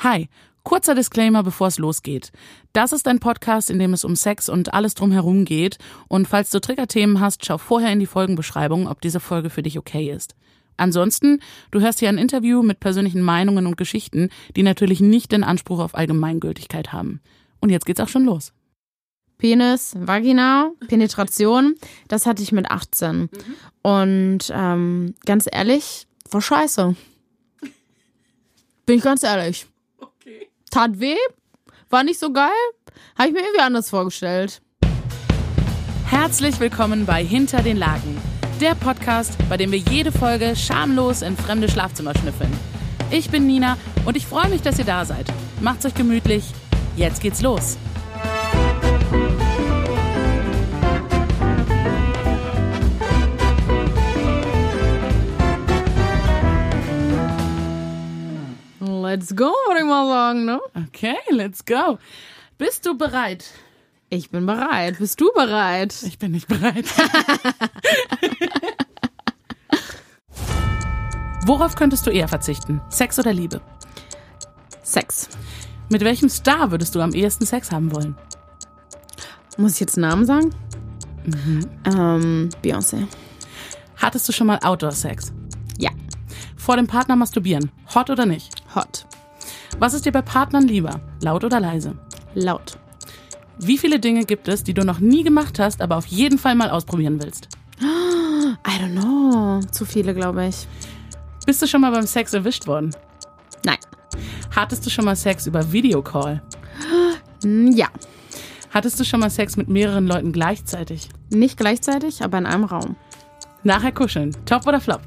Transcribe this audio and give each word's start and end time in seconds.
Hi, 0.00 0.28
kurzer 0.62 0.94
Disclaimer, 0.94 1.42
bevor 1.42 1.66
es 1.66 1.78
losgeht. 1.78 2.30
Das 2.72 2.92
ist 2.92 3.08
ein 3.08 3.18
Podcast, 3.18 3.68
in 3.68 3.80
dem 3.80 3.92
es 3.92 4.04
um 4.04 4.14
Sex 4.14 4.48
und 4.48 4.72
alles 4.72 4.94
drumherum 4.94 5.44
geht. 5.44 5.78
Und 6.06 6.28
falls 6.28 6.50
du 6.50 6.60
Triggerthemen 6.60 7.18
hast, 7.18 7.44
schau 7.44 7.58
vorher 7.58 7.90
in 7.90 7.98
die 7.98 8.06
Folgenbeschreibung, 8.06 8.86
ob 8.86 9.00
diese 9.00 9.18
Folge 9.18 9.50
für 9.50 9.64
dich 9.64 9.76
okay 9.76 10.08
ist. 10.08 10.36
Ansonsten, 10.76 11.40
du 11.72 11.80
hörst 11.80 11.98
hier 11.98 12.10
ein 12.10 12.16
Interview 12.16 12.62
mit 12.62 12.78
persönlichen 12.78 13.22
Meinungen 13.22 13.66
und 13.66 13.76
Geschichten, 13.76 14.28
die 14.54 14.62
natürlich 14.62 15.00
nicht 15.00 15.32
den 15.32 15.42
Anspruch 15.42 15.80
auf 15.80 15.96
Allgemeingültigkeit 15.96 16.92
haben. 16.92 17.20
Und 17.58 17.70
jetzt 17.70 17.84
geht's 17.84 17.98
auch 17.98 18.06
schon 18.06 18.24
los. 18.24 18.52
Penis, 19.36 19.96
Vagina, 19.98 20.70
Penetration, 20.86 21.74
das 22.06 22.24
hatte 22.24 22.44
ich 22.44 22.52
mit 22.52 22.70
18. 22.70 23.16
Mhm. 23.16 23.28
Und 23.82 24.52
ähm, 24.54 25.16
ganz 25.26 25.48
ehrlich, 25.50 26.06
war 26.30 26.40
scheiße. 26.40 26.94
Bin 28.86 28.96
ich 28.96 29.02
ganz 29.02 29.24
ehrlich. 29.24 29.66
Tat 30.70 31.00
weh, 31.00 31.16
war 31.90 32.04
nicht 32.04 32.20
so 32.20 32.32
geil, 32.32 32.50
habe 33.16 33.28
ich 33.28 33.34
mir 33.34 33.40
irgendwie 33.40 33.60
anders 33.60 33.90
vorgestellt. 33.90 34.60
Herzlich 36.04 36.60
willkommen 36.60 37.06
bei 37.06 37.24
Hinter 37.24 37.62
den 37.62 37.76
Lagen, 37.76 38.20
der 38.60 38.74
Podcast, 38.74 39.36
bei 39.48 39.56
dem 39.56 39.72
wir 39.72 39.78
jede 39.78 40.12
Folge 40.12 40.56
schamlos 40.56 41.22
in 41.22 41.36
fremde 41.36 41.68
Schlafzimmer 41.68 42.14
schnüffeln. 42.16 42.52
Ich 43.10 43.30
bin 43.30 43.46
Nina 43.46 43.78
und 44.04 44.16
ich 44.16 44.26
freue 44.26 44.48
mich, 44.48 44.62
dass 44.62 44.78
ihr 44.78 44.84
da 44.84 45.04
seid. 45.04 45.26
Macht's 45.60 45.86
euch 45.86 45.94
gemütlich. 45.94 46.44
Jetzt 46.96 47.22
geht's 47.22 47.40
los. 47.42 47.78
Let's 59.08 59.34
go, 59.34 59.46
würde 59.66 59.80
ich 59.80 59.86
mal 59.86 60.06
sagen, 60.06 60.44
ne? 60.44 60.60
Okay, 60.86 61.16
let's 61.30 61.64
go. 61.64 61.98
Bist 62.58 62.84
du 62.84 62.98
bereit? 62.98 63.46
Ich 64.10 64.28
bin 64.28 64.44
bereit. 64.44 64.98
Bist 64.98 65.18
du 65.18 65.32
bereit? 65.34 65.94
Ich 66.02 66.18
bin 66.18 66.32
nicht 66.32 66.46
bereit. 66.46 66.84
Worauf 71.46 71.74
könntest 71.74 72.06
du 72.06 72.10
eher 72.10 72.28
verzichten? 72.28 72.82
Sex 72.90 73.18
oder 73.18 73.32
Liebe? 73.32 73.62
Sex. 74.82 75.30
Mit 75.88 76.04
welchem 76.04 76.28
Star 76.28 76.70
würdest 76.70 76.94
du 76.94 77.00
am 77.00 77.14
ehesten 77.14 77.46
Sex 77.46 77.72
haben 77.72 77.94
wollen? 77.94 78.14
Muss 79.56 79.72
ich 79.72 79.80
jetzt 79.80 79.96
Namen 79.96 80.26
sagen? 80.26 80.54
Mhm. 81.24 81.66
Ähm, 81.86 82.50
Beyoncé. 82.62 83.06
Hattest 83.96 84.28
du 84.28 84.32
schon 84.34 84.48
mal 84.48 84.58
Outdoor-Sex? 84.62 85.32
Ja. 85.78 85.92
Vor 86.58 86.76
dem 86.76 86.86
Partner 86.86 87.16
masturbieren? 87.16 87.72
Hot 87.94 88.10
oder 88.10 88.26
nicht? 88.26 88.52
Hot. 88.74 89.07
Was 89.78 89.94
ist 89.94 90.06
dir 90.06 90.12
bei 90.12 90.22
Partnern 90.22 90.66
lieber? 90.66 91.00
Laut 91.22 91.44
oder 91.44 91.60
leise? 91.60 91.94
Laut. 92.34 92.78
Wie 93.58 93.78
viele 93.78 93.98
Dinge 93.98 94.24
gibt 94.24 94.48
es, 94.48 94.62
die 94.62 94.74
du 94.74 94.84
noch 94.84 95.00
nie 95.00 95.24
gemacht 95.24 95.58
hast, 95.58 95.80
aber 95.82 95.96
auf 95.96 96.06
jeden 96.06 96.38
Fall 96.38 96.54
mal 96.54 96.70
ausprobieren 96.70 97.20
willst? 97.22 97.48
I 97.80 98.80
don't 98.80 98.92
know. 98.92 99.60
Zu 99.70 99.84
viele, 99.84 100.14
glaube 100.14 100.46
ich. 100.46 100.66
Bist 101.46 101.62
du 101.62 101.66
schon 101.66 101.80
mal 101.80 101.92
beim 101.92 102.06
Sex 102.06 102.34
erwischt 102.34 102.66
worden? 102.66 102.94
Nein. 103.64 103.78
Hattest 104.54 104.84
du 104.86 104.90
schon 104.90 105.04
mal 105.04 105.16
Sex 105.16 105.46
über 105.46 105.72
Videocall? 105.72 106.42
Ja. 107.44 107.86
Hattest 108.70 108.98
du 108.98 109.04
schon 109.04 109.20
mal 109.20 109.30
Sex 109.30 109.56
mit 109.56 109.68
mehreren 109.68 110.08
Leuten 110.08 110.32
gleichzeitig? 110.32 111.08
Nicht 111.30 111.56
gleichzeitig, 111.56 112.22
aber 112.24 112.36
in 112.38 112.46
einem 112.46 112.64
Raum. 112.64 112.96
Nachher 113.62 113.92
kuscheln. 113.92 114.36
Top 114.44 114.66
oder 114.66 114.80
Flop? 114.80 115.02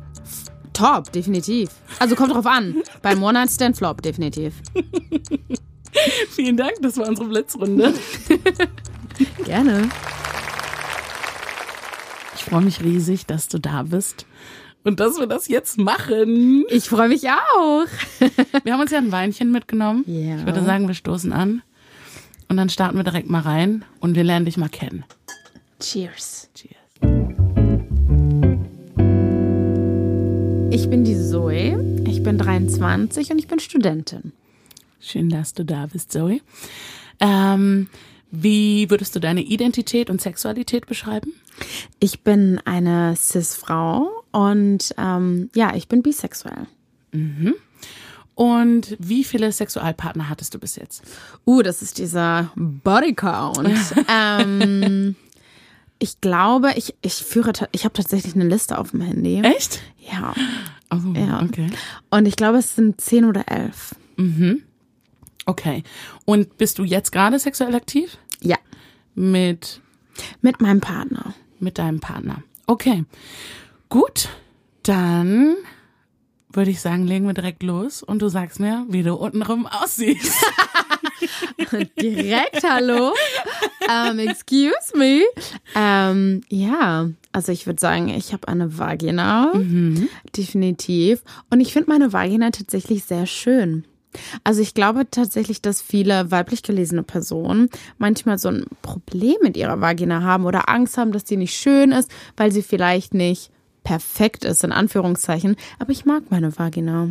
Top, 0.81 1.11
definitiv. 1.11 1.69
Also 1.99 2.15
kommt 2.15 2.33
drauf 2.33 2.47
an. 2.47 2.81
Beim 3.03 3.21
One-Night-Stand 3.21 3.77
Flop, 3.77 4.01
definitiv. 4.01 4.55
Vielen 6.31 6.57
Dank, 6.57 6.73
das 6.81 6.97
war 6.97 7.07
unsere 7.07 7.27
Blitzrunde. 7.27 7.93
Gerne. 9.45 9.89
Ich 12.35 12.43
freue 12.45 12.61
mich 12.61 12.83
riesig, 12.83 13.27
dass 13.27 13.47
du 13.47 13.59
da 13.59 13.83
bist 13.83 14.25
und 14.83 14.99
dass 14.99 15.19
wir 15.19 15.27
das 15.27 15.47
jetzt 15.47 15.77
machen. 15.77 16.65
Ich 16.69 16.89
freue 16.89 17.09
mich 17.09 17.29
auch. 17.29 17.85
wir 18.63 18.73
haben 18.73 18.81
uns 18.81 18.89
ja 18.89 18.97
ein 18.97 19.11
Weinchen 19.11 19.51
mitgenommen. 19.51 20.03
Ja. 20.07 20.37
Ich 20.37 20.45
würde 20.47 20.63
sagen, 20.63 20.87
wir 20.87 20.95
stoßen 20.95 21.31
an 21.31 21.61
und 22.49 22.57
dann 22.57 22.69
starten 22.69 22.97
wir 22.97 23.03
direkt 23.03 23.29
mal 23.29 23.41
rein 23.41 23.85
und 23.99 24.15
wir 24.15 24.23
lernen 24.23 24.45
dich 24.45 24.57
mal 24.57 24.69
kennen. 24.69 25.05
Cheers. 25.79 26.49
Ich 30.71 30.89
bin 30.89 31.03
die 31.03 31.17
Zoe, 31.17 32.01
ich 32.07 32.23
bin 32.23 32.37
23 32.37 33.31
und 33.31 33.39
ich 33.39 33.49
bin 33.49 33.59
Studentin. 33.59 34.31
Schön, 35.01 35.27
dass 35.27 35.53
du 35.53 35.65
da 35.65 35.87
bist, 35.87 36.13
Zoe. 36.13 36.39
Ähm, 37.19 37.89
wie 38.31 38.89
würdest 38.89 39.13
du 39.13 39.19
deine 39.19 39.41
Identität 39.41 40.09
und 40.09 40.21
Sexualität 40.21 40.87
beschreiben? 40.87 41.33
Ich 41.99 42.21
bin 42.21 42.61
eine 42.63 43.17
Cis-Frau 43.17 44.23
und 44.31 44.95
ähm, 44.97 45.49
ja, 45.53 45.75
ich 45.75 45.89
bin 45.89 46.01
bisexuell. 46.01 46.67
Mhm. 47.11 47.53
Und 48.35 48.95
wie 48.97 49.25
viele 49.25 49.51
Sexualpartner 49.51 50.29
hattest 50.29 50.53
du 50.53 50.59
bis 50.59 50.77
jetzt? 50.77 51.03
Uh, 51.45 51.61
das 51.63 51.81
ist 51.81 51.97
dieser 51.97 52.49
Bodycount. 52.55 53.77
ähm, 54.09 55.17
ich 56.01 56.19
glaube, 56.19 56.73
ich, 56.77 56.95
ich 57.03 57.13
führe, 57.13 57.53
ich 57.71 57.85
habe 57.85 57.93
tatsächlich 57.93 58.33
eine 58.33 58.47
Liste 58.47 58.79
auf 58.79 58.89
dem 58.89 59.01
Handy. 59.01 59.39
Echt? 59.43 59.81
Ja. 60.11 60.33
Oh, 60.89 61.13
ja. 61.13 61.41
okay. 61.43 61.69
Und 62.09 62.25
ich 62.25 62.35
glaube, 62.35 62.57
es 62.57 62.75
sind 62.75 62.99
zehn 62.99 63.23
oder 63.23 63.43
elf. 63.47 63.93
Mhm. 64.17 64.63
Okay. 65.45 65.83
Und 66.25 66.57
bist 66.57 66.79
du 66.79 66.83
jetzt 66.83 67.11
gerade 67.11 67.37
sexuell 67.37 67.75
aktiv? 67.75 68.17
Ja. 68.41 68.57
Mit? 69.13 69.79
Mit 70.41 70.59
meinem 70.59 70.81
Partner. 70.81 71.35
Mit 71.59 71.77
deinem 71.77 71.99
Partner. 71.99 72.41
Okay. 72.65 73.05
Gut. 73.89 74.29
Dann 74.81 75.55
würde 76.53 76.71
ich 76.71 76.81
sagen, 76.81 77.05
legen 77.05 77.25
wir 77.27 77.33
direkt 77.33 77.63
los 77.63 78.03
und 78.03 78.21
du 78.21 78.29
sagst 78.29 78.59
mir, 78.59 78.85
wie 78.89 79.03
du 79.03 79.13
untenrum 79.13 79.67
aussiehst. 79.67 80.33
Direkt, 82.01 82.63
hallo. 82.63 83.13
Um, 83.87 84.19
excuse 84.19 84.95
me. 84.95 85.21
Um, 85.75 86.41
ja, 86.49 87.09
also 87.31 87.51
ich 87.51 87.65
würde 87.65 87.79
sagen, 87.79 88.09
ich 88.09 88.33
habe 88.33 88.47
eine 88.47 88.77
Vagina. 88.77 89.51
Mhm. 89.53 90.09
Definitiv. 90.35 91.23
Und 91.49 91.61
ich 91.61 91.73
finde 91.73 91.89
meine 91.89 92.13
Vagina 92.13 92.51
tatsächlich 92.51 93.05
sehr 93.05 93.25
schön. 93.25 93.85
Also 94.43 94.61
ich 94.61 94.73
glaube 94.73 95.09
tatsächlich, 95.09 95.61
dass 95.61 95.81
viele 95.81 96.31
weiblich 96.31 96.63
gelesene 96.63 97.03
Personen 97.03 97.69
manchmal 97.97 98.37
so 98.37 98.49
ein 98.49 98.65
Problem 98.81 99.37
mit 99.41 99.55
ihrer 99.55 99.79
Vagina 99.79 100.21
haben 100.21 100.45
oder 100.45 100.67
Angst 100.67 100.97
haben, 100.97 101.13
dass 101.13 101.23
die 101.23 101.37
nicht 101.37 101.55
schön 101.55 101.91
ist, 101.91 102.11
weil 102.35 102.51
sie 102.51 102.61
vielleicht 102.61 103.13
nicht 103.13 103.51
perfekt 103.83 104.45
ist, 104.45 104.63
in 104.63 104.71
Anführungszeichen. 104.71 105.55
Aber 105.79 105.91
ich 105.91 106.05
mag 106.05 106.23
meine 106.29 106.57
Vagina. 106.57 107.09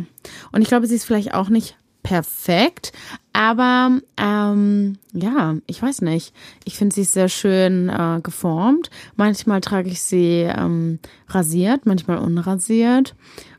Und 0.51 0.61
ich 0.61 0.67
glaube, 0.67 0.87
sie 0.87 0.95
ist 0.95 1.05
vielleicht 1.05 1.33
auch 1.33 1.49
nicht 1.49 1.77
perfekt, 2.03 2.93
aber 3.33 3.99
ähm, 4.17 4.97
ja, 5.13 5.55
ich 5.67 5.81
weiß 5.81 6.01
nicht. 6.01 6.33
Ich 6.65 6.75
finde 6.77 6.95
sie 6.95 7.03
sehr 7.03 7.29
schön 7.29 7.89
äh, 7.89 8.19
geformt. 8.21 8.89
Manchmal 9.15 9.61
trage 9.61 9.89
ich 9.89 10.01
sie 10.01 10.41
ähm, 10.41 10.99
rasiert, 11.27 11.85
manchmal 11.85 12.17
unrasiert. 12.17 13.15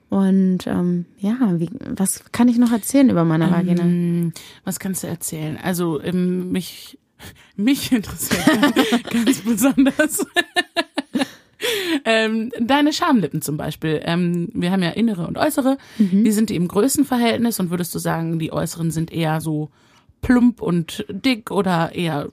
Und 0.08 0.66
ähm, 0.66 1.06
ja, 1.16 1.38
wie, 1.58 1.70
was 1.88 2.24
kann 2.32 2.48
ich 2.48 2.58
noch 2.58 2.70
erzählen 2.70 3.08
über 3.08 3.24
meine 3.24 3.50
Vagina? 3.50 3.82
Ähm, 3.82 4.32
was 4.64 4.78
kannst 4.78 5.02
du 5.02 5.06
erzählen? 5.06 5.58
Also 5.62 6.02
ähm, 6.02 6.52
mich, 6.52 6.98
mich 7.56 7.92
interessiert 7.92 8.44
ganz 9.10 9.40
besonders. 9.40 10.26
Ähm, 12.04 12.50
deine 12.60 12.92
Schamlippen 12.92 13.42
zum 13.42 13.56
Beispiel. 13.56 14.00
Ähm, 14.04 14.48
wir 14.54 14.70
haben 14.70 14.82
ja 14.82 14.90
innere 14.90 15.26
und 15.26 15.38
äußere. 15.38 15.78
Mhm. 15.98 16.24
Wie 16.24 16.32
sind 16.32 16.50
die 16.50 16.56
im 16.56 16.68
Größenverhältnis? 16.68 17.60
Und 17.60 17.70
würdest 17.70 17.94
du 17.94 17.98
sagen, 17.98 18.38
die 18.38 18.52
äußeren 18.52 18.90
sind 18.90 19.12
eher 19.12 19.40
so 19.40 19.70
plump 20.20 20.62
und 20.62 21.04
dick 21.08 21.50
oder 21.50 21.94
eher 21.94 22.30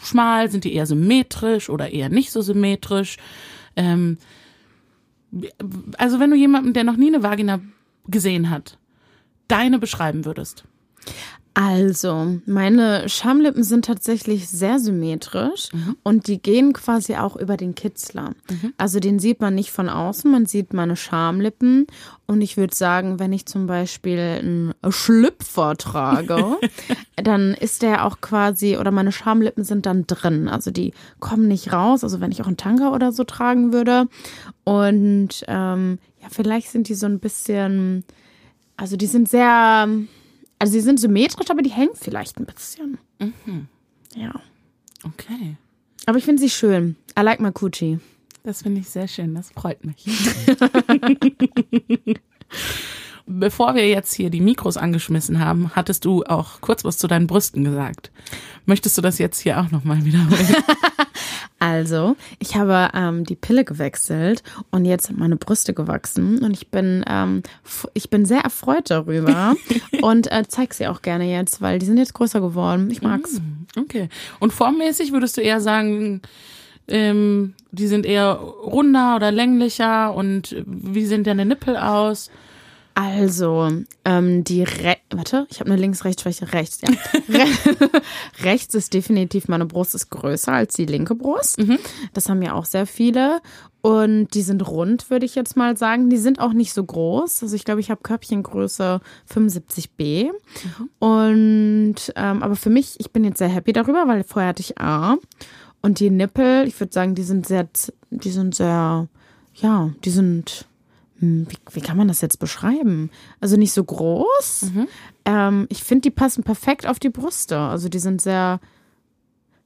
schmal? 0.00 0.50
Sind 0.50 0.64
die 0.64 0.74
eher 0.74 0.86
symmetrisch 0.86 1.68
oder 1.68 1.90
eher 1.90 2.08
nicht 2.08 2.30
so 2.32 2.42
symmetrisch? 2.42 3.16
Ähm, 3.76 4.18
also 5.98 6.20
wenn 6.20 6.30
du 6.30 6.36
jemanden, 6.36 6.72
der 6.72 6.84
noch 6.84 6.96
nie 6.96 7.08
eine 7.08 7.22
Vagina 7.22 7.60
gesehen 8.06 8.50
hat, 8.50 8.78
deine 9.48 9.78
beschreiben 9.78 10.24
würdest. 10.24 10.64
Also, 11.54 12.38
meine 12.46 13.08
Schamlippen 13.10 13.62
sind 13.62 13.84
tatsächlich 13.84 14.48
sehr 14.48 14.78
symmetrisch 14.78 15.68
Mhm. 15.72 15.96
und 16.02 16.26
die 16.26 16.40
gehen 16.40 16.72
quasi 16.72 17.16
auch 17.16 17.36
über 17.36 17.56
den 17.58 17.74
Kitzler. 17.74 18.32
Also 18.78 19.00
den 19.00 19.18
sieht 19.18 19.40
man 19.40 19.54
nicht 19.54 19.70
von 19.70 19.90
außen, 19.90 20.30
man 20.30 20.46
sieht 20.46 20.72
meine 20.72 20.96
Schamlippen 20.96 21.86
und 22.26 22.40
ich 22.40 22.56
würde 22.56 22.74
sagen, 22.74 23.18
wenn 23.18 23.34
ich 23.34 23.44
zum 23.44 23.66
Beispiel 23.66 24.18
einen 24.18 24.74
Schlüpfer 24.88 25.76
trage, 25.76 26.56
dann 27.16 27.52
ist 27.52 27.82
der 27.82 28.06
auch 28.06 28.22
quasi, 28.22 28.78
oder 28.78 28.90
meine 28.90 29.12
Schamlippen 29.12 29.64
sind 29.64 29.84
dann 29.84 30.06
drin. 30.06 30.48
Also 30.48 30.70
die 30.70 30.92
kommen 31.20 31.48
nicht 31.48 31.70
raus, 31.72 32.02
also 32.02 32.20
wenn 32.20 32.32
ich 32.32 32.40
auch 32.40 32.46
einen 32.46 32.56
Tanga 32.56 32.92
oder 32.92 33.12
so 33.12 33.24
tragen 33.24 33.72
würde. 33.74 34.06
Und 34.64 35.44
ähm, 35.48 35.98
ja, 36.22 36.28
vielleicht 36.30 36.70
sind 36.70 36.88
die 36.88 36.94
so 36.94 37.04
ein 37.06 37.18
bisschen, 37.20 38.04
also 38.78 38.96
die 38.96 39.06
sind 39.06 39.28
sehr 39.28 39.88
Also 40.62 40.74
sie 40.74 40.80
sind 40.80 41.00
symmetrisch, 41.00 41.50
aber 41.50 41.60
die 41.60 41.72
hängen 41.72 41.90
vielleicht 41.94 42.38
ein 42.38 42.46
bisschen. 42.46 42.96
Ja. 44.14 44.32
Okay. 45.02 45.56
Aber 46.06 46.18
ich 46.18 46.24
finde 46.24 46.40
sie 46.40 46.50
schön. 46.50 46.94
I 47.18 47.22
like 47.22 47.40
my 47.40 47.50
Coochie. 47.50 47.98
Das 48.44 48.62
finde 48.62 48.80
ich 48.80 48.88
sehr 48.88 49.08
schön, 49.08 49.34
das 49.34 49.50
freut 49.50 49.84
mich. 49.84 50.06
Bevor 53.26 53.74
wir 53.74 53.88
jetzt 53.88 54.14
hier 54.14 54.30
die 54.30 54.40
Mikros 54.40 54.76
angeschmissen 54.76 55.38
haben, 55.38 55.70
hattest 55.74 56.04
du 56.04 56.24
auch 56.24 56.60
kurz 56.60 56.84
was 56.84 56.98
zu 56.98 57.06
deinen 57.06 57.26
Brüsten 57.26 57.64
gesagt. 57.64 58.10
Möchtest 58.66 58.96
du 58.98 59.02
das 59.02 59.18
jetzt 59.18 59.40
hier 59.40 59.60
auch 59.60 59.70
nochmal 59.70 60.04
wiederholen? 60.04 60.56
Also, 61.62 62.16
ich 62.40 62.56
habe 62.56 62.88
ähm, 62.92 63.22
die 63.22 63.36
Pille 63.36 63.64
gewechselt 63.64 64.42
und 64.72 64.84
jetzt 64.84 65.06
sind 65.06 65.20
meine 65.20 65.36
Brüste 65.36 65.74
gewachsen 65.74 66.42
und 66.42 66.54
ich 66.54 66.72
bin, 66.72 67.04
ähm, 67.08 67.44
ich 67.94 68.10
bin 68.10 68.24
sehr 68.24 68.40
erfreut 68.40 68.90
darüber 68.90 69.54
und 70.02 70.32
äh, 70.32 70.42
zeig 70.48 70.74
sie 70.74 70.88
auch 70.88 71.02
gerne 71.02 71.30
jetzt, 71.30 71.62
weil 71.62 71.78
die 71.78 71.86
sind 71.86 71.98
jetzt 71.98 72.14
größer 72.14 72.40
geworden. 72.40 72.90
Ich 72.90 73.00
mag's. 73.00 73.40
Okay. 73.78 74.08
Und 74.40 74.52
formmäßig 74.52 75.12
würdest 75.12 75.36
du 75.36 75.40
eher 75.40 75.60
sagen, 75.60 76.22
ähm, 76.88 77.54
die 77.70 77.86
sind 77.86 78.06
eher 78.06 78.32
runder 78.32 79.14
oder 79.14 79.30
länglicher 79.30 80.12
und 80.14 80.56
wie 80.66 81.06
sehen 81.06 81.22
deine 81.22 81.46
Nippel 81.46 81.76
aus? 81.76 82.32
Also, 82.94 83.70
ähm, 84.04 84.44
die 84.44 84.62
Re 84.64 84.96
warte, 85.10 85.46
ich 85.50 85.60
habe 85.60 85.70
eine 85.70 85.80
links-rechts-Schwäche 85.80 86.52
rechts. 86.52 86.80
Ja. 86.82 86.90
Re 87.28 87.46
rechts 88.42 88.74
ist 88.74 88.92
definitiv, 88.92 89.48
meine 89.48 89.66
Brust 89.66 89.94
ist 89.94 90.10
größer 90.10 90.52
als 90.52 90.74
die 90.74 90.86
linke 90.86 91.14
Brust. 91.14 91.58
Das 92.12 92.28
haben 92.28 92.42
ja 92.42 92.52
auch 92.52 92.66
sehr 92.66 92.86
viele. 92.86 93.40
Und 93.80 94.28
die 94.34 94.42
sind 94.42 94.66
rund, 94.66 95.10
würde 95.10 95.26
ich 95.26 95.34
jetzt 95.34 95.56
mal 95.56 95.76
sagen. 95.76 96.08
Die 96.08 96.18
sind 96.18 96.38
auch 96.38 96.52
nicht 96.52 96.72
so 96.72 96.84
groß. 96.84 97.42
Also 97.42 97.56
ich 97.56 97.64
glaube, 97.64 97.80
ich 97.80 97.90
habe 97.90 98.02
Körbchengröße 98.02 99.00
75b. 99.32 100.30
Und 101.00 101.96
ähm, 102.14 102.42
aber 102.42 102.56
für 102.56 102.70
mich, 102.70 102.94
ich 102.98 103.10
bin 103.10 103.24
jetzt 103.24 103.38
sehr 103.38 103.48
happy 103.48 103.72
darüber, 103.72 104.06
weil 104.06 104.22
vorher 104.22 104.50
hatte 104.50 104.62
ich 104.62 104.78
A. 104.78 105.16
Und 105.80 105.98
die 105.98 106.10
Nippel, 106.10 106.66
ich 106.68 106.78
würde 106.78 106.92
sagen, 106.92 107.16
die 107.16 107.24
sind 107.24 107.46
sehr, 107.46 107.68
die 108.10 108.30
sind 108.30 108.54
sehr, 108.54 109.08
ja, 109.54 109.90
die 110.04 110.10
sind 110.10 110.66
wie, 111.22 111.56
wie 111.72 111.80
kann 111.80 111.96
man 111.96 112.08
das 112.08 112.20
jetzt 112.20 112.38
beschreiben? 112.38 113.10
Also 113.40 113.56
nicht 113.56 113.72
so 113.72 113.84
groß. 113.84 114.66
Ähm, 115.24 115.66
ich 115.70 115.84
finde, 115.84 116.02
die 116.02 116.10
passen 116.10 116.42
perfekt 116.42 116.86
auf 116.86 116.98
die 116.98 117.10
Brüste. 117.10 117.58
Also 117.58 117.88
die 117.88 118.00
sind 118.00 118.20
sehr, 118.20 118.60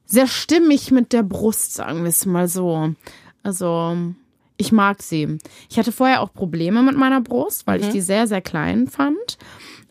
sehr 0.04 0.26
stimmig 0.26 0.90
mit 0.90 1.12
der 1.12 1.22
Brust, 1.22 1.74
sagen 1.74 2.02
wir 2.02 2.10
es 2.10 2.26
mal 2.26 2.46
so. 2.46 2.94
Also 3.42 3.96
ich 4.58 4.70
mag 4.72 5.02
sie. 5.02 5.38
Ich 5.70 5.78
hatte 5.78 5.92
vorher 5.92 6.20
auch 6.20 6.32
Probleme 6.32 6.82
mit 6.82 6.96
meiner 6.96 7.20
Brust, 7.20 7.66
weil 7.66 7.80
ich 7.80 7.88
die 7.88 8.00
sehr, 8.00 8.26
sehr 8.26 8.42
klein 8.42 8.86
fand. 8.86 9.38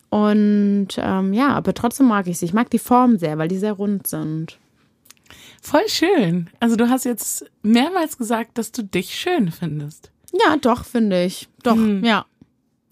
Und 0.10 0.90
ähm, 0.98 1.34
ja, 1.34 1.50
aber 1.50 1.74
trotzdem 1.74 2.08
mag 2.08 2.28
ich 2.28 2.38
sie. 2.38 2.46
Ich 2.46 2.54
mag 2.54 2.70
die 2.70 2.80
Form 2.80 3.18
sehr, 3.18 3.38
weil 3.38 3.48
die 3.48 3.58
sehr 3.58 3.74
rund 3.74 4.08
sind. 4.08 4.60
Voll 5.62 5.88
schön. 5.90 6.50
Also 6.60 6.76
du 6.76 6.90
hast 6.90 7.06
jetzt 7.06 7.46
mehrmals 7.64 8.18
gesagt, 8.18 8.58
dass 8.58 8.72
du 8.72 8.84
dich 8.84 9.16
schön 9.16 9.52
findest. 9.52 10.12
Ja, 10.44 10.58
doch, 10.58 10.86
finde 10.86 11.24
ich. 11.24 11.48
Doch, 11.64 11.78
ja. 12.02 12.26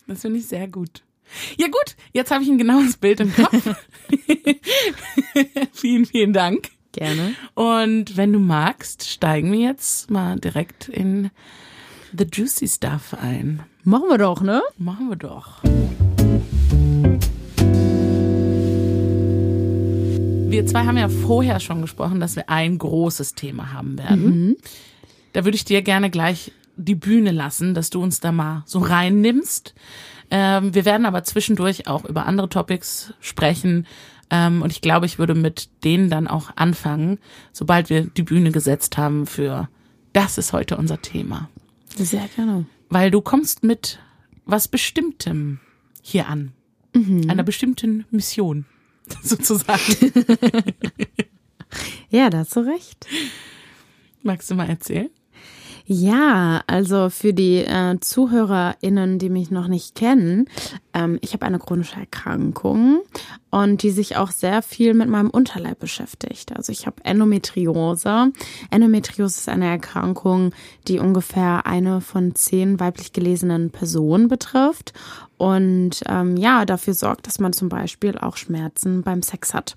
Das 0.08 0.22
finde 0.22 0.40
ich 0.40 0.48
sehr 0.48 0.68
gut. 0.68 1.04
Ja 1.58 1.68
gut, 1.68 1.96
jetzt 2.12 2.32
habe 2.32 2.44
ich 2.44 2.50
ein 2.50 2.58
genaues 2.58 2.98
Bild 2.98 3.20
im 3.20 3.34
Kopf. 3.34 3.76
vielen, 5.74 6.06
vielen 6.06 6.34
Dank. 6.34 6.70
Gerne. 6.92 7.34
Und 7.56 8.18
wenn 8.18 8.34
du 8.34 8.40
magst, 8.40 9.10
steigen 9.10 9.52
wir 9.52 9.60
jetzt 9.60 10.12
mal 10.12 10.40
direkt 10.40 10.90
in 10.90 11.32
The 12.16 12.28
Juicy 12.32 12.68
Stuff 12.68 13.16
ein. 13.20 13.64
Machen 13.84 14.10
wir 14.10 14.20
doch, 14.20 14.42
ne? 14.42 14.62
Machen 14.78 15.10
wir 15.10 15.16
doch. 15.16 15.64
Wir 20.52 20.68
zwei 20.68 20.86
haben 20.86 20.98
ja 20.98 21.10
vorher 21.10 21.60
schon 21.60 21.82
gesprochen, 21.82 22.20
dass 22.20 22.36
wir 22.36 22.48
ein 22.48 22.78
großes 22.78 23.34
Thema 23.34 23.74
haben 23.74 23.98
werden. 23.98 24.56
Da 25.34 25.46
würde 25.46 25.56
ich 25.56 25.66
dir 25.66 25.82
gerne 25.82 26.12
gleich 26.12 26.52
die 26.76 26.96
Bühne 26.96 27.32
lassen, 27.32 27.74
dass 27.74 27.90
du 27.90 28.02
uns 28.02 28.20
da 28.20 28.32
mal 28.32 28.64
so 28.66 28.80
reinnimmst. 28.80 29.74
Ähm, 30.32 30.74
wir 30.74 30.86
werden 30.86 31.06
aber 31.06 31.24
zwischendurch 31.24 31.88
auch 31.88 32.06
über 32.06 32.26
andere 32.26 32.50
Topics 32.50 33.14
sprechen. 33.20 33.86
Ähm, 34.30 34.62
und 34.62 34.72
ich 34.72 34.82
glaube, 34.82 35.06
ich 35.06 35.20
würde 35.20 35.36
mit 35.36 35.70
denen 35.84 36.10
dann 36.10 36.28
auch 36.28 36.52
anfangen, 36.56 37.20
sobald 37.52 37.90
wir 37.90 38.06
die 38.06 38.24
Bühne 38.24 38.52
gesetzt 38.52 38.98
haben 38.98 39.28
für 39.28 39.70
das 40.14 40.38
ist 40.38 40.54
heute 40.54 40.78
unser 40.78 41.02
Thema. 41.02 41.50
Sehr 41.96 42.28
gerne. 42.36 42.66
Weil 42.90 43.12
du 43.12 43.22
kommst 43.22 43.64
mit 43.64 44.00
was 44.46 44.68
Bestimmtem 44.68 45.60
hier 46.02 46.28
an. 46.28 46.54
Einer 47.28 47.44
bestimmten 47.44 48.06
Mission, 48.12 48.66
sozusagen. 49.24 49.82
Ja, 52.10 52.30
da 52.30 52.40
hast 52.40 52.56
du 52.56 52.60
recht. 52.60 53.08
Magst 54.22 54.50
du 54.52 54.56
mal 54.56 54.70
erzählen? 54.70 55.10
Ja, 55.86 56.62
also 56.68 57.10
für 57.10 57.34
die 57.34 57.58
äh, 57.58 58.00
ZuhörerInnen, 58.00 59.20
die 59.20 59.30
mich 59.30 59.52
noch 59.52 59.68
nicht 59.68 59.96
kennen, 59.96 60.48
ähm, 60.94 61.20
ich 61.22 61.34
habe 61.34 61.46
eine 61.46 61.60
chronische 61.60 62.00
Erkrankung 62.00 63.02
und 63.50 63.84
die 63.84 63.92
sich 63.92 64.16
auch 64.16 64.32
sehr 64.32 64.62
viel 64.62 64.94
mit 64.94 65.10
meinem 65.10 65.30
Unterleib 65.30 65.80
beschäftigt. 65.80 66.56
Also 66.56 66.72
ich 66.72 66.86
habe 66.86 67.04
Endometriose. 67.04 68.32
Endometriose 68.72 69.40
ist 69.40 69.50
eine 69.50 69.68
Erkrankung, 69.68 70.54
die 70.88 71.00
ungefähr 71.00 71.66
eine 71.66 72.00
von 72.00 72.34
zehn 72.34 72.80
weiblich 72.80 73.12
gelesenen 73.12 73.70
Personen 73.70 74.30
betrifft 74.30 74.94
und 75.38 76.02
ähm, 76.08 76.38
ja, 76.38 76.64
dafür 76.64 76.94
sorgt, 76.94 77.28
dass 77.28 77.40
man 77.40 77.52
zum 77.52 77.68
Beispiel 77.68 78.18
auch 78.18 78.38
Schmerzen 78.38 79.02
beim 79.02 79.22
Sex 79.22 79.54
hat. 79.54 79.76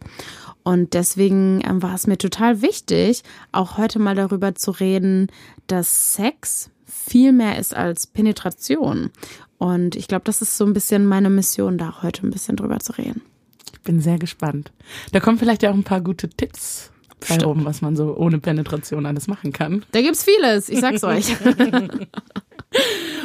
Und 0.66 0.94
deswegen 0.94 1.62
ähm, 1.64 1.80
war 1.80 1.94
es 1.94 2.08
mir 2.08 2.18
total 2.18 2.60
wichtig, 2.60 3.22
auch 3.52 3.78
heute 3.78 4.00
mal 4.00 4.16
darüber 4.16 4.56
zu 4.56 4.72
reden, 4.72 5.28
dass 5.68 6.14
Sex 6.14 6.70
viel 6.84 7.30
mehr 7.30 7.56
ist 7.60 7.72
als 7.72 8.08
Penetration. 8.08 9.10
Und 9.58 9.94
ich 9.94 10.08
glaube, 10.08 10.24
das 10.24 10.42
ist 10.42 10.58
so 10.58 10.66
ein 10.66 10.72
bisschen 10.72 11.06
meine 11.06 11.30
Mission, 11.30 11.78
da 11.78 12.02
heute 12.02 12.26
ein 12.26 12.32
bisschen 12.32 12.56
drüber 12.56 12.80
zu 12.80 12.94
reden. 12.98 13.22
Ich 13.72 13.80
bin 13.82 14.00
sehr 14.00 14.18
gespannt. 14.18 14.72
Da 15.12 15.20
kommen 15.20 15.38
vielleicht 15.38 15.62
ja 15.62 15.70
auch 15.70 15.74
ein 15.74 15.84
paar 15.84 16.00
gute 16.00 16.28
Tipps 16.28 16.90
bei 17.10 17.26
Bestimmt. 17.28 17.44
rum, 17.46 17.64
was 17.64 17.80
man 17.80 17.94
so 17.94 18.16
ohne 18.16 18.40
Penetration 18.40 19.06
alles 19.06 19.28
machen 19.28 19.52
kann. 19.52 19.84
Da 19.92 20.02
gibt's 20.02 20.24
vieles, 20.24 20.68
ich 20.68 20.80
sag's 20.80 21.04
euch. 21.04 21.32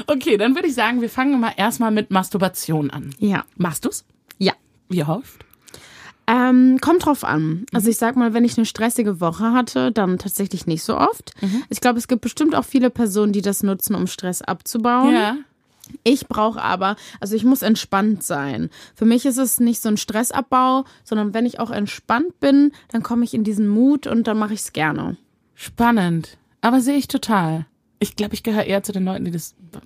Okay, 0.05 0.37
dann 0.37 0.53
würde 0.53 0.67
ich 0.67 0.75
sagen, 0.75 1.01
wir 1.01 1.09
fangen 1.09 1.39
mal 1.39 1.53
erstmal 1.57 1.89
mit 1.89 2.11
Masturbation 2.11 2.91
an. 2.91 3.15
ja. 3.17 3.45
Machst 3.55 3.83
du's? 3.83 4.05
Ja. 4.37 4.53
Wie 4.89 5.03
oft? 5.03 5.43
Ähm, 6.31 6.79
kommt 6.79 7.05
drauf 7.05 7.25
an. 7.25 7.65
Also 7.73 7.89
ich 7.89 7.97
sag 7.97 8.15
mal, 8.15 8.33
wenn 8.33 8.45
ich 8.45 8.57
eine 8.57 8.65
stressige 8.65 9.19
Woche 9.19 9.51
hatte, 9.51 9.91
dann 9.91 10.17
tatsächlich 10.17 10.65
nicht 10.65 10.81
so 10.81 10.97
oft. 10.97 11.33
Ich 11.69 11.81
glaube, 11.81 11.99
es 11.99 12.07
gibt 12.07 12.21
bestimmt 12.21 12.55
auch 12.55 12.63
viele 12.63 12.89
Personen, 12.89 13.33
die 13.33 13.41
das 13.41 13.63
nutzen, 13.63 13.95
um 13.95 14.07
Stress 14.07 14.41
abzubauen. 14.41 15.13
Ja. 15.13 15.35
Ich 16.03 16.27
brauche 16.27 16.61
aber, 16.61 16.95
also 17.19 17.35
ich 17.35 17.43
muss 17.43 17.63
entspannt 17.63 18.23
sein. 18.23 18.69
Für 18.95 19.03
mich 19.03 19.25
ist 19.25 19.35
es 19.37 19.59
nicht 19.59 19.81
so 19.81 19.89
ein 19.89 19.97
Stressabbau, 19.97 20.85
sondern 21.03 21.33
wenn 21.33 21.45
ich 21.45 21.59
auch 21.59 21.69
entspannt 21.69 22.39
bin, 22.39 22.71
dann 22.87 23.03
komme 23.03 23.25
ich 23.25 23.33
in 23.33 23.43
diesen 23.43 23.67
Mut 23.67 24.07
und 24.07 24.25
dann 24.25 24.37
mache 24.37 24.53
ich 24.53 24.61
es 24.61 24.71
gerne. 24.71 25.17
Spannend. 25.53 26.37
Aber 26.61 26.79
sehe 26.79 26.95
ich 26.95 27.09
total. 27.09 27.65
Ich 27.99 28.15
glaube, 28.15 28.35
ich 28.35 28.43
gehöre 28.43 28.63
eher 28.63 28.83
zu 28.83 28.93
den 28.93 29.03
Leuten, 29.03 29.25
die 29.25 29.31
das. 29.31 29.53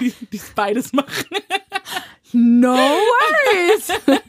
die, 0.00 0.14
die 0.32 0.40
beides 0.54 0.94
machen. 0.94 1.26
No 2.32 2.74
worries. 2.76 3.88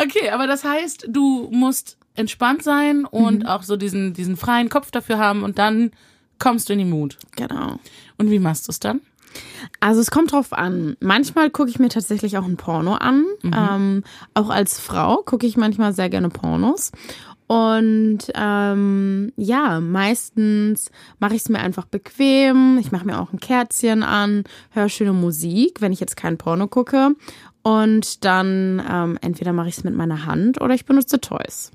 Okay, 0.00 0.30
aber 0.30 0.46
das 0.46 0.62
heißt, 0.62 1.06
du 1.08 1.48
musst 1.50 1.96
entspannt 2.14 2.62
sein 2.62 3.04
und 3.04 3.46
auch 3.46 3.64
so 3.64 3.76
diesen, 3.76 4.12
diesen 4.14 4.36
freien 4.36 4.68
Kopf 4.68 4.92
dafür 4.92 5.18
haben 5.18 5.42
und 5.42 5.58
dann 5.58 5.90
kommst 6.38 6.68
du 6.68 6.72
in 6.74 6.78
die 6.78 6.84
Mut. 6.84 7.18
genau. 7.34 7.80
Und 8.16 8.30
wie 8.30 8.38
machst 8.38 8.68
du 8.68 8.70
es 8.72 8.78
dann? 8.78 9.00
Also 9.80 10.00
es 10.00 10.10
kommt 10.10 10.32
drauf 10.32 10.52
an. 10.52 10.96
Manchmal 11.00 11.50
gucke 11.50 11.68
ich 11.70 11.78
mir 11.78 11.88
tatsächlich 11.88 12.38
auch 12.38 12.44
ein 12.44 12.56
Porno 12.56 12.94
an. 12.94 13.24
Ähm, 13.44 14.04
auch 14.34 14.48
als 14.50 14.80
Frau 14.80 15.16
gucke 15.18 15.46
ich 15.46 15.56
manchmal 15.56 15.92
sehr 15.92 16.08
gerne 16.08 16.28
Pornos. 16.28 16.92
Und 17.48 18.18
ähm, 18.34 19.32
ja, 19.36 19.80
meistens 19.80 20.90
mache 21.18 21.34
ich 21.34 21.42
es 21.42 21.48
mir 21.48 21.58
einfach 21.58 21.86
bequem. 21.86 22.78
Ich 22.78 22.92
mache 22.92 23.06
mir 23.06 23.20
auch 23.20 23.32
ein 23.32 23.40
Kerzchen 23.40 24.02
an, 24.02 24.44
höre 24.70 24.88
schöne 24.88 25.14
Musik, 25.14 25.80
wenn 25.80 25.92
ich 25.92 25.98
jetzt 25.98 26.16
kein 26.16 26.38
Porno 26.38 26.68
gucke. 26.68 27.16
Und 27.62 28.24
dann 28.24 28.82
ähm, 28.88 29.18
entweder 29.22 29.52
mache 29.52 29.68
ich 29.68 29.78
es 29.78 29.84
mit 29.84 29.94
meiner 29.94 30.26
Hand 30.26 30.60
oder 30.60 30.74
ich 30.74 30.84
benutze 30.84 31.20
Toys. 31.20 31.70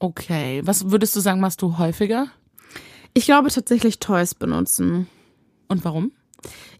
Okay. 0.00 0.60
Was 0.64 0.90
würdest 0.90 1.14
du 1.16 1.20
sagen, 1.20 1.40
machst 1.40 1.62
du 1.62 1.78
häufiger? 1.78 2.26
Ich 3.14 3.24
glaube 3.24 3.50
tatsächlich 3.50 4.00
Toys 4.00 4.34
benutzen. 4.34 5.06
Und 5.68 5.84
warum? 5.84 6.12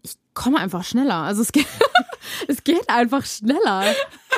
ich 0.03 0.15
komme 0.35 0.59
einfach 0.59 0.85
schneller. 0.85 1.17
Also 1.17 1.43
es 1.43 1.53
geht, 1.53 1.67
es 2.49 2.65
geht 2.65 2.89
einfach 2.89 3.25
schneller. 3.25 3.85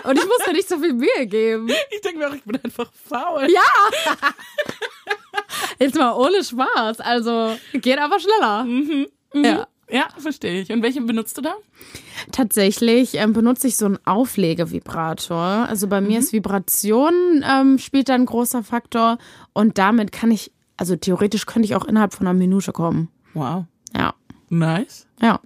Und 0.04 0.18
ich 0.18 0.24
muss 0.24 0.46
mir 0.46 0.52
nicht 0.52 0.68
so 0.68 0.78
viel 0.78 0.92
Mühe 0.94 1.26
geben. 1.26 1.68
Ich 1.90 2.00
denke 2.00 2.18
mir 2.18 2.28
auch, 2.30 2.34
ich 2.34 2.42
bin 2.44 2.58
einfach 2.62 2.90
faul. 3.08 3.46
Ja. 3.50 3.60
Jetzt 5.78 5.96
mal 5.96 6.12
ohne 6.14 6.42
Spaß. 6.42 7.00
Also 7.00 7.56
geht 7.72 7.98
einfach 7.98 8.20
schneller. 8.20 8.66
Ja. 9.34 9.66
Ja, 9.90 10.08
verstehe 10.16 10.62
ich. 10.62 10.72
Und 10.72 10.82
welche 10.82 11.02
benutzt 11.02 11.36
du 11.36 11.42
da? 11.42 11.54
Tatsächlich 12.30 13.14
ähm, 13.16 13.34
benutze 13.34 13.66
ich 13.68 13.76
so 13.76 13.84
einen 13.84 13.98
Auflegevibrator. 14.06 15.36
Also 15.68 15.86
bei 15.86 16.00
mir 16.00 16.18
ist 16.18 16.32
Vibration 16.32 17.44
ähm, 17.46 17.78
spielt 17.78 18.08
da 18.08 18.14
ein 18.14 18.24
großer 18.24 18.62
Faktor 18.62 19.18
und 19.52 19.76
damit 19.76 20.10
kann 20.10 20.30
ich, 20.30 20.50
also 20.78 20.96
theoretisch 20.96 21.44
könnte 21.44 21.66
ich 21.66 21.74
auch 21.74 21.84
innerhalb 21.84 22.14
von 22.14 22.26
einer 22.26 22.38
Minute 22.38 22.72
kommen. 22.72 23.10
Wow. 23.34 23.64
Ja, 23.94 24.14
Nice. 24.48 25.06
ja. 25.20 25.40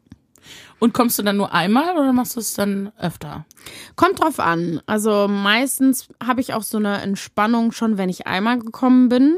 Und 0.79 0.93
kommst 0.93 1.19
du 1.19 1.23
dann 1.23 1.39
nur 1.39 1.55
einmal 1.55 1.97
oder 1.97 2.13
machst 2.13 2.37
du 2.37 2.41
es 2.41 2.55
dann 2.55 2.93
öfter? 2.99 3.47
Kommt 3.95 4.21
drauf 4.21 4.39
an. 4.41 4.83
Also 4.85 5.27
meistens 5.27 6.09
habe 6.23 6.43
ich 6.43 6.53
auch 6.53 6.63
so 6.63 6.77
eine 6.77 7.01
Entspannung 7.01 7.73
schon, 7.73 7.97
wenn 7.97 8.11
ich 8.11 8.27
einmal 8.27 8.59
gekommen 8.59 9.09
bin. 9.09 9.37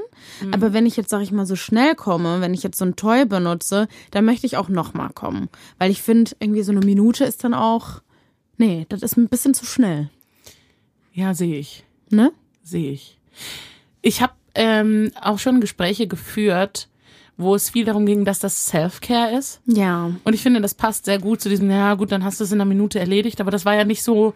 Aber 0.50 0.72
wenn 0.72 0.84
ich 0.84 0.96
jetzt, 0.96 1.10
sag 1.10 1.22
ich 1.22 1.30
mal, 1.30 1.46
so 1.46 1.54
schnell 1.54 1.94
komme, 1.94 2.40
wenn 2.40 2.54
ich 2.54 2.64
jetzt 2.64 2.78
so 2.78 2.84
ein 2.84 2.96
Toy 2.96 3.24
benutze, 3.24 3.86
dann 4.10 4.24
möchte 4.24 4.46
ich 4.46 4.56
auch 4.56 4.68
nochmal 4.68 5.10
kommen. 5.10 5.48
Weil 5.78 5.92
ich 5.92 6.02
finde, 6.02 6.32
irgendwie 6.40 6.62
so 6.62 6.72
eine 6.72 6.84
Minute 6.84 7.24
ist 7.24 7.44
dann 7.44 7.54
auch, 7.54 8.02
nee, 8.56 8.86
das 8.88 9.02
ist 9.02 9.16
ein 9.16 9.28
bisschen 9.28 9.54
zu 9.54 9.64
schnell. 9.64 10.10
Ja, 11.12 11.34
sehe 11.34 11.58
ich. 11.58 11.84
Ne? 12.10 12.32
Sehe 12.64 12.92
ich. 12.92 13.18
Ich 14.02 14.22
habe 14.22 14.32
ähm, 14.56 15.12
auch 15.20 15.38
schon 15.38 15.60
Gespräche 15.60 16.08
geführt, 16.08 16.88
wo 17.38 17.54
es 17.54 17.70
viel 17.70 17.84
darum 17.84 18.04
ging, 18.04 18.24
dass 18.24 18.40
das 18.40 18.66
Self-Care 18.66 19.38
ist. 19.38 19.60
Ja. 19.64 20.10
Und 20.24 20.34
ich 20.34 20.42
finde, 20.42 20.60
das 20.60 20.74
passt 20.74 21.04
sehr 21.04 21.20
gut 21.20 21.40
zu 21.40 21.48
diesem, 21.48 21.70
ja 21.70 21.94
gut, 21.94 22.10
dann 22.12 22.24
hast 22.24 22.40
du 22.40 22.44
es 22.44 22.52
in 22.52 22.60
einer 22.60 22.68
Minute 22.68 22.98
erledigt, 22.98 23.40
aber 23.40 23.52
das 23.52 23.64
war 23.64 23.74
ja 23.74 23.84
nicht 23.84 24.02
so 24.02 24.34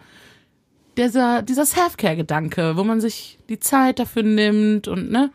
dieser, 0.97 1.41
dieser 1.41 1.65
Self-Care-Gedanke, 1.65 2.77
wo 2.77 2.83
man 2.83 3.01
sich 3.01 3.37
die 3.49 3.59
Zeit 3.59 3.99
dafür 3.99 4.23
nimmt 4.23 4.87
und 4.87 5.11
ne? 5.11 5.31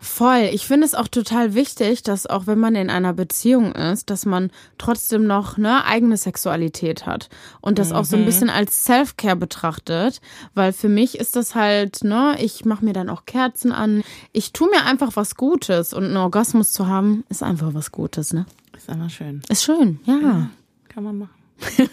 Voll. 0.00 0.50
Ich 0.52 0.64
finde 0.64 0.86
es 0.86 0.94
auch 0.94 1.08
total 1.08 1.54
wichtig, 1.54 2.04
dass 2.04 2.26
auch 2.26 2.46
wenn 2.46 2.58
man 2.58 2.76
in 2.76 2.88
einer 2.88 3.12
Beziehung 3.12 3.72
ist, 3.72 4.10
dass 4.10 4.26
man 4.26 4.50
trotzdem 4.78 5.26
noch 5.26 5.58
eine 5.58 5.84
eigene 5.86 6.16
Sexualität 6.16 7.04
hat 7.04 7.28
und 7.60 7.80
das 7.80 7.90
auch 7.90 8.04
so 8.04 8.16
ein 8.16 8.24
bisschen 8.24 8.48
als 8.48 8.84
Self-Care 8.84 9.34
betrachtet, 9.34 10.20
weil 10.54 10.72
für 10.72 10.88
mich 10.88 11.18
ist 11.18 11.34
das 11.34 11.56
halt, 11.56 12.04
ne, 12.04 12.36
ich 12.38 12.64
mache 12.64 12.84
mir 12.84 12.92
dann 12.92 13.10
auch 13.10 13.24
Kerzen 13.24 13.72
an. 13.72 14.04
Ich 14.32 14.52
tue 14.52 14.70
mir 14.70 14.84
einfach 14.84 15.16
was 15.16 15.34
Gutes 15.34 15.92
und 15.92 16.04
einen 16.04 16.16
Orgasmus 16.16 16.70
zu 16.70 16.86
haben, 16.86 17.24
ist 17.28 17.42
einfach 17.42 17.74
was 17.74 17.90
Gutes, 17.90 18.32
ne? 18.32 18.46
Ist 18.76 18.88
immer 18.88 19.10
schön. 19.10 19.42
Ist 19.48 19.64
schön, 19.64 19.98
ja. 20.04 20.48
Kann 20.88 21.02
man 21.02 21.18
machen. 21.18 21.34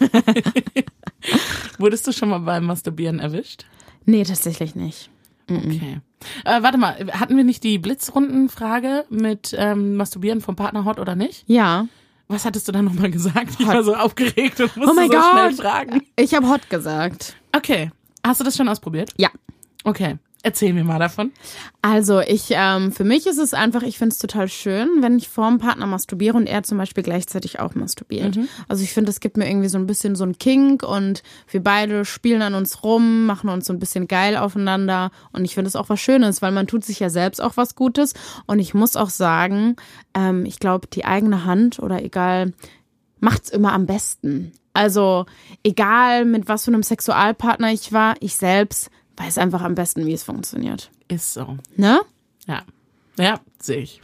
Wurdest 1.78 2.06
du 2.06 2.12
schon 2.12 2.28
mal 2.28 2.38
beim 2.38 2.66
Masturbieren 2.66 3.18
erwischt? 3.18 3.66
Nee, 4.04 4.22
tatsächlich 4.22 4.76
nicht. 4.76 5.10
Okay. 5.50 6.00
Äh, 6.44 6.62
warte 6.62 6.78
mal, 6.78 6.94
hatten 7.12 7.36
wir 7.36 7.44
nicht 7.44 7.62
die 7.62 7.78
Blitzrundenfrage 7.78 9.04
mit 9.10 9.54
ähm, 9.58 9.96
Masturbieren 9.96 10.40
vom 10.40 10.56
Partner 10.56 10.84
hot 10.84 10.98
oder 10.98 11.14
nicht? 11.14 11.44
Ja. 11.46 11.86
Was 12.28 12.44
hattest 12.44 12.66
du 12.66 12.72
da 12.72 12.82
nochmal 12.82 13.10
gesagt? 13.10 13.50
Ich 13.58 13.66
war 13.66 13.82
so 13.84 13.94
aufgeregt 13.94 14.60
und 14.60 14.76
musste 14.76 14.90
Oh 14.90 14.94
mein 14.94 15.10
so 15.10 15.18
schnell 15.18 15.48
Gott. 15.50 15.60
fragen. 15.60 16.02
Ich 16.16 16.34
habe 16.34 16.48
hot 16.48 16.68
gesagt. 16.70 17.36
Okay. 17.54 17.90
Hast 18.24 18.40
du 18.40 18.44
das 18.44 18.56
schon 18.56 18.68
ausprobiert? 18.68 19.12
Ja. 19.16 19.30
Okay. 19.84 20.16
Erzähl 20.42 20.72
mir 20.72 20.84
mal 20.84 21.00
davon. 21.00 21.32
Also 21.82 22.20
ich, 22.20 22.50
ähm, 22.50 22.92
für 22.92 23.02
mich 23.02 23.26
ist 23.26 23.38
es 23.38 23.52
einfach, 23.52 23.82
ich 23.82 23.98
finde 23.98 24.12
es 24.12 24.18
total 24.18 24.48
schön, 24.48 24.88
wenn 25.00 25.18
ich 25.18 25.28
vorm 25.28 25.58
Partner 25.58 25.86
masturbiere 25.86 26.36
und 26.36 26.46
er 26.46 26.62
zum 26.62 26.78
Beispiel 26.78 27.02
gleichzeitig 27.02 27.58
auch 27.58 27.74
masturbiert. 27.74 28.36
Also 28.68 28.84
ich 28.84 28.92
finde, 28.92 29.10
es 29.10 29.18
gibt 29.18 29.36
mir 29.36 29.48
irgendwie 29.48 29.68
so 29.68 29.78
ein 29.78 29.88
bisschen 29.88 30.14
so 30.14 30.24
ein 30.24 30.38
Kink 30.38 30.84
und 30.84 31.24
wir 31.50 31.62
beide 31.62 32.04
spielen 32.04 32.42
an 32.42 32.54
uns 32.54 32.84
rum, 32.84 33.26
machen 33.26 33.50
uns 33.50 33.66
so 33.66 33.72
ein 33.72 33.80
bisschen 33.80 34.06
geil 34.06 34.36
aufeinander 34.36 35.10
und 35.32 35.44
ich 35.44 35.54
finde 35.54 35.68
es 35.68 35.74
auch 35.76 35.88
was 35.88 36.00
Schönes, 36.00 36.42
weil 36.42 36.52
man 36.52 36.68
tut 36.68 36.84
sich 36.84 37.00
ja 37.00 37.10
selbst 37.10 37.42
auch 37.42 37.56
was 37.56 37.74
Gutes 37.74 38.14
und 38.46 38.60
ich 38.60 38.72
muss 38.72 38.94
auch 38.94 39.10
sagen, 39.10 39.74
ähm, 40.14 40.46
ich 40.46 40.60
glaube, 40.60 40.86
die 40.86 41.04
eigene 41.04 41.44
Hand 41.44 41.80
oder 41.80 42.02
egal, 42.04 42.52
macht's 43.18 43.50
immer 43.50 43.72
am 43.72 43.86
besten. 43.86 44.52
Also 44.74 45.26
egal 45.64 46.24
mit 46.24 46.48
was 46.48 46.66
für 46.66 46.70
einem 46.70 46.82
Sexualpartner 46.82 47.72
ich 47.72 47.92
war, 47.92 48.14
ich 48.20 48.36
selbst 48.36 48.90
weiß 49.16 49.38
einfach 49.38 49.62
am 49.62 49.74
besten, 49.74 50.06
wie 50.06 50.12
es 50.12 50.22
funktioniert. 50.22 50.90
Ist 51.08 51.32
so. 51.32 51.58
Ne? 51.76 52.00
Ja. 52.46 52.62
Ja, 53.18 53.40
sehe 53.58 53.78
ich. 53.78 54.00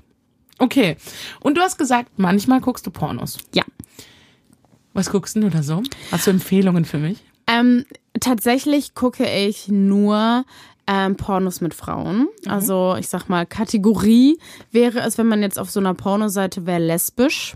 Okay. 0.58 0.96
Und 1.40 1.56
du 1.56 1.60
hast 1.60 1.76
gesagt, 1.78 2.10
manchmal 2.16 2.60
guckst 2.60 2.86
du 2.86 2.90
Pornos. 2.90 3.38
Ja. 3.54 3.64
Was 4.94 5.10
guckst 5.10 5.36
du 5.36 5.48
da 5.48 5.62
so? 5.62 5.82
Hast 6.10 6.26
du 6.26 6.30
Empfehlungen 6.30 6.84
für 6.84 6.98
mich? 6.98 7.18
Ähm, 7.46 7.84
tatsächlich 8.20 8.94
gucke 8.94 9.26
ich 9.26 9.68
nur 9.68 10.44
ähm, 10.86 11.16
Pornos 11.16 11.60
mit 11.60 11.74
Frauen. 11.74 12.28
Also 12.46 12.96
ich 12.98 13.08
sag 13.08 13.28
mal, 13.28 13.46
Kategorie 13.46 14.38
wäre 14.70 15.00
es, 15.00 15.18
wenn 15.18 15.28
man 15.28 15.42
jetzt 15.42 15.58
auf 15.58 15.70
so 15.70 15.80
einer 15.80 15.94
Pornoseite 15.94 16.66
wäre, 16.66 16.80
lesbisch. 16.80 17.54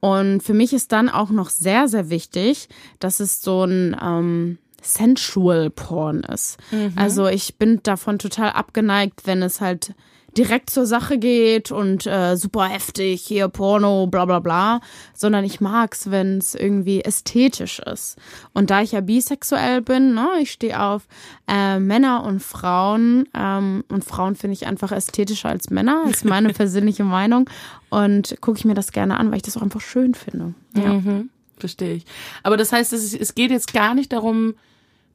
Und 0.00 0.42
für 0.42 0.54
mich 0.54 0.72
ist 0.72 0.92
dann 0.92 1.08
auch 1.08 1.30
noch 1.30 1.50
sehr, 1.50 1.88
sehr 1.88 2.10
wichtig, 2.10 2.68
dass 2.98 3.20
es 3.20 3.40
so 3.40 3.64
ein 3.64 3.96
ähm, 4.00 4.58
Sensual 4.94 5.70
Porn 5.70 6.20
ist. 6.20 6.58
Also 6.96 7.26
ich 7.26 7.56
bin 7.56 7.80
davon 7.82 8.18
total 8.18 8.50
abgeneigt, 8.50 9.26
wenn 9.26 9.42
es 9.42 9.60
halt 9.60 9.94
direkt 10.36 10.70
zur 10.70 10.86
Sache 10.86 11.18
geht 11.18 11.72
und 11.72 12.06
äh, 12.06 12.36
super 12.36 12.66
heftig, 12.66 13.22
hier 13.22 13.48
Porno, 13.48 14.06
bla 14.06 14.24
bla 14.24 14.38
bla, 14.38 14.80
sondern 15.14 15.44
ich 15.44 15.60
mag's, 15.60 16.10
wenn 16.10 16.38
es 16.38 16.54
irgendwie 16.54 17.00
ästhetisch 17.00 17.80
ist. 17.80 18.16
Und 18.52 18.70
da 18.70 18.82
ich 18.82 18.92
ja 18.92 19.00
bisexuell 19.00 19.80
bin, 19.80 20.14
ne, 20.14 20.28
ich 20.40 20.52
stehe 20.52 20.80
auf 20.80 21.08
äh, 21.48 21.78
Männer 21.80 22.24
und 22.24 22.40
Frauen 22.40 23.28
ähm, 23.34 23.84
und 23.88 24.04
Frauen 24.04 24.36
finde 24.36 24.52
ich 24.52 24.66
einfach 24.66 24.92
ästhetischer 24.92 25.48
als 25.48 25.70
Männer, 25.70 26.04
ist 26.08 26.24
meine 26.24 26.52
persönliche 26.52 27.04
Meinung 27.04 27.48
und 27.88 28.36
gucke 28.40 28.58
ich 28.58 28.64
mir 28.64 28.74
das 28.74 28.92
gerne 28.92 29.18
an, 29.18 29.30
weil 29.30 29.38
ich 29.38 29.42
das 29.42 29.56
auch 29.56 29.62
einfach 29.62 29.80
schön 29.80 30.14
finde. 30.14 30.54
Ja. 30.76 30.92
Mhm, 30.92 31.30
verstehe 31.56 31.94
ich. 31.94 32.04
Aber 32.42 32.56
das 32.56 32.72
heißt, 32.72 32.92
es, 32.92 33.14
es 33.14 33.34
geht 33.34 33.50
jetzt 33.50 33.72
gar 33.72 33.94
nicht 33.94 34.12
darum, 34.12 34.54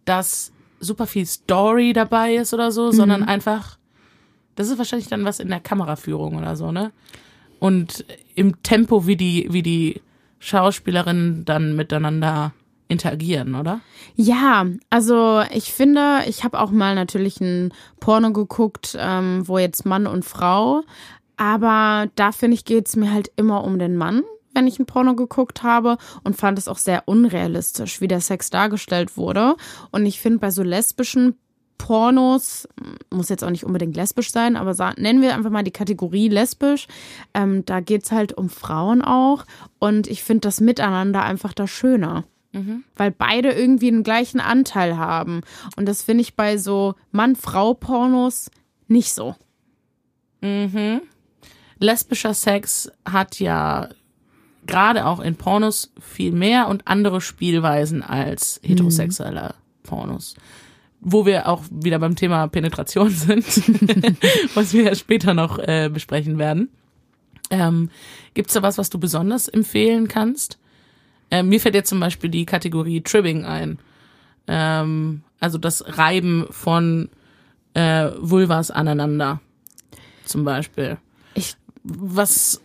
dass 0.05 0.51
super 0.79 1.07
viel 1.07 1.25
Story 1.25 1.93
dabei 1.93 2.35
ist 2.35 2.53
oder 2.53 2.71
so, 2.71 2.91
sondern 2.91 3.23
einfach, 3.23 3.77
das 4.55 4.69
ist 4.69 4.77
wahrscheinlich 4.77 5.07
dann 5.07 5.25
was 5.25 5.39
in 5.39 5.49
der 5.49 5.59
Kameraführung 5.59 6.35
oder 6.35 6.55
so, 6.55 6.71
ne? 6.71 6.91
Und 7.59 8.05
im 8.35 8.61
Tempo, 8.61 9.07
wie 9.07 9.15
die, 9.15 9.47
wie 9.49 9.63
die 9.63 10.01
Schauspielerinnen 10.39 11.45
dann 11.45 11.75
miteinander 11.77 12.51
interagieren, 12.89 13.55
oder? 13.55 13.79
Ja, 14.15 14.65
also 14.89 15.41
ich 15.53 15.71
finde, 15.71 16.23
ich 16.27 16.43
habe 16.43 16.59
auch 16.59 16.71
mal 16.71 16.95
natürlich 16.95 17.39
ein 17.39 17.73
Porno 18.01 18.33
geguckt, 18.33 18.97
ähm, 18.99 19.47
wo 19.47 19.57
jetzt 19.57 19.85
Mann 19.85 20.05
und 20.05 20.25
Frau, 20.25 20.83
aber 21.37 22.07
da 22.15 22.31
finde 22.31 22.55
ich, 22.55 22.65
geht's 22.65 22.95
mir 22.95 23.11
halt 23.11 23.31
immer 23.37 23.63
um 23.63 23.79
den 23.79 23.95
Mann, 23.95 24.23
wenn 24.53 24.67
ich 24.67 24.79
ein 24.79 24.85
Porno 24.85 25.15
geguckt 25.15 25.63
habe 25.63 25.97
und 26.23 26.35
fand 26.35 26.57
es 26.57 26.67
auch 26.67 26.77
sehr 26.77 27.03
unrealistisch, 27.05 28.01
wie 28.01 28.07
der 28.07 28.21
Sex 28.21 28.49
dargestellt 28.49 29.17
wurde. 29.17 29.55
Und 29.91 30.05
ich 30.05 30.19
finde 30.19 30.39
bei 30.39 30.51
so 30.51 30.63
lesbischen 30.63 31.35
Pornos, 31.77 32.67
muss 33.09 33.29
jetzt 33.29 33.43
auch 33.43 33.49
nicht 33.49 33.65
unbedingt 33.65 33.95
lesbisch 33.95 34.31
sein, 34.31 34.55
aber 34.55 34.93
nennen 34.97 35.21
wir 35.21 35.33
einfach 35.33 35.49
mal 35.49 35.63
die 35.63 35.71
Kategorie 35.71 36.29
lesbisch. 36.29 36.87
Ähm, 37.33 37.65
da 37.65 37.81
geht's 37.81 38.11
halt 38.11 38.33
um 38.33 38.49
Frauen 38.49 39.01
auch. 39.01 39.45
Und 39.79 40.07
ich 40.07 40.23
finde 40.23 40.41
das 40.41 40.61
Miteinander 40.61 41.23
einfach 41.23 41.53
da 41.53 41.67
schöner. 41.67 42.23
Weil 42.95 43.11
beide 43.11 43.51
irgendwie 43.51 43.89
einen 43.89 44.03
gleichen 44.03 44.39
Anteil 44.39 44.97
haben. 44.97 45.41
Und 45.75 45.87
das 45.87 46.03
finde 46.03 46.21
ich 46.21 46.35
bei 46.35 46.57
so 46.57 46.95
Mann-Frau-Pornos 47.11 48.49
nicht 48.87 49.13
so. 49.13 49.35
lesbischer 51.79 52.33
Sex 52.33 52.91
hat 53.05 53.39
ja 53.39 53.89
gerade 54.67 55.05
auch 55.05 55.19
in 55.19 55.35
Pornos 55.35 55.91
viel 55.99 56.31
mehr 56.31 56.67
und 56.67 56.87
andere 56.87 57.21
Spielweisen 57.21 58.01
als 58.01 58.59
heterosexuelle 58.63 59.55
Pornos. 59.83 60.35
Wo 61.01 61.25
wir 61.25 61.49
auch 61.49 61.63
wieder 61.69 61.99
beim 61.99 62.15
Thema 62.15 62.47
Penetration 62.47 63.09
sind, 63.11 63.45
was 64.55 64.73
wir 64.73 64.83
ja 64.83 64.95
später 64.95 65.33
noch 65.33 65.59
äh, 65.59 65.89
besprechen 65.91 66.37
werden. 66.37 66.69
Ähm, 67.49 67.89
Gibt 68.33 68.49
es 68.49 68.53
da 68.53 68.61
was, 68.61 68.77
was 68.77 68.89
du 68.89 68.99
besonders 68.99 69.47
empfehlen 69.47 70.07
kannst? 70.07 70.57
Ähm, 71.29 71.49
mir 71.49 71.59
fällt 71.59 71.75
jetzt 71.75 71.89
zum 71.89 71.99
Beispiel 71.99 72.29
die 72.29 72.45
Kategorie 72.45 73.01
Tribbing 73.01 73.45
ein. 73.45 73.79
Ähm, 74.47 75.23
also 75.39 75.57
das 75.57 75.97
Reiben 75.97 76.47
von 76.49 77.09
äh, 77.73 78.09
Vulvas 78.17 78.71
aneinander. 78.71 79.41
Zum 80.25 80.45
Beispiel 80.45 80.97
Ich, 81.35 81.55
was 81.83 82.61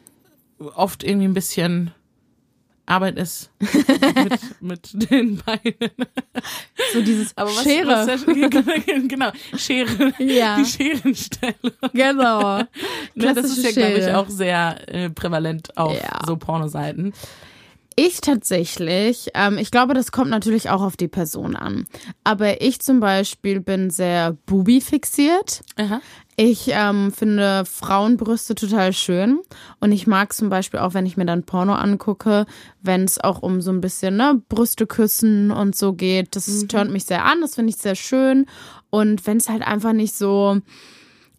oft 0.74 1.02
irgendwie 1.04 1.28
ein 1.28 1.34
bisschen 1.34 1.92
Arbeit 2.86 3.18
ist 3.18 3.50
mit, 3.60 4.62
mit 4.94 5.10
den 5.10 5.36
Beinen. 5.36 5.74
so 6.94 7.02
dieses 7.02 7.36
Aber 7.36 7.50
was, 7.50 7.62
Schere. 7.62 8.06
Was, 8.06 8.24
genau, 9.08 9.30
Schere. 9.56 10.14
Ja. 10.18 10.56
Die 10.56 10.64
Scherenstellung. 10.64 11.54
genau. 11.92 12.62
Ne, 13.14 13.34
das 13.34 13.46
ist 13.56 13.64
ja, 13.64 13.72
glaube 13.72 13.98
ich, 13.98 14.08
auch 14.14 14.28
sehr 14.28 14.76
äh, 14.88 15.10
prävalent 15.10 15.76
auf 15.76 16.00
Ja. 16.00 16.20
so 16.26 16.36
Pornoseiten. 16.36 17.12
Ich 17.96 18.20
tatsächlich, 18.20 19.30
ähm, 19.34 19.58
ich 19.58 19.72
glaube, 19.72 19.92
das 19.92 20.12
kommt 20.12 20.30
natürlich 20.30 20.70
auch 20.70 20.82
auf 20.82 20.96
die 20.96 21.08
Person 21.08 21.56
an. 21.56 21.86
Aber 22.22 22.62
ich 22.62 22.78
zum 22.80 23.00
Beispiel 23.00 23.60
bin 23.60 23.90
sehr 23.90 24.36
Bubi 24.46 24.80
fixiert. 24.80 25.62
Aha. 25.76 26.00
Ich 26.40 26.68
ähm, 26.68 27.10
finde 27.10 27.64
Frauenbrüste 27.64 28.54
total 28.54 28.92
schön 28.92 29.40
und 29.80 29.90
ich 29.90 30.06
mag 30.06 30.32
zum 30.32 30.48
Beispiel 30.48 30.78
auch, 30.78 30.94
wenn 30.94 31.04
ich 31.04 31.16
mir 31.16 31.26
dann 31.26 31.42
Porno 31.42 31.74
angucke, 31.74 32.46
wenn 32.80 33.02
es 33.02 33.18
auch 33.18 33.42
um 33.42 33.60
so 33.60 33.72
ein 33.72 33.80
bisschen 33.80 34.16
ne, 34.16 34.40
Brüste 34.48 34.86
küssen 34.86 35.50
und 35.50 35.74
so 35.74 35.94
geht. 35.94 36.36
Das 36.36 36.46
mhm. 36.46 36.68
turnt 36.68 36.92
mich 36.92 37.06
sehr 37.06 37.24
an, 37.24 37.40
das 37.40 37.56
finde 37.56 37.70
ich 37.70 37.78
sehr 37.78 37.96
schön. 37.96 38.46
Und 38.88 39.26
wenn 39.26 39.38
es 39.38 39.48
halt 39.48 39.62
einfach 39.62 39.92
nicht 39.92 40.14
so, 40.14 40.60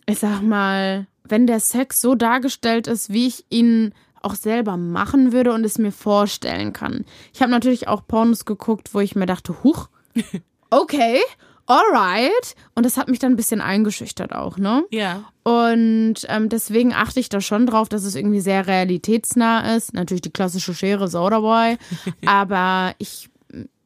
ich 0.05 0.19
sag 0.19 0.41
mal, 0.41 1.07
wenn 1.23 1.47
der 1.47 1.61
Sex 1.61 2.01
so 2.01 2.13
dargestellt 2.13 2.87
ist, 2.87 3.13
wie 3.13 3.27
ich 3.27 3.45
ihn 3.49 3.93
auch 4.21 4.35
selber 4.35 4.75
machen 4.75 5.31
würde 5.31 5.53
und 5.53 5.63
es 5.63 5.77
mir 5.77 5.93
vorstellen 5.93 6.73
kann. 6.73 7.05
Ich 7.33 7.41
habe 7.41 7.51
natürlich 7.51 7.87
auch 7.87 8.05
Pornos 8.05 8.43
geguckt, 8.43 8.93
wo 8.93 8.99
ich 8.99 9.15
mir 9.15 9.27
dachte, 9.27 9.63
huch, 9.63 9.87
okay, 10.69 11.21
alright. 11.69 12.55
Und 12.75 12.85
das 12.85 12.97
hat 12.97 13.07
mich 13.07 13.19
dann 13.19 13.33
ein 13.33 13.37
bisschen 13.37 13.61
eingeschüchtert 13.61 14.33
auch, 14.33 14.57
ne? 14.57 14.83
Ja. 14.89 15.31
Und 15.43 16.15
ähm, 16.27 16.49
deswegen 16.49 16.93
achte 16.93 17.19
ich 17.19 17.29
da 17.29 17.41
schon 17.41 17.65
drauf, 17.65 17.89
dass 17.89 18.03
es 18.03 18.15
irgendwie 18.15 18.41
sehr 18.41 18.67
realitätsnah 18.67 19.75
ist. 19.75 19.93
Natürlich 19.93 20.21
die 20.21 20.31
klassische 20.31 20.73
Schere 20.73 21.07
Sodaboy. 21.07 21.77
aber 22.25 22.93
ich 22.97 23.29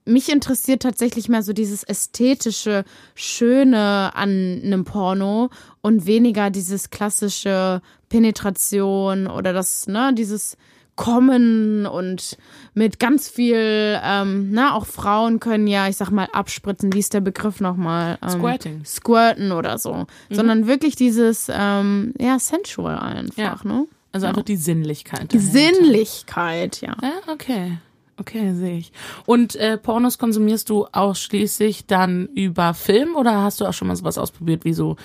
mich 0.06 0.30
interessiert 0.30 0.82
tatsächlich 0.82 1.30
mehr 1.30 1.44
so 1.44 1.54
dieses 1.54 1.84
ästhetische, 1.84 2.84
schöne 3.16 4.14
an 4.16 4.62
einem 4.62 4.84
Porno 4.84 5.50
und 5.82 6.06
weniger 6.06 6.50
dieses 6.50 6.90
klassische 6.90 7.82
Penetration 8.10 9.28
oder 9.28 9.54
das, 9.54 9.88
ne, 9.88 10.14
dieses 10.14 10.58
kommen 10.96 11.86
und 11.86 12.38
mit 12.74 13.00
ganz 13.00 13.30
viel, 13.30 14.00
ähm, 14.04 14.52
na, 14.52 14.76
auch 14.76 14.86
Frauen 14.86 15.40
können 15.40 15.68
ja, 15.68 15.88
ich 15.88 15.98
sag 15.98 16.12
mal, 16.12 16.28
abspritzen, 16.32 16.94
wie 16.94 17.00
ist 17.00 17.14
der 17.14 17.22
Begriff 17.22 17.60
nochmal? 17.60 18.18
Ähm, 18.22 18.30
Squirting. 18.30 18.86
Squirten 18.86 19.52
oder 19.52 19.78
so. 19.78 19.94
Mhm. 19.94 20.36
Sondern 20.36 20.68
wirklich 20.68 20.96
dieses, 20.96 21.50
ähm, 21.52 22.14
ja, 22.20 22.38
sensual 22.40 23.00
einfach, 23.00 23.38
ja. 23.38 23.60
ne? 23.64 23.88
Also 24.12 24.28
einfach 24.28 24.44
die 24.44 24.58
Sinnlichkeit. 24.58 25.32
Die 25.34 25.40
Sinnlichkeit, 25.40 26.82
ja. 26.82 26.96
Ja, 27.02 27.14
okay. 27.32 27.78
Okay, 28.20 28.54
sehe 28.54 28.78
ich. 28.78 28.92
Und 29.26 29.56
äh, 29.56 29.78
Pornos 29.78 30.20
konsumierst 30.20 30.70
du 30.70 30.86
ausschließlich 30.92 31.88
dann 31.88 32.28
über 32.28 32.76
Film 32.76 33.16
oder 33.16 33.42
hast 33.42 33.60
du 33.60 33.66
auch 33.66 33.74
schon 33.74 33.88
mal 33.88 33.96
sowas 33.96 34.20
ausprobiert 34.20 34.66
wie 34.66 34.74
so 34.74 34.98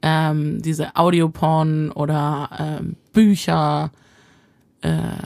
ähm, 0.00 0.62
diese 0.62 0.96
Audioporn 0.96 1.90
oder 1.90 2.48
ähm, 2.58 2.96
Bücher? 3.12 3.90
Äh, 4.84 5.16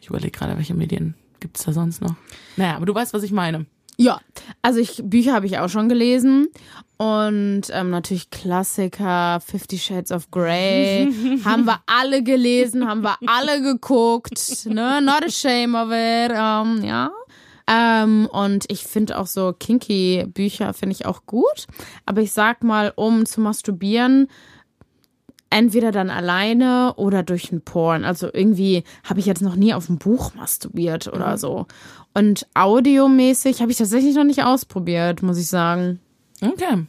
ich 0.00 0.08
überlege 0.08 0.30
gerade, 0.30 0.56
welche 0.56 0.74
Medien 0.74 1.14
gibt's 1.40 1.64
da 1.64 1.72
sonst 1.72 2.00
noch? 2.00 2.14
Naja, 2.56 2.76
aber 2.76 2.86
du 2.86 2.94
weißt, 2.94 3.12
was 3.12 3.22
ich 3.22 3.32
meine. 3.32 3.66
Ja, 4.00 4.20
also 4.62 4.78
ich 4.78 5.02
Bücher 5.04 5.34
habe 5.34 5.46
ich 5.46 5.58
auch 5.58 5.68
schon 5.68 5.88
gelesen 5.88 6.48
und 6.98 7.62
ähm, 7.72 7.90
natürlich 7.90 8.30
Klassiker, 8.30 9.40
Fifty 9.44 9.76
Shades 9.76 10.12
of 10.12 10.30
Grey, 10.30 11.12
haben 11.44 11.64
wir 11.64 11.80
alle 11.86 12.22
gelesen, 12.22 12.86
haben 12.86 13.02
wir 13.02 13.16
alle 13.26 13.60
geguckt, 13.60 14.66
ne, 14.66 15.00
not 15.02 15.24
a 15.24 15.30
shame 15.30 15.74
of 15.74 15.88
it, 15.88 16.32
ähm, 16.32 16.84
ja. 16.84 17.10
Ähm, 17.66 18.28
und 18.32 18.66
ich 18.68 18.84
finde 18.84 19.18
auch 19.18 19.26
so 19.26 19.52
kinky 19.52 20.24
Bücher 20.32 20.72
finde 20.74 20.94
ich 20.94 21.04
auch 21.04 21.26
gut, 21.26 21.66
aber 22.06 22.22
ich 22.22 22.32
sag 22.32 22.62
mal, 22.62 22.92
um 22.94 23.26
zu 23.26 23.40
masturbieren, 23.40 24.28
entweder 25.50 25.92
dann 25.92 26.10
alleine 26.10 26.94
oder 26.96 27.22
durch 27.22 27.52
ein 27.52 27.62
Porn. 27.62 28.04
Also 28.04 28.28
irgendwie 28.32 28.84
habe 29.04 29.20
ich 29.20 29.26
jetzt 29.26 29.42
noch 29.42 29.56
nie 29.56 29.74
auf 29.74 29.88
ein 29.88 29.98
Buch 29.98 30.34
masturbiert 30.34 31.06
oder 31.08 31.32
mhm. 31.32 31.36
so. 31.36 31.66
Und 32.14 32.46
audiomäßig 32.54 33.60
habe 33.60 33.70
ich 33.70 33.78
tatsächlich 33.78 34.14
noch 34.14 34.24
nicht 34.24 34.42
ausprobiert, 34.42 35.22
muss 35.22 35.38
ich 35.38 35.48
sagen. 35.48 36.00
Okay. 36.40 36.86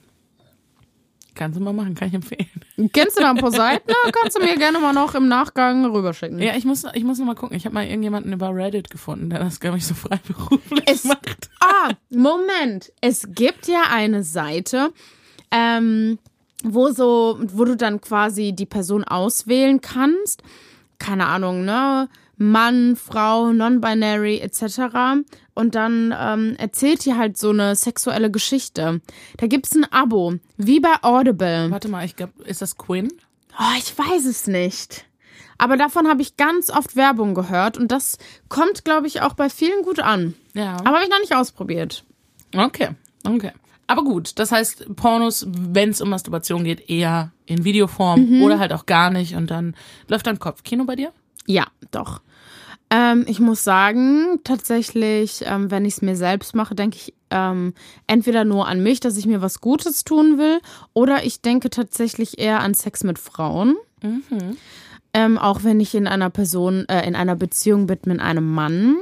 Kannst 1.36 1.58
du 1.58 1.64
mal 1.64 1.72
machen, 1.72 1.96
kann 1.96 2.10
ich 2.10 2.14
empfehlen. 2.14 2.50
Kennst 2.92 3.18
du 3.18 3.22
da 3.22 3.30
ein 3.30 3.38
paar 3.38 3.52
Seiten? 3.54 3.94
Kannst 4.12 4.38
du 4.38 4.42
mir 4.44 4.58
gerne 4.58 4.78
mal 4.80 4.92
noch 4.92 5.16
im 5.16 5.30
Nachgang 5.30 5.86
rüberschicken. 5.86 6.40
Ja, 6.40 6.56
ich 6.56 6.66
muss, 6.66 6.84
ich 6.94 7.06
muss 7.06 7.18
noch 7.18 7.26
mal 7.26 7.36
gucken. 7.36 7.56
Ich 7.56 7.64
habe 7.66 7.74
mal 7.74 7.86
irgendjemanden 7.86 8.34
über 8.34 8.54
Reddit 8.54 8.90
gefunden, 8.90 9.30
der 9.30 9.40
das, 9.40 9.62
glaube 9.62 9.78
ich, 9.78 9.86
so 9.86 9.94
freiberuflich 9.94 10.84
es, 10.86 11.06
macht. 11.06 11.50
Ah, 11.62 11.92
Moment. 12.10 12.92
Es 13.00 13.30
gibt 13.30 13.68
ja 13.68 13.84
eine 13.90 14.24
Seite, 14.24 14.92
ähm, 15.52 16.20
wo 16.64 16.92
so, 16.92 17.40
wo 17.42 17.66
du 17.66 17.76
dann 17.76 18.02
quasi 18.02 18.54
die 18.54 18.66
Person 18.66 19.04
auswählen 19.04 19.82
kannst. 19.82 20.44
Keine 20.98 21.28
Ahnung, 21.28 21.64
ne? 21.64 22.10
Mann, 22.38 22.96
Frau, 22.96 23.52
non-binary 23.52 24.40
etc. 24.40 25.24
Und 25.54 25.76
dann 25.76 26.16
ähm, 26.18 26.56
erzählt 26.58 27.06
ihr 27.06 27.18
halt 27.18 27.38
so 27.38 27.50
eine 27.50 27.76
sexuelle 27.76 28.32
Geschichte. 28.32 29.02
Da 29.38 29.48
gibt's 29.48 29.76
ein 29.76 29.86
Abo, 29.92 30.36
wie 30.56 30.80
bei 30.80 30.96
Audible. 31.02 31.70
Warte 31.70 31.90
mal, 31.90 32.06
ich 32.06 32.16
glaube, 32.16 32.42
ist 32.46 32.62
das 32.62 32.78
Quinn? 32.78 33.10
Oh, 33.60 33.78
ich 33.78 33.98
weiß 33.98 34.26
es 34.26 34.48
nicht. 34.48 35.06
Aber 35.58 35.76
davon 35.76 36.08
habe 36.08 36.22
ich 36.22 36.38
ganz 36.38 36.70
oft 36.70 36.96
Werbung 36.96 37.34
gehört 37.34 37.78
und 37.78 37.92
das 37.92 38.18
kommt, 38.48 38.86
glaube 38.86 39.08
ich, 39.08 39.22
auch 39.22 39.34
bei 39.34 39.50
vielen 39.50 39.84
gut 39.84 40.00
an. 40.00 40.34
Ja. 40.54 40.78
Aber 40.78 40.96
habe 40.96 41.04
ich 41.04 41.10
noch 41.10 41.20
nicht 41.20 41.36
ausprobiert. 41.36 42.06
Okay, 42.56 42.92
okay. 43.26 43.52
Aber 43.90 44.04
gut, 44.04 44.38
das 44.38 44.52
heißt, 44.52 44.96
Pornos, 44.96 45.48
wenn 45.50 45.90
es 45.90 46.00
um 46.00 46.12
Masturbation 46.12 46.64
geht, 46.64 46.92
eher 46.92 47.32
in 47.48 47.64
Videoform 47.64 48.38
mhm. 48.38 48.44
oder 48.44 48.60
halt 48.60 48.72
auch 48.72 48.86
gar 48.86 49.10
nicht 49.10 49.34
und 49.34 49.50
dann 49.50 49.76
läuft 50.08 50.28
dein 50.28 50.38
Kopfkino 50.38 50.84
bei 50.86 50.96
dir? 50.96 51.12
Ja, 51.48 51.66
doch. 51.90 52.22
Ähm, 52.92 53.26
ich 53.28 53.40
muss 53.40 53.64
sagen, 53.64 54.42
tatsächlich, 54.44 55.42
ähm, 55.44 55.72
wenn 55.72 55.86
ich 55.86 55.94
es 55.94 56.02
mir 56.04 56.16
selbst 56.16 56.54
mache, 56.54 56.76
denke 56.76 56.98
ich 56.98 57.16
ähm, 57.32 57.74
entweder 58.06 58.46
nur 58.46 58.68
an 58.68 58.84
mich, 58.84 59.00
dass 59.00 59.18
ich 59.18 59.26
mir 59.26 59.42
was 59.42 59.60
Gutes 59.60 60.04
tun 60.04 60.38
will, 60.38 60.60
oder 60.94 61.24
ich 61.24 61.42
denke 61.42 61.72
tatsächlich 61.72 62.38
eher 62.38 62.60
an 62.60 62.76
Sex 62.76 63.04
mit 63.04 63.18
Frauen. 63.18 63.76
Mhm. 64.04 64.56
Ähm, 65.14 65.38
auch 65.38 65.64
wenn 65.64 65.80
ich 65.80 65.96
in 65.96 66.08
einer 66.08 66.30
Person, 66.30 66.88
äh, 66.88 67.08
in 67.08 67.16
einer 67.16 67.36
Beziehung 67.36 67.88
bin 67.88 68.00
mit 68.06 68.20
einem 68.20 68.54
Mann. 68.54 68.98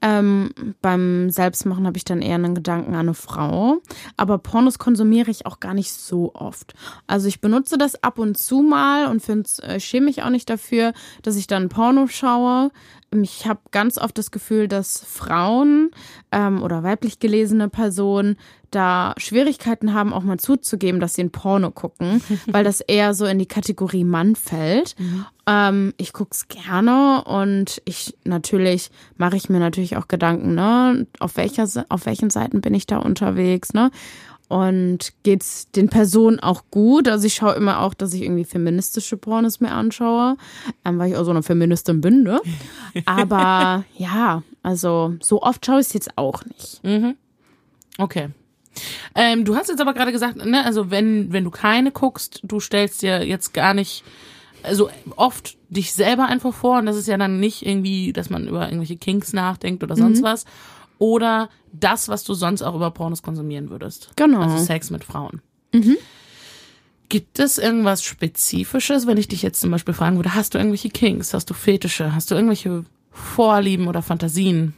Ähm, 0.00 0.50
beim 0.80 1.30
Selbstmachen 1.30 1.86
habe 1.86 1.96
ich 1.96 2.04
dann 2.04 2.20
eher 2.20 2.34
einen 2.34 2.54
Gedanken 2.54 2.94
an 2.94 3.00
eine 3.00 3.14
Frau. 3.14 3.80
Aber 4.16 4.38
Pornos 4.38 4.78
konsumiere 4.78 5.30
ich 5.30 5.46
auch 5.46 5.60
gar 5.60 5.74
nicht 5.74 5.92
so 5.92 6.34
oft. 6.34 6.74
Also 7.06 7.28
ich 7.28 7.40
benutze 7.40 7.78
das 7.78 8.02
ab 8.02 8.18
und 8.18 8.36
zu 8.36 8.62
mal 8.62 9.06
und 9.06 9.22
finde, 9.22 9.48
äh, 9.62 9.78
schäme 9.78 10.06
mich 10.06 10.22
auch 10.22 10.30
nicht 10.30 10.50
dafür, 10.50 10.92
dass 11.22 11.36
ich 11.36 11.46
dann 11.46 11.68
Porno 11.68 12.06
schaue 12.08 12.70
ich 13.12 13.46
habe 13.46 13.60
ganz 13.70 13.98
oft 13.98 14.16
das 14.16 14.30
Gefühl, 14.30 14.68
dass 14.68 15.04
Frauen 15.04 15.90
ähm, 16.30 16.62
oder 16.62 16.82
weiblich 16.82 17.18
gelesene 17.18 17.68
Personen 17.68 18.36
da 18.70 19.14
Schwierigkeiten 19.18 19.92
haben, 19.92 20.12
auch 20.12 20.22
mal 20.22 20.38
zuzugeben, 20.38 20.98
dass 21.00 21.14
sie 21.14 21.22
ein 21.22 21.30
Porno 21.30 21.70
gucken, 21.70 22.22
weil 22.46 22.64
das 22.64 22.80
eher 22.80 23.14
so 23.14 23.26
in 23.26 23.38
die 23.38 23.46
Kategorie 23.46 24.04
Mann 24.04 24.34
fällt. 24.34 24.98
Mhm. 24.98 25.26
Ähm, 25.46 25.94
ich 25.98 26.12
guck's 26.12 26.48
gerne 26.48 27.24
und 27.24 27.82
ich 27.84 28.16
natürlich 28.24 28.90
mache 29.16 29.36
ich 29.36 29.48
mir 29.48 29.58
natürlich 29.58 29.96
auch 29.96 30.08
Gedanken, 30.08 30.54
ne, 30.54 31.06
auf 31.18 31.36
welcher 31.36 31.66
auf 31.88 32.06
welchen 32.06 32.30
Seiten 32.30 32.60
bin 32.60 32.74
ich 32.74 32.86
da 32.86 32.98
unterwegs, 32.98 33.74
ne? 33.74 33.90
Und 34.52 35.14
geht's 35.22 35.70
den 35.70 35.88
Personen 35.88 36.38
auch 36.38 36.64
gut? 36.70 37.08
Also 37.08 37.26
ich 37.26 37.32
schaue 37.32 37.54
immer 37.54 37.80
auch, 37.80 37.94
dass 37.94 38.12
ich 38.12 38.20
irgendwie 38.20 38.44
feministische 38.44 39.16
Pornos 39.16 39.60
mir 39.60 39.70
anschaue, 39.70 40.36
ähm, 40.84 40.98
weil 40.98 41.10
ich 41.10 41.16
auch 41.16 41.24
so 41.24 41.30
eine 41.30 41.42
Feministin 41.42 42.02
bin, 42.02 42.22
ne? 42.22 42.38
Aber 43.06 43.86
ja, 43.96 44.42
also 44.62 45.14
so 45.22 45.40
oft 45.40 45.64
schaue 45.64 45.80
ich 45.80 45.86
es 45.86 45.94
jetzt 45.94 46.18
auch 46.18 46.44
nicht. 46.44 46.84
Mhm. 46.84 47.16
Okay. 47.96 48.28
Ähm, 49.14 49.46
du 49.46 49.56
hast 49.56 49.70
jetzt 49.70 49.80
aber 49.80 49.94
gerade 49.94 50.12
gesagt, 50.12 50.36
ne, 50.36 50.62
also 50.66 50.90
wenn, 50.90 51.32
wenn 51.32 51.44
du 51.44 51.50
keine 51.50 51.90
guckst, 51.90 52.40
du 52.42 52.60
stellst 52.60 53.00
dir 53.00 53.26
jetzt 53.26 53.54
gar 53.54 53.72
nicht 53.72 54.04
also 54.62 54.90
oft 55.16 55.56
dich 55.70 55.94
selber 55.94 56.26
einfach 56.26 56.52
vor 56.52 56.78
und 56.78 56.84
das 56.84 56.96
ist 56.96 57.08
ja 57.08 57.16
dann 57.16 57.40
nicht 57.40 57.64
irgendwie, 57.64 58.12
dass 58.12 58.28
man 58.28 58.46
über 58.48 58.66
irgendwelche 58.66 58.96
Kinks 58.96 59.32
nachdenkt 59.32 59.82
oder 59.82 59.96
sonst 59.96 60.20
mhm. 60.20 60.24
was, 60.24 60.44
oder 61.02 61.48
das, 61.72 62.08
was 62.08 62.22
du 62.22 62.32
sonst 62.32 62.62
auch 62.62 62.76
über 62.76 62.92
Pornos 62.92 63.22
konsumieren 63.22 63.70
würdest. 63.70 64.10
Genau. 64.14 64.40
Also 64.42 64.64
Sex 64.64 64.88
mit 64.90 65.02
Frauen. 65.02 65.42
Mhm. 65.74 65.96
Gibt 67.08 67.40
es 67.40 67.58
irgendwas 67.58 68.04
Spezifisches, 68.04 69.08
wenn 69.08 69.18
ich 69.18 69.26
dich 69.26 69.42
jetzt 69.42 69.60
zum 69.60 69.72
Beispiel 69.72 69.94
fragen 69.94 70.14
würde, 70.14 70.36
hast 70.36 70.54
du 70.54 70.58
irgendwelche 70.58 70.90
Kinks, 70.90 71.34
hast 71.34 71.50
du 71.50 71.54
Fetische, 71.54 72.14
hast 72.14 72.30
du 72.30 72.36
irgendwelche 72.36 72.84
Vorlieben 73.10 73.88
oder 73.88 74.00
Fantasien? 74.00 74.74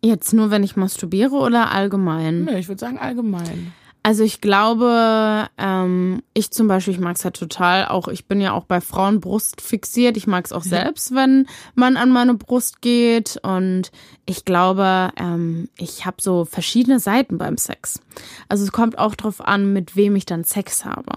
Jetzt 0.00 0.32
nur, 0.32 0.50
wenn 0.50 0.64
ich 0.64 0.76
masturbiere 0.76 1.34
oder 1.34 1.70
allgemein? 1.70 2.46
Nö, 2.46 2.56
ich 2.56 2.68
würde 2.68 2.80
sagen 2.80 2.98
allgemein. 2.98 3.74
Also 4.02 4.24
ich 4.24 4.40
glaube, 4.40 5.48
ähm, 5.58 6.22
ich 6.32 6.50
zum 6.50 6.68
Beispiel, 6.68 6.94
ich 6.94 7.00
mag 7.00 7.16
es 7.16 7.24
halt 7.24 7.36
total. 7.36 7.86
Auch 7.86 8.08
ich 8.08 8.26
bin 8.26 8.40
ja 8.40 8.52
auch 8.52 8.64
bei 8.64 8.80
Frauenbrust 8.80 9.60
fixiert. 9.60 10.16
Ich 10.16 10.26
mag 10.26 10.46
es 10.46 10.52
auch 10.52 10.62
selbst, 10.62 11.14
wenn 11.14 11.46
man 11.74 11.98
an 11.98 12.10
meine 12.10 12.34
Brust 12.34 12.80
geht. 12.80 13.38
Und 13.42 13.90
ich 14.24 14.46
glaube, 14.46 15.10
ähm, 15.16 15.68
ich 15.76 16.06
habe 16.06 16.16
so 16.20 16.46
verschiedene 16.46 16.98
Seiten 16.98 17.36
beim 17.36 17.58
Sex. 17.58 18.00
Also 18.48 18.64
es 18.64 18.72
kommt 18.72 18.96
auch 18.96 19.14
drauf 19.14 19.46
an, 19.46 19.72
mit 19.74 19.96
wem 19.96 20.16
ich 20.16 20.24
dann 20.24 20.44
Sex 20.44 20.86
habe. 20.86 21.12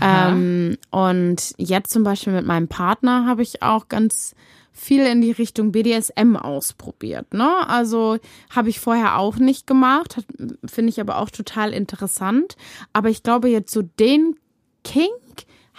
Ähm, 0.00 0.78
und 0.90 1.54
jetzt 1.58 1.92
zum 1.92 2.02
Beispiel 2.02 2.32
mit 2.32 2.46
meinem 2.46 2.68
Partner 2.68 3.26
habe 3.26 3.42
ich 3.42 3.62
auch 3.62 3.88
ganz 3.88 4.34
viel 4.76 5.06
in 5.06 5.22
die 5.22 5.32
Richtung 5.32 5.72
BDSM 5.72 6.36
ausprobiert. 6.36 7.32
Ne? 7.32 7.66
Also 7.66 8.18
habe 8.50 8.68
ich 8.68 8.78
vorher 8.78 9.18
auch 9.18 9.36
nicht 9.36 9.66
gemacht, 9.66 10.24
finde 10.66 10.90
ich 10.90 11.00
aber 11.00 11.18
auch 11.18 11.30
total 11.30 11.72
interessant. 11.72 12.56
Aber 12.92 13.08
ich 13.08 13.22
glaube 13.22 13.48
jetzt 13.48 13.72
so 13.72 13.82
den 13.82 14.36
Kink 14.84 15.10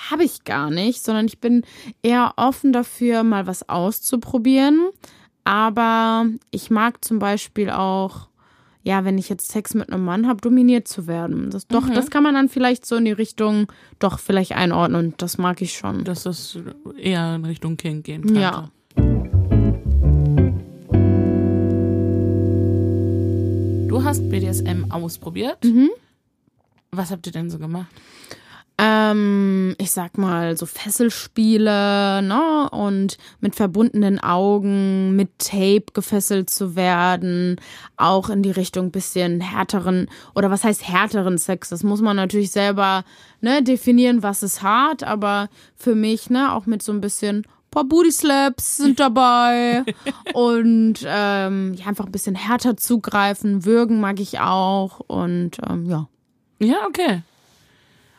habe 0.10 0.24
ich 0.24 0.44
gar 0.44 0.72
nicht, 0.72 1.04
sondern 1.04 1.28
ich 1.28 1.40
bin 1.40 1.64
eher 2.02 2.34
offen 2.38 2.74
dafür, 2.74 3.24
mal 3.24 3.46
was 3.48 3.70
auszuprobieren. 3.70 4.90
Aber 5.44 6.26
ich 6.52 6.72
mag 6.72 7.06
zum 7.06 7.20
Beispiel 7.20 7.70
auch, 7.70 8.28
ja, 8.84 9.06
wenn 9.06 9.18
ich 9.18 9.30
jetzt 9.30 9.52
Sex 9.52 9.76
mit 9.76 9.92
einem 9.92 10.04
Mann 10.04 10.28
habe, 10.28 10.42
dominiert 10.42 10.88
zu 10.88 11.08
werden. 11.08 11.52
Das, 11.52 11.68
doch, 11.68 11.88
mhm. 11.88 11.94
das 11.94 12.10
kann 12.10 12.24
man 12.24 12.34
dann 12.34 12.50
vielleicht 12.50 12.86
so 12.86 12.96
in 12.96 13.06
die 13.06 13.12
Richtung, 13.12 13.68
doch, 14.00 14.20
vielleicht 14.20 14.54
einordnen. 14.54 15.14
Das 15.18 15.38
mag 15.38 15.62
ich 15.62 15.74
schon. 15.74 16.04
Dass 16.04 16.24
das 16.24 16.58
eher 16.98 17.36
in 17.36 17.46
Richtung 17.46 17.78
King 17.78 18.02
gehen 18.04 18.26
kann. 18.26 18.36
Ja. 18.36 18.72
Du 23.98 24.04
hast 24.04 24.30
BDSM 24.30 24.92
ausprobiert. 24.92 25.64
Mhm. 25.64 25.90
Was 26.92 27.10
habt 27.10 27.26
ihr 27.26 27.32
denn 27.32 27.50
so 27.50 27.58
gemacht? 27.58 27.88
ähm, 28.80 29.76
ich 29.80 29.90
sag 29.90 30.18
mal, 30.20 30.56
so 30.56 30.68
Fesselspiele, 30.68 32.22
ne? 32.22 32.70
Und 32.72 33.18
mit 33.40 33.56
verbundenen 33.56 34.20
Augen, 34.20 35.16
mit 35.16 35.40
Tape 35.40 35.86
gefesselt 35.94 36.50
zu 36.52 36.76
werden, 36.76 37.60
auch 37.96 38.30
in 38.30 38.44
die 38.44 38.52
Richtung 38.52 38.92
bisschen 38.92 39.42
härteren, 39.42 40.08
oder 40.36 40.52
was 40.52 40.64
heißt 40.64 40.88
härteren 40.88 41.40
Sex? 41.40 41.70
Das 41.70 41.84
muss 41.84 42.02
man 42.02 42.16
natürlich 42.16 42.52
selber, 42.52 43.04
ne, 43.42 43.64
definieren, 43.64 44.22
was 44.22 44.44
ist 44.44 44.62
hart, 44.62 45.04
aber 45.04 45.50
für 45.76 45.96
mich, 45.96 46.30
ne, 46.30 46.54
auch 46.54 46.68
mit 46.68 46.84
so 46.84 46.92
ein 46.92 47.02
bisschen 47.02 47.48
paar 47.78 47.86
Booty 47.86 48.12
Slaps 48.12 48.78
sind 48.78 49.00
dabei 49.00 49.84
und 50.34 50.96
ähm, 51.06 51.76
ja, 51.76 51.86
einfach 51.86 52.08
ein 52.08 52.12
bisschen 52.12 52.34
härter 52.34 52.76
zugreifen, 52.76 53.66
würgen 53.66 54.00
mag 54.00 54.20
ich 54.20 54.40
auch 54.40 55.00
und 55.06 55.52
ähm, 55.70 55.86
ja. 55.86 56.08
Ja, 56.60 56.88
okay. 56.88 57.22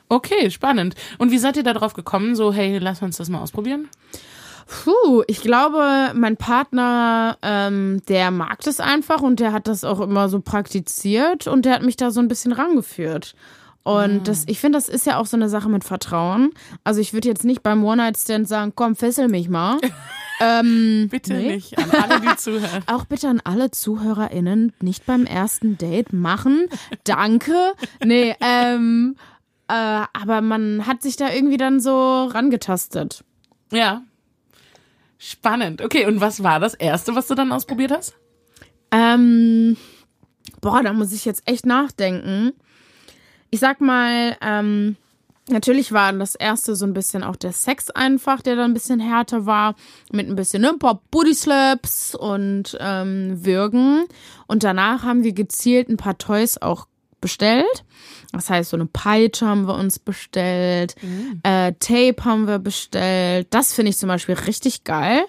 Okay, 0.09 0.51
spannend. 0.53 0.95
Und 1.19 1.33
wie 1.33 1.39
seid 1.39 1.57
ihr 1.57 1.65
darauf 1.65 1.93
gekommen, 1.95 2.37
so, 2.37 2.53
hey, 2.53 2.79
lass 2.79 3.03
uns 3.03 3.17
das 3.17 3.29
mal 3.29 3.43
ausprobieren? 3.43 3.89
Puh, 4.69 5.25
ich 5.27 5.41
glaube, 5.41 6.13
mein 6.15 6.37
Partner, 6.37 7.37
ähm, 7.43 8.01
der 8.09 8.31
mag 8.31 8.61
das 8.61 8.79
einfach 8.79 9.23
und 9.23 9.41
der 9.41 9.53
hat 9.53 9.67
das 9.67 9.83
auch 9.83 9.99
immer 9.99 10.29
so 10.29 10.41
praktiziert 10.41 11.49
und 11.49 11.65
der 11.65 11.75
hat 11.75 11.83
mich 11.83 11.97
da 11.97 12.13
so 12.13 12.21
ein 12.21 12.29
bisschen 12.29 12.53
rangeführt. 12.53 13.35
Und 13.89 14.29
das, 14.29 14.45
ich 14.49 14.61
finde, 14.61 14.77
das 14.77 14.91
ist 14.91 15.07
ja 15.07 15.17
auch 15.17 15.25
so 15.25 15.35
eine 15.39 15.49
Sache 15.49 15.71
mit 15.71 15.83
Vertrauen. 15.83 16.53
Also 16.85 17.01
ich 17.01 17.15
würde 17.15 17.27
jetzt 17.27 17.47
nicht 17.47 17.63
beim 17.63 17.83
One-Night-Stand 17.83 18.47
sagen, 18.47 18.75
komm, 18.75 18.97
fessel 18.97 19.29
mich 19.29 19.49
mal. 19.49 19.79
ähm, 20.41 21.09
bitte 21.11 21.33
nee. 21.33 21.55
nicht 21.55 21.79
an 21.79 21.91
alle, 21.93 22.21
die 22.21 22.37
zuhören. 22.37 22.83
Auch 22.87 23.07
bitte 23.07 23.29
an 23.29 23.41
alle 23.45 23.71
ZuhörerInnen 23.71 24.75
nicht 24.83 25.07
beim 25.07 25.25
ersten 25.25 25.79
Date 25.79 26.13
machen. 26.13 26.67
Danke. 27.05 27.73
Nee, 28.05 28.37
ähm, 28.43 29.17
äh, 29.69 29.73
aber 29.73 30.43
man 30.43 30.87
hat 30.87 31.01
sich 31.01 31.17
da 31.17 31.33
irgendwie 31.33 31.57
dann 31.57 31.81
so 31.81 32.25
rangetastet. 32.27 33.25
Ja. 33.73 34.03
Spannend. 35.17 35.81
Okay, 35.81 36.05
und 36.05 36.21
was 36.21 36.43
war 36.43 36.61
das 36.61 36.75
erste, 36.75 37.15
was 37.15 37.27
du 37.27 37.35
dann 37.35 37.53
ausprobiert 37.53 37.93
hast? 37.93 38.15
Ähm, 38.91 39.79
boah, 40.61 40.83
da 40.83 40.93
muss 40.93 41.15
ich 41.15 41.25
jetzt 41.25 41.49
echt 41.49 41.65
nachdenken. 41.65 42.53
Ich 43.51 43.61
sag 43.61 43.81
mal, 43.81 44.37
ähm, 44.41 44.97
natürlich 45.49 45.93
war 45.93 46.13
das 46.13 46.35
erste 46.35 46.77
so 46.77 46.85
ein 46.85 46.93
bisschen 46.93 47.23
auch 47.25 47.37
der 47.37 47.53
Sex 47.53 47.91
einfach, 47.91 48.43
der 48.43 48.57
dann 48.57 48.71
ein 48.71 48.75
bisschen 48.75 49.01
härter 49.01 49.47
war, 49.47 49.75
mit 50.13 50.29
ein 50.29 50.37
bisschen 50.37 50.63
ne, 50.63 50.71
ein 50.71 50.79
paar 50.79 51.03
Booty 51.11 51.35
Slaps 51.35 52.15
und 52.15 52.77
ähm, 52.81 53.45
Würgen. 53.45 54.05
Und 54.47 54.65
danach 54.65 55.03
haben 55.03 55.25
wir 55.25 55.33
gezielt 55.33 55.89
ein 55.89 55.97
paar 55.97 56.19
Toys 56.19 56.59
auch 56.59 56.87
bestellt. 57.21 57.85
Das 58.33 58.51
heißt, 58.51 58.71
so 58.71 58.77
eine 58.77 58.87
Peitsche 58.87 59.47
haben 59.47 59.67
wir 59.67 59.75
uns 59.75 59.99
bestellt, 59.99 60.95
mhm. 61.03 61.41
äh, 61.43 61.73
Tape 61.81 62.25
haben 62.25 62.47
wir 62.47 62.59
bestellt. 62.59 63.49
Das 63.51 63.73
finde 63.73 63.91
ich 63.91 63.99
zum 63.99 64.09
Beispiel 64.09 64.35
richtig 64.35 64.85
geil. 64.85 65.25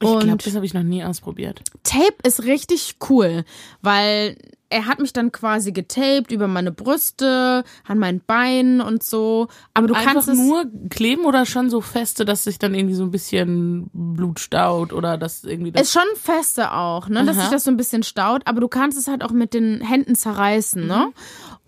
Und 0.00 0.18
ich 0.18 0.24
glaube, 0.24 0.42
das 0.42 0.54
habe 0.54 0.64
ich 0.64 0.74
noch 0.74 0.82
nie 0.82 1.04
ausprobiert. 1.04 1.62
Tape 1.82 2.16
ist 2.22 2.44
richtig 2.44 2.96
cool, 3.08 3.44
weil 3.82 4.36
er 4.70 4.86
hat 4.86 5.00
mich 5.00 5.12
dann 5.12 5.32
quasi 5.32 5.72
getaped 5.72 6.30
über 6.30 6.46
meine 6.46 6.70
Brüste, 6.70 7.64
an 7.86 7.98
meinen 7.98 8.20
Beinen 8.20 8.80
und 8.80 9.02
so. 9.02 9.48
Aber 9.74 9.88
du 9.88 9.94
Einfach 9.94 10.12
kannst 10.12 10.28
es 10.28 10.38
nur 10.38 10.64
kleben 10.88 11.24
oder 11.24 11.44
schon 11.44 11.68
so 11.70 11.80
feste, 11.80 12.24
dass 12.24 12.44
sich 12.44 12.58
dann 12.58 12.74
irgendwie 12.74 12.94
so 12.94 13.02
ein 13.02 13.10
bisschen 13.10 13.90
Blut 13.92 14.38
staut 14.38 14.92
oder 14.92 15.18
das 15.18 15.42
irgendwie. 15.42 15.72
Das 15.72 15.82
ist 15.82 15.92
schon 15.92 16.02
feste 16.14 16.72
auch, 16.72 17.08
ne, 17.08 17.24
dass 17.24 17.36
sich 17.36 17.48
das 17.48 17.64
so 17.64 17.70
ein 17.70 17.76
bisschen 17.76 18.04
staut. 18.04 18.42
Aber 18.46 18.60
du 18.60 18.68
kannst 18.68 18.96
es 18.96 19.08
halt 19.08 19.24
auch 19.24 19.32
mit 19.32 19.54
den 19.54 19.80
Händen 19.80 20.14
zerreißen, 20.14 20.86
ne? 20.86 21.08
Mhm. 21.08 21.14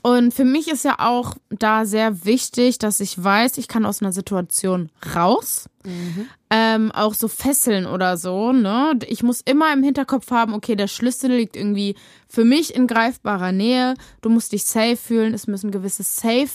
Und 0.02 0.34
für 0.34 0.44
mich 0.44 0.68
ist 0.68 0.84
ja 0.84 0.96
auch 0.98 1.36
da 1.48 1.84
sehr 1.84 2.24
wichtig, 2.24 2.78
dass 2.78 2.98
ich 2.98 3.22
weiß, 3.22 3.56
ich 3.58 3.68
kann 3.68 3.86
aus 3.86 4.02
einer 4.02 4.12
Situation 4.12 4.90
raus. 5.14 5.68
Mhm. 5.84 6.26
Ähm, 6.50 6.92
auch 6.92 7.14
so 7.14 7.28
Fesseln 7.28 7.86
oder 7.86 8.16
so, 8.16 8.52
ne? 8.52 8.98
Ich 9.06 9.22
muss 9.22 9.40
immer 9.42 9.72
im 9.72 9.84
Hinterkopf 9.84 10.30
haben, 10.32 10.54
okay, 10.54 10.74
der 10.74 10.88
Schlüssel 10.88 11.30
liegt 11.30 11.56
irgendwie 11.56 11.94
für 12.28 12.44
mich 12.44 12.74
in 12.74 12.88
greifbarer 12.88 13.52
Nähe. 13.52 13.94
Du 14.22 14.28
musst 14.28 14.52
dich 14.52 14.64
safe 14.64 14.96
fühlen. 14.96 15.34
Es 15.34 15.46
müssen 15.46 15.70
gewisse 15.70 16.02
Safe 16.02 16.50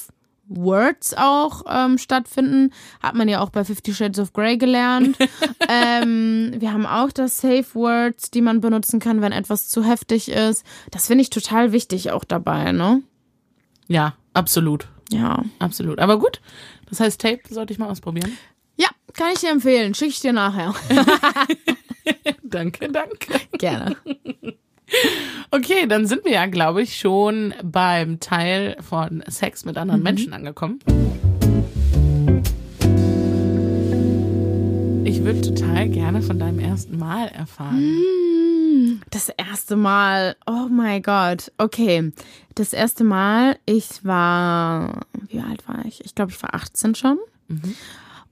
Words 0.49 1.13
auch 1.17 1.63
ähm, 1.69 1.97
stattfinden. 1.97 2.73
Hat 3.01 3.15
man 3.15 3.29
ja 3.29 3.41
auch 3.41 3.49
bei 3.49 3.63
Fifty 3.63 3.93
Shades 3.93 4.19
of 4.19 4.33
Grey 4.33 4.57
gelernt. 4.57 5.17
ähm, 5.69 6.53
wir 6.57 6.73
haben 6.73 6.85
auch 6.85 7.11
das 7.11 7.37
Safe 7.37 7.65
Words, 7.73 8.31
die 8.31 8.41
man 8.41 8.61
benutzen 8.61 8.99
kann, 8.99 9.21
wenn 9.21 9.31
etwas 9.31 9.69
zu 9.69 9.83
heftig 9.83 10.29
ist. 10.29 10.63
Das 10.91 11.07
finde 11.07 11.21
ich 11.21 11.29
total 11.29 11.71
wichtig 11.71 12.11
auch 12.11 12.23
dabei, 12.23 12.71
ne? 12.71 13.03
Ja, 13.87 14.15
absolut. 14.33 14.87
Ja. 15.11 15.43
Absolut. 15.59 15.99
Aber 15.99 16.19
gut. 16.19 16.41
Das 16.89 16.99
heißt, 16.99 17.21
Tape 17.21 17.41
sollte 17.49 17.73
ich 17.73 17.79
mal 17.79 17.89
ausprobieren. 17.89 18.37
Ja, 18.75 18.87
kann 19.13 19.31
ich 19.33 19.39
dir 19.39 19.51
empfehlen. 19.51 19.93
Schicke 19.93 20.11
ich 20.11 20.19
dir 20.19 20.33
nachher. 20.33 20.73
danke, 22.43 22.89
danke. 22.91 23.39
Gerne. 23.53 23.95
Okay, 25.51 25.85
dann 25.87 26.07
sind 26.07 26.23
wir 26.25 26.31
ja, 26.31 26.45
glaube 26.45 26.81
ich, 26.81 26.97
schon 26.97 27.53
beim 27.63 28.19
Teil 28.19 28.77
von 28.81 29.23
Sex 29.27 29.65
mit 29.65 29.77
anderen 29.77 30.01
mhm. 30.01 30.03
Menschen 30.03 30.33
angekommen. 30.33 30.79
Ich 35.03 35.23
würde 35.23 35.41
total 35.41 35.89
gerne 35.89 36.21
von 36.21 36.39
deinem 36.39 36.59
ersten 36.59 36.97
Mal 36.97 37.27
erfahren. 37.29 37.81
Mm, 37.81 38.56
das 39.09 39.29
erste 39.29 39.75
Mal, 39.75 40.35
oh 40.45 40.67
mein 40.69 41.01
Gott. 41.01 41.51
Okay, 41.57 42.11
das 42.55 42.73
erste 42.73 43.03
Mal, 43.03 43.57
ich 43.65 44.03
war, 44.03 45.01
wie 45.29 45.39
alt 45.39 45.67
war 45.67 45.85
ich? 45.85 46.03
Ich 46.05 46.15
glaube, 46.15 46.31
ich 46.31 46.41
war 46.41 46.53
18 46.53 46.95
schon. 46.95 47.17
Mhm. 47.47 47.75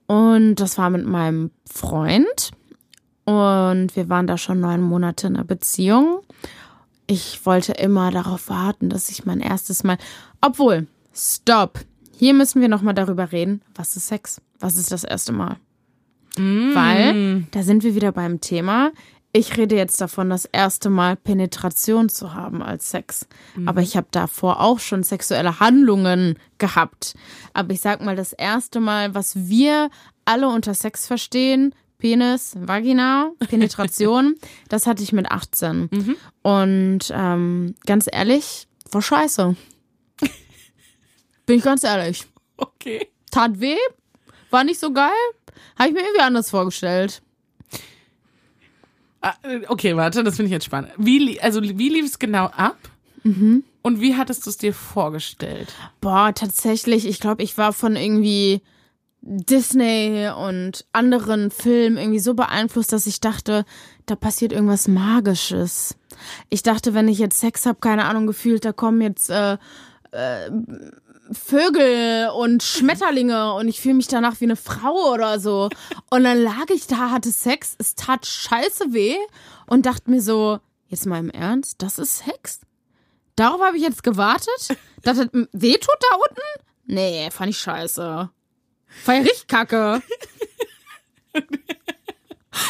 Und 0.07 0.55
das 0.55 0.77
war 0.77 0.89
mit 0.89 1.05
meinem 1.05 1.51
Freund. 1.65 2.51
Und 3.25 3.95
wir 3.95 4.09
waren 4.09 4.27
da 4.27 4.37
schon 4.37 4.59
neun 4.59 4.81
Monate 4.81 5.27
in 5.27 5.35
einer 5.35 5.45
Beziehung. 5.45 6.21
Ich 7.07 7.45
wollte 7.45 7.73
immer 7.73 8.11
darauf 8.11 8.49
warten, 8.49 8.89
dass 8.89 9.09
ich 9.09 9.25
mein 9.25 9.39
erstes 9.39 9.83
Mal. 9.83 9.97
Obwohl, 10.41 10.87
stopp. 11.13 11.79
Hier 12.17 12.33
müssen 12.33 12.61
wir 12.61 12.69
nochmal 12.69 12.93
darüber 12.93 13.31
reden. 13.31 13.61
Was 13.73 13.95
ist 13.95 14.07
Sex? 14.07 14.41
Was 14.59 14.77
ist 14.77 14.91
das 14.91 15.03
erste 15.03 15.33
Mal? 15.33 15.57
Mm. 16.37 16.75
Weil, 16.75 17.43
da 17.51 17.63
sind 17.63 17.83
wir 17.83 17.95
wieder 17.95 18.11
beim 18.11 18.41
Thema. 18.41 18.91
Ich 19.37 19.57
rede 19.57 19.75
jetzt 19.75 19.99
davon, 19.99 20.29
das 20.29 20.45
erste 20.45 20.89
Mal 20.89 21.17
Penetration 21.17 22.07
zu 22.07 22.33
haben 22.33 22.63
als 22.63 22.89
Sex. 22.89 23.27
Mhm. 23.57 23.67
Aber 23.67 23.81
ich 23.81 23.97
habe 23.97 24.07
davor 24.11 24.61
auch 24.61 24.79
schon 24.79 25.03
sexuelle 25.03 25.59
Handlungen 25.59 26.39
gehabt. 26.57 27.15
Aber 27.51 27.73
ich 27.73 27.81
sag 27.81 27.99
mal, 27.99 28.15
das 28.15 28.31
erste 28.31 28.79
Mal, 28.79 29.13
was 29.13 29.35
wir 29.49 29.89
alle 30.23 30.47
unter 30.47 30.73
Sex 30.73 31.05
verstehen, 31.05 31.75
Penis, 31.97 32.55
Vagina, 32.57 33.31
Penetration, 33.49 34.35
das 34.69 34.87
hatte 34.87 35.03
ich 35.03 35.11
mit 35.11 35.29
18. 35.29 35.89
Mhm. 35.91 36.15
Und 36.41 36.99
ähm, 37.11 37.75
ganz 37.85 38.07
ehrlich, 38.09 38.69
war 38.89 39.01
scheiße. 39.01 39.53
Bin 41.45 41.57
ich 41.57 41.63
ganz 41.63 41.83
ehrlich. 41.83 42.25
Okay. 42.55 43.09
Tat 43.31 43.59
weh, 43.59 43.75
war 44.49 44.63
nicht 44.63 44.79
so 44.79 44.93
geil, 44.93 45.11
habe 45.77 45.89
ich 45.89 45.93
mir 45.93 46.03
irgendwie 46.03 46.21
anders 46.21 46.49
vorgestellt. 46.49 47.21
Ah, 49.25 49.33
okay, 49.69 49.95
warte, 49.95 50.23
das 50.23 50.35
finde 50.35 50.47
ich 50.47 50.51
jetzt 50.51 50.65
spannend. 50.65 50.91
Wie, 50.97 51.41
also, 51.41 51.63
wie 51.63 51.89
lief 51.89 52.05
es 52.05 52.19
genau 52.19 52.45
ab? 52.45 52.77
Mhm. 53.23 53.63
Und 53.81 53.99
wie 53.99 54.15
hattest 54.15 54.45
du 54.45 54.51
es 54.51 54.57
dir 54.57 54.71
vorgestellt? 54.71 55.73
Boah, 55.99 56.31
tatsächlich, 56.35 57.07
ich 57.07 57.19
glaube, 57.19 57.41
ich 57.41 57.57
war 57.57 57.73
von 57.73 57.95
irgendwie 57.95 58.61
Disney 59.21 60.29
und 60.29 60.85
anderen 60.91 61.49
Filmen 61.49 61.97
irgendwie 61.97 62.19
so 62.19 62.35
beeinflusst, 62.35 62.93
dass 62.93 63.07
ich 63.07 63.19
dachte, 63.19 63.65
da 64.05 64.15
passiert 64.15 64.53
irgendwas 64.53 64.87
Magisches. 64.87 65.97
Ich 66.51 66.61
dachte, 66.61 66.93
wenn 66.93 67.07
ich 67.07 67.17
jetzt 67.17 67.39
Sex 67.39 67.65
habe, 67.65 67.79
keine 67.79 68.05
Ahnung, 68.05 68.27
gefühlt, 68.27 68.63
da 68.63 68.73
kommen 68.73 69.01
jetzt 69.01 69.31
äh, 69.31 69.57
äh, 70.11 70.51
Vögel 71.31 72.29
und 72.29 72.61
Schmetterlinge 72.63 73.53
und 73.53 73.67
ich 73.67 73.81
fühle 73.81 73.95
mich 73.95 74.07
danach 74.07 74.39
wie 74.41 74.45
eine 74.45 74.55
Frau 74.55 75.13
oder 75.13 75.39
so. 75.39 75.69
Und 76.09 76.23
dann 76.23 76.41
lag 76.41 76.69
ich 76.69 76.87
da, 76.87 77.11
hatte 77.11 77.31
Sex, 77.31 77.75
es 77.79 77.95
tat 77.95 78.25
scheiße 78.25 78.93
weh 78.93 79.15
und 79.65 79.85
dachte 79.85 80.09
mir 80.11 80.21
so, 80.21 80.59
jetzt 80.87 81.05
mal 81.05 81.19
im 81.19 81.29
Ernst, 81.29 81.81
das 81.81 81.97
ist 81.99 82.17
Sex? 82.25 82.61
Darauf 83.35 83.61
habe 83.61 83.77
ich 83.77 83.83
jetzt 83.83 84.03
gewartet? 84.03 84.77
Dass 85.03 85.17
das 85.17 85.27
weh 85.51 85.73
tut 85.73 85.97
da 86.09 86.15
unten? 86.15 86.41
Nee, 86.85 87.29
fand 87.31 87.49
ich 87.49 87.57
scheiße. 87.57 88.29
War 89.05 89.13
ja 89.13 89.21
richtig 89.21 89.47
kacke. 89.47 90.01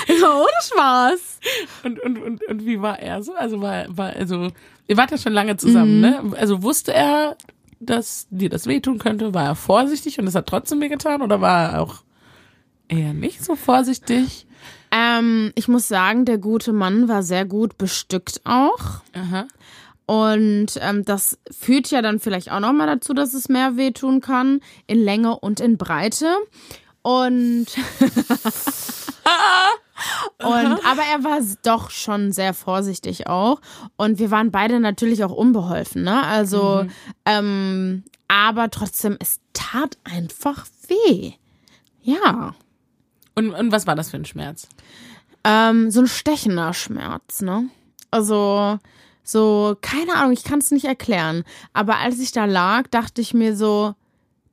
ja, 0.08 0.36
ohne 0.36 0.62
Spaß. 0.64 1.40
Und, 1.84 2.00
und, 2.00 2.18
und, 2.18 2.44
und 2.48 2.66
wie 2.66 2.82
war 2.82 3.00
er 3.00 3.22
so? 3.22 3.34
Also 3.36 3.62
war, 3.62 3.86
war, 3.90 4.14
also, 4.14 4.50
ihr 4.88 4.98
wart 4.98 5.12
ja 5.12 5.18
schon 5.18 5.34
lange 5.34 5.58
zusammen, 5.58 6.02
ne? 6.02 6.34
Also 6.38 6.64
wusste 6.64 6.94
er, 6.94 7.38
dass 7.86 8.28
dir 8.30 8.50
das 8.50 8.68
wehtun 8.68 8.98
könnte? 8.98 9.34
War 9.34 9.46
er 9.46 9.56
vorsichtig 9.56 10.20
und 10.20 10.28
es 10.28 10.36
hat 10.36 10.48
trotzdem 10.48 10.82
wehgetan? 10.82 11.22
Oder 11.22 11.42
war 11.42 11.72
er 11.72 11.82
auch 11.82 12.04
eher 12.88 13.14
nicht 13.14 13.44
so 13.44 13.56
vorsichtig? 13.56 14.46
Ähm, 14.92 15.52
ich 15.56 15.68
muss 15.68 15.88
sagen, 15.88 16.26
der 16.26 16.38
gute 16.38 16.74
Mann 16.74 17.08
war 17.08 17.24
sehr 17.24 17.46
gut 17.46 17.78
bestückt 17.78 18.42
auch. 18.44 19.02
Aha. 19.14 19.48
Und 20.06 20.68
ähm, 20.82 21.04
das 21.04 21.40
führt 21.50 21.90
ja 21.90 22.02
dann 22.02 22.20
vielleicht 22.20 22.52
auch 22.52 22.60
nochmal 22.60 22.88
dazu, 22.88 23.14
dass 23.14 23.34
es 23.34 23.50
mehr 23.50 23.76
wehtun 23.76 24.22
kann, 24.22 24.62
in 24.86 25.04
Länge 25.04 25.40
und 25.40 25.60
in 25.60 25.78
Breite. 25.78 26.28
Und, 27.02 27.66
und 30.40 30.86
aber 30.86 31.04
er 31.12 31.24
war 31.24 31.40
doch 31.64 31.90
schon 31.90 32.32
sehr 32.32 32.54
vorsichtig 32.54 33.28
auch. 33.28 33.62
Und 33.96 34.20
wir 34.20 34.32
waren 34.32 34.52
beide 34.52 34.80
natürlich 34.80 35.24
auch 35.24 35.32
unbeholfen, 35.32 36.04
ne? 36.04 36.24
Also, 36.24 36.86
ähm, 37.26 38.04
aber 38.28 38.70
trotzdem, 38.72 39.18
es 39.20 39.40
tat 39.54 39.98
einfach 40.04 40.66
weh. 40.88 41.34
Ja. 42.02 42.56
Und, 43.36 43.52
und 43.52 43.72
was 43.72 43.88
war 43.88 43.96
das 43.96 44.12
für 44.12 44.18
ein 44.18 44.26
Schmerz? 44.26 44.68
Ähm, 45.44 45.92
so 45.92 46.02
ein 46.02 46.08
stechender 46.08 46.74
Schmerz, 46.74 47.42
ne? 47.42 47.70
Also, 48.12 48.80
so, 49.24 49.76
keine 49.82 50.16
Ahnung, 50.16 50.34
ich 50.34 50.44
kann 50.44 50.60
es 50.60 50.72
nicht 50.72 50.86
erklären. 50.86 51.44
Aber 51.74 51.98
als 51.98 52.20
ich 52.20 52.32
da 52.32 52.46
lag, 52.46 52.88
dachte 52.88 53.22
ich 53.22 53.34
mir 53.34 53.56
so, 53.56 53.96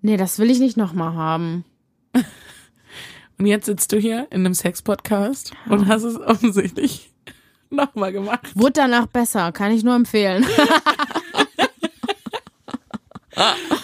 nee, 0.01 0.17
das 0.17 0.39
will 0.39 0.51
ich 0.51 0.61
nicht 0.61 0.77
nochmal 0.77 1.15
haben. 1.15 1.65
Und 3.43 3.49
jetzt 3.49 3.67
sitzt 3.67 3.91
du 3.91 3.99
hier 3.99 4.29
in 4.31 4.47
einem 4.47 4.55
Sex-Podcast 4.55 5.51
und 5.69 5.89
hast 5.89 6.05
es 6.05 6.17
offensichtlich 6.17 7.11
nochmal 7.71 8.13
gemacht. 8.13 8.47
Wurde 8.55 8.75
danach 8.75 9.07
besser, 9.07 9.51
kann 9.51 9.73
ich 9.73 9.83
nur 9.83 9.97
empfehlen. 9.97 10.47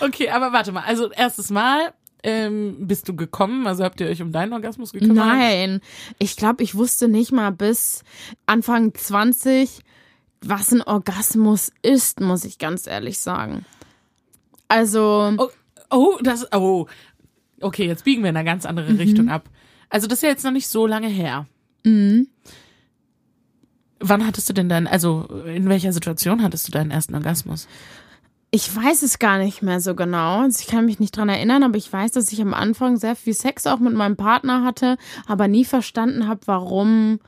Okay, 0.01 0.31
aber 0.31 0.53
warte 0.53 0.71
mal. 0.71 0.85
Also 0.85 1.11
erstes 1.11 1.51
Mal 1.51 1.93
ähm, 2.23 2.87
bist 2.87 3.09
du 3.09 3.17
gekommen, 3.17 3.67
also 3.67 3.83
habt 3.83 4.01
ihr 4.01 4.07
euch 4.07 4.23
um 4.23 4.31
deinen 4.31 4.53
Orgasmus 4.53 4.93
gekümmert? 4.93 5.17
Nein, 5.17 5.81
ich 6.21 6.37
glaube, 6.37 6.63
ich 6.63 6.77
wusste 6.77 7.09
nicht 7.09 7.33
mal 7.33 7.51
bis 7.51 8.05
Anfang 8.47 8.95
20, 8.95 9.81
was 10.43 10.71
ein 10.71 10.83
Orgasmus 10.83 11.73
ist, 11.83 12.21
muss 12.21 12.45
ich 12.45 12.59
ganz 12.59 12.87
ehrlich 12.87 13.19
sagen. 13.19 13.67
Also, 14.69 15.33
Oh, 15.37 15.49
oh, 15.91 16.19
das, 16.23 16.47
oh. 16.53 16.87
Okay, 17.61 17.87
jetzt 17.87 18.05
biegen 18.05 18.23
wir 18.23 18.31
in 18.31 18.37
eine 18.37 18.45
ganz 18.45 18.67
andere 18.67 18.99
Richtung 18.99 19.29
ab. 19.29 19.49
Also 19.91 20.07
das 20.07 20.19
ist 20.19 20.23
ja 20.23 20.29
jetzt 20.29 20.45
noch 20.45 20.53
nicht 20.53 20.69
so 20.69 20.87
lange 20.87 21.09
her. 21.09 21.47
Wann 24.01 24.27
hattest 24.27 24.49
du 24.49 24.53
denn 24.53 24.69
deinen, 24.69 24.87
also 24.87 25.25
in 25.47 25.69
welcher 25.69 25.93
Situation 25.93 26.43
hattest 26.43 26.69
du 26.69 26.73
deinen 26.73 26.91
ersten 26.91 27.15
Orgasmus? 27.15 27.67
ich 28.51 28.75
weiß 28.75 29.03
es 29.03 29.19
gar 29.19 29.39
nicht 29.39 29.63
mehr 29.63 29.81
so 29.81 29.95
genau. 29.95 30.41
Also 30.41 30.61
ich 30.61 30.69
kann 30.69 30.87
mich 30.87 31.01
nicht 31.01 31.17
dran 31.17 31.29
erinnern, 31.29 31.63
aber 31.63 31.77
ich 31.77 31.93
weiß, 31.93 32.13
dass 32.13 32.33
ich 32.33 32.41
am 32.41 32.55
Anfang 32.55 32.97
sehr 32.97 33.15
viel 33.15 33.35
Sex 33.35 33.67
auch 33.67 33.79
mit 33.79 33.95
meinem 33.95 34.17
Partner 34.17 34.65
hatte, 34.65 34.97
aber 35.27 35.49
nie 35.49 35.65
verstanden 35.65 36.27
habe, 36.29 36.41
warum, 36.47 37.21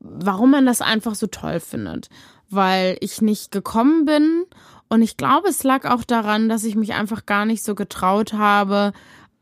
warum 0.00 0.50
man 0.50 0.66
das 0.66 0.80
einfach 0.80 1.14
so 1.14 1.28
toll 1.28 1.60
findet. 1.60 2.08
Weil 2.50 2.96
ich 3.00 3.22
nicht 3.22 3.52
gekommen 3.52 4.04
bin 4.04 4.44
und 4.88 5.00
ich 5.00 5.16
glaube, 5.16 5.48
es 5.48 5.62
lag 5.62 5.88
auch 5.88 6.04
daran, 6.04 6.48
dass 6.48 6.64
ich 6.64 6.74
mich 6.74 6.92
einfach 6.94 7.24
gar 7.24 7.46
nicht 7.46 7.62
so 7.62 7.74
getraut 7.74 8.32
habe, 8.32 8.92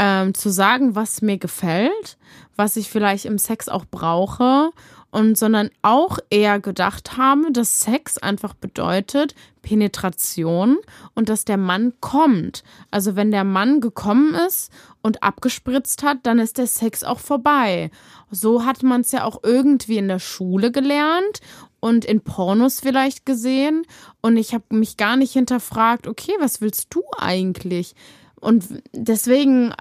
ähm, 0.03 0.33
zu 0.33 0.49
sagen, 0.49 0.95
was 0.97 1.21
mir 1.21 1.37
gefällt, 1.37 2.17
was 2.57 2.77
ich 2.77 2.89
vielleicht 2.89 3.27
im 3.27 3.37
Sex 3.37 3.69
auch 3.69 3.85
brauche 3.85 4.71
und 5.11 5.37
sondern 5.37 5.69
auch 5.83 6.19
eher 6.31 6.59
gedacht 6.59 7.19
habe, 7.19 7.53
dass 7.53 7.81
Sex 7.81 8.17
einfach 8.17 8.55
bedeutet 8.55 9.35
Penetration 9.61 10.79
und 11.15 11.29
dass 11.29 11.45
der 11.45 11.59
Mann 11.59 11.93
kommt. 12.01 12.65
Also 12.91 13.15
wenn 13.15 13.31
der 13.31 13.45
Mann 13.45 13.83
gekommen 13.83 14.35
ist 14.35 14.73
und 15.03 15.23
abgespritzt 15.23 16.03
hat, 16.03 16.19
dann 16.23 16.39
ist 16.39 16.57
der 16.57 16.67
Sex 16.67 17.05
auch 17.05 17.19
vorbei. 17.19 17.91
So 18.31 18.65
hat 18.65 18.83
man 18.83 19.03
es 19.03 19.13
ja 19.13 19.25
auch 19.25 19.41
irgendwie 19.43 19.99
in 19.99 20.09
der 20.09 20.19
Schule 20.19 20.73
gelernt 20.73 21.41
und 21.79 22.07
in 22.07 22.23
Pornos 22.23 22.81
vielleicht 22.81 23.27
gesehen 23.27 23.83
und 24.23 24.39
ich 24.39 24.55
habe 24.55 24.65
mich 24.71 24.97
gar 24.97 25.17
nicht 25.17 25.35
hinterfragt, 25.35 26.07
okay, 26.07 26.33
was 26.39 26.63
willst 26.63 26.87
du 26.89 27.03
eigentlich? 27.19 27.95
Und 28.41 28.65
deswegen 28.95 29.75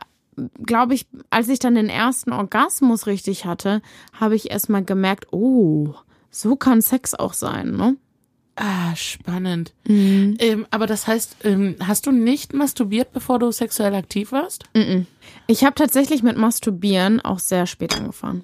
glaube 0.64 0.94
ich, 0.94 1.08
als 1.30 1.50
ich 1.50 1.60
dann 1.60 1.76
den 1.76 1.90
ersten 1.90 2.34
Orgasmus 2.34 3.08
richtig 3.08 3.46
hatte, 3.46 3.82
habe 4.14 4.36
ich 4.36 4.52
erstmal 4.52 4.84
gemerkt, 4.84 5.28
oh, 5.32 5.94
so 6.32 6.56
kann 6.56 6.82
Sex 6.82 7.14
auch 7.14 7.34
sein, 7.34 7.72
ne? 7.72 7.98
Ah, 8.56 8.94
spannend. 8.96 9.74
Ähm, 10.40 10.68
aber 10.70 10.86
das 10.86 11.08
heißt, 11.08 11.38
ähm, 11.46 11.78
hast 11.80 12.08
du 12.08 12.12
nicht 12.12 12.54
masturbiert, 12.54 13.14
bevor 13.14 13.40
du 13.40 13.52
sexuell 13.52 13.96
aktiv 13.96 14.34
warst? 14.34 14.66
Ich 15.48 15.64
habe 15.64 15.76
tatsächlich 15.76 16.24
mit 16.24 16.38
Masturbieren 16.38 17.22
auch 17.22 17.40
sehr 17.40 17.66
spät 17.66 17.96
angefangen. 17.96 18.44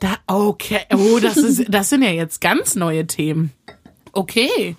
Da, 0.00 0.16
okay. 0.26 0.80
Oh, 0.94 1.18
das 1.20 1.38
ist, 1.38 1.64
das 1.70 1.88
sind 1.88 2.02
ja 2.02 2.10
jetzt 2.10 2.42
ganz 2.42 2.74
neue 2.74 3.06
Themen. 3.06 3.50
Okay. 4.12 4.76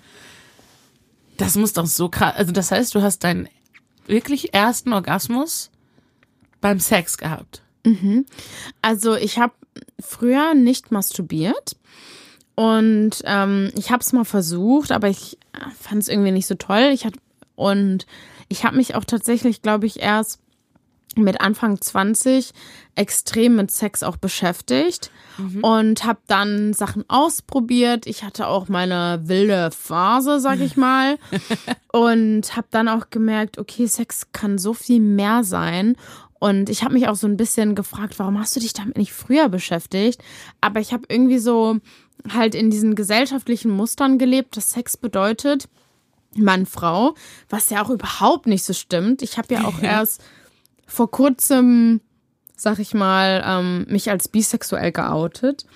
Das 1.36 1.56
muss 1.56 1.72
doch 1.72 1.86
so 1.86 2.08
krass. 2.08 2.34
Also, 2.36 2.52
das 2.52 2.70
heißt, 2.70 2.94
du 2.94 3.02
hast 3.02 3.24
deinen 3.24 3.48
wirklich 4.06 4.54
ersten 4.54 4.92
Orgasmus 4.92 5.70
beim 6.60 6.80
Sex 6.80 7.18
gehabt. 7.18 7.62
Also 8.82 9.14
ich 9.14 9.38
habe 9.38 9.52
früher 10.00 10.54
nicht 10.54 10.90
masturbiert 10.90 11.76
und 12.54 13.22
ähm, 13.24 13.70
ich 13.76 13.90
habe 13.90 14.02
es 14.02 14.12
mal 14.12 14.24
versucht, 14.24 14.90
aber 14.92 15.08
ich 15.08 15.38
fand 15.80 16.02
es 16.02 16.08
irgendwie 16.08 16.32
nicht 16.32 16.46
so 16.46 16.54
toll. 16.54 16.90
Ich 16.92 17.04
hat, 17.04 17.14
und 17.54 18.06
ich 18.48 18.64
habe 18.64 18.76
mich 18.76 18.94
auch 18.94 19.04
tatsächlich, 19.04 19.62
glaube 19.62 19.86
ich, 19.86 20.00
erst 20.00 20.40
mit 21.16 21.40
Anfang 21.40 21.80
20 21.80 22.52
extrem 22.94 23.56
mit 23.56 23.70
Sex 23.70 24.02
auch 24.02 24.16
beschäftigt 24.16 25.10
und 25.62 26.04
habe 26.04 26.18
dann 26.26 26.72
Sachen 26.72 27.04
ausprobiert. 27.08 28.06
Ich 28.06 28.24
hatte 28.24 28.48
auch 28.48 28.68
meine 28.68 29.20
wilde 29.24 29.70
Phase, 29.70 30.40
sag 30.40 30.60
ich 30.60 30.76
mal, 30.76 31.16
und 31.92 32.56
habe 32.56 32.66
dann 32.70 32.88
auch 32.88 33.10
gemerkt, 33.10 33.58
okay, 33.58 33.86
Sex 33.86 34.32
kann 34.32 34.58
so 34.58 34.74
viel 34.74 35.00
mehr 35.00 35.44
sein. 35.44 35.96
Und 36.38 36.70
ich 36.70 36.84
habe 36.84 36.94
mich 36.94 37.08
auch 37.08 37.16
so 37.16 37.26
ein 37.26 37.36
bisschen 37.36 37.74
gefragt, 37.74 38.18
warum 38.18 38.38
hast 38.38 38.54
du 38.54 38.60
dich 38.60 38.72
damit 38.72 38.96
nicht 38.96 39.12
früher 39.12 39.48
beschäftigt? 39.48 40.22
Aber 40.60 40.80
ich 40.80 40.92
habe 40.92 41.04
irgendwie 41.08 41.38
so 41.38 41.78
halt 42.32 42.54
in 42.54 42.70
diesen 42.70 42.94
gesellschaftlichen 42.94 43.70
Mustern 43.70 44.18
gelebt, 44.18 44.56
dass 44.56 44.70
Sex 44.70 44.96
bedeutet 44.96 45.68
Mann, 46.34 46.66
Frau, 46.66 47.14
was 47.48 47.70
ja 47.70 47.82
auch 47.82 47.90
überhaupt 47.90 48.46
nicht 48.46 48.64
so 48.64 48.72
stimmt. 48.72 49.22
Ich 49.22 49.38
habe 49.38 49.54
ja 49.54 49.64
auch 49.64 49.78
erst 49.82 50.22
vor 50.86 51.10
kurzem, 51.10 52.00
sag 52.56 52.78
ich 52.78 52.94
mal, 52.94 53.42
ähm, 53.44 53.86
mich 53.88 54.10
als 54.10 54.28
bisexuell 54.28 54.92
geoutet 54.92 55.66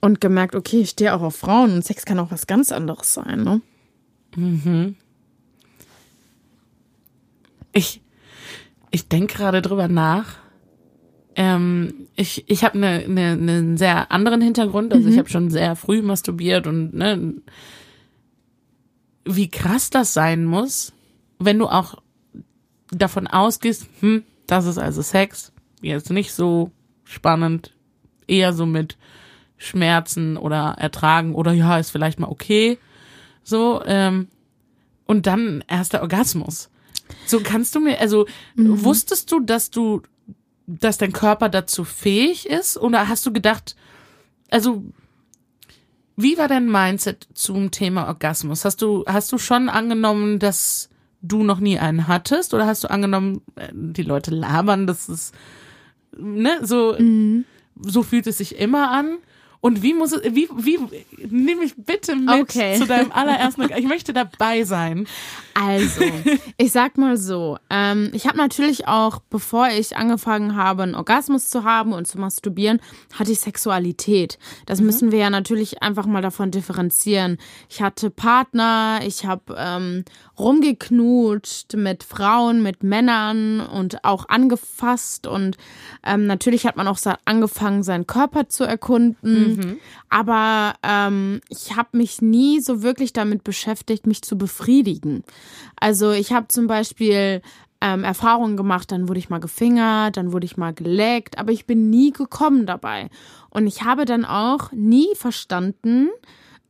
und 0.00 0.20
gemerkt, 0.20 0.54
okay, 0.54 0.80
ich 0.80 0.90
stehe 0.90 1.14
auch 1.14 1.22
auf 1.22 1.36
Frauen 1.36 1.72
und 1.74 1.84
Sex 1.84 2.04
kann 2.04 2.18
auch 2.18 2.30
was 2.30 2.46
ganz 2.46 2.72
anderes 2.72 3.14
sein, 3.14 3.42
ne? 3.42 3.60
Ich, 7.72 8.00
ich 8.90 9.08
denke 9.08 9.34
gerade 9.34 9.62
drüber 9.62 9.88
nach. 9.88 10.36
Ähm, 11.36 12.08
ich 12.16 12.44
ich 12.48 12.64
habe 12.64 12.74
eine 12.74 13.08
ne, 13.08 13.36
ne 13.36 13.52
einen 13.52 13.76
sehr 13.76 14.10
anderen 14.10 14.40
Hintergrund. 14.40 14.92
Also 14.92 15.08
ich 15.08 15.18
habe 15.18 15.28
schon 15.28 15.50
sehr 15.50 15.76
früh 15.76 16.02
masturbiert 16.02 16.66
und 16.66 16.94
ne, 16.94 17.34
wie 19.24 19.48
krass 19.48 19.90
das 19.90 20.12
sein 20.12 20.44
muss, 20.44 20.92
wenn 21.38 21.58
du 21.58 21.66
auch 21.68 21.96
davon 22.90 23.26
ausgehst, 23.26 23.86
hm, 24.00 24.24
das 24.46 24.66
ist 24.66 24.78
also 24.78 25.02
Sex, 25.02 25.52
jetzt 25.80 26.10
nicht 26.10 26.32
so 26.32 26.72
spannend, 27.04 27.74
eher 28.26 28.52
so 28.52 28.66
mit 28.66 28.96
Schmerzen 29.56 30.36
oder 30.36 30.76
Ertragen 30.78 31.34
oder 31.34 31.52
ja, 31.52 31.78
ist 31.78 31.90
vielleicht 31.90 32.18
mal 32.18 32.28
okay. 32.28 32.78
So, 33.42 33.82
ähm, 33.84 34.28
und 35.06 35.26
dann 35.26 35.64
erst 35.68 35.92
der 35.92 36.02
Orgasmus. 36.02 36.69
So 37.30 37.40
kannst 37.40 37.74
du 37.74 37.80
mir, 37.80 37.98
also 38.00 38.26
wusstest 38.56 39.30
du, 39.32 39.40
dass 39.40 39.70
du, 39.70 40.02
dass 40.66 40.98
dein 40.98 41.12
Körper 41.12 41.48
dazu 41.48 41.84
fähig 41.84 42.46
ist? 42.48 42.76
Oder 42.76 43.08
hast 43.08 43.24
du 43.26 43.32
gedacht, 43.32 43.76
also 44.50 44.82
wie 46.16 46.36
war 46.36 46.48
dein 46.48 46.70
Mindset 46.70 47.28
zum 47.34 47.70
Thema 47.70 48.06
Orgasmus? 48.08 48.64
Hast 48.64 48.82
du, 48.82 49.04
hast 49.06 49.32
du 49.32 49.38
schon 49.38 49.68
angenommen, 49.68 50.38
dass 50.38 50.90
du 51.22 51.42
noch 51.42 51.60
nie 51.60 51.78
einen 51.78 52.08
hattest? 52.08 52.52
Oder 52.52 52.66
hast 52.66 52.84
du 52.84 52.90
angenommen, 52.90 53.40
äh, 53.56 53.68
die 53.72 54.02
Leute 54.02 54.30
labern, 54.30 54.86
das 54.86 55.08
ist, 55.08 55.34
ne, 56.16 56.58
so, 56.62 56.94
Mhm. 56.98 57.44
so 57.80 58.02
fühlt 58.02 58.26
es 58.26 58.38
sich 58.38 58.58
immer 58.58 58.90
an? 58.90 59.18
Und 59.62 59.82
wie 59.82 59.92
muss 59.92 60.12
es, 60.12 60.22
wie, 60.34 60.48
wie, 60.56 60.78
nimm 61.28 61.58
mich 61.58 61.74
bitte 61.76 62.16
mit 62.16 62.42
Okay. 62.42 62.78
zu 62.78 62.86
deinem 62.86 63.12
allerersten, 63.12 63.62
ich 63.76 63.86
möchte 63.86 64.12
dabei 64.14 64.64
sein. 64.64 65.06
Also, 65.52 66.04
ich 66.56 66.72
sag 66.72 66.96
mal 66.96 67.18
so, 67.18 67.58
ähm, 67.68 68.10
ich 68.14 68.26
habe 68.26 68.38
natürlich 68.38 68.88
auch, 68.88 69.20
bevor 69.28 69.68
ich 69.68 69.96
angefangen 69.96 70.56
habe, 70.56 70.84
einen 70.84 70.94
Orgasmus 70.94 71.48
zu 71.50 71.64
haben 71.64 71.92
und 71.92 72.06
zu 72.06 72.18
masturbieren, 72.18 72.80
hatte 73.12 73.32
ich 73.32 73.40
Sexualität. 73.40 74.38
Das 74.64 74.80
müssen 74.80 75.12
wir 75.12 75.18
ja 75.18 75.30
natürlich 75.30 75.82
einfach 75.82 76.06
mal 76.06 76.22
davon 76.22 76.50
differenzieren. 76.50 77.36
Ich 77.68 77.82
hatte 77.82 78.10
Partner, 78.10 79.00
ich 79.04 79.26
habe 79.26 79.54
ähm, 79.58 80.04
rumgeknutscht 80.40 81.74
mit 81.74 82.02
Frauen, 82.02 82.62
mit 82.62 82.82
Männern 82.82 83.60
und 83.60 84.04
auch 84.04 84.28
angefasst 84.28 85.26
und 85.26 85.56
ähm, 86.04 86.26
natürlich 86.26 86.66
hat 86.66 86.76
man 86.76 86.88
auch 86.88 86.98
angefangen, 87.24 87.82
seinen 87.82 88.06
Körper 88.06 88.48
zu 88.48 88.64
erkunden. 88.64 89.80
Aber 90.08 90.74
ähm, 90.82 91.40
ich 91.48 91.76
habe 91.76 91.96
mich 91.96 92.22
nie 92.22 92.60
so 92.60 92.82
wirklich 92.82 93.12
damit 93.12 93.44
beschäftigt, 93.44 94.06
mich 94.06 94.22
zu 94.22 94.36
befriedigen. 94.36 95.24
Also 95.76 96.10
ich 96.12 96.32
habe 96.32 96.48
zum 96.48 96.66
Beispiel 96.66 97.42
ähm, 97.80 98.04
Erfahrungen 98.04 98.56
gemacht, 98.56 98.92
dann 98.92 99.08
wurde 99.08 99.18
ich 99.18 99.30
mal 99.30 99.40
gefingert, 99.40 100.16
dann 100.16 100.32
wurde 100.32 100.44
ich 100.44 100.56
mal 100.56 100.74
geleckt, 100.74 101.38
aber 101.38 101.52
ich 101.52 101.66
bin 101.66 101.90
nie 101.90 102.12
gekommen 102.12 102.66
dabei. 102.66 103.08
Und 103.50 103.66
ich 103.66 103.82
habe 103.82 104.04
dann 104.04 104.24
auch 104.24 104.72
nie 104.72 105.08
verstanden, 105.14 106.08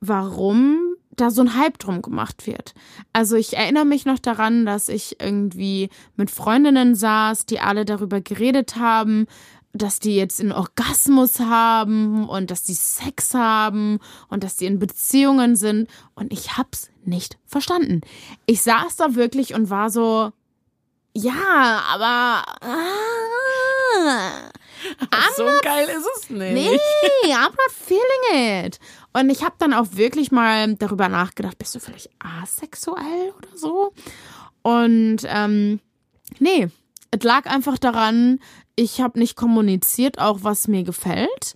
warum 0.00 0.89
da 1.16 1.30
so 1.30 1.42
ein 1.42 1.56
Hype 1.56 1.78
drum 1.78 2.02
gemacht 2.02 2.46
wird. 2.46 2.74
Also 3.12 3.36
ich 3.36 3.56
erinnere 3.56 3.84
mich 3.84 4.06
noch 4.06 4.18
daran, 4.18 4.64
dass 4.64 4.88
ich 4.88 5.20
irgendwie 5.20 5.90
mit 6.16 6.30
Freundinnen 6.30 6.94
saß, 6.94 7.46
die 7.46 7.60
alle 7.60 7.84
darüber 7.84 8.20
geredet 8.20 8.76
haben, 8.76 9.26
dass 9.72 10.00
die 10.00 10.16
jetzt 10.16 10.40
einen 10.40 10.52
Orgasmus 10.52 11.38
haben 11.40 12.28
und 12.28 12.50
dass 12.50 12.62
die 12.62 12.74
Sex 12.74 13.34
haben 13.34 13.98
und 14.28 14.42
dass 14.42 14.56
die 14.56 14.66
in 14.66 14.78
Beziehungen 14.78 15.56
sind 15.56 15.88
und 16.14 16.32
ich 16.32 16.56
hab's 16.56 16.90
nicht 17.04 17.38
verstanden. 17.46 18.00
Ich 18.46 18.62
saß 18.62 18.96
da 18.96 19.14
wirklich 19.14 19.54
und 19.54 19.70
war 19.70 19.90
so, 19.90 20.32
ja, 21.14 21.82
aber 21.88 22.44
ah, 22.62 24.50
so 25.36 25.44
geil 25.62 25.88
ist 25.88 26.06
es 26.16 26.30
nicht. 26.30 26.54
Nee, 26.54 27.34
I'm 27.34 27.50
not 27.50 27.72
feeling 27.72 28.64
it. 28.64 28.78
Und 29.12 29.30
ich 29.30 29.42
habe 29.42 29.54
dann 29.58 29.72
auch 29.74 29.86
wirklich 29.92 30.30
mal 30.30 30.74
darüber 30.76 31.08
nachgedacht, 31.08 31.58
bist 31.58 31.74
du 31.74 31.80
vielleicht 31.80 32.10
asexuell 32.18 33.32
oder 33.36 33.56
so? 33.56 33.92
Und 34.62 35.18
ähm, 35.26 35.80
nee, 36.38 36.68
es 37.10 37.22
lag 37.22 37.46
einfach 37.46 37.78
daran, 37.78 38.40
ich 38.76 39.00
habe 39.00 39.18
nicht 39.18 39.36
kommuniziert, 39.36 40.18
auch 40.18 40.38
was 40.42 40.68
mir 40.68 40.84
gefällt. 40.84 41.54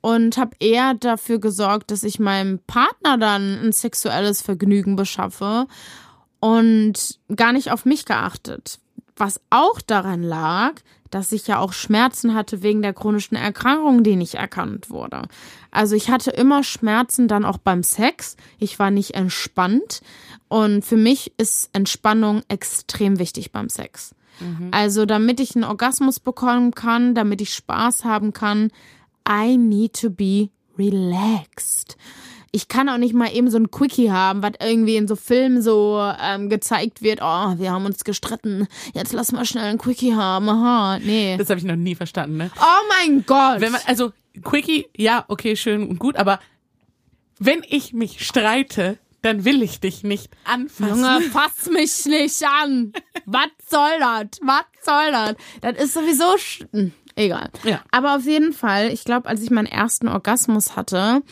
Und 0.00 0.36
habe 0.36 0.54
eher 0.60 0.92
dafür 0.92 1.38
gesorgt, 1.38 1.90
dass 1.90 2.02
ich 2.02 2.18
meinem 2.18 2.58
Partner 2.66 3.16
dann 3.16 3.58
ein 3.64 3.72
sexuelles 3.72 4.42
Vergnügen 4.42 4.96
beschaffe 4.96 5.66
und 6.40 7.18
gar 7.34 7.52
nicht 7.52 7.70
auf 7.70 7.86
mich 7.86 8.04
geachtet. 8.04 8.80
Was 9.16 9.40
auch 9.48 9.80
daran 9.80 10.22
lag, 10.22 10.74
dass 11.10 11.32
ich 11.32 11.46
ja 11.46 11.58
auch 11.58 11.72
Schmerzen 11.72 12.34
hatte 12.34 12.62
wegen 12.62 12.82
der 12.82 12.92
chronischen 12.92 13.36
Erkrankung, 13.36 14.02
die 14.02 14.16
nicht 14.16 14.34
erkannt 14.34 14.90
wurde. 14.90 15.22
Also 15.70 15.96
ich 15.96 16.10
hatte 16.10 16.30
immer 16.30 16.62
Schmerzen 16.62 17.28
dann 17.28 17.44
auch 17.44 17.58
beim 17.58 17.82
Sex. 17.82 18.36
Ich 18.58 18.78
war 18.78 18.90
nicht 18.90 19.14
entspannt. 19.14 20.00
Und 20.48 20.84
für 20.84 20.96
mich 20.96 21.32
ist 21.36 21.70
Entspannung 21.72 22.42
extrem 22.48 23.18
wichtig 23.18 23.52
beim 23.52 23.68
Sex. 23.68 24.14
Also 24.72 25.06
damit 25.06 25.38
ich 25.38 25.54
einen 25.54 25.64
Orgasmus 25.64 26.18
bekommen 26.18 26.72
kann, 26.72 27.14
damit 27.14 27.40
ich 27.40 27.54
Spaß 27.54 28.04
haben 28.04 28.32
kann, 28.32 28.70
I 29.28 29.56
need 29.56 30.00
to 30.00 30.10
be 30.10 30.50
relaxed. 30.76 31.96
Ich 32.54 32.68
kann 32.68 32.88
auch 32.88 32.98
nicht 32.98 33.14
mal 33.14 33.34
eben 33.34 33.50
so 33.50 33.58
ein 33.58 33.72
Quickie 33.72 34.12
haben, 34.12 34.40
was 34.40 34.52
irgendwie 34.60 34.94
in 34.94 35.08
so 35.08 35.16
Filmen 35.16 35.60
so 35.60 36.00
ähm, 36.22 36.48
gezeigt 36.48 37.02
wird. 37.02 37.18
Oh, 37.20 37.58
wir 37.58 37.72
haben 37.72 37.84
uns 37.84 38.04
gestritten. 38.04 38.68
Jetzt 38.94 39.12
lass 39.12 39.32
mal 39.32 39.44
schnell 39.44 39.64
ein 39.64 39.78
Quickie 39.78 40.14
haben. 40.14 40.48
Aha, 40.48 41.00
nee. 41.00 41.36
Das 41.36 41.50
habe 41.50 41.58
ich 41.58 41.66
noch 41.66 41.74
nie 41.74 41.96
verstanden, 41.96 42.36
ne? 42.36 42.52
Oh 42.60 42.86
mein 42.88 43.26
Gott. 43.26 43.60
Wenn 43.60 43.72
man, 43.72 43.80
also, 43.86 44.12
Quickie, 44.44 44.86
ja, 44.96 45.24
okay, 45.26 45.56
schön 45.56 45.88
und 45.88 45.98
gut, 45.98 46.14
aber 46.14 46.38
wenn 47.40 47.62
ich 47.68 47.92
mich 47.92 48.24
streite, 48.24 48.98
dann 49.22 49.44
will 49.44 49.60
ich 49.60 49.80
dich 49.80 50.04
nicht 50.04 50.30
anfassen. 50.44 50.96
Junge, 50.96 51.20
fass 51.32 51.68
mich 51.70 52.06
nicht 52.06 52.40
an. 52.46 52.92
Was 53.24 53.48
soll 53.68 53.98
das? 53.98 54.38
Was 54.42 54.64
soll 54.80 55.10
das? 55.10 55.34
Das 55.60 55.84
ist 55.84 55.94
sowieso 55.94 56.36
hm, 56.70 56.92
egal. 57.16 57.50
Ja. 57.64 57.82
Aber 57.90 58.14
auf 58.14 58.26
jeden 58.26 58.52
Fall, 58.52 58.92
ich 58.92 59.02
glaube, 59.02 59.28
als 59.28 59.42
ich 59.42 59.50
meinen 59.50 59.66
ersten 59.66 60.06
Orgasmus 60.06 60.76
hatte, 60.76 61.22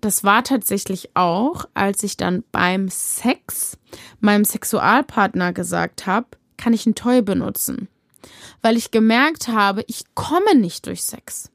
das 0.00 0.24
war 0.24 0.44
tatsächlich 0.44 1.10
auch, 1.14 1.66
als 1.74 2.02
ich 2.02 2.16
dann 2.16 2.44
beim 2.52 2.88
Sex 2.88 3.78
meinem 4.20 4.44
Sexualpartner 4.44 5.52
gesagt 5.52 6.06
habe, 6.06 6.26
kann 6.56 6.72
ich 6.72 6.86
ein 6.86 6.94
Toy 6.94 7.22
benutzen? 7.22 7.88
Weil 8.62 8.76
ich 8.76 8.90
gemerkt 8.90 9.48
habe, 9.48 9.84
ich 9.86 10.04
komme 10.14 10.54
nicht 10.54 10.86
durch 10.86 11.02
Sex. 11.02 11.50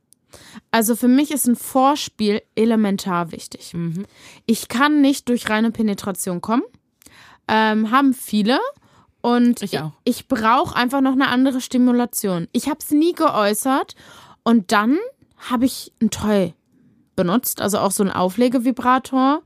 Also 0.72 0.96
für 0.96 1.08
mich 1.08 1.32
ist 1.32 1.48
ein 1.48 1.56
Vorspiel 1.56 2.42
elementar 2.56 3.32
wichtig. 3.32 3.76
Ich 4.46 4.68
kann 4.70 5.02
nicht 5.02 5.28
durch 5.30 5.50
reine 5.50 5.72
Penetration 5.72 6.42
kommen. 6.42 6.64
Ähm, 7.48 7.92
haben 7.92 8.14
viele. 8.14 8.60
Und 9.22 9.62
Ich 9.62 9.78
auch. 9.80 9.92
ich 10.04 10.28
brauche 10.28 10.76
einfach 10.76 11.02
noch 11.02 11.12
eine 11.12 11.28
andere 11.28 11.62
Stimulation. 11.62 12.48
Ich 12.54 12.68
habe 12.70 12.80
es 12.80 12.90
nie 12.92 13.14
geäußert. 13.14 13.96
Und 14.44 14.72
dann 14.72 14.98
habe 15.38 15.66
ich 15.66 15.92
ein 16.02 16.10
Toy 16.10 16.54
benutzt, 17.16 17.62
also 17.62 17.80
auch 17.80 17.92
so 17.92 18.04
ein 18.04 18.12
Auflegevibrator. 18.12 19.42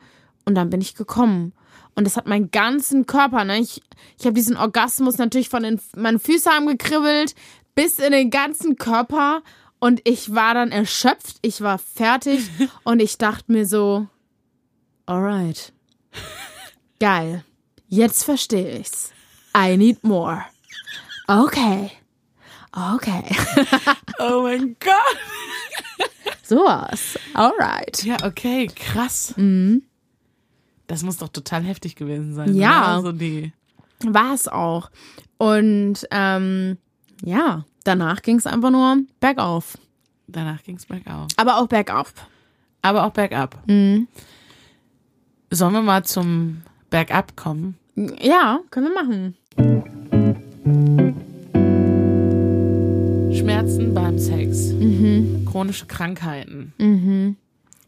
Und 0.46 0.56
dann 0.56 0.70
bin 0.70 0.82
ich 0.82 0.96
gekommen. 0.96 1.54
Und 1.96 2.06
das 2.06 2.18
hat 2.18 2.28
meinen 2.28 2.52
ganzen 2.52 3.06
Körper, 3.06 3.46
ne? 3.46 3.60
Ich, 3.60 3.82
ich 4.20 4.26
habe 4.26 4.34
diesen 4.34 4.58
Orgasmus 4.58 5.18
natürlich 5.18 5.50
von 5.50 5.64
den, 5.64 5.80
meine 5.96 6.20
Füße 6.20 6.50
haben 6.50 6.68
gekribbelt, 6.68 7.36
bis 7.74 8.00
in 8.00 8.12
den 8.12 8.30
ganzen 8.30 8.76
Körper. 8.76 9.42
Und 9.80 10.02
ich 10.04 10.34
war 10.34 10.54
dann 10.54 10.72
erschöpft, 10.72 11.38
ich 11.42 11.62
war 11.62 11.78
fertig 11.78 12.50
und 12.84 13.02
ich 13.02 13.18
dachte 13.18 13.52
mir 13.52 13.66
so, 13.66 14.08
alright, 15.06 15.74
geil, 17.00 17.44
jetzt 17.88 18.24
verstehe 18.24 18.80
ich's. 18.80 19.12
I 19.58 19.78
need 19.78 20.04
more. 20.04 20.44
Okay, 21.28 21.92
okay, 22.74 23.24
Oh 24.20 24.44
mein 24.44 24.76
Gott. 24.80 26.10
sowas, 26.48 27.18
alright. 27.34 28.04
Ja, 28.04 28.18
okay, 28.24 28.68
krass. 28.68 29.34
Das 30.88 31.04
muss 31.04 31.18
doch 31.18 31.30
total 31.30 31.64
heftig 31.64 31.96
gewesen 31.96 32.34
sein. 32.36 32.52
Mhm. 32.52 32.58
Ja. 32.60 33.00
Oder? 33.00 33.02
So 33.08 33.12
die, 33.12 33.52
War 34.06 34.34
es 34.34 34.48
auch. 34.48 34.90
Und 35.38 36.06
ähm, 36.12 36.78
ja, 37.24 37.66
danach 37.84 38.22
ging 38.22 38.38
es 38.38 38.46
einfach 38.48 38.70
nur 38.70 38.98
bergauf. 39.20 39.78
danach 40.28 40.64
ging's 40.64 40.86
bergauf. 40.86 41.28
Aber 41.38 41.58
auch 41.58 41.68
bergauf. 41.68 42.14
Aber 42.82 43.06
auch 43.06 43.12
bergab. 43.12 43.58
Mhm. 43.68 44.08
Sollen 45.52 45.74
wir 45.74 45.82
mal 45.82 46.04
zum 46.04 46.62
Bergab 46.90 47.36
kommen? 47.36 47.78
Ja, 48.22 48.60
können 48.70 48.90
wir 48.94 49.04
machen. 49.04 49.36
Schmerzen 53.36 53.94
beim 53.94 54.18
Sex. 54.18 54.72
Mhm. 54.72 55.46
Chronische 55.50 55.86
Krankheiten. 55.86 56.74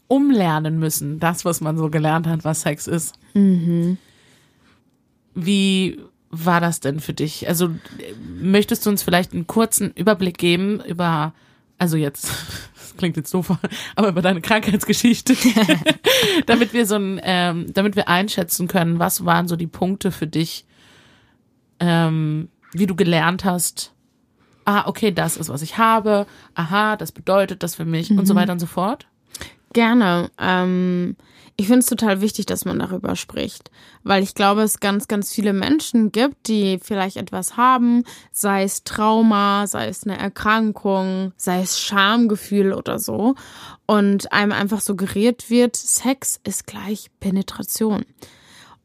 Umlernen 0.06 0.78
müssen. 0.78 1.18
Das, 1.20 1.44
was 1.44 1.60
man 1.60 1.78
so 1.78 1.90
gelernt 1.90 2.26
hat, 2.26 2.44
was 2.44 2.62
Sex 2.62 2.86
ist. 2.86 3.18
Mhm. 3.34 3.98
Wie 5.34 5.98
war 6.30 6.60
das 6.60 6.80
denn 6.80 7.00
für 7.00 7.14
dich? 7.14 7.48
Also, 7.48 7.70
möchtest 8.40 8.84
du 8.84 8.90
uns 8.90 9.02
vielleicht 9.02 9.32
einen 9.32 9.46
kurzen 9.46 9.92
Überblick 9.92 10.36
geben 10.36 10.80
über, 10.86 11.32
also 11.78 11.96
jetzt, 11.96 12.26
das 12.74 12.96
klingt 12.98 13.16
jetzt 13.16 13.32
doof, 13.32 13.56
aber 13.96 14.08
über 14.08 14.20
deine 14.20 14.42
Krankheitsgeschichte, 14.42 15.34
damit 16.46 16.72
wir 16.74 16.84
so 16.84 16.96
ein, 16.96 17.20
ähm, 17.22 17.72
damit 17.72 17.96
wir 17.96 18.08
einschätzen 18.08 18.68
können, 18.68 18.98
was 18.98 19.24
waren 19.24 19.48
so 19.48 19.56
die 19.56 19.66
Punkte 19.66 20.10
für 20.10 20.26
dich, 20.26 20.66
ähm, 21.80 22.48
wie 22.72 22.86
du 22.86 22.94
gelernt 22.94 23.44
hast, 23.44 23.94
ah, 24.68 24.86
okay, 24.86 25.10
das 25.10 25.38
ist, 25.38 25.48
was 25.48 25.62
ich 25.62 25.78
habe, 25.78 26.26
aha, 26.54 26.96
das 26.96 27.10
bedeutet 27.10 27.62
das 27.62 27.74
für 27.74 27.86
mich 27.86 28.10
und 28.10 28.26
so 28.26 28.34
weiter 28.34 28.52
und 28.52 28.58
so 28.58 28.66
fort? 28.66 29.06
Gerne. 29.72 30.30
Ähm, 30.38 31.16
ich 31.56 31.68
finde 31.68 31.80
es 31.80 31.86
total 31.86 32.20
wichtig, 32.20 32.44
dass 32.44 32.66
man 32.66 32.78
darüber 32.78 33.16
spricht, 33.16 33.70
weil 34.04 34.22
ich 34.22 34.34
glaube, 34.34 34.60
es 34.60 34.78
ganz, 34.78 35.08
ganz 35.08 35.32
viele 35.32 35.54
Menschen 35.54 36.12
gibt, 36.12 36.48
die 36.48 36.78
vielleicht 36.82 37.16
etwas 37.16 37.56
haben, 37.56 38.04
sei 38.30 38.62
es 38.62 38.84
Trauma, 38.84 39.66
sei 39.66 39.88
es 39.88 40.04
eine 40.04 40.18
Erkrankung, 40.18 41.32
sei 41.38 41.62
es 41.62 41.80
Schamgefühl 41.80 42.74
oder 42.74 42.98
so, 42.98 43.36
und 43.86 44.32
einem 44.32 44.52
einfach 44.52 44.82
suggeriert 44.82 45.48
wird, 45.48 45.76
Sex 45.76 46.40
ist 46.44 46.66
gleich 46.66 47.10
Penetration. 47.20 48.04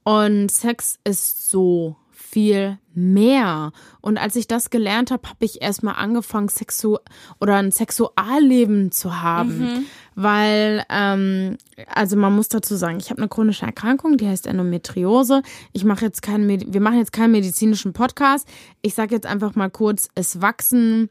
Und 0.03 0.49
Sex 0.49 0.97
ist 1.03 1.51
so 1.51 1.97
viel 2.33 2.79
mehr. 2.95 3.71
Und 4.01 4.17
als 4.17 4.35
ich 4.35 4.47
das 4.47 4.71
gelernt 4.71 5.11
habe, 5.11 5.29
habe 5.29 5.45
ich 5.45 5.61
erstmal 5.61 5.95
angefangen, 5.95 6.47
Sexu 6.47 6.97
oder 7.39 7.57
ein 7.57 7.71
Sexualleben 7.71 8.91
zu 8.91 9.21
haben. 9.21 9.59
Mhm. 9.59 9.85
Weil, 10.15 10.83
ähm, 10.89 11.57
also 11.87 12.15
man 12.17 12.35
muss 12.35 12.49
dazu 12.49 12.75
sagen, 12.75 12.97
ich 12.97 13.11
habe 13.11 13.19
eine 13.19 13.29
chronische 13.29 13.67
Erkrankung, 13.67 14.17
die 14.17 14.27
heißt 14.27 14.47
Endometriose. 14.47 15.43
Ich 15.73 15.85
mache 15.85 16.05
jetzt 16.05 16.23
keinen, 16.23 16.73
wir 16.73 16.81
machen 16.81 16.97
jetzt 16.97 17.13
keinen 17.13 17.31
medizinischen 17.31 17.93
Podcast. 17.93 18.47
Ich 18.81 18.95
sage 18.95 19.13
jetzt 19.13 19.27
einfach 19.27 19.53
mal 19.53 19.69
kurz, 19.69 20.09
es 20.15 20.41
wachsen, 20.41 21.09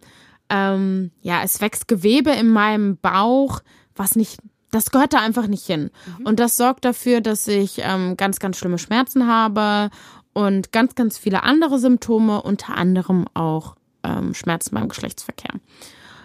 ähm, 0.51 1.13
ja, 1.21 1.43
es 1.45 1.61
wächst 1.61 1.87
Gewebe 1.87 2.31
in 2.31 2.49
meinem 2.49 2.97
Bauch, 2.97 3.61
was 3.95 4.17
nicht 4.17 4.41
das 4.75 4.91
gehört 4.91 5.13
da 5.13 5.19
einfach 5.19 5.49
nicht 5.49 5.67
hin. 5.67 5.91
Mhm. 6.19 6.27
Und 6.27 6.41
das 6.41 6.57
sorgt 6.57 6.87
dafür, 6.87 7.21
dass 7.21 7.47
ich 7.47 7.83
ähm, 7.85 8.17
ganz, 8.17 8.39
ganz 8.39 8.57
schlimme 8.57 8.79
Schmerzen 8.79 9.27
habe 9.27 9.91
und 10.33 10.73
ganz, 10.73 10.95
ganz 10.95 11.19
viele 11.19 11.43
andere 11.43 11.79
Symptome, 11.79 12.43
unter 12.43 12.77
anderem 12.77 13.27
auch 13.35 13.77
ähm, 14.03 14.35
Schmerzen 14.35 14.75
beim 14.75 14.89
Geschlechtsverkehr. 14.89 15.55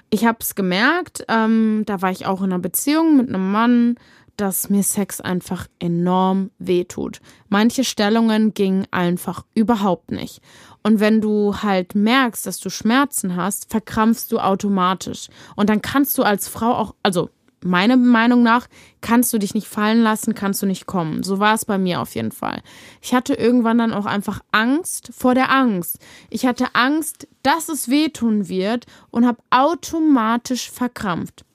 Ich 0.09 0.25
habe 0.25 0.37
es 0.41 0.55
gemerkt, 0.55 1.25
ähm, 1.27 1.83
da 1.85 2.01
war 2.01 2.11
ich 2.11 2.25
auch 2.25 2.39
in 2.39 2.51
einer 2.51 2.59
Beziehung 2.59 3.17
mit 3.17 3.27
einem 3.27 3.51
Mann, 3.51 3.95
dass 4.37 4.69
mir 4.69 4.83
Sex 4.83 5.19
einfach 5.19 5.67
enorm 5.79 6.51
wehtut. 6.59 7.19
Manche 7.49 7.83
Stellungen 7.83 8.53
gingen 8.53 8.87
einfach 8.91 9.43
überhaupt 9.55 10.11
nicht. 10.11 10.41
Und 10.83 10.99
wenn 10.99 11.21
du 11.21 11.55
halt 11.63 11.95
merkst, 11.95 12.45
dass 12.45 12.59
du 12.59 12.69
Schmerzen 12.69 13.35
hast, 13.35 13.69
verkrampfst 13.69 14.31
du 14.31 14.39
automatisch. 14.39 15.27
Und 15.55 15.69
dann 15.69 15.81
kannst 15.81 16.17
du 16.17 16.23
als 16.23 16.47
Frau 16.47 16.73
auch, 16.73 16.95
also 17.03 17.29
meiner 17.63 17.97
Meinung 17.97 18.43
nach 18.43 18.67
kannst 19.01 19.33
du 19.33 19.37
dich 19.37 19.53
nicht 19.53 19.67
fallen 19.67 20.01
lassen, 20.01 20.35
kannst 20.35 20.61
du 20.61 20.65
nicht 20.65 20.85
kommen. 20.85 21.23
So 21.23 21.39
war 21.39 21.53
es 21.55 21.65
bei 21.65 21.77
mir 21.77 22.01
auf 22.01 22.15
jeden 22.15 22.31
Fall. 22.31 22.61
Ich 23.01 23.13
hatte 23.13 23.33
irgendwann 23.33 23.77
dann 23.77 23.93
auch 23.93 24.05
einfach 24.05 24.41
Angst 24.51 25.11
vor 25.15 25.33
der 25.33 25.51
Angst. 25.51 25.99
Ich 26.29 26.45
hatte 26.45 26.73
Angst, 26.73 27.27
dass 27.43 27.69
es 27.69 27.89
wehtun 27.89 28.47
wird 28.47 28.85
und 29.09 29.25
habe 29.25 29.39
automatisch 29.49 30.69
verkrampft. 30.69 31.45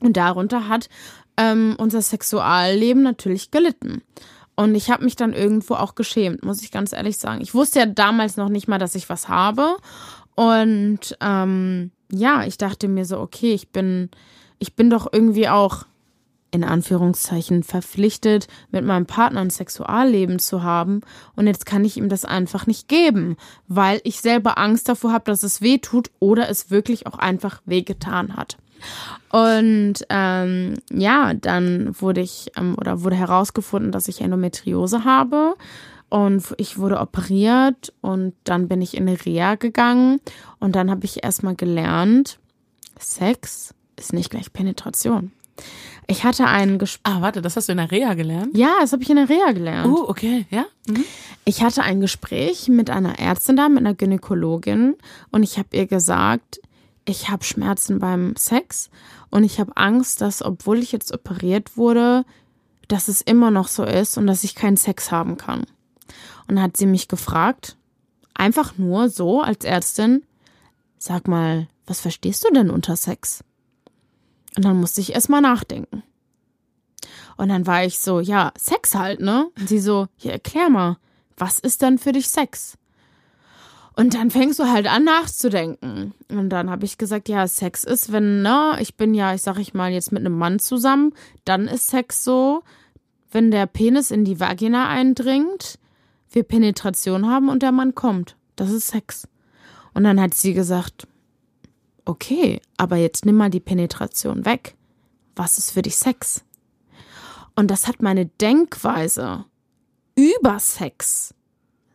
Und 0.00 0.16
darunter 0.16 0.68
hat 0.68 0.88
ähm, 1.36 1.76
unser 1.78 2.02
Sexualleben 2.02 3.02
natürlich 3.02 3.50
gelitten. 3.50 4.02
Und 4.54 4.74
ich 4.74 4.90
habe 4.90 5.04
mich 5.04 5.14
dann 5.14 5.34
irgendwo 5.34 5.74
auch 5.74 5.94
geschämt, 5.94 6.44
muss 6.44 6.62
ich 6.62 6.72
ganz 6.72 6.92
ehrlich 6.92 7.16
sagen. 7.16 7.40
Ich 7.40 7.54
wusste 7.54 7.78
ja 7.78 7.86
damals 7.86 8.36
noch 8.36 8.48
nicht 8.48 8.66
mal, 8.66 8.78
dass 8.78 8.96
ich 8.96 9.08
was 9.08 9.28
habe. 9.28 9.76
Und 10.34 11.16
ähm, 11.20 11.92
ja, 12.10 12.44
ich 12.44 12.58
dachte 12.58 12.88
mir 12.88 13.04
so, 13.04 13.20
okay, 13.20 13.54
ich 13.54 13.68
bin 13.70 14.10
ich 14.58 14.74
bin 14.74 14.90
doch 14.90 15.08
irgendwie 15.12 15.48
auch 15.48 15.84
in 16.50 16.64
Anführungszeichen 16.64 17.62
verpflichtet, 17.62 18.48
mit 18.70 18.84
meinem 18.84 19.06
Partner 19.06 19.40
ein 19.40 19.50
Sexualleben 19.50 20.38
zu 20.38 20.62
haben. 20.62 21.02
Und 21.36 21.46
jetzt 21.46 21.66
kann 21.66 21.84
ich 21.84 21.96
ihm 21.96 22.08
das 22.08 22.24
einfach 22.24 22.66
nicht 22.66 22.88
geben, 22.88 23.36
weil 23.66 24.00
ich 24.04 24.20
selber 24.20 24.58
Angst 24.58 24.88
davor 24.88 25.12
habe, 25.12 25.24
dass 25.26 25.42
es 25.42 25.60
weh 25.60 25.78
tut 25.78 26.10
oder 26.20 26.48
es 26.48 26.70
wirklich 26.70 27.06
auch 27.06 27.18
einfach 27.18 27.60
wehgetan 27.66 28.36
hat. 28.36 28.56
Und 29.30 29.94
ähm, 30.08 30.74
ja, 30.90 31.34
dann 31.34 31.94
wurde 32.00 32.20
ich 32.20 32.52
ähm, 32.56 32.76
oder 32.78 33.02
wurde 33.02 33.16
herausgefunden, 33.16 33.92
dass 33.92 34.08
ich 34.08 34.20
Endometriose 34.20 35.04
habe. 35.04 35.54
Und 36.08 36.54
ich 36.56 36.78
wurde 36.78 37.00
operiert 37.00 37.92
und 38.00 38.32
dann 38.44 38.68
bin 38.68 38.80
ich 38.80 38.96
in 38.96 39.06
eine 39.06 39.22
Reha 39.26 39.56
gegangen. 39.56 40.20
Und 40.58 40.74
dann 40.74 40.90
habe 40.90 41.04
ich 41.04 41.22
erstmal 41.22 41.54
gelernt, 41.54 42.38
Sex 42.98 43.74
ist 43.98 44.12
nicht 44.12 44.30
gleich 44.30 44.52
Penetration. 44.52 45.32
Ich 46.06 46.24
hatte 46.24 46.46
ein 46.46 46.78
Gespräch. 46.78 47.02
Ah, 47.04 47.20
warte, 47.20 47.42
das 47.42 47.56
hast 47.56 47.68
du 47.68 47.72
in 47.72 47.78
der 47.78 47.90
Reha 47.90 48.14
gelernt? 48.14 48.56
Ja, 48.56 48.76
das 48.80 48.92
habe 48.92 49.02
ich 49.02 49.10
in 49.10 49.16
der 49.16 49.28
Reha 49.28 49.52
gelernt. 49.52 49.92
Oh, 49.92 50.08
okay, 50.08 50.46
ja. 50.50 50.64
Mhm. 50.88 51.04
Ich 51.44 51.62
hatte 51.62 51.82
ein 51.82 52.00
Gespräch 52.00 52.68
mit 52.68 52.88
einer 52.88 53.18
Ärztin 53.18 53.56
da, 53.56 53.68
mit 53.68 53.80
einer 53.80 53.94
Gynäkologin 53.94 54.96
und 55.30 55.42
ich 55.42 55.58
habe 55.58 55.76
ihr 55.76 55.86
gesagt, 55.86 56.60
ich 57.04 57.28
habe 57.28 57.44
Schmerzen 57.44 57.98
beim 57.98 58.36
Sex 58.36 58.90
und 59.30 59.44
ich 59.44 59.60
habe 59.60 59.76
Angst, 59.76 60.20
dass 60.20 60.42
obwohl 60.42 60.78
ich 60.78 60.92
jetzt 60.92 61.12
operiert 61.12 61.76
wurde, 61.76 62.24
dass 62.88 63.08
es 63.08 63.20
immer 63.20 63.50
noch 63.50 63.68
so 63.68 63.84
ist 63.84 64.16
und 64.16 64.26
dass 64.26 64.44
ich 64.44 64.54
keinen 64.54 64.76
Sex 64.76 65.10
haben 65.10 65.36
kann. 65.36 65.60
Und 66.46 66.56
dann 66.56 66.62
hat 66.62 66.76
sie 66.76 66.86
mich 66.86 67.08
gefragt, 67.08 67.76
einfach 68.34 68.78
nur 68.78 69.10
so 69.10 69.42
als 69.42 69.64
Ärztin, 69.64 70.22
sag 70.98 71.28
mal, 71.28 71.68
was 71.86 72.00
verstehst 72.00 72.44
du 72.44 72.52
denn 72.52 72.70
unter 72.70 72.96
Sex? 72.96 73.44
Und 74.56 74.64
dann 74.64 74.78
musste 74.78 75.00
ich 75.00 75.14
erstmal 75.14 75.40
nachdenken. 75.40 76.02
Und 77.36 77.48
dann 77.48 77.66
war 77.66 77.84
ich 77.84 77.98
so, 78.00 78.20
ja, 78.20 78.52
Sex 78.58 78.94
halt, 78.94 79.20
ne? 79.20 79.48
Und 79.58 79.68
sie 79.68 79.78
so, 79.78 80.08
ja, 80.18 80.32
erklär 80.32 80.70
mal, 80.70 80.98
was 81.36 81.58
ist 81.58 81.82
denn 81.82 81.98
für 81.98 82.12
dich 82.12 82.28
Sex? 82.28 82.76
Und 83.94 84.14
dann 84.14 84.30
fängst 84.30 84.58
du 84.60 84.64
halt 84.64 84.86
an 84.86 85.04
nachzudenken. 85.04 86.14
Und 86.28 86.50
dann 86.50 86.70
habe 86.70 86.84
ich 86.84 86.98
gesagt, 86.98 87.28
ja, 87.28 87.46
Sex 87.48 87.82
ist, 87.84 88.12
wenn, 88.12 88.42
ne, 88.42 88.76
ich 88.80 88.96
bin 88.96 89.12
ja, 89.14 89.34
ich 89.34 89.42
sag 89.42 89.58
ich 89.58 89.74
mal, 89.74 89.90
jetzt 89.90 90.12
mit 90.12 90.20
einem 90.20 90.38
Mann 90.38 90.60
zusammen, 90.60 91.12
dann 91.44 91.66
ist 91.66 91.88
Sex 91.88 92.22
so, 92.22 92.62
wenn 93.32 93.50
der 93.50 93.66
Penis 93.66 94.10
in 94.10 94.24
die 94.24 94.38
Vagina 94.38 94.88
eindringt, 94.88 95.78
wir 96.30 96.44
Penetration 96.44 97.28
haben 97.28 97.48
und 97.48 97.62
der 97.62 97.72
Mann 97.72 97.94
kommt. 97.94 98.36
Das 98.56 98.70
ist 98.70 98.88
Sex. 98.88 99.26
Und 99.94 100.04
dann 100.04 100.20
hat 100.20 100.34
sie 100.34 100.54
gesagt, 100.54 101.08
okay, 102.08 102.60
aber 102.76 102.96
jetzt 102.96 103.26
nimm 103.26 103.36
mal 103.36 103.50
die 103.50 103.60
Penetration 103.60 104.44
weg. 104.44 104.74
Was 105.36 105.58
ist 105.58 105.70
für 105.70 105.82
dich 105.82 105.96
Sex? 105.96 106.42
Und 107.54 107.70
das 107.70 107.86
hat 107.86 108.02
meine 108.02 108.26
Denkweise 108.26 109.44
über 110.14 110.58
Sex 110.58 111.34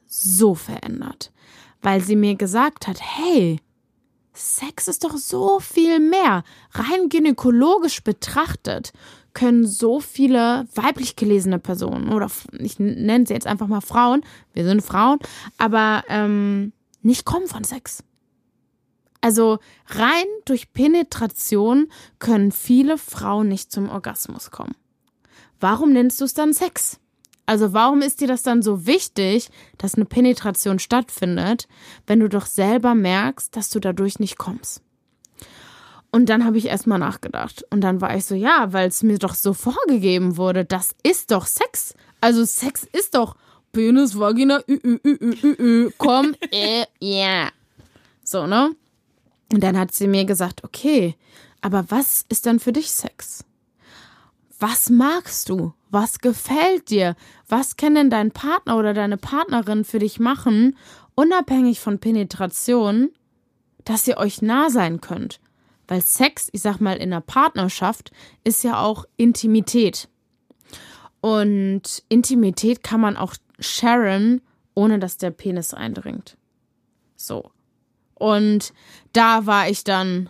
so 0.05 0.55
verändert, 0.55 1.32
weil 1.82 2.01
sie 2.01 2.16
mir 2.16 2.36
gesagt 2.36 2.88
hat, 2.88 2.99
hey, 3.01 3.59
Sex 4.34 4.88
ist 4.88 5.03
doch 5.03 5.18
so 5.18 5.59
viel 5.59 5.99
mehr. 5.99 6.43
Rein 6.72 7.09
gynäkologisch 7.09 8.03
betrachtet 8.03 8.93
können 9.34 9.66
so 9.66 9.99
viele 9.99 10.68
weiblich 10.76 11.16
gelesene 11.16 11.57
Personen 11.57 12.09
oder 12.09 12.30
ich 12.59 12.78
nenne 12.78 13.26
sie 13.26 13.34
jetzt 13.34 13.47
einfach 13.47 13.68
mal 13.68 13.82
Frauen, 13.82 14.24
wir 14.53 14.64
sind 14.64 14.84
Frauen, 14.84 15.18
aber 15.57 16.03
ähm, 16.07 16.72
nicht 17.01 17.26
kommen 17.26 17.47
von 17.47 17.64
Sex. 17.64 18.03
Also 19.24 19.59
rein 19.88 20.26
durch 20.43 20.74
Penetration 20.74 21.88
können 22.19 22.51
viele 22.51 22.97
Frauen 22.97 23.47
nicht 23.47 23.71
zum 23.71 23.88
Orgasmus 23.88 24.51
kommen. 24.51 24.76
Warum 25.61 25.93
nennst 25.93 26.19
du 26.19 26.26
es 26.26 26.34
dann 26.34 26.51
Sex? 26.51 26.99
Also 27.45 27.71
warum 27.71 28.01
ist 28.01 28.19
dir 28.19 28.28
das 28.28 28.43
dann 28.43 28.61
so 28.61 28.86
wichtig, 28.86 29.49
dass 29.78 29.95
eine 29.95 30.03
Penetration 30.03 30.78
stattfindet, 30.78 31.69
wenn 32.05 32.19
du 32.19 32.28
doch 32.28 32.45
selber 32.45 32.95
merkst, 32.95 33.55
dass 33.55 33.69
du 33.69 33.80
dadurch 33.80 34.19
nicht 34.19 34.38
kommst? 34.38 34.82
Und 36.11 36.28
dann 36.28 36.43
habe 36.43 36.57
ich 36.57 36.65
erstmal 36.65 36.99
nachgedacht. 36.99 37.63
Und 37.69 37.80
dann 37.80 38.01
war 38.01 38.17
ich 38.17 38.26
so, 38.26 38.36
ja, 38.36 38.74
weil 38.74 38.89
es 38.89 39.03
mir 39.03 39.19
doch 39.19 39.36
so 39.36 39.53
vorgegeben 39.53 40.36
wurde, 40.36 40.65
das 40.65 40.95
ist 41.01 41.32
doch 41.32 41.45
Sex. 41.45 41.95
Also 42.19 42.43
Sex 42.43 42.86
ist 42.91 43.15
doch 43.15 43.38
Penis, 43.71 44.19
Vagina, 44.19 44.59
ü, 44.67 44.80
ü, 44.84 44.99
ü, 45.05 45.17
ü, 45.21 45.38
ü, 45.43 45.55
ü, 45.59 45.91
komm, 45.97 46.36
äh, 46.51 46.86
ja. 46.99 47.47
So, 48.26 48.47
ne? 48.47 48.76
Und 49.51 49.61
dann 49.61 49.77
hat 49.77 49.93
sie 49.93 50.07
mir 50.07 50.25
gesagt, 50.25 50.63
okay, 50.63 51.15
aber 51.61 51.85
was 51.89 52.25
ist 52.29 52.45
dann 52.45 52.59
für 52.59 52.73
dich 52.73 52.91
Sex? 52.91 53.45
Was 54.59 54.89
magst 54.89 55.49
du? 55.49 55.73
Was 55.89 56.19
gefällt 56.19 56.89
dir? 56.89 57.15
Was 57.47 57.77
kann 57.77 57.95
denn 57.95 58.09
dein 58.09 58.31
Partner 58.31 58.77
oder 58.77 58.93
deine 58.93 59.17
Partnerin 59.17 59.83
für 59.85 59.99
dich 59.99 60.19
machen, 60.19 60.77
unabhängig 61.15 61.79
von 61.79 61.99
Penetration, 61.99 63.11
dass 63.83 64.07
ihr 64.07 64.17
euch 64.17 64.41
nah 64.41 64.69
sein 64.69 65.01
könnt? 65.01 65.39
Weil 65.87 66.01
Sex, 66.01 66.49
ich 66.51 66.61
sag 66.61 66.79
mal, 66.79 66.97
in 66.97 67.13
einer 67.13 67.21
Partnerschaft 67.21 68.11
ist 68.43 68.63
ja 68.63 68.81
auch 68.81 69.05
Intimität. 69.17 70.09
Und 71.21 72.03
Intimität 72.09 72.83
kann 72.83 72.99
man 72.99 73.15
auch 73.15 73.35
sharen, 73.59 74.41
ohne 74.75 74.99
dass 74.99 75.17
der 75.17 75.31
Penis 75.31 75.73
eindringt. 75.73 76.37
So. 77.15 77.52
Und 78.16 78.74
da 79.14 79.45
war 79.45 79.70
ich 79.70 79.84
dann, 79.84 80.30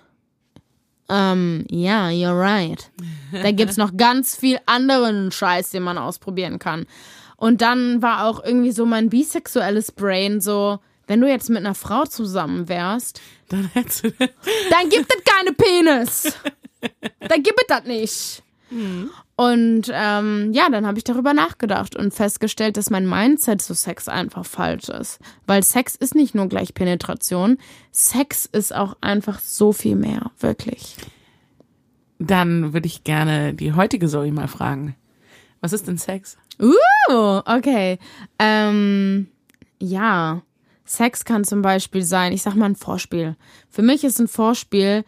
ähm, 1.09 1.65
ja, 1.69 2.09
yeah, 2.09 2.31
you're 2.31 2.39
right. 2.39 2.91
Da 3.31 3.51
gibt's 3.51 3.77
noch 3.77 3.97
ganz 3.97 4.35
viel 4.35 4.59
anderen 4.65 5.31
Scheiß, 5.31 5.71
den 5.71 5.83
man 5.83 5.97
ausprobieren 5.97 6.59
kann. 6.59 6.85
Und 7.37 7.61
dann 7.61 8.01
war 8.01 8.25
auch 8.25 8.43
irgendwie 8.43 8.71
so 8.71 8.85
mein 8.85 9.09
bisexuelles 9.09 9.91
Brain 9.91 10.39
so, 10.39 10.79
wenn 11.07 11.19
du 11.19 11.27
jetzt 11.27 11.49
mit 11.49 11.57
einer 11.57 11.75
Frau 11.75 12.05
zusammen 12.05 12.69
wärst, 12.69 13.21
dann 13.49 13.69
hättest 13.73 14.05
du. 14.05 14.11
dann 14.11 14.89
gibt 14.89 15.13
es 15.13 15.23
keine 15.25 15.53
Penis. 15.53 16.35
Dann 17.19 17.43
gibt 17.43 17.59
es 17.59 17.67
das 17.67 17.83
nicht. 17.85 18.43
Mhm. 18.73 19.09
Und 19.35 19.91
ähm, 19.91 20.51
ja, 20.53 20.69
dann 20.69 20.85
habe 20.85 20.97
ich 20.97 21.03
darüber 21.03 21.33
nachgedacht 21.33 21.95
und 21.95 22.13
festgestellt, 22.13 22.77
dass 22.77 22.89
mein 22.89 23.07
Mindset 23.07 23.61
zu 23.61 23.73
Sex 23.73 24.07
einfach 24.07 24.45
falsch 24.45 24.89
ist. 24.89 25.19
Weil 25.47 25.63
Sex 25.63 25.95
ist 25.95 26.15
nicht 26.15 26.35
nur 26.35 26.47
gleich 26.47 26.73
Penetration, 26.73 27.57
Sex 27.91 28.45
ist 28.45 28.75
auch 28.75 28.97
einfach 29.01 29.39
so 29.39 29.71
viel 29.71 29.95
mehr, 29.95 30.31
wirklich. 30.39 30.95
Dann 32.19 32.73
würde 32.73 32.87
ich 32.87 33.03
gerne 33.03 33.53
die 33.53 33.73
heutige 33.73 34.07
Zoe 34.07 34.31
mal 34.31 34.47
fragen. 34.47 34.95
Was 35.61 35.73
ist 35.73 35.87
denn 35.87 35.97
Sex? 35.97 36.37
Uh, 36.59 37.41
okay. 37.45 37.97
Ähm, 38.39 39.27
ja, 39.79 40.41
Sex 40.85 41.25
kann 41.25 41.43
zum 41.43 41.61
Beispiel 41.61 42.03
sein, 42.03 42.33
ich 42.33 42.41
sag 42.41 42.55
mal 42.55 42.65
ein 42.65 42.75
Vorspiel. 42.75 43.35
Für 43.69 43.81
mich 43.81 44.03
ist 44.03 44.19
ein 44.19 44.27
Vorspiel 44.27 45.05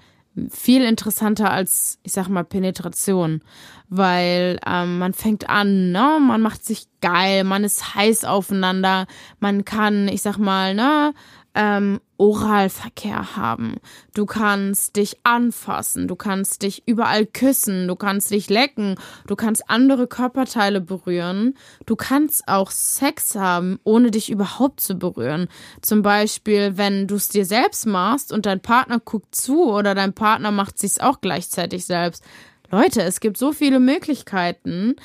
viel 0.49 0.83
interessanter 0.83 1.51
als, 1.51 1.99
ich 2.03 2.11
sag 2.13 2.27
mal, 2.27 2.43
Penetration. 2.43 3.41
Weil 3.87 4.59
ähm, 4.65 4.97
man 4.97 5.13
fängt 5.13 5.49
an, 5.49 5.91
ne, 5.91 6.19
man 6.19 6.41
macht 6.41 6.65
sich 6.65 6.87
geil, 7.01 7.43
man 7.43 7.63
ist 7.63 7.95
heiß 7.95 8.25
aufeinander, 8.25 9.05
man 9.39 9.63
kann, 9.63 10.07
ich 10.07 10.21
sag 10.21 10.37
mal, 10.37 10.73
ne, 10.73 11.13
ähm, 11.55 12.01
Oralverkehr 12.17 13.35
haben. 13.35 13.75
Du 14.13 14.25
kannst 14.25 14.95
dich 14.95 15.17
anfassen, 15.23 16.07
du 16.07 16.15
kannst 16.15 16.61
dich 16.61 16.83
überall 16.85 17.25
küssen, 17.25 17.87
du 17.87 17.95
kannst 17.95 18.31
dich 18.31 18.49
lecken, 18.49 18.95
du 19.27 19.35
kannst 19.35 19.69
andere 19.69 20.07
Körperteile 20.07 20.81
berühren. 20.81 21.57
Du 21.85 21.95
kannst 21.95 22.47
auch 22.47 22.71
Sex 22.71 23.35
haben, 23.35 23.79
ohne 23.83 24.11
dich 24.11 24.29
überhaupt 24.29 24.81
zu 24.81 24.95
berühren. 24.95 25.47
Zum 25.81 26.01
Beispiel, 26.01 26.77
wenn 26.77 27.07
du 27.07 27.15
es 27.15 27.29
dir 27.29 27.45
selbst 27.45 27.85
machst 27.85 28.31
und 28.31 28.45
dein 28.45 28.61
Partner 28.61 28.99
guckt 28.99 29.33
zu 29.33 29.71
oder 29.71 29.95
dein 29.95 30.13
Partner 30.13 30.51
macht 30.51 30.77
sich's 30.77 30.99
auch 30.99 31.21
gleichzeitig 31.21 31.85
selbst. 31.85 32.23
Leute, 32.69 33.01
es 33.01 33.19
gibt 33.19 33.37
so 33.37 33.51
viele 33.53 33.79
Möglichkeiten. 33.79 34.95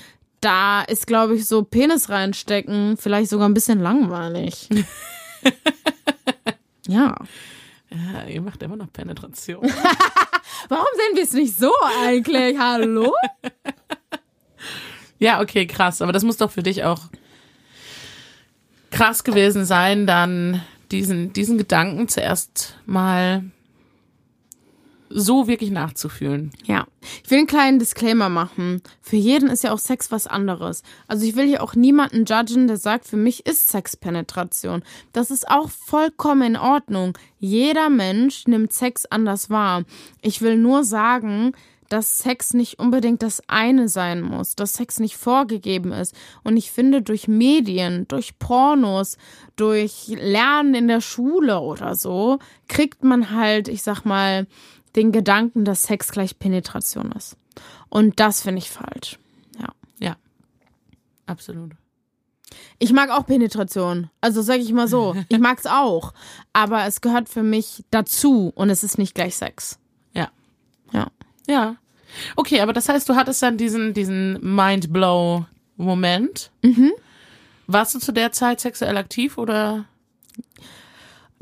Da 0.41 0.83
ist, 0.83 1.07
glaube 1.07 1.35
ich, 1.37 1.47
so 1.47 1.63
Penis 1.63 2.09
reinstecken 2.09 2.97
vielleicht 2.97 3.31
sogar 3.31 3.49
ein 3.49 3.55
bisschen 3.55 3.81
langweilig. 3.81 4.69
Ja. 6.91 7.15
Ja, 7.91 8.25
ihr 8.27 8.41
macht 8.41 8.63
immer 8.65 8.75
noch 8.75 8.93
Penetration. 8.93 9.63
Warum 10.69 10.87
sehen 10.97 11.17
wir 11.17 11.23
es 11.23 11.33
nicht 11.33 11.57
so 11.57 11.71
eigentlich? 12.03 12.59
Hallo? 12.59 13.13
ja, 15.21 15.41
okay, 15.41 15.69
krass. 15.69 16.03
Aber 16.03 16.11
das 16.11 16.25
muss 16.25 16.37
doch 16.37 16.51
für 16.51 16.65
dich 16.65 16.83
auch 16.83 17.03
krass 18.91 19.23
gewesen 19.23 19.65
sein, 19.65 20.09
dann 20.09 20.63
diesen, 20.91 21.33
diesen 21.33 21.59
Gedanken 21.59 22.09
zuerst 22.09 22.77
mal 22.87 23.45
so 25.13 25.49
wirklich 25.49 25.71
nachzufühlen. 25.71 26.53
Ja. 26.65 26.87
Ich 27.25 27.31
will 27.31 27.39
einen 27.39 27.47
kleinen 27.49 27.79
Disclaimer 27.81 28.29
machen. 28.29 28.81
Für 29.03 29.17
jeden 29.17 29.49
ist 29.49 29.65
ja 29.65 29.73
auch 29.73 29.79
Sex 29.79 30.13
was 30.13 30.29
anderes. 30.29 30.83
Also 31.09 31.27
ich 31.27 31.35
will 31.35 31.47
hier 31.47 31.63
auch 31.63 31.75
niemanden 31.75 32.25
judgen, 32.25 32.69
der 32.69 32.77
sagt, 32.77 33.07
für 33.07 33.17
mich 33.17 33.45
ist 33.45 33.69
Sex 33.69 33.97
Penetration. 33.97 34.83
Das 35.13 35.31
ist 35.31 35.49
auch 35.51 35.69
vollkommen 35.69 36.43
in 36.43 36.57
Ordnung. 36.57 37.19
Jeder 37.39 37.91
Mensch 37.91 38.47
nimmt 38.47 38.73
Sex 38.73 39.05
anders 39.07 39.51
wahr. 39.51 39.83
Ich 40.23 40.43
will 40.43 40.57
nur 40.57 40.85
sagen, 40.85 41.53
dass 41.91 42.19
Sex 42.21 42.55
nicht 42.55 42.79
unbedingt 42.79 43.21
das 43.23 43.43
eine 43.49 43.89
sein 43.89 44.23
muss, 44.23 44.55
dass 44.55 44.75
Sex 44.75 45.01
nicht 45.01 45.17
vorgegeben 45.17 45.91
ist. 45.91 46.15
Und 46.45 46.57
ich 46.57 46.71
finde, 46.71 47.03
durch 47.03 47.27
Medien, 47.27 48.07
durch 48.07 48.39
Pornos, 48.39 49.19
durch 49.57 50.07
Lernen 50.07 50.75
in 50.75 50.87
der 50.87 51.01
Schule 51.01 51.59
oder 51.59 51.97
so, 51.97 52.39
kriegt 52.69 53.03
man 53.03 53.33
halt, 53.33 53.67
ich 53.67 53.83
sag 53.83 54.05
mal, 54.05 54.47
den 54.97 55.13
Gedanken, 55.13 55.65
dass 55.65 55.85
Sex 55.85 56.11
gleich 56.11 56.39
Penetration 56.39 57.13
ist. 57.13 57.37
Und 57.89 58.21
das 58.21 58.43
finde 58.43 58.59
ich 58.59 58.71
falsch. 58.71 59.19
Ja. 59.59 59.69
Ja. 59.99 60.17
Absolut. 61.27 61.73
Ich 62.79 62.93
mag 62.93 63.11
auch 63.11 63.27
Penetration. 63.27 64.11
Also 64.21 64.43
sage 64.43 64.61
ich 64.63 64.73
mal 64.73 64.89
so, 64.89 65.15
ich 65.29 65.39
mag's 65.39 65.67
auch, 65.67 66.13
aber 66.53 66.87
es 66.87 67.01
gehört 67.01 67.29
für 67.29 67.43
mich 67.43 67.85
dazu 67.91 68.53
und 68.55 68.71
es 68.71 68.83
ist 68.83 68.99
nicht 68.99 69.15
gleich 69.15 69.37
Sex. 69.37 69.79
Ja. 70.15 70.31
Ja. 70.93 71.09
Ja. 71.49 71.77
Okay, 72.35 72.61
aber 72.61 72.73
das 72.73 72.89
heißt, 72.89 73.09
du 73.09 73.15
hattest 73.15 73.43
dann 73.43 73.57
diesen 73.57 73.95
diesen 73.95 74.39
Mindblow 74.55 75.47
Moment. 75.77 76.51
Mhm. 76.63 76.93
Warst 77.67 77.95
du 77.95 78.01
zu 78.01 78.13
der 78.13 78.33
Zeit 78.33 78.61
sexuell 78.61 78.97
aktiv 78.97 79.39
oder 79.39 79.85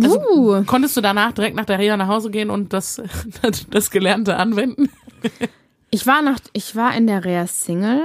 also, 0.00 0.20
uh. 0.20 0.64
Konntest 0.64 0.96
du 0.96 1.00
danach 1.00 1.32
direkt 1.32 1.56
nach 1.56 1.64
der 1.64 1.78
Reha 1.78 1.96
nach 1.96 2.08
Hause 2.08 2.30
gehen 2.30 2.50
und 2.50 2.72
das, 2.72 3.02
das 3.70 3.90
Gelernte 3.90 4.36
anwenden? 4.36 4.90
Ich 5.90 6.06
war 6.06 6.20
nach, 6.20 6.38
ich 6.52 6.76
war 6.76 6.94
in 6.94 7.06
der 7.06 7.24
Reha 7.24 7.46
Single 7.46 8.02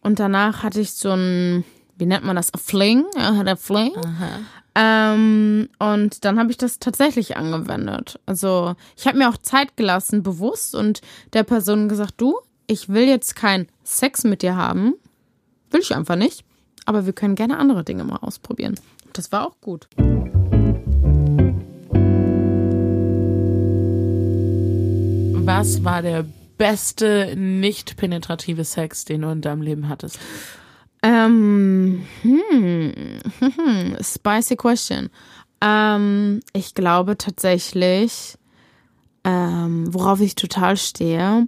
und 0.00 0.18
danach 0.18 0.62
hatte 0.62 0.80
ich 0.80 0.92
so 0.92 1.10
ein, 1.10 1.62
wie 1.98 2.06
nennt 2.06 2.24
man 2.24 2.36
das, 2.36 2.54
a 2.54 2.56
Fling, 2.56 3.04
der 3.44 3.58
Fling. 3.58 3.92
Ähm, 4.74 5.68
und 5.78 6.24
dann 6.24 6.38
habe 6.38 6.50
ich 6.50 6.56
das 6.56 6.78
tatsächlich 6.78 7.36
angewendet. 7.36 8.18
Also 8.24 8.74
ich 8.96 9.06
habe 9.06 9.18
mir 9.18 9.28
auch 9.28 9.36
Zeit 9.36 9.76
gelassen, 9.76 10.22
bewusst, 10.22 10.74
und 10.74 11.02
der 11.34 11.42
Person 11.42 11.88
gesagt, 11.88 12.14
du, 12.16 12.38
ich 12.66 12.88
will 12.88 13.06
jetzt 13.06 13.36
keinen 13.36 13.68
Sex 13.84 14.24
mit 14.24 14.40
dir 14.40 14.56
haben. 14.56 14.94
Will 15.70 15.80
ich 15.80 15.94
einfach 15.94 16.16
nicht. 16.16 16.44
Aber 16.86 17.04
wir 17.06 17.12
können 17.12 17.34
gerne 17.34 17.58
andere 17.58 17.84
Dinge 17.84 18.04
mal 18.04 18.16
ausprobieren. 18.16 18.74
Das 19.12 19.30
war 19.30 19.46
auch 19.46 19.60
gut. 19.60 19.86
Was 25.44 25.82
war 25.82 26.02
der 26.02 26.24
beste 26.56 27.34
nicht 27.36 27.96
penetrative 27.96 28.62
Sex, 28.62 29.04
den 29.04 29.22
du 29.22 29.30
in 29.30 29.40
deinem 29.40 29.60
Leben 29.60 29.88
hattest? 29.88 30.20
Ähm, 31.02 32.06
hm, 32.22 32.92
hm, 33.40 33.96
spicy 34.00 34.54
question. 34.54 35.10
Ähm, 35.60 36.40
ich 36.52 36.74
glaube 36.74 37.18
tatsächlich, 37.18 38.38
ähm, 39.24 39.92
worauf 39.92 40.20
ich 40.20 40.36
total 40.36 40.76
stehe, 40.76 41.44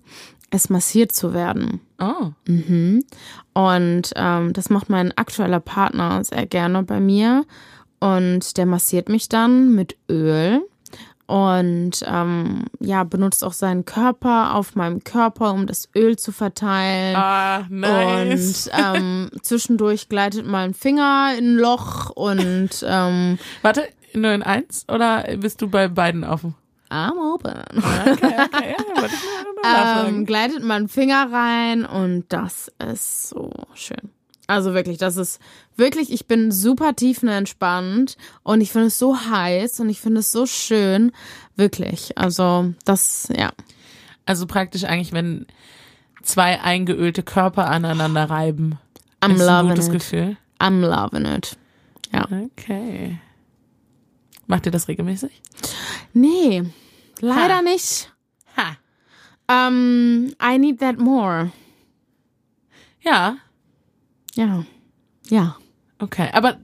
ist 0.50 0.70
massiert 0.70 1.12
zu 1.12 1.32
werden. 1.32 1.80
Oh. 2.00 2.32
Mhm. 2.48 3.04
Und 3.52 4.10
ähm, 4.16 4.52
das 4.52 4.70
macht 4.70 4.90
mein 4.90 5.16
aktueller 5.16 5.60
Partner 5.60 6.24
sehr 6.24 6.46
gerne 6.46 6.82
bei 6.82 6.98
mir. 6.98 7.44
Und 8.00 8.56
der 8.56 8.66
massiert 8.66 9.08
mich 9.08 9.28
dann 9.28 9.72
mit 9.76 9.96
Öl 10.10 10.62
und 11.26 12.04
ähm, 12.06 12.64
ja, 12.80 13.04
benutzt 13.04 13.44
auch 13.44 13.52
seinen 13.52 13.84
Körper 13.84 14.54
auf 14.54 14.76
meinem 14.76 15.02
Körper, 15.04 15.52
um 15.52 15.66
das 15.66 15.88
Öl 15.94 16.16
zu 16.16 16.32
verteilen. 16.32 17.16
Ah, 17.16 17.66
nice. 17.70 18.68
Und 18.68 18.72
ähm, 18.78 19.30
zwischendurch 19.42 20.08
gleitet 20.08 20.46
mal 20.46 20.64
ein 20.64 20.74
Finger 20.74 21.32
in 21.38 21.54
ein 21.54 21.56
Loch 21.56 22.10
und 22.10 22.84
ähm, 22.86 23.38
Warte, 23.62 23.88
nur 24.12 24.32
in 24.32 24.42
eins 24.42 24.84
oder 24.88 25.24
bist 25.38 25.62
du 25.62 25.68
bei 25.68 25.88
beiden 25.88 26.24
offen? 26.24 26.54
I'm 26.90 27.18
open. 27.18 27.64
Okay, 27.76 28.36
okay, 28.44 28.76
nachfragen. 29.64 30.16
ähm, 30.16 30.26
gleitet 30.26 30.62
mal 30.62 30.76
einen 30.76 30.88
Finger 30.88 31.32
rein 31.32 31.84
und 31.84 32.26
das 32.28 32.70
ist 32.92 33.30
so 33.30 33.50
schön. 33.74 34.13
Also 34.46 34.74
wirklich, 34.74 34.98
das 34.98 35.16
ist 35.16 35.40
wirklich, 35.76 36.12
ich 36.12 36.26
bin 36.26 36.52
super 36.52 36.94
tiefenentspannt 36.94 38.16
und 38.42 38.60
ich 38.60 38.72
finde 38.72 38.88
es 38.88 38.98
so 38.98 39.16
heiß 39.18 39.80
und 39.80 39.88
ich 39.88 40.00
finde 40.00 40.20
es 40.20 40.32
so 40.32 40.44
schön. 40.46 41.12
Wirklich. 41.56 42.16
Also, 42.18 42.74
das, 42.84 43.28
ja. 43.34 43.52
Also 44.26 44.46
praktisch 44.46 44.84
eigentlich, 44.84 45.12
wenn 45.12 45.46
zwei 46.22 46.60
eingeölte 46.60 47.22
Körper 47.22 47.68
aneinander 47.70 48.28
reiben. 48.28 48.78
I'm 49.20 49.34
ist 49.34 49.40
ein 49.40 49.46
loving 49.46 49.70
gutes 49.70 49.86
it. 49.86 49.92
Gefühl. 49.92 50.36
I'm 50.58 50.80
loving 50.80 51.24
it. 51.24 51.56
Ja. 52.12 52.26
Okay. 52.30 53.18
Macht 54.46 54.66
ihr 54.66 54.72
das 54.72 54.88
regelmäßig? 54.88 55.40
Nee, 56.12 56.64
leider 57.20 57.56
Ha. 57.56 57.62
nicht. 57.62 58.12
Ha. 58.56 58.76
Ähm, 59.48 60.34
I 60.42 60.58
need 60.58 60.80
that 60.80 60.98
more. 60.98 61.50
Ja, 63.00 63.36
Ja. 64.34 64.64
Ja. 65.28 65.56
okay. 65.98 66.28
Aber 66.32 66.58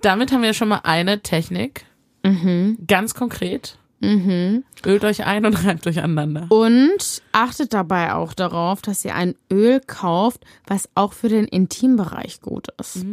damit 0.00 0.32
haben 0.32 0.42
wir 0.42 0.54
schon 0.54 0.68
mal 0.68 0.80
eine 0.84 1.20
Technik. 1.20 1.86
Mhm. 2.22 2.78
Ganz 2.86 3.14
konkret. 3.14 3.78
Mhm. 4.00 4.64
Ölt 4.84 5.04
euch 5.04 5.24
ein 5.24 5.46
und 5.46 5.54
reibt 5.64 5.86
euch 5.86 6.02
aneinander. 6.02 6.46
Und 6.50 7.22
achtet 7.32 7.72
dabei 7.72 8.14
auch 8.14 8.34
darauf, 8.34 8.82
dass 8.82 9.04
ihr 9.04 9.14
ein 9.14 9.34
Öl 9.50 9.80
kauft, 9.80 10.44
was 10.66 10.88
auch 10.94 11.12
für 11.12 11.28
den 11.28 11.46
Intimbereich 11.46 12.40
gut 12.40 12.68
ist. 12.78 13.04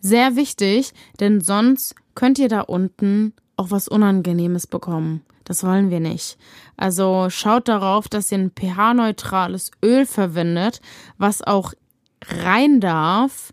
Sehr 0.00 0.36
wichtig, 0.36 0.92
denn 1.20 1.40
sonst 1.40 1.94
könnt 2.14 2.38
ihr 2.38 2.48
da 2.48 2.62
unten 2.62 3.34
auch 3.56 3.70
was 3.70 3.88
Unangenehmes 3.88 4.66
bekommen. 4.66 5.22
Das 5.44 5.64
wollen 5.64 5.90
wir 5.90 6.00
nicht. 6.00 6.38
Also 6.76 7.26
schaut 7.28 7.68
darauf, 7.68 8.08
dass 8.08 8.30
ihr 8.30 8.38
ein 8.38 8.52
pH-neutrales 8.52 9.72
Öl 9.84 10.06
verwendet, 10.06 10.80
was 11.18 11.42
auch 11.42 11.74
rein 12.26 12.80
darf, 12.80 13.52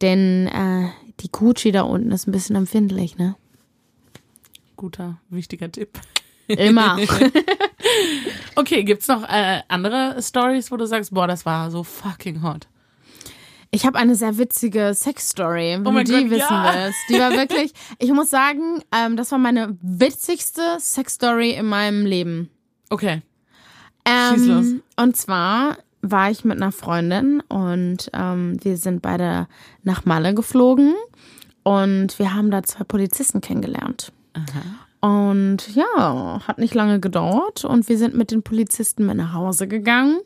denn 0.00 0.46
äh, 0.46 0.88
die 1.20 1.30
Gucci 1.30 1.72
da 1.72 1.82
unten 1.82 2.10
ist 2.12 2.26
ein 2.26 2.32
bisschen 2.32 2.56
empfindlich, 2.56 3.18
ne? 3.18 3.36
Guter, 4.76 5.20
wichtiger 5.28 5.70
Tipp. 5.70 6.00
Immer. 6.48 6.98
Okay, 8.56 8.84
gibt's 8.84 9.08
noch 9.08 9.22
äh, 9.28 9.62
andere 9.68 10.22
Stories, 10.22 10.70
wo 10.70 10.76
du 10.76 10.86
sagst, 10.86 11.14
boah, 11.14 11.26
das 11.26 11.46
war 11.46 11.70
so 11.70 11.82
fucking 11.82 12.42
hot? 12.42 12.68
Ich 13.70 13.86
habe 13.86 13.98
eine 13.98 14.16
sehr 14.16 14.36
witzige 14.36 14.92
Sex-Story, 14.92 15.78
wenn 15.80 15.86
Oh 15.86 15.92
du 15.92 16.04
die 16.04 16.12
Gott, 16.12 16.30
wissen 16.30 16.38
ja. 16.50 16.74
willst. 16.74 16.98
Die 17.08 17.18
war 17.18 17.30
wirklich, 17.32 17.72
ich 17.98 18.12
muss 18.12 18.28
sagen, 18.28 18.82
ähm, 18.92 19.16
das 19.16 19.30
war 19.32 19.38
meine 19.38 19.78
witzigste 19.80 20.76
Sex-Story 20.78 21.52
in 21.52 21.66
meinem 21.66 22.04
Leben. 22.04 22.50
Okay. 22.90 23.22
Schieß 24.06 24.46
los. 24.46 24.66
Ähm, 24.66 24.82
und 24.96 25.16
zwar 25.16 25.78
war 26.02 26.30
ich 26.30 26.44
mit 26.44 26.56
einer 26.56 26.72
Freundin 26.72 27.40
und 27.48 28.10
ähm, 28.14 28.56
wir 28.62 28.76
sind 28.76 29.02
beide 29.02 29.46
nach 29.82 30.04
Malle 30.04 30.34
geflogen. 30.34 30.94
Und 31.62 32.18
wir 32.18 32.34
haben 32.34 32.50
da 32.50 32.62
zwei 32.62 32.84
Polizisten 32.84 33.40
kennengelernt. 33.40 34.12
Und 35.00 35.74
ja, 35.74 36.40
hat 36.46 36.58
nicht 36.58 36.74
lange 36.74 37.00
gedauert 37.00 37.64
und 37.64 37.88
wir 37.88 37.98
sind 37.98 38.14
mit 38.14 38.30
den 38.30 38.42
Polizisten 38.42 39.06
mit 39.06 39.16
nach 39.16 39.34
Hause 39.34 39.68
gegangen. 39.68 40.20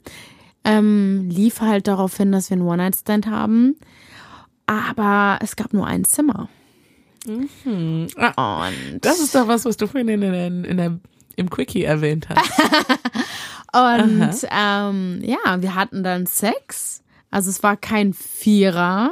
Ähm, 0.64 1.28
lief 1.30 1.60
halt 1.60 1.86
darauf 1.88 2.16
hin, 2.16 2.32
dass 2.32 2.50
wir 2.50 2.56
einen 2.56 2.66
One-Night-Stand 2.66 3.26
haben. 3.26 3.76
Aber 4.66 5.38
es 5.42 5.56
gab 5.56 5.72
nur 5.72 5.86
ein 5.86 6.04
Zimmer. 6.04 6.48
Ah, 8.36 8.68
Und, 8.68 9.04
das 9.04 9.20
ist 9.20 9.34
doch 9.34 9.48
was, 9.48 9.64
was 9.64 9.76
du 9.76 9.86
vorhin 9.86 10.08
in, 10.08 10.22
in, 10.22 10.64
in 10.64 10.76
der, 10.76 10.98
im 11.37 11.51
Quickie 11.51 11.85
erwähnt 11.85 12.28
hast. 12.28 12.51
und 13.72 14.49
ähm, 14.51 15.20
ja, 15.22 15.61
wir 15.62 15.74
hatten 15.74 16.03
dann 16.03 16.26
Sex. 16.26 17.03
Also 17.30 17.51
es 17.51 17.62
war 17.62 17.76
kein 17.76 18.12
Vierer, 18.14 19.11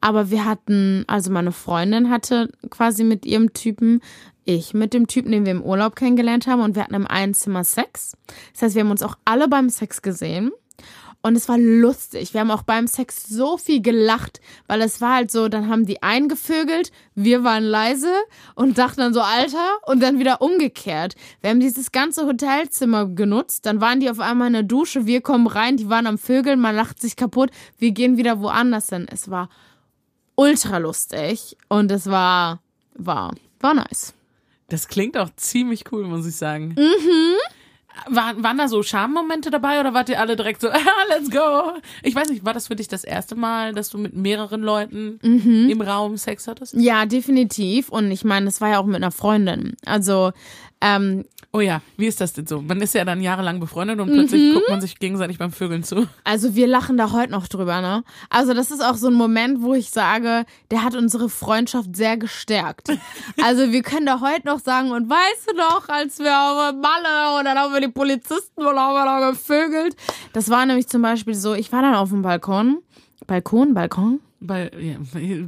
aber 0.00 0.30
wir 0.30 0.44
hatten, 0.44 1.04
also 1.06 1.30
meine 1.30 1.52
Freundin 1.52 2.10
hatte 2.10 2.50
quasi 2.70 3.04
mit 3.04 3.24
ihrem 3.24 3.52
Typen, 3.52 4.00
ich 4.44 4.74
mit 4.74 4.92
dem 4.92 5.06
Typen, 5.06 5.30
den 5.30 5.44
wir 5.44 5.52
im 5.52 5.62
Urlaub 5.62 5.94
kennengelernt 5.94 6.48
haben 6.48 6.60
und 6.60 6.74
wir 6.74 6.82
hatten 6.82 6.94
im 6.94 7.06
einen 7.06 7.34
Zimmer 7.34 7.62
Sex. 7.62 8.16
Das 8.52 8.62
heißt, 8.62 8.74
wir 8.74 8.82
haben 8.82 8.90
uns 8.90 9.04
auch 9.04 9.16
alle 9.24 9.46
beim 9.46 9.70
Sex 9.70 10.02
gesehen. 10.02 10.50
Und 11.22 11.36
es 11.36 11.48
war 11.48 11.56
lustig. 11.56 12.34
Wir 12.34 12.40
haben 12.40 12.50
auch 12.50 12.64
beim 12.64 12.88
Sex 12.88 13.28
so 13.28 13.56
viel 13.56 13.80
gelacht, 13.80 14.40
weil 14.66 14.82
es 14.82 15.00
war 15.00 15.14
halt 15.14 15.30
so, 15.30 15.48
dann 15.48 15.68
haben 15.68 15.86
die 15.86 16.02
eingevögelt, 16.02 16.90
wir 17.14 17.44
waren 17.44 17.62
leise 17.62 18.12
und 18.56 18.76
dachten 18.76 19.00
dann 19.00 19.14
so, 19.14 19.20
Alter, 19.20 19.78
und 19.86 20.02
dann 20.02 20.18
wieder 20.18 20.42
umgekehrt. 20.42 21.14
Wir 21.40 21.50
haben 21.50 21.60
dieses 21.60 21.92
ganze 21.92 22.26
Hotelzimmer 22.26 23.06
genutzt, 23.06 23.66
dann 23.66 23.80
waren 23.80 24.00
die 24.00 24.10
auf 24.10 24.18
einmal 24.18 24.48
in 24.48 24.54
der 24.54 24.62
Dusche, 24.64 25.06
wir 25.06 25.20
kommen 25.20 25.46
rein, 25.46 25.76
die 25.76 25.88
waren 25.88 26.08
am 26.08 26.18
Vögeln, 26.18 26.60
man 26.60 26.74
lacht 26.74 27.00
sich 27.00 27.14
kaputt, 27.14 27.50
wir 27.78 27.92
gehen 27.92 28.16
wieder 28.16 28.40
woanders 28.40 28.88
hin. 28.88 29.06
Es 29.08 29.30
war 29.30 29.48
ultra 30.34 30.78
lustig 30.78 31.56
und 31.68 31.92
es 31.92 32.06
war, 32.06 32.60
war, 32.94 33.32
war 33.60 33.74
nice. 33.74 34.12
Das 34.68 34.88
klingt 34.88 35.16
auch 35.16 35.30
ziemlich 35.36 35.84
cool, 35.92 36.04
muss 36.06 36.26
ich 36.26 36.34
sagen. 36.34 36.74
Mhm. 36.76 37.36
War, 38.08 38.42
waren 38.42 38.58
da 38.58 38.68
so 38.68 38.82
Schammomente 38.82 39.50
dabei 39.50 39.80
oder 39.80 39.94
wart 39.94 40.08
ihr 40.08 40.18
alle 40.18 40.36
direkt 40.36 40.60
so, 40.60 40.68
ah, 40.70 40.78
let's 41.08 41.30
go? 41.30 41.72
Ich 42.02 42.14
weiß 42.14 42.30
nicht, 42.30 42.44
war 42.44 42.54
das 42.54 42.68
für 42.68 42.76
dich 42.76 42.88
das 42.88 43.04
erste 43.04 43.34
Mal, 43.34 43.74
dass 43.74 43.90
du 43.90 43.98
mit 43.98 44.14
mehreren 44.14 44.62
Leuten 44.62 45.18
im 45.70 45.80
Raum 45.80 46.16
Sex 46.16 46.48
hattest? 46.48 46.74
Ja, 46.74 47.06
definitiv. 47.06 47.88
Und 47.88 48.10
ich 48.10 48.24
meine, 48.24 48.46
das 48.46 48.60
war 48.60 48.70
ja 48.70 48.78
auch 48.78 48.86
mit 48.86 48.96
einer 48.96 49.10
Freundin. 49.10 49.76
Also, 49.84 50.32
ähm, 50.82 51.24
Oh 51.54 51.60
ja, 51.60 51.82
wie 51.98 52.06
ist 52.06 52.18
das 52.22 52.32
denn 52.32 52.46
so? 52.46 52.62
Man 52.62 52.80
ist 52.80 52.94
ja 52.94 53.04
dann 53.04 53.20
jahrelang 53.20 53.60
befreundet 53.60 54.00
und 54.00 54.10
plötzlich 54.10 54.54
guckt 54.54 54.70
man 54.70 54.80
sich 54.80 54.98
gegenseitig 54.98 55.36
beim 55.36 55.52
Vögeln 55.52 55.84
zu. 55.84 56.08
Also 56.24 56.54
wir 56.54 56.66
lachen 56.66 56.96
da 56.96 57.12
heute 57.12 57.30
noch 57.32 57.46
drüber, 57.46 57.82
ne? 57.82 58.04
Also 58.30 58.54
das 58.54 58.70
ist 58.70 58.82
auch 58.82 58.94
so 58.94 59.08
ein 59.08 59.12
Moment, 59.12 59.60
wo 59.60 59.74
ich 59.74 59.90
sage, 59.90 60.46
der 60.70 60.82
hat 60.82 60.96
unsere 60.96 61.28
Freundschaft 61.28 61.94
sehr 61.94 62.16
gestärkt. 62.16 62.88
Also 63.42 63.72
wir 63.72 63.82
können 63.82 64.06
da 64.06 64.20
heute 64.20 64.46
noch 64.46 64.60
sagen, 64.60 64.92
und 64.92 65.10
weißt 65.10 65.50
du 65.50 65.56
noch, 65.56 65.88
als 65.88 66.18
wir 66.18 66.32
auf 66.32 66.74
Malle 66.74 67.38
und 67.38 67.44
dann 67.44 67.58
haben 67.58 67.72
wir 67.72 67.80
die 67.80 67.88
Polizisten 67.88 68.64
und 68.64 68.78
haben 68.78 68.94
wir 68.94 69.04
da 69.04 69.30
gevögelt. 69.30 69.96
Das 70.32 70.48
war 70.48 70.64
nämlich 70.64 70.86
zum 70.86 71.02
Beispiel 71.02 71.34
so, 71.34 71.54
ich 71.54 71.72
war 71.72 71.82
dann 71.82 71.94
auf 71.94 72.10
dem 72.10 72.22
Balkon. 72.22 72.78
Balkon, 73.26 73.74
Balkon? 73.74 74.20
Weil, 74.40 74.70
ja, 74.80 74.96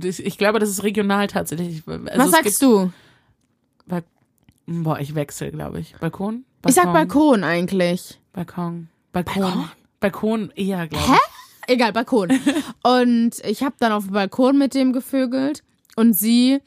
ich 0.03 0.39
glaube, 0.39 0.59
das 0.59 0.68
ist 0.68 0.82
regional 0.82 1.28
tatsächlich. 1.28 1.82
Also 1.87 2.03
Was 2.14 2.30
sagst 2.30 2.62
du? 2.62 2.91
Boah, 4.67 4.99
ich 4.99 5.15
wechsle, 5.15 5.51
glaube 5.51 5.81
ich. 5.81 5.95
Balkon? 5.97 6.45
Balkon? 6.62 6.69
Ich 6.69 6.75
sag 6.75 6.93
Balkon 6.93 7.45
eigentlich. 7.45 8.21
Balkon. 8.33 8.89
Balkon. 9.12 9.43
Balkon, 9.43 9.69
Balkon? 10.01 10.53
eher, 10.55 10.87
glaube 10.89 11.07
Hä? 11.07 11.12
ich. 11.15 11.73
Egal, 11.75 11.93
Balkon. 11.93 12.31
Und 12.83 13.33
ich 13.45 13.62
habe 13.62 13.77
dann 13.79 13.93
auf 13.93 14.05
dem 14.05 14.12
Balkon 14.12 14.59
mit 14.59 14.75
dem 14.75 14.93
gevögelt 14.93 15.62
und 15.97 16.15
sie 16.15 16.61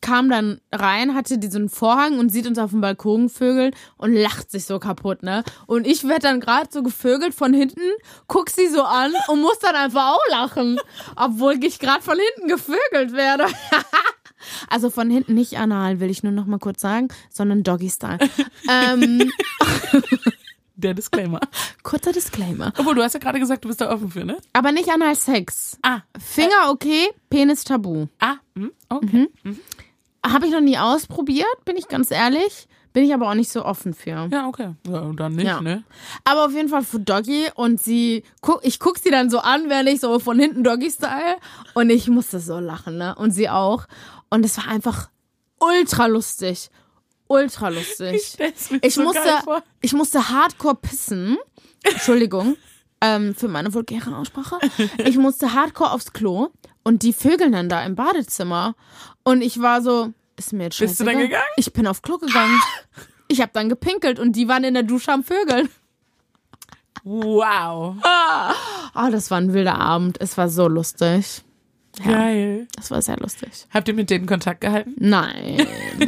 kam 0.00 0.28
dann 0.28 0.60
rein, 0.70 1.14
hatte 1.14 1.38
diesen 1.38 1.70
Vorhang 1.70 2.18
und 2.18 2.28
sieht 2.30 2.46
uns 2.46 2.58
auf 2.58 2.70
dem 2.70 2.82
Balkon 2.82 3.30
vögeln 3.30 3.74
und 3.96 4.12
lacht 4.12 4.50
sich 4.50 4.66
so 4.66 4.78
kaputt, 4.78 5.22
ne? 5.22 5.42
Und 5.66 5.86
ich 5.86 6.06
werd 6.06 6.24
dann 6.24 6.40
gerade 6.40 6.68
so 6.70 6.82
gevögelt 6.82 7.34
von 7.34 7.54
hinten, 7.54 7.80
guck 8.26 8.50
sie 8.50 8.68
so 8.68 8.82
an 8.82 9.12
und 9.28 9.40
muss 9.40 9.58
dann 9.60 9.74
einfach 9.74 10.12
auch 10.14 10.30
lachen, 10.30 10.78
obwohl 11.16 11.62
ich 11.64 11.78
gerade 11.78 12.02
von 12.02 12.18
hinten 12.18 12.48
gevögelt 12.48 13.12
werde. 13.12 13.46
Also 14.68 14.90
von 14.90 15.10
hinten 15.10 15.34
nicht 15.34 15.58
anal, 15.58 16.00
will 16.00 16.10
ich 16.10 16.22
nur 16.22 16.32
noch 16.32 16.46
mal 16.46 16.58
kurz 16.58 16.80
sagen, 16.80 17.08
sondern 17.30 17.62
Doggy-Style. 17.62 18.18
ähm, 18.70 19.30
Der 20.76 20.92
Disclaimer. 20.92 21.40
kurzer 21.84 22.12
Disclaimer. 22.12 22.72
Obwohl, 22.76 22.96
du 22.96 23.02
hast 23.02 23.12
ja 23.14 23.20
gerade 23.20 23.38
gesagt, 23.38 23.64
du 23.64 23.68
bist 23.68 23.80
da 23.80 23.92
offen 23.92 24.10
für, 24.10 24.24
ne? 24.24 24.36
Aber 24.52 24.72
nicht 24.72 24.88
anal 24.88 25.14
Sex. 25.14 25.78
Ah. 25.82 26.00
Finger 26.18 26.70
okay, 26.70 27.08
Penis 27.30 27.62
tabu. 27.62 28.06
Ah, 28.18 28.34
hm, 28.56 28.72
okay. 28.88 29.28
Habe 30.26 30.46
ich 30.46 30.52
noch 30.52 30.60
nie 30.60 30.76
ausprobiert, 30.78 31.46
bin 31.64 31.76
ich 31.76 31.86
ganz 31.86 32.10
ehrlich. 32.10 32.66
Bin 32.92 33.04
ich 33.04 33.12
aber 33.12 33.28
auch 33.28 33.34
nicht 33.34 33.50
so 33.50 33.64
offen 33.64 33.92
für. 33.92 34.28
Ja, 34.30 34.46
okay. 34.46 34.74
Ja, 34.86 35.10
dann 35.16 35.32
nicht, 35.34 35.46
Ja. 35.46 35.60
ne? 35.60 35.82
Aber 36.24 36.44
auf 36.46 36.52
jeden 36.52 36.68
Fall 36.68 36.82
für 36.84 37.00
Doggy 37.00 37.46
und 37.56 37.82
sie, 37.82 38.22
guck, 38.40 38.60
ich 38.64 38.78
guck 38.78 38.98
sie 38.98 39.10
dann 39.10 39.30
so 39.30 39.40
an, 39.40 39.68
während 39.68 39.88
ich 39.88 39.98
so 40.00 40.18
von 40.20 40.38
hinten 40.38 40.62
Doggy-Style 40.62 41.36
und 41.74 41.90
ich 41.90 42.08
musste 42.08 42.38
so 42.38 42.58
lachen, 42.60 42.96
ne? 42.98 43.14
Und 43.16 43.32
sie 43.32 43.48
auch. 43.48 43.86
Und 44.30 44.44
es 44.44 44.56
war 44.56 44.68
einfach 44.68 45.08
ultra 45.58 46.06
lustig. 46.06 46.70
Ultra 47.26 47.68
lustig. 47.68 48.36
mir 48.38 48.52
Ich 48.82 48.94
so 48.94 49.02
musste, 49.02 49.42
ich 49.80 49.92
musste 49.92 50.28
hardcore 50.28 50.74
pissen. 50.76 51.38
Entschuldigung 51.82 52.56
ähm, 53.00 53.34
für 53.34 53.48
meine 53.48 53.72
vulgäre 53.72 54.16
Aussprache. 54.16 54.58
Ich 54.98 55.16
musste 55.16 55.54
hardcore 55.54 55.92
aufs 55.92 56.12
Klo 56.12 56.50
und 56.82 57.02
die 57.02 57.12
vögeln 57.12 57.52
dann 57.52 57.68
da 57.68 57.84
im 57.84 57.94
Badezimmer. 57.94 58.74
Und 59.22 59.42
ich 59.42 59.60
war 59.60 59.82
so, 59.82 60.12
ist 60.36 60.52
mir 60.52 60.64
jetzt 60.64 60.78
Bist 60.78 61.00
du 61.00 61.04
dann 61.04 61.14
scheißegal. 61.14 61.28
gegangen? 61.28 61.52
Ich 61.56 61.72
bin 61.72 61.86
aufs 61.86 62.02
Klo 62.02 62.18
gegangen. 62.18 62.60
Ich 63.26 63.40
habe 63.40 63.50
dann 63.54 63.70
gepinkelt 63.70 64.18
und 64.20 64.32
die 64.36 64.48
waren 64.48 64.64
in 64.64 64.74
der 64.74 64.82
Dusche 64.82 65.10
am 65.10 65.24
Vögeln. 65.24 65.70
Wow. 67.04 67.96
Oh, 68.94 69.10
das 69.10 69.30
war 69.30 69.38
ein 69.38 69.52
wilder 69.52 69.78
Abend. 69.78 70.20
Es 70.20 70.36
war 70.38 70.48
so 70.48 70.68
lustig. 70.68 71.43
Ja, 72.04 72.10
Geil. 72.12 72.66
das 72.74 72.90
war 72.90 73.00
sehr 73.02 73.16
lustig. 73.18 73.66
Habt 73.72 73.86
ihr 73.88 73.94
mit 73.94 74.10
denen 74.10 74.26
Kontakt 74.26 74.62
gehalten? 74.62 74.94
Nein, 74.98 75.66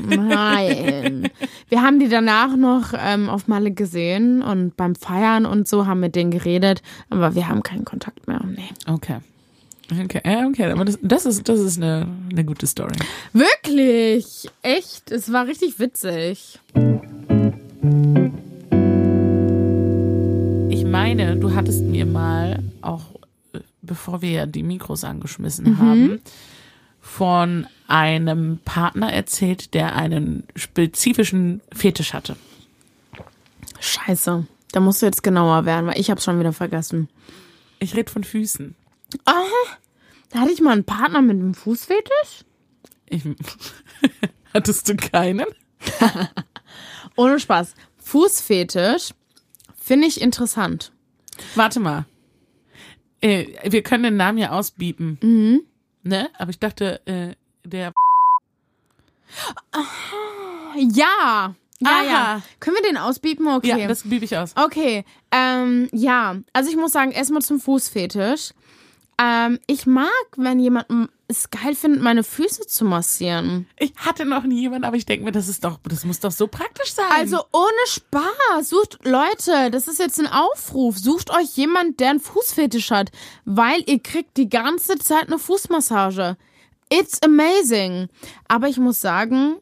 nein. 0.09 1.31
Wir 1.69 1.83
haben 1.83 2.01
die 2.01 2.09
danach 2.09 2.57
noch 2.57 2.93
ähm, 2.99 3.29
auf 3.29 3.47
Malle 3.47 3.71
gesehen 3.71 4.43
und 4.43 4.77
beim 4.77 4.95
Feiern 4.97 5.47
und 5.47 5.69
so 5.69 5.87
haben 5.87 6.01
mit 6.01 6.17
denen 6.17 6.31
geredet, 6.31 6.83
aber 7.11 7.35
wir 7.35 7.49
haben 7.49 7.63
keinen 7.63 7.85
Kontakt 7.85 8.27
mehr. 8.29 8.41
Nee. 8.45 8.69
Okay. 8.87 9.19
Okay, 9.91 10.21
ja, 10.25 10.47
okay, 10.49 10.65
aber 10.65 10.85
das, 10.85 10.99
das 11.01 11.27
ist, 11.27 11.49
das 11.49 11.61
ist 11.61 11.77
eine, 11.77 12.09
eine 12.31 12.45
gute 12.45 12.67
Story. 12.67 12.97
Wirklich, 13.33 14.49
echt, 14.63 15.13
es 15.13 15.33
war 15.33 15.47
richtig 15.47 15.79
witzig. 15.79 16.59
Ich 20.71 20.85
meine, 20.85 21.37
du 21.37 21.55
hattest 21.55 21.83
mir 21.85 22.05
mal, 22.05 22.59
auch 22.83 23.15
äh, 23.15 23.26
bevor 23.87 24.23
wir 24.23 24.47
die 24.47 24.63
Mikros 24.63 25.05
angeschmissen 25.05 25.79
haben, 25.79 26.21
von 27.01 27.67
einem 27.87 28.59
Partner 28.65 29.13
erzählt, 29.13 29.75
der 29.75 29.95
einen 29.95 30.45
spezifischen 30.57 31.61
Fetisch 31.73 32.13
hatte. 32.13 32.37
Scheiße, 33.81 34.47
da 34.73 34.81
musst 34.81 35.03
du 35.03 35.07
jetzt 35.07 35.23
genauer 35.23 35.65
werden, 35.65 35.87
weil 35.87 36.01
ich 36.01 36.11
hab's 36.11 36.25
schon 36.25 36.39
wieder 36.39 36.53
vergessen. 36.53 37.09
Ich 37.79 37.95
rede 37.95 38.11
von 38.11 38.25
Füßen. 38.25 38.75
Da 40.31 40.41
hatte 40.41 40.53
ich 40.53 40.61
mal 40.61 40.73
einen 40.73 40.85
Partner 40.85 41.23
mit 41.23 41.37
einem 41.37 41.55
Fußfetisch? 41.55 42.45
Ich, 43.09 43.23
hattest 44.55 44.89
du 44.89 44.97
keinen? 44.97 45.47
Ohne 47.17 47.39
Spaß. 47.39 47.75
Fußfetisch 47.99 49.11
finde 49.77 50.09
ich 50.09 50.21
interessant. 50.21 50.93
Warte 51.55 51.81
mal. 51.81 52.07
Äh, 53.21 53.47
wir 53.65 53.83
können 53.83 54.05
den 54.05 54.17
Namen 54.17 54.39
ja 54.39 54.51
ausbiepen. 54.51 55.19
Mhm. 55.23 55.63
Ne? 56.03 56.29
Aber 56.39 56.51
ich 56.51 56.59
dachte, 56.59 57.01
äh, 57.07 57.35
der. 57.65 57.93
Ja. 60.77 61.55
Ja, 61.79 61.91
Aha. 61.91 62.05
ja. 62.05 62.43
Können 62.59 62.77
wir 62.77 62.83
den 62.83 62.97
ausbiepen? 62.97 63.47
Okay. 63.49 63.69
Ja, 63.81 63.87
das 63.89 64.03
biebe 64.05 64.25
ich 64.25 64.37
aus. 64.37 64.55
Okay, 64.57 65.05
ähm, 65.31 65.89
ja. 65.93 66.37
Also 66.53 66.71
ich 66.71 66.77
muss 66.77 66.93
sagen, 66.93 67.11
erstmal 67.11 67.43
zum 67.43 67.61
Fußfetisch. 67.61 68.53
Ähm, 69.19 69.59
ich 69.67 69.87
mag, 69.87 70.11
wenn 70.37 70.61
jemand 70.61 70.87
es 71.29 71.51
geil 71.51 71.75
findet, 71.75 72.03
meine 72.03 72.23
Füße 72.23 72.67
zu 72.67 72.85
massieren. 72.85 73.67
Ich 73.79 73.93
hatte 73.97 74.25
noch 74.25 74.45
nie 74.45 74.61
jemanden, 74.61 74.85
aber 74.85 74.97
ich 74.97 75.07
denke 75.07 75.25
mir, 75.25 75.33
das 75.33 75.49
ist 75.49 75.65
doch, 75.65 75.79
das 75.85 76.05
muss 76.05 76.21
doch 76.21 76.31
so 76.31 76.47
praktisch 76.47 76.93
sein. 76.93 77.11
Also 77.11 77.39
ohne 77.53 77.87
Spaß. 77.87 78.69
Sucht, 78.69 78.99
Leute, 79.05 79.71
das 79.71 79.89
ist 79.89 79.99
jetzt 79.99 80.21
ein 80.21 80.29
Aufruf. 80.29 80.99
Sucht 80.99 81.31
euch 81.31 81.57
jemand, 81.57 81.99
der 81.99 82.11
einen 82.11 82.21
Fußfetisch 82.21 82.91
hat, 82.91 83.11
weil 83.45 83.83
ihr 83.87 84.01
kriegt 84.01 84.37
die 84.37 84.49
ganze 84.49 84.99
Zeit 84.99 85.27
eine 85.27 85.39
Fußmassage. 85.39 86.37
It's 86.93 87.21
amazing. 87.23 88.09
Aber 88.47 88.69
ich 88.69 88.79
muss 88.79 89.01
sagen, 89.01 89.57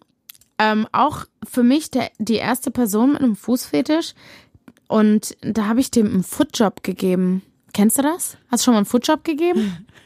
ähm, 0.58 0.86
auch 0.92 1.24
für 1.48 1.62
mich 1.62 1.90
der, 1.90 2.10
die 2.18 2.36
erste 2.36 2.70
Person 2.70 3.12
mit 3.12 3.22
einem 3.22 3.36
Fußfetisch 3.36 4.14
und 4.88 5.36
da 5.40 5.66
habe 5.66 5.80
ich 5.80 5.90
dem 5.90 6.06
einen 6.06 6.22
Footjob 6.24 6.82
gegeben. 6.82 7.42
Kennst 7.74 7.98
du 7.98 8.02
das? 8.02 8.38
Hast 8.50 8.62
du 8.62 8.64
schon 8.64 8.72
mal 8.74 8.78
einen 8.78 8.86
Footjob 8.86 9.22
gegeben? 9.24 9.86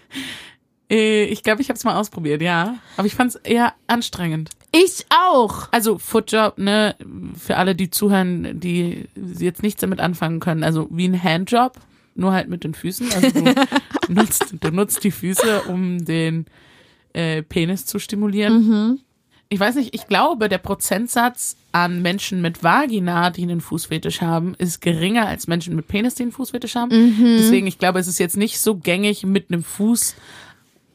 Äh, 0.91 1.25
Ich 1.27 1.43
glaube, 1.43 1.61
ich 1.61 1.69
habe 1.69 1.77
es 1.77 1.85
mal 1.85 1.97
ausprobiert, 1.97 2.41
ja. 2.41 2.79
Aber 2.97 3.07
ich 3.07 3.15
fand 3.15 3.35
es 3.35 3.37
eher 3.37 3.75
anstrengend. 3.89 4.49
Ich 4.73 5.05
auch. 5.11 5.69
Also 5.71 5.99
Footjob, 5.99 6.57
ne, 6.57 6.95
für 7.39 7.59
alle, 7.59 7.75
die 7.75 7.91
zuhören, 7.91 8.59
die 8.59 9.07
jetzt 9.39 9.63
nichts 9.63 9.83
damit 9.83 10.01
anfangen 10.01 10.41
können. 10.41 10.65
Also 10.65 10.89
wie 10.91 11.07
ein 11.07 11.23
Handjob, 11.23 11.79
nur 12.15 12.33
halt 12.33 12.49
mit 12.49 12.65
den 12.65 12.73
Füßen. 12.73 13.13
Also 13.13 13.31
du 13.33 13.55
nutzt, 14.09 14.55
du 14.59 14.71
nutzt 14.71 15.05
die 15.05 15.11
Füße, 15.11 15.65
um 15.65 16.03
den 16.07 16.47
äh, 17.13 17.43
Penis 17.43 17.85
zu 17.85 17.99
stimulieren. 17.99 19.03
Ich 19.51 19.59
weiß 19.59 19.77
nicht, 19.77 19.95
ich 19.95 20.07
glaube, 20.07 20.49
der 20.51 20.59
Prozentsatz 20.59 21.57
an 21.73 22.03
Menschen 22.03 22.43
mit 22.43 22.63
Vagina, 22.63 23.31
die 23.31 23.43
einen 23.43 23.63
Fußfetisch 23.63 24.21
haben, 24.21 24.55
ist 24.59 24.81
geringer 24.83 25.27
als 25.27 25.47
Menschen 25.47 25.75
mit 25.75 25.89
Penis, 25.89 26.15
die 26.17 26.25
einen 26.25 26.33
Fußfetisch 26.33 26.75
haben. 26.75 26.91
Deswegen, 27.39 27.67
ich 27.67 27.79
glaube, 27.79 27.99
es 27.99 28.09
ist 28.09 28.19
jetzt 28.19 28.37
nicht 28.37 28.61
so 28.61 28.77
gängig, 28.77 29.25
mit 29.25 29.51
einem 29.51 29.63
Fuß 29.63 30.17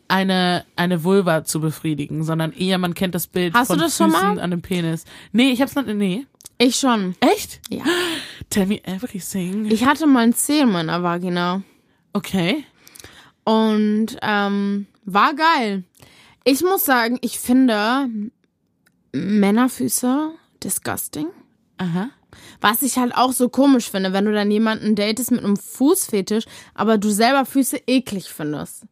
eine, 0.07 0.65
eine 0.75 1.03
Vulva 1.03 1.43
zu 1.43 1.61
befriedigen, 1.61 2.23
sondern 2.23 2.51
eher, 2.53 2.77
man 2.77 2.93
kennt 2.93 3.15
das 3.15 3.25
Bild 3.25 3.55
Hast 3.55 3.71
du 3.71 3.73
von 3.73 3.81
das 3.81 3.97
schon 3.97 4.11
Füßen 4.11 4.35
mal? 4.35 4.39
an 4.39 4.51
dem 4.51 4.61
Penis. 4.61 5.05
Nee, 5.31 5.49
ich 5.51 5.61
hab's 5.61 5.73
noch, 5.73 5.85
nee. 5.85 6.27
Ich 6.59 6.75
schon. 6.75 7.15
Echt? 7.19 7.59
Ja. 7.71 7.83
Tell 8.51 8.67
me 8.67 8.83
everything. 8.85 9.65
Ich 9.71 9.85
hatte 9.85 10.05
mal 10.05 10.19
ein 10.25 10.33
Zeh 10.33 10.59
in 10.59 10.71
meiner 10.71 11.01
Vagina. 11.01 11.63
Okay. 12.13 12.63
Und 13.43 14.17
ähm, 14.21 14.85
war 15.05 15.33
geil. 15.33 15.83
Ich 16.43 16.61
muss 16.61 16.85
sagen, 16.85 17.17
ich 17.21 17.39
finde 17.39 18.09
Männerfüße 19.13 20.31
disgusting. 20.63 21.27
Aha. 21.77 22.09
Was 22.61 22.81
ich 22.81 22.97
halt 22.97 23.15
auch 23.15 23.31
so 23.31 23.49
komisch 23.49 23.89
finde, 23.89 24.13
wenn 24.13 24.25
du 24.25 24.33
dann 24.33 24.49
jemanden 24.49 24.95
datest 24.95 25.31
mit 25.31 25.43
einem 25.43 25.57
Fußfetisch, 25.57 26.45
aber 26.73 26.97
du 26.97 27.09
selber 27.09 27.45
Füße 27.45 27.81
eklig 27.87 28.29
findest. 28.29 28.85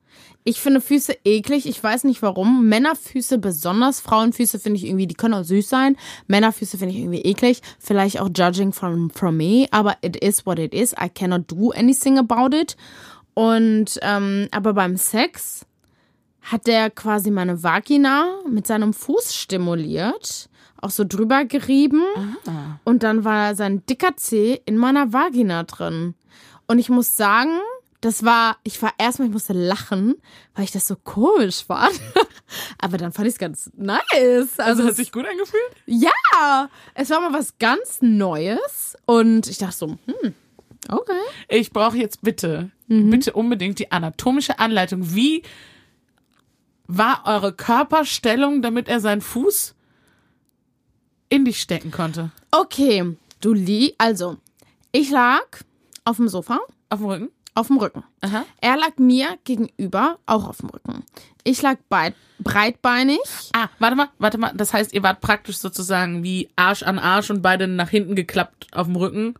Ich 0.44 0.60
finde 0.60 0.82
Füße 0.82 1.14
eklig, 1.24 1.68
ich 1.68 1.84
weiß 1.84 2.04
nicht 2.04 2.22
warum. 2.22 2.68
Männerfüße 2.68 3.38
besonders, 3.38 4.00
Frauenfüße 4.00 4.60
finde 4.60 4.78
ich 4.78 4.86
irgendwie, 4.86 5.08
die 5.08 5.16
können 5.16 5.36
auch 5.36 5.44
süß 5.44 5.70
sein. 5.70 5.98
Männerfüße 6.28 6.78
finde 6.78 6.96
ich 6.96 7.02
irgendwie 7.02 7.22
eklig. 7.22 7.62
Vielleicht 7.80 8.20
auch 8.20 8.30
judging 8.36 8.74
from, 8.74 9.12
from 9.12 9.38
me, 9.38 9.68
aber 9.72 9.98
it 10.02 10.16
is 10.18 10.46
what 10.46 10.58
it 10.58 10.74
is. 10.74 10.94
I 10.94 11.10
cannot 11.10 11.50
do 11.52 11.72
anything 11.72 12.18
about 12.18 12.56
it. 12.56 12.76
Und, 13.34 14.00
ähm, 14.02 14.48
aber 14.52 14.74
beim 14.74 14.98
Sex 14.98 15.66
hat 16.42 16.68
der 16.68 16.90
quasi 16.90 17.32
meine 17.32 17.62
Vagina 17.64 18.40
mit 18.50 18.66
seinem 18.68 18.94
Fuß 18.94 19.36
stimuliert, 19.36 20.50
auch 20.82 20.90
so 20.90 21.04
drüber 21.08 21.46
gerieben. 21.46 22.04
Und 22.84 23.04
dann 23.04 23.24
war 23.24 23.56
sein 23.56 23.86
dicker 23.86 24.16
Zeh 24.18 24.60
in 24.66 24.78
meiner 24.78 25.14
Vagina 25.14 25.64
drin. 25.64 26.16
Und 26.68 26.80
ich 26.80 26.90
muss 26.90 27.16
sagen, 27.16 27.60
das 28.02 28.26
war, 28.26 28.58
ich 28.64 28.82
war 28.82 28.94
erstmal, 28.98 29.28
ich 29.28 29.34
musste 29.34 29.54
lachen, 29.54 30.16
weil 30.56 30.64
ich 30.64 30.72
das 30.72 30.88
so 30.88 30.96
komisch 30.96 31.64
fand. 31.66 32.00
Aber 32.80 32.98
dann 32.98 33.12
fand 33.12 33.28
ich 33.28 33.34
es 33.36 33.40
ganz 33.40 33.70
nice. 33.76 34.00
Also 34.58 34.62
Also, 34.64 34.84
hat 34.84 34.92
es, 34.92 34.98
sich 34.98 35.12
gut 35.12 35.26
angefühlt? 35.28 35.62
ja, 35.86 36.70
es 36.96 37.12
war 37.12 37.22
mal 37.22 37.34
was 37.38 37.60
ganz 37.60 38.00
Neues. 38.02 38.96
Und 39.06 39.48
ich 39.48 39.60
dachte 39.60 39.76
so, 39.78 39.88
hm, 39.88 40.34
okay. 40.90 41.12
Ich 41.48 41.72
brauche 41.72 41.98
jetzt 41.98 42.24
bitte, 42.24 42.72
bitte 42.88 43.34
unbedingt 43.34 43.78
die 43.78 43.92
anatomische 43.92 44.58
Anleitung. 44.58 45.14
Wie 45.14 45.44
war 46.98 47.24
eure 47.26 47.54
Körperstellung, 47.54 48.62
damit 48.62 48.88
er 48.88 49.00
seinen 49.00 49.22
Fuß 49.22 49.76
in 51.30 51.46
dich 51.46 51.62
stecken 51.62 51.92
konnte? 51.92 52.32
Okay, 52.52 53.16
du 53.40 53.54
li, 53.54 53.96
also, 53.98 54.38
ich 54.92 55.10
lag 55.10 55.42
auf 56.04 56.18
dem 56.18 56.28
Sofa, 56.28 56.60
Auf 56.90 57.00
dem 57.00 57.08
Rücken? 57.08 57.30
auf 57.54 57.68
dem 57.68 57.78
Rücken. 57.78 58.04
Aha. 58.22 58.46
Er 58.62 58.78
lag 58.78 58.98
mir 58.98 59.38
gegenüber, 59.44 60.20
auch 60.26 60.48
auf 60.48 60.58
dem 60.58 60.70
Rücken. 60.70 61.04
Ich 61.44 61.62
lag 61.62 61.76
breit, 61.90 62.16
breitbeinig. 62.40 63.20
Ah, 63.54 63.68
warte 63.80 63.96
mal, 63.98 64.08
warte 64.20 64.38
mal. 64.38 64.54
Das 64.56 64.74
heißt, 64.74 64.94
ihr 64.94 65.04
wart 65.04 65.20
praktisch 65.20 65.58
sozusagen 65.58 66.24
wie 66.24 66.50
Arsch 66.56 66.82
an 66.84 66.98
Arsch 66.98 67.30
und 67.30 67.42
beide 67.42 67.68
nach 67.68 67.90
hinten 67.90 68.16
geklappt 68.16 68.68
auf 68.72 68.88
dem 68.88 68.96
Rücken, 68.96 69.36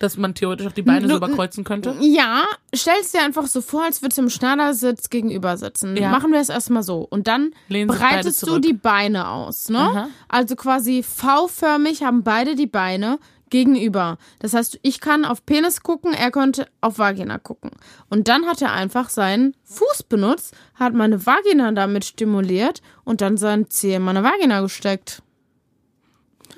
dass 0.00 0.16
man 0.16 0.34
theoretisch 0.34 0.66
auch 0.66 0.72
die 0.72 0.82
Beine 0.82 1.08
so 1.08 1.16
überkreuzen 1.16 1.62
könnte. 1.62 1.94
Ja, 2.00 2.44
stell's 2.74 3.12
dir 3.12 3.22
einfach 3.22 3.46
so 3.46 3.60
vor, 3.60 3.84
als 3.84 4.02
würdest 4.02 4.18
du 4.18 4.22
im 4.22 4.30
Schneidersitz 4.30 5.10
gegenüber 5.10 5.56
sitzen. 5.58 5.96
Ja. 5.96 6.10
Machen 6.10 6.32
wir 6.32 6.40
es 6.40 6.48
erstmal 6.48 6.82
so. 6.82 7.06
Und 7.08 7.28
dann 7.28 7.52
Lehnen 7.68 7.88
breitest 7.88 8.46
du 8.46 8.58
die 8.58 8.72
Beine 8.72 9.28
aus, 9.28 9.68
ne? 9.68 9.78
Aha. 9.78 10.08
Also 10.28 10.56
quasi 10.56 11.02
V-förmig 11.02 12.02
haben 12.02 12.22
beide 12.22 12.56
die 12.56 12.66
Beine 12.66 13.18
gegenüber. 13.50 14.16
Das 14.38 14.54
heißt, 14.54 14.78
ich 14.80 15.00
kann 15.00 15.26
auf 15.26 15.44
Penis 15.44 15.82
gucken, 15.82 16.14
er 16.14 16.30
konnte 16.30 16.66
auf 16.80 16.98
Vagina 16.98 17.36
gucken. 17.36 17.72
Und 18.08 18.28
dann 18.28 18.46
hat 18.46 18.62
er 18.62 18.72
einfach 18.72 19.10
seinen 19.10 19.54
Fuß 19.64 20.04
benutzt, 20.04 20.54
hat 20.76 20.94
meine 20.94 21.26
Vagina 21.26 21.72
damit 21.72 22.06
stimuliert 22.06 22.80
und 23.04 23.20
dann 23.20 23.36
seinen 23.36 23.68
Zeh 23.68 23.96
in 23.96 24.02
meine 24.02 24.22
Vagina 24.22 24.62
gesteckt. 24.62 25.22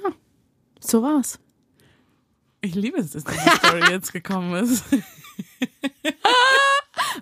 Ja, 0.04 0.10
so 0.78 1.02
war's. 1.02 1.40
Ich 2.62 2.74
liebe 2.76 2.98
es, 2.98 3.10
dass 3.10 3.24
diese 3.24 3.56
Story 3.56 3.82
jetzt 3.90 4.12
gekommen 4.12 4.54
ist. 4.54 4.84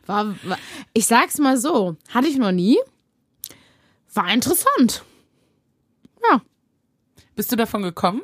War, 0.07 0.35
war, 0.45 0.59
ich 0.93 1.07
sag's 1.07 1.39
mal 1.39 1.57
so, 1.57 1.97
hatte 2.13 2.29
ich 2.29 2.37
noch 2.37 2.53
nie. 2.53 2.79
War 4.15 4.33
interessant. 4.33 5.05
Ja. 6.29 6.41
Bist 7.37 7.51
du 7.53 7.57
davon 7.57 7.83
gekommen? 7.83 8.23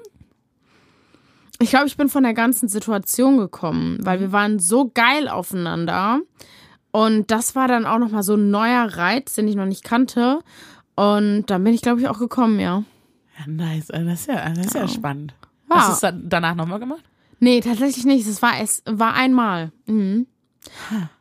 Ich 1.58 1.70
glaube, 1.70 1.86
ich 1.86 1.96
bin 1.96 2.08
von 2.08 2.22
der 2.22 2.34
ganzen 2.34 2.68
Situation 2.68 3.38
gekommen, 3.38 3.98
weil 4.02 4.20
wir 4.20 4.32
waren 4.32 4.58
so 4.58 4.90
geil 4.92 5.28
aufeinander. 5.28 6.20
Und 6.90 7.30
das 7.30 7.54
war 7.54 7.68
dann 7.68 7.86
auch 7.86 7.98
nochmal 7.98 8.22
so 8.22 8.34
ein 8.34 8.50
neuer 8.50 8.84
Reiz, 8.96 9.34
den 9.34 9.48
ich 9.48 9.54
noch 9.54 9.66
nicht 9.66 9.84
kannte. 9.84 10.40
Und 10.94 11.46
dann 11.46 11.64
bin 11.64 11.72
ich, 11.74 11.82
glaube 11.82 12.00
ich, 12.00 12.08
auch 12.08 12.18
gekommen, 12.18 12.58
ja. 12.60 12.84
Ja, 13.38 13.46
nice. 13.46 13.90
Also 13.90 14.06
Das 14.08 14.20
ist 14.20 14.26
ja, 14.28 14.48
das 14.50 14.66
ist 14.66 14.74
ja 14.74 14.88
spannend. 14.88 15.34
Ja. 15.70 15.76
Hast 15.76 16.02
du 16.02 16.06
es 16.06 16.14
danach 16.24 16.54
nochmal 16.54 16.78
gemacht? 16.80 17.02
Nee, 17.40 17.60
tatsächlich 17.60 18.04
nicht. 18.04 18.26
Es 18.26 18.40
war 18.42 18.60
es 18.60 18.82
war 18.86 19.14
einmal. 19.14 19.72
Mhm. 19.86 20.26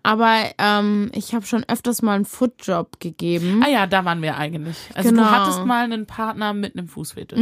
Aber 0.02 0.38
ähm, 0.58 1.12
ich 1.14 1.36
habe 1.36 1.46
schon 1.46 1.64
öfters 1.68 2.02
mal 2.02 2.16
einen 2.16 2.26
Footjob 2.26 3.00
gegeben. 3.00 3.62
Ah 3.64 3.70
ja, 3.70 3.86
da 3.86 4.04
waren 4.04 4.22
wir 4.24 4.38
eigentlich. 4.38 4.76
Also 4.96 5.10
Genau. 5.10 5.24
du 5.24 5.30
hattest 5.32 5.66
mal 5.66 5.84
einen 5.84 6.08
Partner 6.08 6.54
mit 6.54 6.76
einem 6.76 6.88
Fußfetisch. 6.88 7.40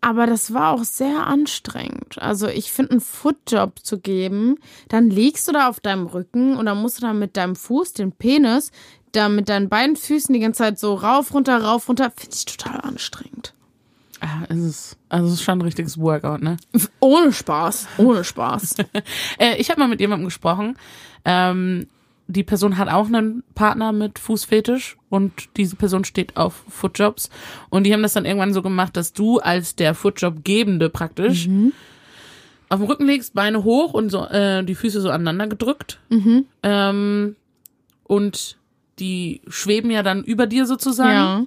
Aber 0.00 0.26
das 0.26 0.54
war 0.54 0.72
auch 0.72 0.84
sehr 0.84 1.26
anstrengend. 1.26 2.16
Also 2.22 2.48
ich 2.48 2.72
finde, 2.72 2.92
einen 2.92 3.00
Footjob 3.00 3.84
zu 3.84 3.98
geben, 3.98 4.56
dann 4.88 5.10
liegst 5.10 5.46
du 5.48 5.52
da 5.52 5.68
auf 5.68 5.80
deinem 5.80 6.06
Rücken 6.06 6.56
und 6.56 6.66
dann 6.66 6.78
musst 6.80 6.98
du 6.98 7.02
dann 7.02 7.18
mit 7.18 7.36
deinem 7.36 7.56
Fuß, 7.56 7.92
den 7.92 8.12
Penis, 8.12 8.70
da 9.12 9.28
mit 9.28 9.48
deinen 9.48 9.68
beiden 9.68 9.96
Füßen 9.96 10.32
die 10.32 10.40
ganze 10.40 10.58
Zeit 10.58 10.78
so 10.78 10.94
rauf, 10.94 11.34
runter, 11.34 11.62
rauf, 11.62 11.88
runter. 11.88 12.10
Finde 12.16 12.34
ich 12.34 12.44
total 12.44 12.80
anstrengend. 12.80 13.52
Ah, 14.20 14.42
es 14.48 14.56
ist, 14.58 14.96
also 15.08 15.26
es 15.28 15.34
ist 15.34 15.42
schon 15.42 15.58
ein 15.58 15.62
richtiges 15.62 15.98
Workout, 15.98 16.42
ne? 16.42 16.56
Ohne 17.00 17.32
Spaß. 17.32 17.86
Ohne 17.98 18.24
Spaß. 18.24 18.76
Äh, 19.38 19.56
ich 19.58 19.70
habe 19.70 19.80
mal 19.80 19.88
mit 19.88 20.00
jemandem 20.00 20.26
gesprochen. 20.26 20.76
Ähm, 21.24 21.86
die 22.26 22.42
Person 22.42 22.76
hat 22.76 22.88
auch 22.88 23.06
einen 23.06 23.42
Partner 23.54 23.92
mit 23.92 24.18
Fußfetisch 24.18 24.96
und 25.08 25.48
diese 25.56 25.76
Person 25.76 26.04
steht 26.04 26.36
auf 26.36 26.62
Footjobs. 26.68 27.30
Und 27.70 27.84
die 27.84 27.92
haben 27.92 28.02
das 28.02 28.12
dann 28.12 28.24
irgendwann 28.26 28.52
so 28.52 28.60
gemacht, 28.62 28.96
dass 28.96 29.12
du 29.12 29.38
als 29.38 29.76
der 29.76 29.94
Footjob-Gebende 29.94 30.90
praktisch 30.90 31.46
auf 32.68 32.80
dem 32.80 32.86
Rücken 32.86 33.06
legst, 33.06 33.32
Beine 33.34 33.64
hoch 33.64 33.94
und 33.94 34.10
so 34.10 34.26
äh, 34.26 34.62
die 34.64 34.74
Füße 34.74 35.00
so 35.00 35.08
aneinander 35.10 35.46
gedrückt. 35.46 36.00
Ähm, 36.62 37.36
und 38.04 38.56
die 38.98 39.40
schweben 39.48 39.90
ja 39.90 40.02
dann 40.02 40.22
über 40.24 40.46
dir 40.46 40.66
sozusagen. 40.66 41.12
ja. 41.12 41.44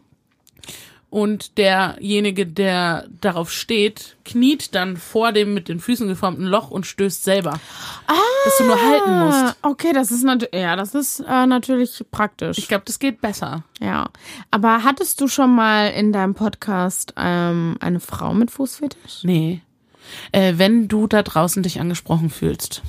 Und 1.12 1.57
derjenige, 1.57 2.47
der 2.47 3.05
darauf 3.20 3.51
steht, 3.51 4.16
kniet 4.24 4.74
dann 4.74 4.95
vor 4.95 5.34
dem 5.34 5.53
mit 5.53 5.68
den 5.68 5.82
Füßen 5.82 6.07
geformten 6.07 6.45
Loch 6.45 6.72
und 6.72 6.86
stößt 6.86 7.26
selber. 7.26 7.59
dass 8.45 8.57
du 8.57 8.64
nur 8.64 8.82
halten 8.82 9.09
Ah, 9.09 9.26
musst. 9.26 9.55
okay, 9.62 9.91
das 9.93 10.09
ist 10.09 10.24
natürlich, 10.24 10.55
ja, 10.55 10.78
das 10.78 10.95
ist 10.95 11.20
äh, 11.20 11.45
natürlich 11.45 12.05
praktisch. 12.12 12.57
Ich 12.57 12.70
glaube, 12.70 12.86
das 12.86 12.97
geht 12.97 13.20
besser. 13.20 13.64
ja. 13.82 14.09
Aber 14.51 14.86
hattest 14.86 15.20
du 15.20 15.28
schon 15.28 15.53
mal 15.53 15.88
in 15.89 16.14
deinem 16.14 16.34
Podcast 16.34 17.14
ähm, 17.18 17.76
eine 17.82 17.99
Frau 17.99 18.34
mit 18.34 18.49
Fußfetisch? 18.49 19.24
Nee. 19.24 19.62
Äh, 20.32 20.53
wenn 20.55 20.88
du 20.88 21.07
da 21.07 21.24
draußen 21.24 21.62
dich 21.62 21.82
angesprochen 21.82 22.30
fühlst 22.30 22.84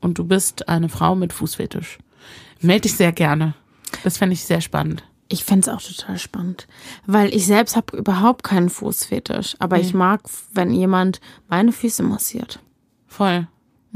und 0.00 0.18
du 0.18 0.24
bist 0.24 0.68
eine 0.68 0.88
Frau 0.88 1.16
mit 1.16 1.32
Fußfetisch, 1.32 1.98
melde 2.60 2.82
dich 2.82 2.94
sehr 2.96 3.10
gerne. 3.10 3.54
Das 4.04 4.18
fände 4.18 4.34
ich 4.34 4.44
sehr 4.44 4.60
spannend. 4.60 5.02
Ich 5.32 5.44
fänd's 5.44 5.68
auch 5.68 5.80
total 5.80 6.18
spannend, 6.18 6.66
weil 7.06 7.32
ich 7.32 7.46
selbst 7.46 7.76
habe 7.76 7.96
überhaupt 7.96 8.42
keinen 8.42 8.68
Fußfetisch, 8.68 9.54
aber 9.60 9.78
ich 9.78 9.94
mag, 9.94 10.22
wenn 10.52 10.72
jemand 10.72 11.20
meine 11.48 11.70
Füße 11.70 12.02
massiert. 12.02 12.58
Voll. 13.06 13.46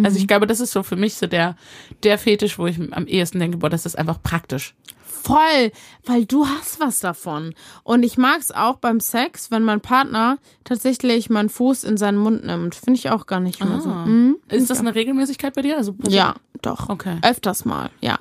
Also 0.03 0.16
ich 0.16 0.28
glaube, 0.28 0.47
das 0.47 0.61
ist 0.61 0.70
so 0.70 0.85
für 0.85 0.95
mich 0.95 1.14
so 1.14 1.26
der, 1.26 1.57
der 2.05 2.18
Fetisch, 2.18 2.57
wo 2.59 2.66
ich 2.66 2.78
am 2.93 3.07
ehesten 3.09 3.41
denke, 3.41 3.59
boah, 3.59 3.68
das 3.68 3.85
ist 3.85 3.99
einfach 3.99 4.22
praktisch. 4.22 4.76
Voll, 5.05 5.72
weil 6.05 6.24
du 6.24 6.47
hast 6.47 6.78
was 6.78 7.01
davon. 7.01 7.55
Und 7.82 8.05
ich 8.05 8.16
mag's 8.16 8.53
auch 8.53 8.76
beim 8.76 9.01
Sex, 9.01 9.51
wenn 9.51 9.64
mein 9.64 9.80
Partner 9.80 10.39
tatsächlich 10.62 11.30
meinen 11.30 11.49
Fuß 11.49 11.82
in 11.82 11.97
seinen 11.97 12.18
Mund 12.18 12.45
nimmt. 12.45 12.76
Finde 12.76 12.99
ich 12.99 13.11
auch 13.11 13.26
gar 13.26 13.41
nicht 13.41 13.64
mehr 13.64 13.80
so. 13.80 13.89
Mhm. 13.89 14.37
Ist 14.49 14.70
das 14.70 14.80
eine 14.80 14.95
Regelmäßigkeit 14.95 15.55
bei 15.55 15.62
dir? 15.62 15.78
Also 15.78 15.97
Ja, 16.07 16.35
doch. 16.62 16.91
Okay. 16.91 17.18
Öfters 17.22 17.64
mal, 17.64 17.91
ja, 18.01 18.18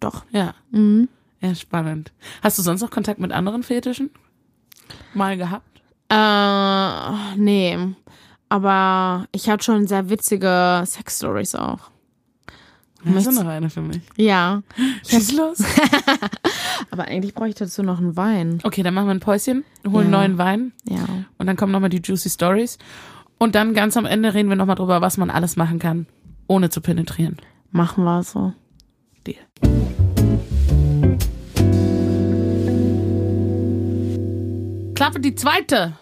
doch. 0.00 0.24
Ja. 0.32 0.54
Ja, 1.40 1.54
spannend. 1.54 2.12
Hast 2.42 2.58
du 2.58 2.62
sonst 2.62 2.80
noch 2.80 2.90
Kontakt 2.90 3.20
mit 3.20 3.32
anderen 3.32 3.62
Fetischen? 3.62 4.10
Mal 5.14 5.36
gehabt? 5.36 5.66
Äh, 6.08 7.36
nee. 7.38 7.78
Aber 8.48 9.26
ich 9.32 9.48
hatte 9.48 9.64
schon 9.64 9.86
sehr 9.86 10.08
witzige 10.08 10.82
Sex-Stories 10.86 11.54
auch. 11.56 11.90
Hast 13.04 13.26
du 13.26 13.32
noch 13.32 13.46
eine 13.46 13.70
für 13.70 13.82
mich? 13.82 14.00
Ja. 14.16 14.62
Schieß 15.06 15.32
los. 15.34 15.58
Aber 16.90 17.04
eigentlich 17.04 17.34
brauche 17.34 17.48
ich 17.48 17.54
dazu 17.54 17.82
noch 17.82 17.98
einen 17.98 18.16
Wein. 18.16 18.58
Okay, 18.64 18.82
dann 18.82 18.94
machen 18.94 19.06
wir 19.06 19.14
ein 19.14 19.20
Päuschen, 19.20 19.64
holen 19.86 20.10
Ja. 20.10 20.18
neuen 20.18 20.38
Wein 20.38 20.72
Ja. 20.88 21.04
und 21.38 21.46
dann 21.46 21.56
kommen 21.56 21.72
nochmal 21.72 21.90
die 21.90 22.00
Juicy 22.02 22.30
Stories. 22.30 22.78
Und 23.38 23.54
dann 23.54 23.74
ganz 23.74 23.96
am 23.96 24.06
Ende 24.06 24.32
reden 24.34 24.48
wir 24.48 24.56
nochmal 24.56 24.76
drüber, 24.76 25.00
was 25.02 25.18
man 25.18 25.30
alles 25.30 25.56
machen 25.56 25.78
kann, 25.78 26.06
ohne 26.48 26.70
zu 26.70 26.80
penetrieren. 26.80 27.36
Machen 27.70 28.04
wir 28.04 28.22
so. 28.22 28.54
Deal. 29.26 29.36
Klappe 35.06 35.20
die 35.20 35.36
zweite. 35.36 35.92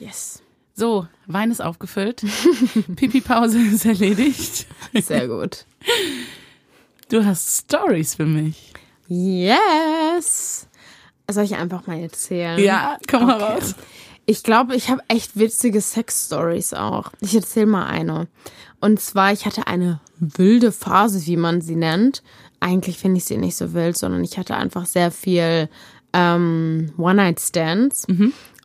Yes. 0.00 0.42
So, 0.72 1.06
Wein 1.26 1.50
ist 1.50 1.60
aufgefüllt. 1.60 2.24
Pipi-Pause 2.96 3.58
ist 3.60 3.84
erledigt. 3.84 4.66
Sehr 4.94 5.28
gut. 5.28 5.66
Du 7.10 7.22
hast 7.22 7.58
Stories 7.66 8.14
für 8.14 8.24
mich. 8.24 8.72
Yes. 9.06 10.66
Soll 11.30 11.44
ich 11.44 11.56
einfach 11.56 11.86
mal 11.86 11.98
erzählen? 12.00 12.58
Ja, 12.58 12.96
komm 13.06 13.26
mal 13.26 13.34
Okay. 13.42 13.52
raus. 13.52 13.74
Ich 14.24 14.42
glaube, 14.42 14.74
ich 14.74 14.88
habe 14.88 15.02
echt 15.08 15.38
witzige 15.38 15.82
Sex-Stories 15.82 16.72
auch. 16.72 17.12
Ich 17.20 17.34
erzähle 17.34 17.66
mal 17.66 17.84
eine. 17.84 18.28
Und 18.80 18.98
zwar, 18.98 19.30
ich 19.34 19.44
hatte 19.44 19.66
eine 19.66 20.00
wilde 20.18 20.72
Phase, 20.72 21.26
wie 21.26 21.36
man 21.36 21.60
sie 21.60 21.76
nennt. 21.76 22.22
Eigentlich 22.60 22.96
finde 22.96 23.18
ich 23.18 23.26
sie 23.26 23.36
nicht 23.36 23.56
so 23.56 23.74
wild, 23.74 23.98
sondern 23.98 24.24
ich 24.24 24.38
hatte 24.38 24.56
einfach 24.56 24.86
sehr 24.86 25.10
viel 25.10 25.68
ähm, 26.14 26.92
One-Night-Stands. 26.96 28.06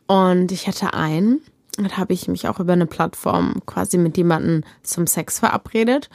Und 0.06 0.50
ich 0.52 0.66
hatte 0.66 0.94
einen, 0.94 1.40
da 1.76 1.96
habe 1.96 2.12
ich 2.12 2.28
mich 2.28 2.48
auch 2.48 2.58
über 2.60 2.72
eine 2.72 2.86
Plattform 2.86 3.60
quasi 3.66 3.98
mit 3.98 4.16
jemandem 4.16 4.64
zum 4.82 5.06
Sex 5.06 5.38
verabredet. 5.40 6.08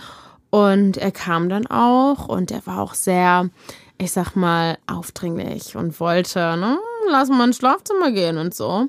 Und 0.50 0.98
er 0.98 1.12
kam 1.12 1.50
dann 1.50 1.68
auch 1.68 2.28
und 2.28 2.50
er 2.52 2.66
war 2.66 2.80
auch 2.82 2.94
sehr, 2.94 3.50
ich 3.98 4.12
sag 4.12 4.36
mal, 4.36 4.78
aufdringlich 4.88 5.76
und 5.76 6.00
wollte, 6.00 6.58
ne, 6.58 6.78
lass 7.12 7.30
mal 7.30 7.46
ins 7.46 7.58
Schlafzimmer 7.58 8.12
gehen 8.12 8.38
und 8.38 8.56
so. 8.56 8.88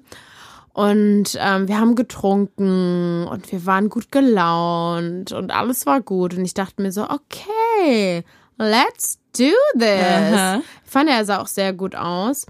Und 0.73 1.39
ähm, 1.41 1.69
wir 1.69 1.81
haben 1.81 1.95
getrunken 1.95 3.27
und 3.27 3.51
wir 3.51 3.65
waren 3.65 3.89
gut 3.89 4.13
gelaunt 4.13 5.33
und 5.33 5.51
alles 5.51 5.87
war 5.87 6.03
gut. 6.03 6.35
Und 6.35 6.45
ich 6.45 6.53
dachte 6.53 6.83
mir 6.83 6.93
so, 6.93 7.09
okay, 7.09 8.25
let's 8.59 9.19
do 9.39 9.53
this. 9.79 10.33
Aha. 10.33 10.63
Fand, 10.85 11.09
er 11.09 11.25
sah 11.25 11.41
auch 11.41 11.47
sehr 11.47 11.73
gut 11.73 11.95
aus. 11.95 12.47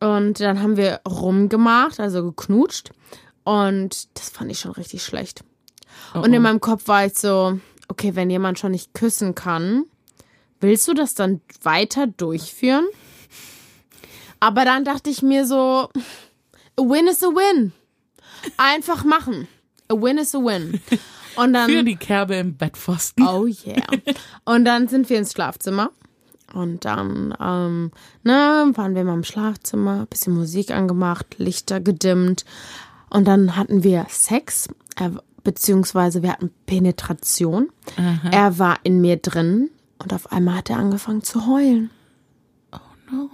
Und 0.00 0.40
dann 0.40 0.62
haben 0.62 0.76
wir 0.76 1.00
rumgemacht, 1.08 2.00
also 2.00 2.24
geknutscht. 2.24 2.90
Und 3.44 4.08
das 4.18 4.30
fand 4.30 4.50
ich 4.50 4.60
schon 4.60 4.72
richtig 4.72 5.02
schlecht. 5.02 5.42
Oh, 6.14 6.18
Und 6.20 6.32
in 6.32 6.40
oh. 6.40 6.42
meinem 6.42 6.60
Kopf 6.60 6.86
war 6.86 7.06
ich 7.06 7.14
so, 7.14 7.58
okay, 7.88 8.14
wenn 8.14 8.30
jemand 8.30 8.58
schon 8.58 8.72
nicht 8.72 8.94
küssen 8.94 9.34
kann, 9.34 9.84
willst 10.60 10.86
du 10.86 10.94
das 10.94 11.14
dann 11.14 11.40
weiter 11.62 12.06
durchführen? 12.06 12.86
Aber 14.40 14.64
dann 14.64 14.84
dachte 14.84 15.10
ich 15.10 15.22
mir 15.22 15.46
so, 15.46 15.88
a 16.76 16.82
win 16.82 17.08
is 17.08 17.22
a 17.24 17.28
win. 17.28 17.72
Einfach 18.56 19.04
machen. 19.04 19.48
A 19.88 19.94
win 19.94 20.18
is 20.18 20.34
a 20.34 20.38
win. 20.38 20.80
Und 21.36 21.52
dann 21.52 21.70
Für 21.70 21.84
die 21.84 21.96
Kerbe 21.96 22.36
im 22.36 22.56
Bettpfosten. 22.56 23.26
Oh 23.26 23.46
yeah. 23.46 23.86
Und 24.44 24.64
dann 24.64 24.88
sind 24.88 25.08
wir 25.08 25.18
ins 25.18 25.32
Schlafzimmer. 25.32 25.90
Und 26.54 26.84
dann, 26.84 27.34
ähm, 27.40 27.92
ne, 28.22 28.72
waren 28.74 28.94
wir 28.94 29.04
mal 29.04 29.14
im 29.14 29.24
Schlafzimmer, 29.24 30.06
bisschen 30.06 30.34
Musik 30.34 30.70
angemacht, 30.70 31.36
Lichter 31.38 31.80
gedimmt. 31.80 32.44
Und 33.10 33.26
dann 33.28 33.56
hatten 33.56 33.82
wir 33.82 34.06
Sex, 34.08 34.68
äh, 34.96 35.10
beziehungsweise 35.44 36.22
wir 36.22 36.32
hatten 36.32 36.50
Penetration. 36.66 37.70
Er 38.30 38.58
war 38.58 38.78
in 38.82 39.00
mir 39.00 39.16
drin 39.16 39.70
und 39.98 40.12
auf 40.12 40.30
einmal 40.32 40.56
hat 40.56 40.70
er 40.70 40.78
angefangen 40.78 41.22
zu 41.22 41.46
heulen. 41.46 41.90
Oh 42.72 42.78
no. 43.10 43.30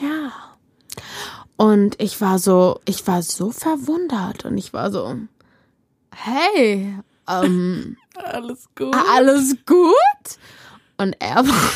Ja. 0.00 0.32
Und 1.56 2.00
ich 2.00 2.20
war 2.20 2.38
so, 2.38 2.80
ich 2.84 3.06
war 3.06 3.22
so 3.22 3.50
verwundert 3.50 4.44
und 4.44 4.58
ich 4.58 4.72
war 4.72 4.90
so, 4.90 5.16
hey, 6.14 6.94
ähm, 7.28 7.96
Alles 8.14 8.68
gut. 8.74 8.94
alles 9.14 9.56
gut? 9.66 10.38
Und 10.96 11.16
er 11.20 11.46
war, 11.46 11.70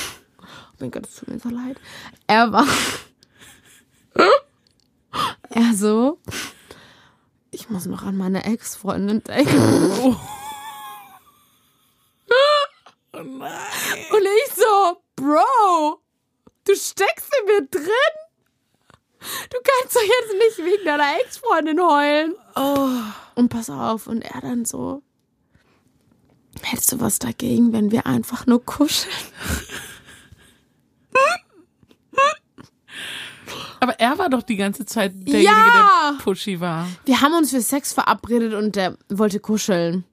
mein 0.80 0.90
Gott, 0.90 1.06
es 1.06 1.16
tut 1.16 1.28
mir 1.28 1.38
so 1.38 1.48
leid. 1.48 1.78
Er 2.26 2.52
war, 2.52 2.66
er 5.50 5.74
so, 5.74 6.18
ich 7.50 7.68
muss 7.70 7.86
noch 7.86 8.02
an 8.02 8.16
meine 8.16 8.44
Ex-Freundin 8.44 9.22
denken. 9.24 10.16
Oh 13.12 13.22
nein. 13.22 13.52
Und 14.10 14.22
ich 14.22 14.54
so, 14.54 15.02
Bro, 15.16 16.00
du 16.64 16.76
steckst 16.76 17.30
in 17.40 17.46
mir 17.46 17.66
drin? 17.68 17.88
Du 19.50 19.58
kannst 19.64 19.96
doch 19.96 20.02
jetzt 20.02 20.34
nicht 20.34 20.58
wegen 20.58 20.84
deiner 20.84 21.18
Ex-Freundin 21.20 21.80
heulen. 21.80 22.34
Oh. 22.54 22.88
Und 23.34 23.48
pass 23.48 23.70
auf, 23.70 24.06
und 24.06 24.22
er 24.22 24.40
dann 24.40 24.64
so, 24.64 25.02
hättest 26.62 26.92
du 26.92 27.00
was 27.00 27.18
dagegen, 27.18 27.72
wenn 27.72 27.90
wir 27.90 28.06
einfach 28.06 28.46
nur 28.46 28.64
kuscheln? 28.64 29.12
Aber 33.80 33.98
er 34.00 34.18
war 34.18 34.28
doch 34.28 34.42
die 34.42 34.56
ganze 34.56 34.84
Zeit 34.86 35.12
derjenige, 35.14 35.44
Ja! 35.44 36.12
der 36.12 36.24
pushy 36.24 36.60
war. 36.60 36.86
Wir 37.04 37.20
haben 37.20 37.34
uns 37.34 37.50
für 37.50 37.60
Sex 37.60 37.92
verabredet 37.92 38.54
und 38.54 38.74
der 38.76 38.96
wollte 39.08 39.38
kuscheln. 39.40 40.04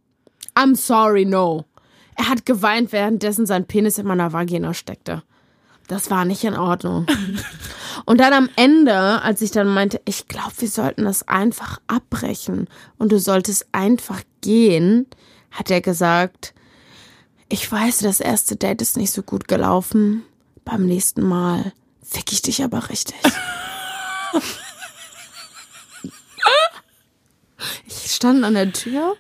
I'm 0.56 0.76
sorry, 0.76 1.26
no. 1.26 1.66
Er 2.16 2.30
hat 2.30 2.46
geweint, 2.46 2.92
währenddessen 2.92 3.46
sein 3.46 3.66
Penis 3.66 3.98
in 3.98 4.06
meiner 4.08 4.32
Vagina 4.32 4.74
steckte. 4.74 5.24
Das 5.88 6.10
war 6.10 6.26
nicht 6.26 6.44
in 6.44 6.56
Ordnung. 6.56 7.06
Und 8.06 8.20
dann 8.20 8.34
am 8.34 8.50
Ende, 8.56 9.22
als 9.22 9.42
ich 9.42 9.52
dann 9.52 9.68
meinte, 9.74 10.02
ich 10.06 10.28
glaube, 10.28 10.52
wir 10.58 10.68
sollten 10.68 11.06
das 11.06 11.28
einfach 11.28 11.80
abbrechen 11.88 12.68
und 12.98 13.12
du 13.14 13.20
solltest 13.20 13.68
einfach 13.72 14.22
gehen, 14.42 15.08
hat 15.50 15.72
er 15.72 15.80
gesagt, 15.82 16.54
ich 17.48 17.72
weiß, 17.72 18.00
das 18.00 18.20
erste 18.20 18.58
Date 18.58 18.82
ist 18.82 18.98
nicht 18.98 19.12
so 19.12 19.24
gut 19.24 19.48
gelaufen. 19.48 20.24
Beim 20.66 20.86
nächsten 20.86 21.24
Mal 21.26 21.72
fick 22.04 22.32
ich 22.32 22.42
dich 22.42 22.64
aber 22.64 22.90
richtig. 22.90 23.16
Ich 27.88 28.12
stand 28.12 28.44
an 28.44 28.54
der 28.54 28.72
Tür. 28.74 29.16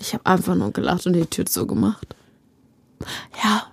Ich 0.00 0.12
habe 0.14 0.26
einfach 0.26 0.54
nur 0.54 0.72
gelacht 0.72 1.06
und 1.06 1.12
die 1.12 1.26
Tür 1.26 1.46
zugemacht. 1.46 2.16
Ja, 3.42 3.70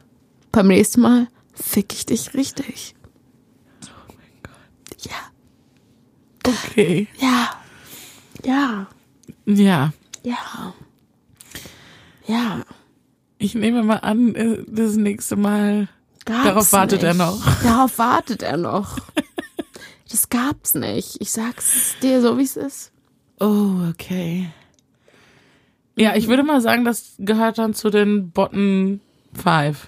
beim 0.52 0.68
nächsten 0.68 1.02
Mal 1.02 1.28
fick 1.54 1.94
ich 1.94 2.06
dich 2.06 2.34
richtig. 2.34 2.94
Oh 3.86 4.14
mein 4.16 4.44
Gott. 4.44 5.02
Ja, 5.06 6.52
Okay. 6.66 7.08
ja, 7.18 7.50
ja, 8.44 8.88
Ja. 9.46 9.94
ja, 10.24 10.74
ja. 12.28 12.62
Ich 13.38 13.56
nehme 13.56 13.84
mal 13.84 13.98
an, 13.98 14.36
äh, 14.36 14.64
das 14.68 14.96
nächste 14.96 15.36
Mal. 15.36 15.88
Gab's 16.32 16.44
Darauf 16.46 16.74
wartet 16.74 17.04
er 17.04 17.14
nicht. 17.14 17.18
noch. 17.26 17.42
Darauf 17.64 17.98
wartet 17.98 18.44
er 18.44 18.58
noch. 18.58 18.98
Das 20.10 20.30
gab's 20.30 20.76
nicht. 20.76 21.18
Ich 21.20 21.32
sag's 21.32 21.96
dir 22.02 22.22
so, 22.22 22.38
wie 22.38 22.44
es 22.44 22.58
ist. 22.58 22.92
Oh, 23.40 23.88
okay. 23.90 24.50
Ja, 25.96 26.16
ich 26.16 26.28
würde 26.28 26.44
mal 26.44 26.62
sagen, 26.62 26.86
das 26.86 27.14
gehört 27.20 27.58
dann 27.58 27.74
zu 27.74 27.90
den 27.90 28.32
Bottom 28.32 29.00
Five. 29.34 29.88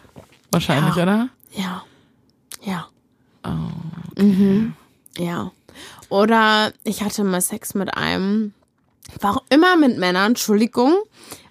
Wahrscheinlich, 0.51 0.95
Ja. 0.95 1.03
oder? 1.03 1.29
Ja, 1.51 1.83
ja. 2.63 2.87
Oh. 3.43 4.21
Mhm. 4.21 4.73
Ja. 5.17 5.51
Oder 6.09 6.73
ich 6.83 7.03
hatte 7.03 7.23
mal 7.23 7.41
Sex 7.41 7.73
mit 7.73 7.95
einem, 7.95 8.53
war 9.19 9.37
auch 9.37 9.43
immer 9.49 9.75
mit 9.75 9.97
Männern, 9.97 10.27
Entschuldigung. 10.31 10.93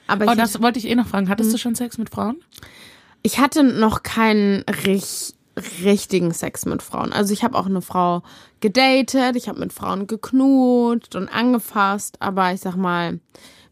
Aber 0.07 0.27
Oh, 0.31 0.35
das 0.35 0.61
wollte 0.61 0.79
ich 0.79 0.87
eh 0.89 0.95
noch 0.95 1.07
fragen. 1.09 1.29
Hattest 1.29 1.49
Mhm. 1.51 1.53
du 1.53 1.59
schon 1.59 1.75
Sex 1.75 1.99
mit 1.99 2.11
Frauen? 2.11 2.43
Ich 3.23 3.39
hatte 3.39 3.63
noch 3.65 4.03
keinen 4.03 4.65
rich, 4.85 5.35
richtigen 5.85 6.33
Sex 6.33 6.65
mit 6.67 6.83
Frauen. 6.83 7.13
Also 7.13 7.33
ich 7.33 7.45
habe 7.45 7.59
auch 7.59 7.67
eine 7.67 7.83
Frau 7.83 8.23
gedatet, 8.61 9.37
ich 9.37 9.49
habe 9.49 9.61
mit 9.61 9.73
Frauen 9.73 10.07
geknutscht 10.07 11.15
und 11.15 11.29
angefasst. 11.29 12.17
Aber 12.21 12.53
ich 12.53 12.61
sag 12.61 12.77
mal, 12.77 13.21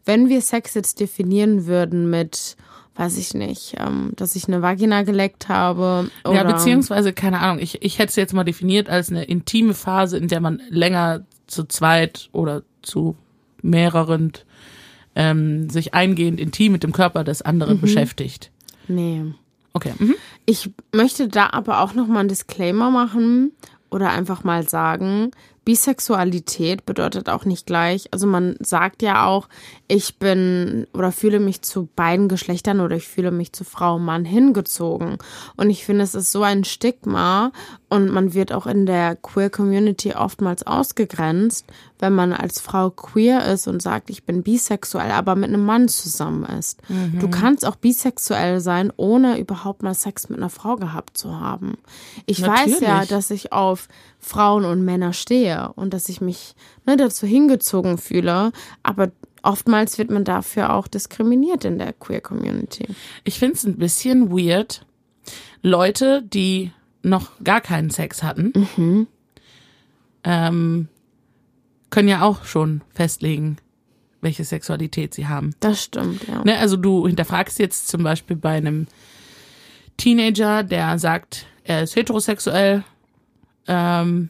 wenn 0.05 0.29
wir 0.29 0.41
Sex 0.41 0.73
jetzt 0.73 0.99
definieren 0.99 1.65
würden 1.65 2.09
mit, 2.09 2.55
weiß 2.95 3.17
ich 3.17 3.33
nicht, 3.33 3.75
ähm, 3.79 4.11
dass 4.15 4.35
ich 4.35 4.47
eine 4.47 4.61
Vagina 4.61 5.03
geleckt 5.03 5.49
habe. 5.49 6.09
Oder, 6.23 6.35
Ja, 6.35 6.43
beziehungsweise, 6.43 7.13
keine 7.13 7.39
Ahnung, 7.39 7.59
ich, 7.61 7.81
ich 7.83 7.99
hätte 7.99 8.09
es 8.09 8.15
jetzt 8.15 8.33
mal 8.33 8.43
definiert 8.43 8.89
als 8.89 9.09
eine 9.09 9.23
intime 9.23 9.73
Phase, 9.73 10.17
in 10.17 10.27
der 10.27 10.39
man 10.39 10.61
länger 10.69 11.25
zu 11.47 11.63
zweit 11.65 12.29
oder 12.31 12.63
zu 12.81 13.15
mehreren 13.61 14.31
ähm, 15.15 15.69
sich 15.69 15.93
eingehend 15.93 16.39
intim 16.39 16.71
mit 16.71 16.83
dem 16.83 16.93
Körper 16.93 17.23
des 17.23 17.41
anderen 17.41 17.77
Mhm. 17.77 17.81
beschäftigt. 17.81 18.49
Nee. 18.87 19.33
Okay. 19.73 19.93
Mhm. 19.97 20.15
Ich 20.45 20.71
möchte 20.93 21.27
da 21.27 21.49
aber 21.51 21.81
auch 21.81 21.93
noch 21.93 22.07
mal 22.07 22.19
einen 22.19 22.29
Disclaimer 22.29 22.91
machen 22.91 23.53
oder 23.89 24.09
einfach 24.09 24.43
mal 24.43 24.67
sagen, 24.67 25.31
Bisexualität 25.63 26.87
bedeutet 26.87 27.29
auch 27.29 27.45
nicht 27.45 27.67
gleich. 27.67 28.07
Also 28.11 28.25
man 28.25 28.55
sagt 28.59 29.03
ja 29.03 29.27
auch, 29.27 29.47
ich 29.87 30.17
bin 30.17 30.87
oder 30.93 31.11
fühle 31.11 31.39
mich 31.39 31.61
zu 31.61 31.87
beiden 31.95 32.27
Geschlechtern 32.27 32.79
oder 32.79 32.95
ich 32.95 33.07
fühle 33.07 33.29
mich 33.29 33.53
zu 33.53 33.63
Frau 33.63 33.95
und 33.95 34.05
Mann 34.05 34.25
hingezogen. 34.25 35.17
Und 35.57 35.69
ich 35.69 35.85
finde, 35.85 36.03
es 36.03 36.15
ist 36.15 36.31
so 36.31 36.41
ein 36.41 36.63
Stigma 36.63 37.51
und 37.89 38.09
man 38.09 38.33
wird 38.33 38.51
auch 38.53 38.65
in 38.65 38.87
der 38.87 39.15
Queer 39.15 39.51
Community 39.51 40.13
oftmals 40.15 40.65
ausgegrenzt, 40.65 41.67
wenn 42.01 42.13
man 42.13 42.33
als 42.33 42.59
Frau 42.59 42.89
queer 42.89 43.45
ist 43.45 43.67
und 43.67 43.81
sagt, 43.81 44.09
ich 44.09 44.23
bin 44.23 44.43
bisexuell, 44.43 45.11
aber 45.11 45.35
mit 45.35 45.49
einem 45.49 45.65
Mann 45.65 45.87
zusammen 45.87 46.43
ist. 46.45 46.81
Mhm. 46.89 47.19
Du 47.19 47.29
kannst 47.29 47.65
auch 47.65 47.75
bisexuell 47.75 48.59
sein, 48.59 48.91
ohne 48.97 49.37
überhaupt 49.39 49.83
mal 49.83 49.93
Sex 49.93 50.29
mit 50.29 50.39
einer 50.39 50.49
Frau 50.49 50.75
gehabt 50.75 51.17
zu 51.17 51.39
haben. 51.39 51.77
Ich 52.25 52.39
Natürlich. 52.39 52.75
weiß 52.75 52.81
ja, 52.81 53.05
dass 53.05 53.29
ich 53.31 53.53
auf 53.53 53.87
Frauen 54.19 54.65
und 54.65 54.83
Männer 54.83 55.13
stehe 55.13 55.71
und 55.75 55.93
dass 55.93 56.09
ich 56.09 56.21
mich 56.21 56.55
ne, 56.85 56.97
dazu 56.97 57.25
hingezogen 57.25 57.97
fühle, 57.97 58.51
aber 58.83 59.11
oftmals 59.43 59.97
wird 59.97 60.11
man 60.11 60.23
dafür 60.23 60.73
auch 60.73 60.87
diskriminiert 60.87 61.65
in 61.65 61.77
der 61.77 61.93
Queer 61.93 62.21
Community. 62.21 62.87
Ich 63.23 63.39
finde 63.39 63.55
es 63.55 63.63
ein 63.63 63.77
bisschen 63.77 64.31
weird, 64.31 64.85
Leute, 65.61 66.23
die 66.23 66.71
noch 67.03 67.31
gar 67.43 67.61
keinen 67.61 67.89
Sex 67.89 68.23
hatten, 68.23 68.53
mhm. 68.75 69.07
ähm, 70.23 70.87
können 71.91 72.07
ja 72.07 72.23
auch 72.23 72.45
schon 72.45 72.81
festlegen, 72.93 73.57
welche 74.21 74.43
Sexualität 74.43 75.13
sie 75.13 75.27
haben. 75.27 75.53
Das 75.59 75.83
stimmt, 75.83 76.27
ja. 76.27 76.43
Ne, 76.43 76.57
also 76.57 76.77
du 76.77 77.05
hinterfragst 77.05 77.59
jetzt 77.59 77.87
zum 77.87 78.03
Beispiel 78.03 78.35
bei 78.35 78.53
einem 78.53 78.87
Teenager, 79.97 80.63
der 80.63 80.97
sagt, 80.97 81.45
er 81.63 81.83
ist 81.83 81.95
heterosexuell, 81.95 82.83
ähm, 83.67 84.29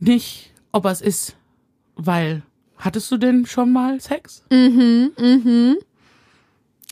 nicht, 0.00 0.52
ob 0.72 0.86
er 0.86 0.90
es 0.90 1.00
ist, 1.00 1.36
weil 1.94 2.42
hattest 2.76 3.10
du 3.10 3.16
denn 3.16 3.46
schon 3.46 3.72
mal 3.72 4.00
Sex? 4.00 4.44
Mhm, 4.50 5.12
mhm. 5.16 5.76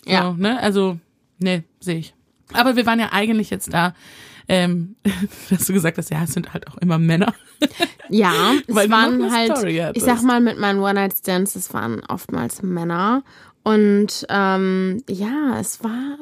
Ja. 0.04 0.22
So, 0.22 0.32
ne? 0.34 0.60
Also, 0.60 0.98
ne, 1.38 1.64
sehe 1.80 1.98
ich. 1.98 2.14
Aber 2.52 2.76
wir 2.76 2.86
waren 2.86 3.00
ja 3.00 3.12
eigentlich 3.12 3.50
jetzt 3.50 3.72
da, 3.72 3.94
ähm, 4.48 4.96
dass 5.50 5.66
du 5.66 5.72
gesagt 5.72 5.98
hast, 5.98 6.10
ja, 6.10 6.22
es 6.24 6.32
sind 6.32 6.52
halt 6.52 6.68
auch 6.68 6.78
immer 6.78 6.98
Männer. 6.98 7.34
Ja, 8.08 8.52
es 8.66 8.74
Weil 8.74 8.90
waren 8.90 9.32
halt, 9.32 9.96
ich 9.96 10.02
sag 10.02 10.20
mal, 10.22 10.40
mit 10.40 10.58
meinen 10.58 10.80
One-Night-Stands, 10.80 11.56
es 11.56 11.72
waren 11.72 12.02
oftmals 12.08 12.62
Männer. 12.62 13.22
Und 13.62 14.26
ähm, 14.28 15.02
ja, 15.08 15.58
es 15.58 15.82
war, 15.82 16.18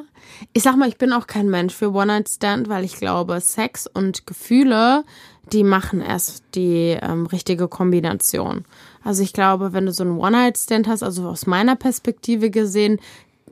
ich 0.52 0.62
sag 0.62 0.76
mal, 0.76 0.88
ich 0.88 0.98
bin 0.98 1.12
auch 1.12 1.26
kein 1.26 1.48
Mensch 1.48 1.74
für 1.74 1.92
One-Night-Stand, 1.92 2.68
weil 2.68 2.84
ich 2.84 2.96
glaube, 2.96 3.40
Sex 3.40 3.88
und 3.88 4.26
Gefühle, 4.26 5.04
die 5.52 5.64
machen 5.64 6.00
erst 6.00 6.44
die 6.54 6.96
ähm, 7.00 7.26
richtige 7.26 7.66
Kombination. 7.66 8.64
Also 9.02 9.22
ich 9.22 9.32
glaube, 9.32 9.72
wenn 9.72 9.86
du 9.86 9.92
so 9.92 10.04
einen 10.04 10.18
One-Night-Stand 10.18 10.86
hast, 10.86 11.02
also 11.02 11.26
aus 11.28 11.46
meiner 11.46 11.76
Perspektive 11.76 12.50
gesehen, 12.50 13.00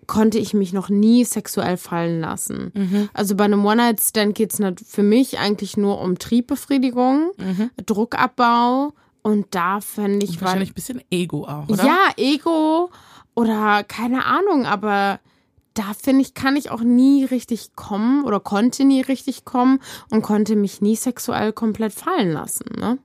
konnte 0.09 0.39
ich 0.39 0.55
mich 0.55 0.73
noch 0.73 0.89
nie 0.89 1.25
sexuell 1.25 1.77
fallen 1.77 2.21
lassen. 2.21 2.73
Mhm. 2.75 3.09
Also 3.13 3.37
bei 3.37 3.45
einem 3.45 3.65
One-Night-Stand 3.65 4.35
geht 4.35 4.53
es 4.53 4.61
für 4.89 5.05
mich 5.05 5.39
eigentlich 5.39 5.77
nur 5.77 6.01
um 6.01 6.19
Triebbefriedigung, 6.19 7.31
mhm. 7.37 7.71
Druckabbau 7.87 8.95
und 9.23 9.47
da 9.51 9.81
fände 9.81 10.27
ich... 10.27 10.41
wahrscheinlich 10.41 10.71
ein 10.71 10.75
bisschen 10.75 11.03
Ego 11.11 11.45
auch, 11.45 11.69
oder? 11.69 11.85
Ja, 11.85 11.99
Ego 12.17 12.91
oder 13.35 13.85
keine 13.85 14.25
Ahnung, 14.25 14.67
aber 14.67 15.21
da 15.75 15.93
finde 15.95 16.23
ich, 16.23 16.35
kann 16.35 16.57
ich 16.57 16.71
auch 16.71 16.81
nie 16.81 17.25
richtig 17.25 17.77
kommen 17.77 18.25
oder 18.25 18.41
konnte 18.41 18.85
nie 18.85 19.03
richtig 19.03 19.45
kommen 19.45 19.79
und 20.11 20.23
konnte 20.23 20.57
mich 20.57 20.81
nie 20.81 20.97
sexuell 20.97 21.53
komplett 21.53 21.93
fallen 21.93 22.33
lassen, 22.33 22.65
ne? 22.77 22.99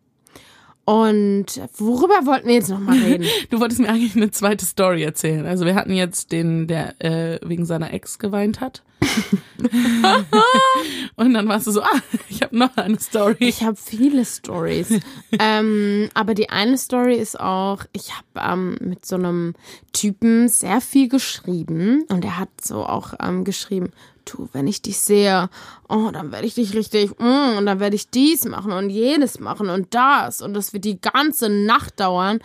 Und 0.86 1.62
worüber 1.78 2.26
wollten 2.26 2.48
wir 2.48 2.56
jetzt 2.56 2.70
nochmal 2.70 2.98
reden? 2.98 3.28
du 3.50 3.60
wolltest 3.60 3.80
mir 3.80 3.90
eigentlich 3.90 4.16
eine 4.16 4.32
zweite 4.32 4.66
Story 4.66 5.04
erzählen. 5.04 5.46
Also 5.46 5.66
wir 5.66 5.76
hatten 5.76 5.94
jetzt 5.94 6.32
den, 6.32 6.68
der 6.68 7.00
äh, 7.02 7.40
wegen 7.44 7.66
seiner 7.66 7.94
Ex 7.94 8.20
geweint 8.20 8.60
hat. 8.60 8.84
und 11.16 11.34
dann 11.34 11.48
warst 11.48 11.68
du 11.68 11.72
so, 11.72 11.84
ah, 11.84 12.02
ich 12.30 12.42
habe 12.42 12.58
noch 12.58 12.76
eine 12.78 13.00
Story. 13.00 13.36
Ich 13.40 13.64
habe 13.64 13.78
viele 13.78 14.26
Stories. 14.26 14.90
ähm, 15.40 16.10
aber 16.14 16.34
die 16.34 16.50
eine 16.50 16.78
Story 16.78 17.16
ist 17.16 17.40
auch, 17.40 17.86
ich 17.94 18.12
habe 18.14 18.54
ähm, 18.54 18.78
mit 18.82 19.06
so 19.06 19.16
einem 19.16 19.54
Typen 19.94 20.50
sehr 20.50 20.82
viel 20.82 21.08
geschrieben 21.08 22.04
und 22.10 22.26
er 22.26 22.40
hat 22.40 22.50
so 22.62 22.86
auch 22.86 23.14
ähm, 23.22 23.44
geschrieben, 23.44 23.92
du, 24.26 24.50
wenn 24.54 24.68
ich 24.68 24.82
dich 24.82 25.00
sehe, 25.00 25.50
oh, 25.90 26.10
dann 26.12 26.32
werde 26.32 26.48
ich 26.48 26.56
dich 26.56 26.74
richtig, 26.74 27.20
mm, 27.20 27.58
und 27.58 27.66
dann 27.66 27.80
werde 27.80 27.96
ich 27.96 28.10
dies 28.10 28.46
machen 28.46 28.72
und 28.72 28.90
jenes 28.90 29.40
machen 29.40 29.70
und 29.70 29.94
das 29.94 30.42
und 30.42 30.54
das 30.54 30.74
wird 30.74 30.86
die 30.86 31.00
ganze 31.00 31.50
Nacht 31.50 32.00
dauern. 32.00 32.40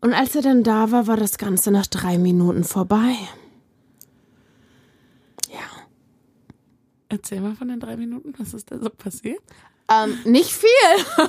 Und 0.00 0.14
als 0.14 0.34
er 0.34 0.42
dann 0.42 0.64
da 0.64 0.90
war, 0.90 1.06
war 1.06 1.16
das 1.16 1.38
Ganze 1.38 1.70
nach 1.70 1.86
drei 1.86 2.18
Minuten 2.18 2.64
vorbei. 2.64 3.14
Ja. 5.48 5.60
Erzähl 7.08 7.40
mal 7.40 7.54
von 7.54 7.68
den 7.68 7.78
drei 7.78 7.96
Minuten, 7.96 8.34
was 8.38 8.52
ist 8.52 8.70
da 8.70 8.78
so 8.78 8.90
passiert? 8.90 9.40
Ähm, 9.88 10.18
nicht 10.24 10.50
viel. 10.50 10.68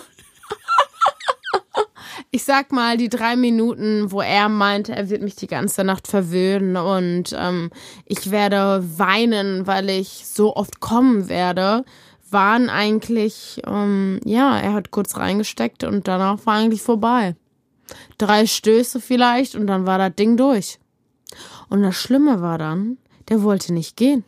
ich 2.36 2.46
sag 2.46 2.72
mal, 2.72 2.98
die 2.98 3.10
drei 3.10 3.36
Minuten, 3.36 4.12
wo 4.12 4.20
er 4.20 4.50
meinte, 4.50 4.96
er 4.96 5.12
wird 5.12 5.22
mich 5.22 5.36
die 5.36 5.46
ganze 5.46 5.84
Nacht 5.84 6.08
verwöhnen 6.08 6.76
und 6.78 7.36
ähm, 7.38 7.70
ich 8.06 8.32
werde 8.32 8.84
weinen, 8.98 9.68
weil 9.68 9.88
ich 9.92 10.26
so 10.26 10.56
oft 10.56 10.80
kommen 10.80 11.30
werde, 11.30 11.86
waren 12.32 12.72
eigentlich, 12.72 13.62
ähm, 13.68 14.20
ja, 14.26 14.58
er 14.58 14.74
hat 14.74 14.90
kurz 14.90 15.16
reingesteckt 15.16 15.84
und 15.84 16.08
danach 16.08 16.44
war 16.48 16.56
eigentlich 16.56 16.82
vorbei. 16.82 17.36
Drei 18.18 18.48
Stöße 18.48 19.00
vielleicht 19.00 19.54
und 19.54 19.68
dann 19.68 19.86
war 19.86 20.00
das 20.00 20.16
Ding 20.16 20.36
durch. 20.36 20.80
Und 21.70 21.84
das 21.84 21.96
Schlimme 21.96 22.42
war 22.42 22.58
dann, 22.58 22.98
der 23.30 23.44
wollte 23.44 23.74
nicht 23.74 23.96
gehen. 23.96 24.24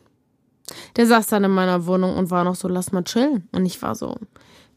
Der 0.94 1.08
saß 1.08 1.26
dann 1.26 1.42
in 1.42 1.50
meiner 1.50 1.86
Wohnung 1.86 2.16
und 2.16 2.30
war 2.30 2.44
noch 2.44 2.54
so, 2.54 2.68
lass 2.68 2.92
mal 2.92 3.02
chillen. 3.02 3.48
Und 3.50 3.66
ich 3.66 3.82
war 3.82 3.96
so, 3.96 4.14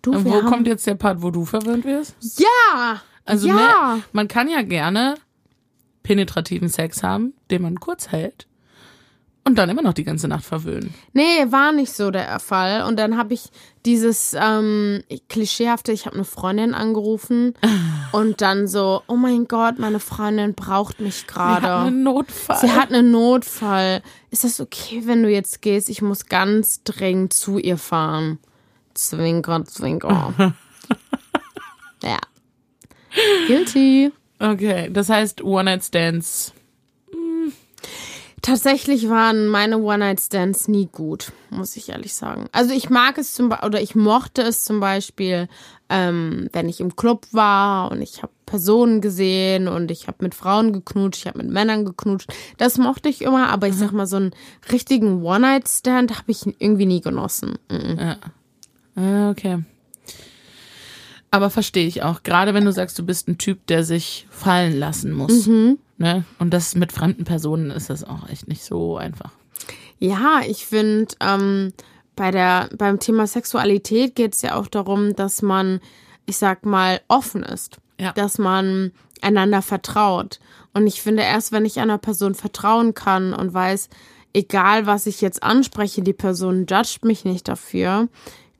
du, 0.01 0.13
und 0.13 0.25
Wo 0.25 0.41
kommt 0.41 0.65
jetzt 0.65 0.87
der 0.87 0.95
Part, 0.95 1.21
wo 1.21 1.29
du 1.29 1.45
verwöhnt 1.45 1.85
wirst? 1.85 2.15
Ja! 2.39 3.03
Also 3.29 3.47
ja. 3.47 3.95
Ne, 3.95 4.03
man 4.11 4.27
kann 4.27 4.49
ja 4.49 4.61
gerne 4.61 5.15
penetrativen 6.03 6.69
Sex 6.69 7.03
haben, 7.03 7.33
den 7.51 7.61
man 7.61 7.79
kurz 7.79 8.09
hält 8.09 8.47
und 9.49 9.55
dann 9.55 9.69
immer 9.69 9.81
noch 9.81 9.93
die 9.93 10.03
ganze 10.03 10.27
Nacht 10.27 10.45
verwöhnen. 10.45 10.93
Nee, 11.13 11.45
war 11.49 11.71
nicht 11.71 11.93
so 11.93 12.11
der 12.11 12.39
Fall. 12.39 12.83
Und 12.83 12.97
dann 12.97 13.17
habe 13.17 13.33
ich 13.33 13.49
dieses 13.85 14.35
ähm, 14.39 15.01
klischeehafte, 15.27 15.91
ich 15.91 16.05
habe 16.05 16.15
eine 16.15 16.25
Freundin 16.25 16.73
angerufen 16.73 17.55
und 18.11 18.41
dann 18.41 18.67
so, 18.67 19.01
oh 19.07 19.15
mein 19.15 19.47
Gott, 19.47 19.79
meine 19.79 19.99
Freundin 19.99 20.53
braucht 20.53 20.99
mich 20.99 21.25
gerade. 21.25 21.65
Sie 21.65 21.71
hat 21.71 21.87
einen 21.87 22.03
Notfall. 22.03 22.59
Sie 22.59 22.71
hat 22.71 22.93
einen 22.93 23.11
Notfall. 23.11 24.03
Ist 24.29 24.43
das 24.43 24.61
okay, 24.61 25.01
wenn 25.05 25.23
du 25.23 25.29
jetzt 25.29 25.61
gehst? 25.61 25.89
Ich 25.89 26.01
muss 26.01 26.27
ganz 26.27 26.83
dringend 26.83 27.33
zu 27.33 27.57
ihr 27.57 27.77
fahren. 27.77 28.37
Zwinker, 28.93 29.65
zwinker. 29.65 30.33
ja. 32.03 32.19
Guilty. 33.47 34.11
Okay, 34.39 34.89
das 34.91 35.09
heißt 35.09 35.43
One-Night-Stands. 35.43 36.53
Tatsächlich 38.41 39.09
waren 39.09 39.47
meine 39.47 39.79
One-Night-Stands 39.79 40.69
nie 40.69 40.87
gut, 40.89 41.33
muss 41.49 41.75
ich 41.75 41.89
ehrlich 41.89 42.13
sagen. 42.13 42.47
Also 42.53 42.73
ich 42.73 42.89
mag 42.89 43.17
es 43.17 43.33
zum 43.33 43.49
Beispiel, 43.49 43.67
oder 43.67 43.81
ich 43.81 43.95
mochte 43.95 44.41
es 44.43 44.61
zum 44.61 44.79
Beispiel, 44.79 45.49
ähm, 45.89 46.47
wenn 46.53 46.69
ich 46.69 46.79
im 46.79 46.95
Club 46.95 47.27
war 47.31 47.91
und 47.91 48.01
ich 48.01 48.21
habe 48.21 48.31
Personen 48.45 49.01
gesehen 49.01 49.67
und 49.67 49.91
ich 49.91 50.07
habe 50.07 50.17
mit 50.21 50.35
Frauen 50.35 50.71
geknutscht, 50.71 51.21
ich 51.21 51.27
habe 51.27 51.39
mit 51.39 51.49
Männern 51.49 51.83
geknutscht. 51.83 52.31
Das 52.57 52.77
mochte 52.77 53.09
ich 53.09 53.21
immer, 53.21 53.49
aber 53.49 53.67
ich 53.67 53.75
sag 53.75 53.91
mal, 53.91 54.07
so 54.07 54.15
einen 54.15 54.31
richtigen 54.71 55.21
One-Night-Stand 55.21 56.17
habe 56.17 56.31
ich 56.31 56.45
irgendwie 56.59 56.85
nie 56.85 57.01
genossen. 57.01 57.57
Mhm. 57.69 57.97
Ja. 57.99 58.17
Ah, 58.95 59.31
okay. 59.31 59.59
Aber 61.31 61.49
verstehe 61.49 61.87
ich 61.87 62.03
auch. 62.03 62.23
Gerade 62.23 62.53
wenn 62.53 62.65
du 62.65 62.71
sagst, 62.71 62.97
du 62.97 63.05
bist 63.05 63.27
ein 63.27 63.37
Typ, 63.37 63.65
der 63.67 63.83
sich 63.83 64.27
fallen 64.29 64.77
lassen 64.77 65.11
muss. 65.11 65.47
Mhm. 65.47 65.77
Ne? 65.97 66.23
Und 66.39 66.53
das 66.53 66.75
mit 66.75 66.91
fremden 66.91 67.23
Personen 67.23 67.71
ist 67.71 67.89
das 67.89 68.03
auch 68.03 68.27
echt 68.29 68.47
nicht 68.47 68.63
so 68.63 68.97
einfach. 68.97 69.31
Ja, 69.99 70.41
ich 70.47 70.65
finde, 70.65 71.13
ähm, 71.19 71.73
bei 72.15 72.31
der, 72.31 72.69
beim 72.77 72.99
Thema 72.99 73.27
Sexualität 73.27 74.15
geht 74.15 74.33
es 74.33 74.41
ja 74.41 74.55
auch 74.55 74.67
darum, 74.67 75.15
dass 75.15 75.41
man, 75.41 75.81
ich 76.25 76.37
sag 76.37 76.65
mal, 76.65 77.01
offen 77.07 77.43
ist. 77.43 77.77
Ja. 77.99 78.13
Dass 78.13 78.37
man 78.37 78.91
einander 79.21 79.61
vertraut. 79.61 80.39
Und 80.73 80.87
ich 80.87 81.01
finde, 81.01 81.23
erst 81.23 81.51
wenn 81.51 81.65
ich 81.65 81.79
einer 81.79 81.97
Person 81.97 82.33
vertrauen 82.33 82.93
kann 82.93 83.33
und 83.33 83.53
weiß, 83.53 83.89
egal 84.33 84.85
was 84.85 85.05
ich 85.05 85.21
jetzt 85.21 85.43
anspreche, 85.43 86.01
die 86.01 86.13
Person 86.13 86.65
judgt 86.65 87.03
mich 87.03 87.25
nicht 87.25 87.47
dafür, 87.47 88.07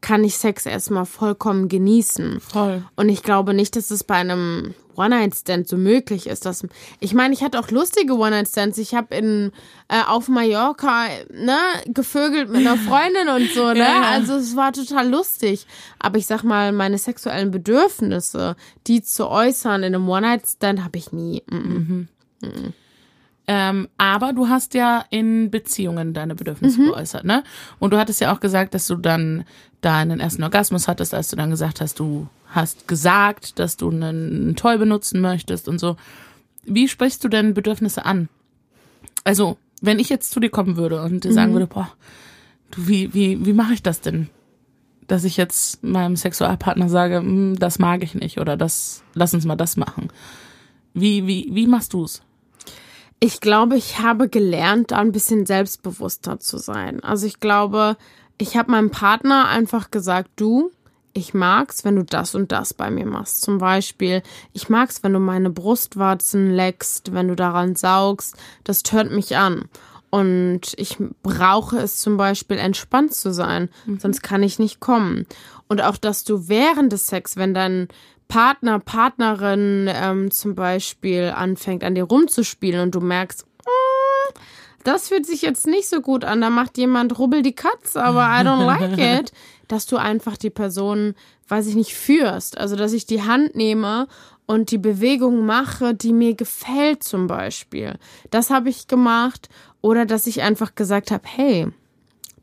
kann 0.02 0.24
ich 0.24 0.38
Sex 0.38 0.66
erstmal 0.66 1.06
vollkommen 1.06 1.68
genießen. 1.68 2.39
Voll. 2.39 2.84
Und 2.95 3.10
ich 3.10 3.24
glaube 3.24 3.54
nicht, 3.54 3.76
dass 3.76 3.91
es 3.91 4.04
bei 4.04 4.16
einem 4.16 4.74
One-Night-Stand 4.95 5.68
so 5.68 5.78
möglich 5.78 6.28
ist. 6.28 6.45
Dass, 6.45 6.66
ich 7.00 7.14
meine, 7.14 7.34
ich 7.34 7.41
hatte 7.41 7.60
auch 7.60 7.72
lustige 7.72 8.14
One-Night-Stands. 8.14 8.78
Ich 8.78 8.93
habe 8.93 9.16
in 9.16 9.52
äh, 9.88 10.02
auf 10.08 10.28
Mallorca 10.28 11.08
ne, 11.32 11.58
gevögelt 11.88 12.50
mit 12.50 12.66
einer 12.66 12.78
Freundin 12.78 13.30
und 13.30 13.50
so. 13.52 13.70
Ne? 13.80 13.80
Ja. 13.80 14.02
Also 14.02 14.34
es 14.34 14.56
war 14.56 14.74
total 14.74 15.08
lustig. 15.10 15.66
Aber 16.00 16.18
ich 16.18 16.26
sag 16.26 16.43
mal, 16.43 16.72
meine 16.72 16.97
sexuellen 16.97 17.52
Bedürfnisse, 17.52 18.56
die 18.88 19.02
zu 19.02 19.30
äußern 19.30 19.84
in 19.84 19.95
einem 19.95 20.10
One-Night-Stand, 20.10 20.84
habe 20.84 20.97
ich 20.97 21.14
nie. 21.14 21.43
Mm 21.50 22.08
-mm. 22.41 22.74
Ähm, 23.52 23.88
aber 23.97 24.34
du 24.34 24.47
hast 24.47 24.76
ja 24.76 25.06
in 25.10 25.50
Beziehungen 25.50 26.14
deine 26.14 26.36
Bedürfnisse 26.36 26.84
geäußert, 26.84 27.24
ne? 27.24 27.43
Und 27.80 27.91
du 27.91 27.97
hattest 27.97 28.22
ja 28.22 28.32
auch 28.32 28.41
gesagt, 28.41 28.76
dass 28.76 28.86
du 28.86 28.95
dann 28.95 29.43
deinen 29.82 30.20
ersten 30.20 30.44
Orgasmus 30.44 30.88
hattest, 30.88 31.14
als 31.14 31.30
du 31.30 31.36
dann 31.36 31.50
gesagt 31.50 31.82
hast, 31.82 32.00
du 32.00 32.28
hast 32.48 32.88
gesagt, 32.88 33.60
dass 33.60 33.78
du 33.78 33.90
einen 33.90 34.56
Toy 34.56 34.78
benutzen 34.78 35.22
möchtest 35.22 35.68
und 35.68 35.80
so. 35.80 35.96
Wie 36.64 36.88
sprichst 36.88 37.24
du 37.24 37.30
denn 37.30 37.54
Bedürfnisse 37.54 38.06
an? 38.06 38.30
Also, 39.24 39.58
wenn 39.82 40.00
ich 40.00 40.10
jetzt 40.10 40.32
zu 40.32 40.40
dir 40.40 40.50
kommen 40.50 40.76
würde 40.76 41.02
und 41.02 41.24
dir 41.24 41.34
sagen 41.34 41.54
würde, 41.54 41.68
boah, 41.68 41.90
du, 42.72 42.88
wie, 42.88 43.14
wie, 43.14 43.46
wie 43.46 43.54
mache 43.54 43.74
ich 43.74 43.84
das 43.84 44.02
denn? 44.02 44.30
Dass 45.08 45.24
ich 45.24 45.38
jetzt 45.38 45.84
meinem 45.84 46.16
Sexualpartner 46.16 46.90
sage, 46.90 47.18
"Hm, 47.18 47.58
das 47.58 47.80
mag 47.80 48.04
ich 48.04 48.14
nicht 48.14 48.40
oder 48.40 48.58
das, 48.58 49.04
lass 49.14 49.34
uns 49.34 49.46
mal 49.46 49.56
das 49.56 49.78
machen. 49.78 50.10
Wie, 50.94 51.26
wie, 51.28 51.50
wie 51.52 51.68
machst 51.68 51.94
du's? 51.94 52.22
Ich 53.20 53.42
glaube, 53.42 53.76
ich 53.76 54.00
habe 54.00 54.30
gelernt, 54.30 54.92
da 54.92 54.98
ein 54.98 55.12
bisschen 55.12 55.46
selbstbewusster 55.46 56.40
zu 56.40 56.58
sein. 56.58 57.04
Also 57.04 57.26
ich 57.28 57.40
glaube, 57.40 57.98
ich 58.40 58.58
habe 58.58 58.72
meinem 58.72 58.90
Partner 58.90 59.48
einfach 59.48 59.92
gesagt, 59.92 60.32
du, 60.38 60.72
ich 61.14 61.34
mag's, 61.34 61.84
wenn 61.84 61.98
du 61.98 62.04
das 62.04 62.34
und 62.34 62.52
das 62.52 62.74
bei 62.74 62.90
mir 62.90 63.06
machst. 63.06 63.42
Zum 63.42 63.58
Beispiel, 63.58 64.24
ich 64.54 64.70
mag's, 64.70 65.04
wenn 65.04 65.14
du 65.14 65.20
meine 65.20 65.50
Brustwarzen 65.50 66.50
leckst, 66.50 67.14
wenn 67.14 67.28
du 67.28 67.36
daran 67.36 67.76
saugst. 67.76 68.36
Das 68.64 68.82
tönt 68.84 69.12
mich 69.12 69.36
an. 69.36 69.66
Und 70.10 70.74
ich 70.78 70.98
brauche 71.22 71.78
es 71.78 71.98
zum 71.98 72.18
Beispiel, 72.18 72.58
entspannt 72.58 73.14
zu 73.14 73.32
sein, 73.32 73.70
sonst 74.00 74.24
kann 74.24 74.42
ich 74.42 74.58
nicht 74.58 74.80
kommen. 74.80 75.28
Und 75.68 75.82
auch, 75.82 75.98
dass 75.98 76.24
du 76.24 76.48
während 76.48 76.92
des 76.92 77.06
Sex, 77.08 77.36
wenn 77.36 77.54
dein 77.54 77.90
Partner, 78.28 78.80
Partnerin 78.80 79.88
ähm, 79.92 80.32
zum 80.32 80.56
Beispiel 80.56 81.34
anfängt, 81.36 81.84
an 81.84 81.94
dir 81.96 82.06
rumzuspielen 82.06 82.82
und 82.82 82.96
du 82.96 83.02
merkst, 83.02 83.46
"Mm, 83.66 84.40
das 84.84 85.10
fühlt 85.10 85.26
sich 85.26 85.42
jetzt 85.42 85.68
nicht 85.68 85.90
so 85.90 86.02
gut 86.02 86.24
an, 86.24 86.42
da 86.42 86.50
macht 86.50 86.78
jemand 86.78 87.18
rubbel 87.20 87.42
die 87.42 87.56
Katz, 87.56 87.96
aber 87.96 88.22
I 88.22 88.46
don't 88.46 88.66
like 88.66 88.98
it, 89.22 89.32
dass 89.68 89.86
du 89.86 89.98
einfach 89.98 90.38
die 90.38 90.50
Person, 90.50 91.16
weiß 91.48 91.68
ich 91.68 91.76
nicht, 91.76 91.96
führst. 91.96 92.58
Also, 92.58 92.76
dass 92.76 92.94
ich 92.94 93.06
die 93.06 93.24
Hand 93.24 93.56
nehme 93.56 94.08
und 94.46 94.72
die 94.72 94.78
Bewegung 94.78 95.46
mache, 95.46 95.94
die 95.94 96.14
mir 96.14 96.34
gefällt 96.34 97.04
zum 97.04 97.28
Beispiel. 97.28 98.00
Das 98.32 98.50
habe 98.50 98.70
ich 98.70 98.88
gemacht. 98.88 99.50
Oder 99.82 100.06
dass 100.06 100.28
ich 100.28 100.42
einfach 100.42 100.76
gesagt 100.76 101.12
habe, 101.12 101.24
hey, 101.26 101.68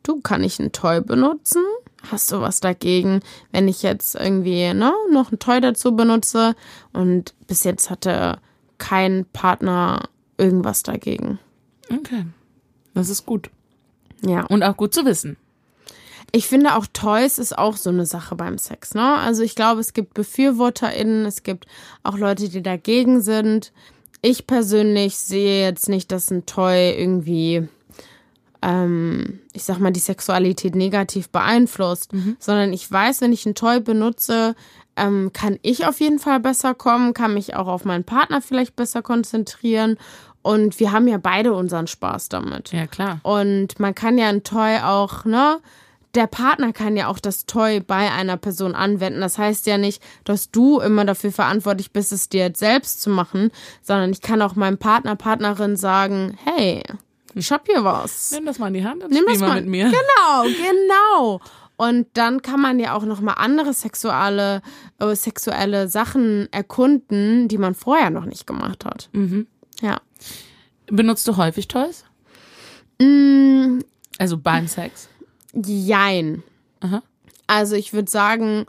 du, 0.03 0.20
kann 0.20 0.43
ich 0.43 0.59
ein 0.59 0.72
Toy 0.72 1.01
benutzen? 1.01 1.62
Hast 2.11 2.30
du 2.30 2.41
was 2.41 2.61
dagegen, 2.61 3.20
wenn 3.51 3.68
ich 3.68 3.82
jetzt 3.82 4.14
irgendwie 4.14 4.72
ne, 4.72 4.93
noch 5.11 5.32
ein 5.32 5.39
Toy 5.39 5.61
dazu 5.61 5.97
benutze? 5.97 6.55
Und 6.93 7.34
bis 7.47 7.64
jetzt 7.64 7.91
hatte 7.91 8.39
kein 8.78 9.26
Partner 9.32 10.09
irgendwas 10.39 10.82
dagegen. 10.82 11.39
Okay. 11.91 12.26
Das 12.95 13.09
ist 13.09 13.26
gut. 13.26 13.51
Ja. 14.24 14.45
Und 14.47 14.62
auch 14.62 14.76
gut 14.76 14.95
zu 14.95 15.05
wissen. 15.05 15.37
Ich 16.32 16.49
finde 16.49 16.74
auch 16.74 16.87
Toys 16.93 17.39
ist 17.39 17.57
auch 17.57 17.76
so 17.76 17.91
eine 17.91 18.05
Sache 18.05 18.34
beim 18.34 18.59
Sex, 18.59 18.95
ne? 18.95 19.16
Also 19.18 19.43
ich 19.43 19.55
glaube, 19.55 19.80
es 19.80 19.93
gibt 19.93 20.14
BefürworterInnen, 20.14 21.24
es 21.24 21.43
gibt 21.45 21.66
auch 22.03 22.18
Leute, 22.18 22.49
die 22.49 22.62
dagegen 22.62 23.20
sind. 23.20 23.72
Ich 24.22 24.47
persönlich 24.47 25.16
sehe 25.16 25.62
jetzt 25.62 25.89
nicht, 25.89 26.11
dass 26.11 26.30
ein 26.30 26.45
Toy 26.45 26.91
irgendwie, 26.91 27.68
ähm, 28.61 29.39
ich 29.53 29.64
sag 29.64 29.78
mal, 29.78 29.93
die 29.93 30.01
Sexualität 30.01 30.74
negativ 30.74 31.28
beeinflusst, 31.28 32.11
sondern 32.39 32.72
ich 32.72 32.91
weiß, 32.91 33.20
wenn 33.20 33.32
ich 33.32 33.47
ein 33.47 33.55
Toy 33.55 33.80
benutze, 33.80 34.57
ähm, 34.97 35.30
kann 35.32 35.59
ich 35.62 35.87
auf 35.87 36.01
jeden 36.01 36.18
Fall 36.18 36.41
besser 36.41 36.74
kommen, 36.74 37.14
kann 37.14 37.34
mich 37.34 37.55
auch 37.55 37.68
auf 37.68 37.84
meinen 37.84 38.05
Partner 38.05 38.41
vielleicht 38.43 38.74
besser 38.74 39.03
konzentrieren 39.03 39.97
und 40.47 40.78
wir 40.78 40.92
haben 40.92 41.09
ja 41.09 41.18
beide 41.18 41.53
unseren 41.55 41.88
Spaß 41.88 42.28
damit. 42.28 42.70
Ja, 42.70 42.86
klar. 42.86 43.18
Und 43.24 43.80
man 43.80 43.97
kann 43.97 44.16
ja 44.16 44.28
ein 44.28 44.44
Toy 44.44 44.78
auch, 44.78 45.24
ne? 45.24 45.59
Der 46.14 46.28
Partner 46.28 46.72
kann 46.72 46.97
ja 46.97 47.09
auch 47.09 47.18
das 47.18 47.47
Toy 47.47 47.80
bei 47.80 48.12
einer 48.12 48.36
Person 48.36 48.76
anwenden. 48.76 49.20
Das 49.20 49.38
heißt 49.38 49.66
ja 49.66 49.76
nicht, 49.76 50.01
dass 50.22 50.53
du 50.53 50.78
immer 50.78 51.05
dafür 51.05 51.32
verantwortlich 51.32 51.90
bist, 51.90 52.12
es 52.12 52.28
dir 52.28 52.42
jetzt 52.42 52.61
selbst 52.61 53.03
zu 53.03 53.11
machen, 53.11 53.51
sondern 53.82 54.11
ich 54.12 54.20
kann 54.20 54.40
auch 54.40 54.55
meinem 54.55 54.78
Partner, 54.78 55.16
Partnerin 55.16 55.76
sagen, 55.76 56.38
hey, 56.44 56.84
ich 57.34 57.51
hab 57.51 57.66
hier 57.66 57.82
was. 57.82 58.30
Nimm 58.30 58.47
das 58.47 58.61
mal 58.61 58.68
in 58.68 58.74
die 58.74 58.84
Hand 58.84 59.03
und 59.03 59.11
Nimm 59.11 59.24
das 59.26 59.40
mal 59.40 59.49
mal. 59.49 59.61
mit 59.61 59.66
mir. 59.68 59.86
Genau, 59.86 60.42
genau. 60.70 61.40
Und 61.76 62.07
dann 62.14 62.40
kann 62.40 62.61
man 62.61 62.78
ja 62.78 62.94
auch 62.94 63.05
noch 63.05 63.20
mal 63.20 63.32
andere 63.34 63.74
sexuelle, 63.74 64.62
äh, 65.01 65.16
sexuelle 65.16 65.88
Sachen 65.88 66.47
erkunden, 66.53 67.49
die 67.49 67.59
man 67.59 67.74
vorher 67.74 68.11
noch 68.11 68.26
nicht 68.26 68.47
gemacht 68.47 68.84
hat. 68.84 69.11
Mhm. 69.12 69.49
Ja. 69.80 69.99
Benutzt 70.87 71.26
du 71.28 71.37
häufig 71.37 71.68
Toys? 71.68 72.05
Mm, 73.01 73.80
Also 74.18 74.39
beim 74.39 74.68
Sex? 74.68 75.09
jein. 75.55 76.43
Aha. 76.80 77.03
Also 77.47 77.76
ich 77.76 77.93
würde 77.93 78.11
sagen 78.11 78.66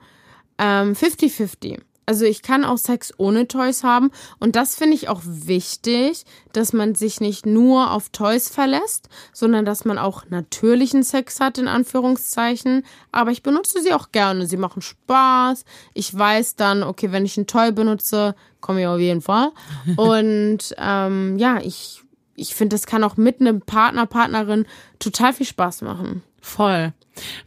ähm, 0.58 0.94
50-50. 0.94 1.80
Also 2.10 2.24
ich 2.24 2.42
kann 2.42 2.64
auch 2.64 2.78
Sex 2.78 3.14
ohne 3.18 3.50
Toys 3.50 3.84
haben 3.84 4.12
und 4.40 4.56
das 4.56 4.76
finde 4.76 4.96
ich 4.96 5.10
auch 5.10 5.20
wichtig, 5.26 6.24
dass 6.54 6.72
man 6.72 6.96
sich 6.96 7.20
nicht 7.20 7.46
nur 7.46 7.92
auf 7.92 8.08
Toys 8.10 8.48
verlässt, 8.48 9.10
sondern 9.34 9.66
dass 9.66 9.84
man 9.84 9.98
auch 9.98 10.24
natürlichen 10.30 11.04
Sex 11.04 11.42
hat, 11.42 11.58
in 11.58 11.68
Anführungszeichen. 11.68 12.86
Aber 13.12 13.32
ich 13.32 13.44
benutze 13.44 13.82
sie 13.82 13.92
auch 13.92 14.14
gerne. 14.14 14.48
Sie 14.48 14.56
machen 14.56 14.82
Spaß. 14.82 15.66
Ich 15.94 16.18
weiß 16.18 16.56
dann, 16.56 16.82
okay, 16.82 17.12
wenn 17.12 17.26
ich 17.26 17.36
ein 17.36 17.46
Toy 17.48 17.74
benutze, 17.74 18.36
komme 18.62 18.80
ich 18.82 18.88
auf 18.88 19.00
jeden 19.00 19.22
Fall. 19.22 19.52
Und 19.98 20.60
ähm, 20.78 21.38
ja, 21.38 21.60
ich, 21.62 22.04
ich 22.38 22.56
finde, 22.56 22.76
das 22.76 22.86
kann 22.86 23.04
auch 23.04 23.18
mit 23.18 23.42
einem 23.42 23.62
Partner, 23.62 24.06
Partnerin 24.06 24.66
total 25.00 25.34
viel 25.34 25.46
Spaß 25.46 25.82
machen. 25.82 26.24
Voll. 26.40 26.94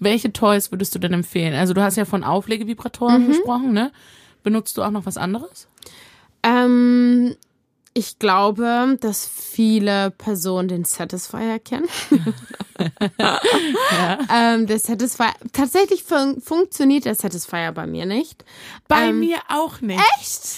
Welche 0.01 0.32
Toys 0.32 0.72
würdest 0.72 0.95
du 0.95 0.99
denn 0.99 1.12
empfehlen? 1.12 1.55
Also 1.55 1.72
du 1.72 1.80
hast 1.80 1.97
ja 1.97 2.05
von 2.05 2.24
Auflegevibratoren 2.24 3.28
gesprochen, 3.28 3.72
ne? 3.72 3.93
Benutzt 4.43 4.76
du 4.76 4.82
auch 4.82 4.91
noch 4.91 5.07
was 5.07 5.16
anderes? 5.16 5.68
Ähm, 6.43 7.36
ich 7.95 8.18
glaube, 8.18 8.99
dass 9.01 9.26
viele 9.26 10.11
Personen 10.11 10.68
den 10.68 10.84
Satisfier 10.84 11.61
kennen. 11.61 11.88
ähm, 14.32 14.66
der 14.66 14.78
Satisfier, 14.78 15.32
tatsächlich 15.53 16.03
fun 16.03 16.41
funktioniert 16.41 17.05
der 17.05 17.14
Satisfier 17.14 17.72
bei 17.72 17.86
mir 17.86 18.07
nicht. 18.07 18.45
Bei 18.88 19.09
Ähm, 19.09 19.20
mir 19.20 19.38
auch 19.49 19.80
nicht. 19.80 20.01
Echt? 20.18 20.57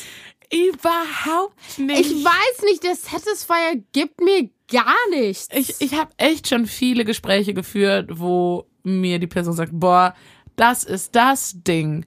Überhaupt 0.53 1.79
nicht. 1.79 2.01
Ich 2.01 2.25
weiß 2.25 2.63
nicht, 2.65 2.83
der 2.85 2.95
Satisfier 2.95 3.83
gibt 3.93 4.21
mir 4.21 4.51
gar 4.71 4.95
nichts. 5.11 5.49
ich, 5.53 5.75
ich 5.81 5.95
habe 5.95 6.13
echt 6.17 6.49
schon 6.49 6.67
viele 6.67 7.05
Gespräche 7.05 7.55
geführt, 7.55 8.11
wo 8.13 8.67
mir 8.83 9.19
die 9.19 9.27
Person 9.27 9.55
sagt, 9.55 9.73
boah, 9.73 10.15
das 10.57 10.85
ist 10.85 11.15
das 11.15 11.55
Ding. 11.57 12.05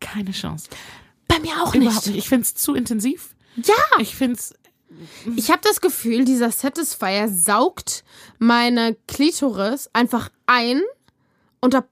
Keine 0.00 0.32
Chance. 0.32 0.68
bei 1.28 1.38
mir 1.40 1.62
auch 1.62 1.74
Überhaupt 1.74 2.06
nicht. 2.06 2.18
Ich 2.18 2.28
find's 2.28 2.54
zu 2.54 2.74
intensiv. 2.74 3.34
Ja, 3.56 3.74
Ich 3.98 4.14
find's 4.14 4.54
ich 5.36 5.50
habe 5.50 5.60
das 5.62 5.80
Gefühl, 5.80 6.24
dieser 6.24 6.50
Satisfier 6.50 7.28
saugt 7.28 8.04
meine 8.38 8.96
Klitoris 9.08 9.90
einfach 9.92 10.30
ein 10.46 10.82
und 11.64 11.72
da, 11.72 11.82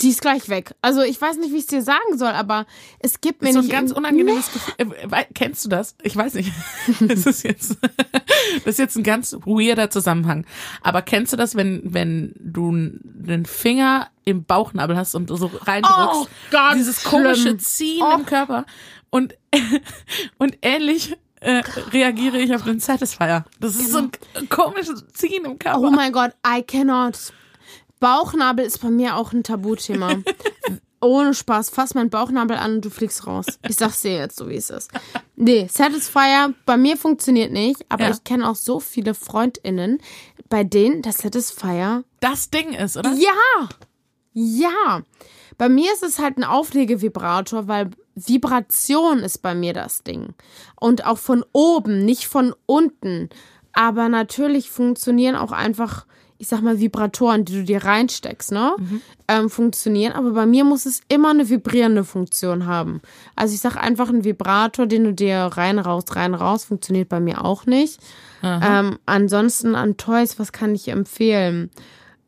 die 0.00 0.08
ist 0.08 0.22
gleich 0.22 0.48
weg. 0.48 0.74
Also 0.80 1.02
ich 1.02 1.20
weiß 1.20 1.36
nicht, 1.36 1.52
wie 1.52 1.56
ich 1.56 1.64
es 1.64 1.66
dir 1.66 1.82
sagen 1.82 2.16
soll, 2.16 2.30
aber 2.30 2.64
es 3.00 3.20
gibt 3.20 3.42
mir 3.42 3.52
so 3.52 3.58
ein 3.58 3.66
nicht 3.66 3.70
ganz 3.72 3.92
unangenehmes 3.92 4.50
Gefühl. 4.50 4.74
Äh, 4.78 5.24
Kennst 5.34 5.62
du 5.62 5.68
das? 5.68 5.94
Ich 6.02 6.16
weiß 6.16 6.32
nicht. 6.32 6.50
Das 7.00 7.26
ist 7.26 7.42
jetzt, 7.42 7.76
das 8.64 8.64
ist 8.64 8.78
jetzt 8.78 8.96
ein 8.96 9.02
ganz 9.02 9.34
weirder 9.44 9.90
Zusammenhang. 9.90 10.46
Aber 10.80 11.02
kennst 11.02 11.34
du 11.34 11.36
das, 11.36 11.54
wenn, 11.54 11.82
wenn 11.84 12.32
du 12.38 12.72
den 13.02 13.44
Finger 13.44 14.08
im 14.24 14.44
Bauchnabel 14.44 14.96
hast 14.96 15.14
und 15.14 15.28
so 15.28 15.50
reindrückst? 15.52 15.98
Oh 16.14 16.26
Gott, 16.50 16.74
Dieses 16.76 17.04
komische 17.04 17.42
schlimm. 17.42 17.58
Ziehen 17.58 18.02
Oh. 18.02 18.14
im 18.16 18.24
Körper. 18.24 18.64
Und, 19.10 19.34
und 20.38 20.56
ähnlich 20.62 21.14
äh, 21.40 21.62
reagiere 21.92 22.38
ich 22.38 22.54
auf 22.54 22.64
den 22.64 22.80
Satisfier. 22.80 23.44
Das 23.60 23.76
ist 23.76 23.92
so 23.92 23.98
ein 23.98 24.48
komisches 24.48 25.04
Ziehen 25.12 25.44
im 25.44 25.58
Körper. 25.58 25.78
Oh 25.80 25.90
mein 25.90 26.10
Gott, 26.10 26.30
I 26.46 26.62
cannot. 26.62 27.18
Bauchnabel 28.04 28.66
ist 28.66 28.82
bei 28.82 28.90
mir 28.90 29.16
auch 29.16 29.32
ein 29.32 29.42
Tabuthema. 29.42 30.16
Ohne 31.00 31.32
Spaß, 31.32 31.70
fass 31.70 31.94
meinen 31.94 32.10
Bauchnabel 32.10 32.56
an 32.58 32.74
und 32.76 32.84
du 32.84 32.90
fliegst 32.90 33.26
raus. 33.26 33.46
Ich 33.66 33.76
sag's 33.76 34.02
dir 34.02 34.12
jetzt, 34.16 34.36
so 34.36 34.48
wie 34.50 34.56
es 34.56 34.68
ist. 34.68 34.90
Nee, 35.36 35.68
Satisfier 35.72 36.52
bei 36.66 36.76
mir 36.76 36.98
funktioniert 36.98 37.50
nicht, 37.50 37.84
aber 37.88 38.04
Ja. 38.04 38.10
ich 38.10 38.22
kenne 38.24 38.46
auch 38.48 38.56
so 38.56 38.78
viele 38.78 39.14
FreundInnen, 39.14 40.02
bei 40.50 40.64
denen 40.64 41.00
der 41.00 41.12
Satisfier. 41.12 42.04
das 42.20 42.50
Ding 42.50 42.74
ist, 42.74 42.98
oder? 42.98 43.12
Ja! 43.14 43.68
Ja, 44.34 45.02
bei 45.56 45.68
mir 45.70 45.90
ist 45.92 46.02
es 46.02 46.18
halt 46.18 46.36
ein 46.36 46.44
Auflegevibrator, 46.44 47.68
weil 47.68 47.90
Vibration 48.16 49.20
ist 49.20 49.38
bei 49.42 49.54
mir 49.54 49.72
das 49.72 50.02
Ding. 50.02 50.34
Und 50.78 51.06
auch 51.06 51.18
von 51.18 51.42
oben, 51.52 52.04
nicht 52.04 52.26
von 52.26 52.54
unten. 52.66 53.30
Aber 53.72 54.08
natürlich 54.10 54.68
funktionieren 54.70 55.36
auch 55.36 55.52
einfach, 55.52 56.06
ich 56.38 56.48
sag 56.48 56.62
mal, 56.62 56.80
Vibratoren, 56.80 57.44
die 57.44 57.54
du 57.54 57.64
dir 57.64 57.84
reinsteckst, 57.84 58.52
ne? 58.52 58.74
Mhm. 58.78 59.00
Ähm, 59.28 59.50
funktionieren. 59.50 60.12
Aber 60.12 60.32
bei 60.32 60.46
mir 60.46 60.64
muss 60.64 60.84
es 60.84 61.00
immer 61.08 61.30
eine 61.30 61.48
vibrierende 61.48 62.04
Funktion 62.04 62.66
haben. 62.66 63.00
Also 63.36 63.54
ich 63.54 63.60
sag 63.60 63.76
einfach, 63.76 64.08
ein 64.08 64.24
Vibrator, 64.24 64.86
den 64.86 65.04
du 65.04 65.14
dir 65.14 65.38
rein, 65.38 65.78
raus, 65.78 66.04
rein, 66.10 66.34
raus, 66.34 66.64
funktioniert 66.64 67.08
bei 67.08 67.20
mir 67.20 67.44
auch 67.44 67.66
nicht. 67.66 68.00
Ähm, 68.62 68.98
ansonsten 69.06 69.74
an 69.74 69.96
Toys, 69.96 70.38
was 70.38 70.52
kann 70.52 70.74
ich 70.74 70.88
empfehlen? 70.88 71.70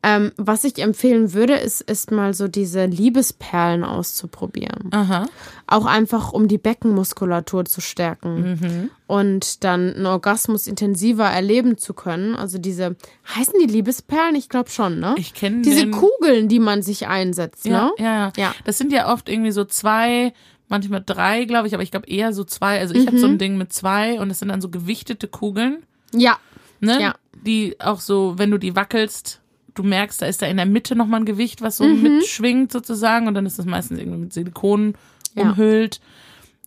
Ähm, 0.03 0.31
was 0.37 0.63
ich 0.63 0.77
empfehlen 0.77 1.33
würde, 1.33 1.55
ist, 1.55 1.81
ist 1.81 2.11
mal 2.11 2.33
so 2.33 2.47
diese 2.47 2.85
Liebesperlen 2.85 3.83
auszuprobieren. 3.83 4.89
Aha. 4.91 5.25
Auch 5.65 5.85
einfach, 5.85 6.31
um 6.33 6.47
die 6.47 6.59
Beckenmuskulatur 6.59 7.65
zu 7.65 7.81
stärken 7.81 8.57
Mhm. 8.61 8.89
und 9.07 9.63
dann 9.63 9.95
einen 9.95 10.05
Orgasmus 10.05 10.67
intensiver 10.67 11.25
erleben 11.25 11.77
zu 11.77 11.93
können. 11.93 12.35
Also 12.35 12.57
diese, 12.59 12.95
heißen 13.35 13.55
die 13.59 13.65
Liebesperlen? 13.71 14.35
Ich 14.35 14.49
glaube 14.49 14.69
schon, 14.69 14.99
ne? 14.99 15.15
Ich 15.17 15.33
kenne 15.33 15.61
Diese 15.63 15.89
Kugeln, 15.89 16.47
die 16.47 16.59
man 16.59 16.83
sich 16.83 17.07
einsetzt, 17.07 17.65
ja, 17.65 17.85
ne? 17.85 17.91
ja, 17.97 18.05
ja, 18.27 18.33
Ja. 18.37 18.55
Das 18.65 18.77
sind 18.77 18.91
ja 18.91 19.11
oft 19.11 19.27
irgendwie 19.27 19.51
so 19.51 19.65
zwei, 19.65 20.31
manchmal 20.69 21.01
drei, 21.05 21.45
glaube 21.45 21.67
ich, 21.67 21.73
aber 21.73 21.83
ich 21.83 21.91
glaube 21.91 22.07
eher 22.07 22.33
so 22.33 22.43
zwei. 22.43 22.79
Also 22.79 22.93
ich 22.93 23.07
habe 23.07 23.17
so 23.17 23.27
Mhm. 23.27 23.33
ein 23.33 23.37
Ding 23.39 23.57
mit 23.57 23.73
zwei 23.73 24.19
und 24.21 24.29
es 24.29 24.39
sind 24.39 24.49
dann 24.49 24.61
so 24.61 24.69
gewichtete 24.69 25.27
Kugeln, 25.27 25.83
Ja, 26.13 26.37
ne? 26.79 27.01
Ja. 27.01 27.15
Die 27.45 27.75
auch 27.79 27.99
so, 27.99 28.35
wenn 28.37 28.51
du 28.51 28.57
die 28.57 28.75
wackelst, 28.75 29.41
du 29.77 29.83
merkst, 29.83 30.21
da 30.21 30.25
ist 30.25 30.41
da 30.41 30.45
in 30.47 30.57
der 30.57 30.65
Mitte 30.65 30.95
nochmal 30.95 31.21
ein 31.21 31.25
Gewicht, 31.25 31.61
was 31.61 31.77
so 31.77 31.83
Mhm. 31.85 32.01
mitschwingt 32.03 32.71
sozusagen 32.71 33.27
und 33.27 33.33
dann 33.33 33.45
ist 33.45 33.59
das 33.59 33.65
meistens 33.65 33.99
irgendwie 33.99 34.19
mit 34.19 34.33
Silikon 34.33 34.95
Ja. 35.35 35.43
umhüllt. 35.43 35.99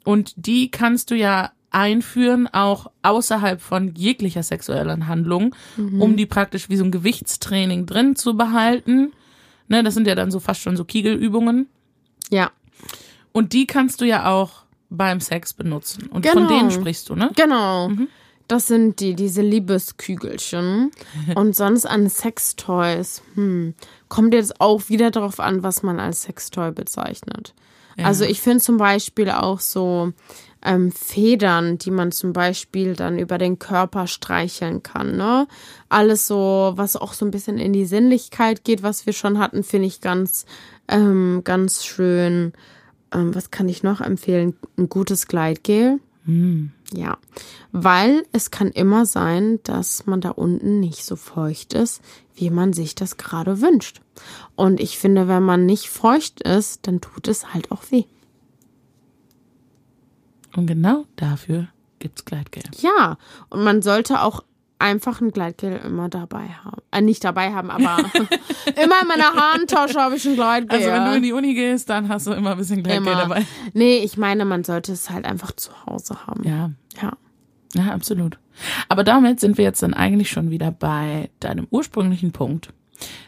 Und 0.05 0.33
die 0.37 0.71
kannst 0.71 1.11
du 1.11 1.15
ja 1.17 1.51
einführen, 1.71 2.49
auch 2.49 2.91
außerhalb 3.03 3.61
von 3.61 3.95
jeglicher 3.95 4.43
sexuellen 4.43 5.07
Handlung, 5.07 5.55
Mhm. 5.77 6.03
um 6.03 6.17
die 6.17 6.27
praktisch 6.27 6.69
wie 6.69 6.77
so 6.77 6.85
ein 6.85 6.91
Gewichtstraining 6.91 7.87
drin 7.87 8.17
zu 8.17 8.37
behalten. 8.37 9.13
Ne, 9.69 9.83
das 9.85 9.95
sind 9.95 10.07
ja 10.09 10.17
dann 10.17 10.31
so 10.33 10.41
fast 10.41 10.61
schon 10.63 10.77
so 10.77 10.85
Kiegelübungen. 10.85 11.69
ja. 12.31 12.51
Und 13.33 13.53
die 13.53 13.67
kannst 13.69 14.01
du 14.01 14.05
ja 14.07 14.29
auch 14.29 14.65
beim 14.89 15.21
Sex 15.21 15.53
benutzen. 15.53 16.07
Und 16.09 16.27
von 16.27 16.49
Genau. 16.49 16.49
denen 16.49 16.71
sprichst 16.73 17.09
du, 17.09 17.15
ne? 17.15 17.31
Genau. 17.37 17.91
Das 18.51 18.67
sind 18.67 18.99
die, 18.99 19.15
diese 19.15 19.43
Liebeskügelchen. 19.43 20.91
Und 21.37 21.55
sonst 21.55 21.87
an 21.87 22.09
Sextoys. 22.09 23.23
Hm. 23.35 23.75
Kommt 24.09 24.35
jetzt 24.35 24.61
auch 24.61 24.89
wieder 24.89 25.13
darauf 25.13 25.39
an, 25.39 25.63
was 25.63 25.85
man 25.85 26.01
als 26.01 26.23
Sextoy 26.23 26.73
bezeichnet. 26.73 27.55
Also 28.03 28.25
ich 28.25 28.41
finde 28.41 28.61
zum 28.61 28.79
Beispiel 28.79 29.31
auch 29.31 29.61
so 29.61 30.13
ähm, 30.65 30.91
Federn, 30.91 31.77
die 31.79 31.91
man 31.91 32.13
zum 32.13 32.33
Beispiel 32.33 32.95
dann 32.95 33.19
über 33.19 33.37
den 33.37 33.59
Körper 33.59 34.07
streicheln 34.07 34.83
kann. 34.83 35.17
Ne? 35.17 35.47
Alles 35.89 36.27
so, 36.27 36.73
was 36.77 36.97
auch 36.97 37.13
so 37.13 37.27
ein 37.27 37.31
bisschen 37.31 37.59
in 37.59 37.75
die 37.75 37.85
Sinnlichkeit 37.85 38.65
geht, 38.65 38.83
was 38.83 39.05
wir 39.05 39.13
schon 39.13 39.39
hatten, 39.39 39.63
finde 39.63 39.87
ich 39.87 40.01
ganz, 40.01 40.47
ähm, 40.89 41.43
ganz 41.45 41.85
schön. 41.85 42.55
Ähm, 43.13 43.35
was 43.35 43.51
kann 43.51 43.69
ich 43.69 43.83
noch 43.83 44.01
empfehlen? 44.01 44.57
Ein 44.79 44.89
gutes 44.89 45.29
Gleitgel. 45.29 46.01
Ja, 46.93 47.19
weil 47.73 48.25
es 48.33 48.51
kann 48.51 48.69
immer 48.69 49.07
sein, 49.07 49.61
dass 49.63 50.07
man 50.07 50.21
da 50.21 50.31
unten 50.31 50.81
nicht 50.81 51.05
so 51.05 51.17
feucht 51.17 51.73
ist, 51.73 52.03
wie 52.35 52.51
man 52.51 52.73
sich 52.73 52.95
das 52.95 53.17
gerade 53.17 53.61
wünscht. 53.61 54.01
Und 54.57 54.81
ich 54.81 54.99
finde, 54.99 55.29
wenn 55.29 55.43
man 55.43 55.67
nicht 55.67 55.89
feucht 55.89 56.41
ist, 56.43 56.87
dann 56.87 57.01
tut 57.01 57.29
es 57.29 57.55
halt 57.55 57.71
auch 57.71 57.83
weh. 57.91 58.05
Und 60.57 60.67
genau 60.67 61.05
dafür 61.17 61.69
gibt's 62.01 62.25
Gleitgel. 62.25 62.65
Ja, 62.81 63.19
und 63.51 63.63
man 63.63 63.83
sollte 63.83 64.23
auch 64.23 64.43
einfach 64.81 65.21
ein 65.21 65.31
Gleitgel 65.31 65.81
immer 65.85 66.09
dabei 66.09 66.49
haben. 66.65 66.83
Äh, 66.91 67.03
nicht 67.03 67.23
dabei 67.25 67.53
haben, 67.53 67.71
aber 67.71 67.99
immer 68.83 69.03
in 69.03 69.09
meiner 69.09 69.35
Handtasche 69.35 70.01
habe 70.01 70.17
ich 70.17 70.27
ein 70.27 70.35
Gleitgel. 70.35 70.79
Also 70.79 70.91
wenn 70.91 71.05
du 71.05 71.17
in 71.17 71.23
die 71.23 71.33
Uni 71.33 71.55
gehst, 71.55 71.91
dann 71.91 72.09
hast 72.09 72.27
du 72.27 72.33
immer 72.33 72.53
ein 72.53 72.59
bisschen 72.59 72.83
Gleitgel 72.83 73.13
immer. 73.13 73.23
dabei. 73.23 73.47
Nee, 73.75 73.99
ich 73.99 74.17
meine, 74.17 74.45
man 74.45 74.65
sollte 74.65 74.93
es 74.93 75.11
halt 75.11 75.25
einfach 75.25 75.53
zu 75.53 75.71
Hause 75.87 76.27
haben. 76.27 76.43
Ja, 76.45 76.71
ja. 77.01 77.13
ja, 77.75 77.93
absolut. 77.93 78.39
Aber 78.89 79.05
damit 79.05 79.41
sind 79.41 79.59
wir 79.59 79.65
jetzt 79.65 79.83
dann 79.83 79.95
eigentlich 79.95 80.31
schon 80.31 80.51
wieder 80.51 80.71
bei 80.71 81.31
deinem 81.41 81.67
ursprünglichen 81.71 82.33
Punkt. 82.33 82.73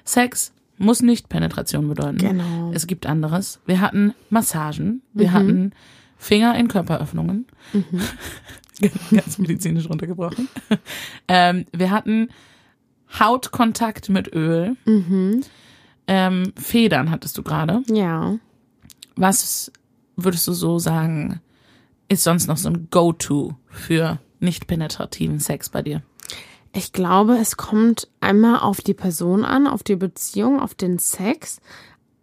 Sex 0.05 0.53
muss 0.79 1.03
nicht 1.03 1.29
Penetration 1.29 1.89
bedeuten. 1.89 2.19
Genau. 2.19 2.73
Es 2.75 2.87
gibt 2.87 3.07
anderes. 3.07 3.61
Wir 3.67 3.81
hatten 3.81 4.15
Massagen, 4.31 5.03
wir 5.13 5.33
hatten 5.33 5.73
Finger 6.19 6.55
in 6.57 6.69
Körperöffnungen. 6.69 7.47
Ganz 9.11 9.39
medizinisch 9.39 9.89
runtergebrochen. 9.89 10.49
ähm, 11.29 11.67
wir 11.73 11.91
hatten 11.91 12.29
Hautkontakt 13.19 14.09
mit 14.09 14.33
Öl. 14.35 14.77
Ähm, 16.07 16.53
Federn 16.57 17.11
hattest 17.11 17.39
du 17.39 17.43
gerade. 17.43 17.83
Ja. 17.89 18.37
Was 19.17 19.71
würdest 20.17 20.47
du 20.49 20.53
so 20.53 20.79
sagen, 20.79 21.41
ist 22.09 22.25
sonst 22.25 22.47
noch 22.47 22.57
so 22.57 22.69
ein 22.69 22.89
Go-To 22.91 23.55
für 23.69 24.19
nicht 24.41 24.67
penetrativen 24.67 25.39
Sex 25.39 25.69
bei 25.69 25.83
dir? 25.83 26.03
Ich 26.75 26.93
glaube, 26.93 27.37
es 27.37 27.59
kommt 27.59 28.09
einmal 28.21 28.61
auf 28.61 28.81
die 28.81 28.95
Person 28.95 29.45
an, 29.45 29.67
auf 29.67 29.83
die 29.83 29.97
Beziehung, 29.97 30.59
auf 30.59 30.75
den 30.75 30.99
Sex 30.99 31.61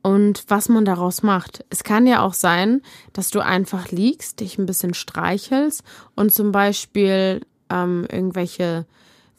und 0.02 0.44
was 0.48 0.70
man 0.70 0.86
daraus 0.86 1.24
macht. 1.24 1.66
Es 1.70 1.84
kann 1.84 2.08
ja 2.08 2.22
auch 2.22 2.34
sein, 2.34 2.82
dass 3.14 3.30
du 3.30 3.40
einfach 3.40 3.92
liegst, 3.92 4.40
dich 4.40 4.58
ein 4.58 4.66
bisschen 4.66 4.94
streichelst 4.94 5.84
und 6.16 6.32
zum 6.32 6.52
Beispiel 6.52 7.42
ähm, 7.70 8.08
irgendwelche, 8.10 8.86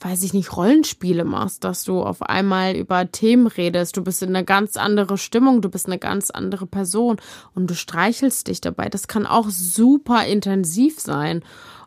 weiß 0.01 0.23
ich 0.23 0.35
nicht, 0.35 0.57
Rollenspiele 0.57 1.25
machst, 1.25 1.65
dass 1.65 1.85
du 1.85 2.03
auf 2.03 2.23
einmal 2.23 2.77
über 2.77 3.11
Themen 3.11 3.47
redest. 3.47 3.97
Du 3.97 4.03
bist 4.03 4.23
in 4.23 4.31
eine 4.31 4.45
ganz 4.45 4.77
andere 4.77 5.19
Stimmung, 5.19 5.63
du 5.63 5.71
bist 5.71 5.87
eine 5.87 5.99
ganz 5.99 6.31
andere 6.31 6.67
Person 6.67 7.17
und 7.55 7.69
du 7.69 7.75
streichelst 7.75 8.49
dich 8.49 8.61
dabei. 8.61 8.89
Das 8.89 9.09
kann 9.09 9.27
auch 9.27 9.49
super 9.49 10.27
intensiv 10.27 11.01
sein. 11.01 11.43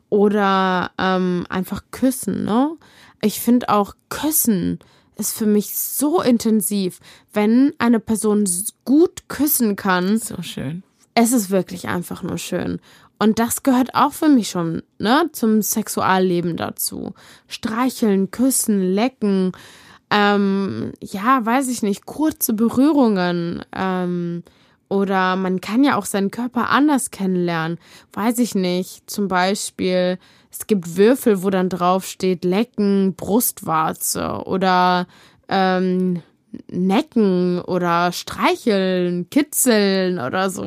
Oder 0.10 0.91
ähm, 1.00 1.48
einfach 1.50 1.82
küssen, 1.90 2.44
ne? 2.44 2.76
Ich 3.20 3.40
finde 3.40 3.70
auch 3.70 3.95
Küssen 4.10 4.78
ist 5.18 5.38
für 5.38 5.45
mich 5.45 5.76
so 5.77 6.22
intensiv. 6.22 6.99
Wenn 7.34 7.73
eine 7.77 7.99
Person 7.99 8.45
gut 8.85 9.27
küssen 9.27 9.76
kann, 9.76 10.18
So 10.18 10.41
schön. 10.41 10.84
es 11.15 11.31
ist 11.31 11.49
wirklich 11.49 11.88
einfach 11.88 12.23
nur 12.23 12.38
schön. 12.38 12.80
Und 13.19 13.40
das 13.40 13.64
gehört 13.64 13.95
auch 13.95 14.11
für 14.11 14.27
mich 14.27 14.49
schon 14.49 14.81
ne, 14.99 15.30
zum 15.31 15.61
Sexualleben 15.61 16.57
dazu. 16.57 17.14
Streicheln, 17.48 18.31
küssen, 18.31 18.81
lecken, 18.81 19.53
ähm, 20.10 20.91
ja, 21.02 21.45
weiß 21.45 21.69
ich 21.69 21.84
nicht, 21.84 22.06
kurze 22.06 22.53
Berührungen. 22.53 23.64
Ähm, 23.76 24.44
oder 24.90 25.35
man 25.38 25.61
kann 25.61 25.84
ja 25.84 25.95
auch 25.98 26.06
seinen 26.06 26.30
Körper 26.31 26.69
anders 26.69 27.10
kennenlernen. 27.11 27.80
Weiß 28.11 28.38
ich 28.40 28.53
nicht. 28.53 29.10
Zum 29.10 29.27
Beispiel, 29.27 30.19
es 30.53 30.67
gibt 30.67 30.97
Würfel, 30.97 31.41
wo 31.43 31.49
dann 31.49 31.67
drauf 31.67 32.05
steht 32.05 32.45
Lecken, 32.45 33.15
Brustwarze 33.15 34.43
oder 34.45 35.07
ähm, 35.49 36.21
necken 36.69 37.59
oder 37.59 38.11
streicheln, 38.11 39.30
kitzeln 39.31 40.19
oder 40.19 40.51
so. 40.51 40.63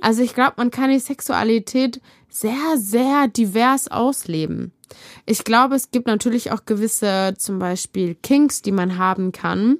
Also 0.00 0.22
ich 0.22 0.34
glaube, 0.34 0.54
man 0.56 0.70
kann 0.70 0.90
die 0.90 1.00
Sexualität 1.00 2.00
sehr, 2.28 2.76
sehr 2.76 3.26
divers 3.26 3.88
ausleben. 3.88 4.72
Ich 5.26 5.42
glaube, 5.42 5.74
es 5.74 5.90
gibt 5.90 6.06
natürlich 6.06 6.52
auch 6.52 6.64
gewisse, 6.64 7.34
zum 7.36 7.58
Beispiel 7.58 8.14
Kinks, 8.14 8.62
die 8.62 8.72
man 8.72 8.98
haben 8.98 9.32
kann, 9.32 9.78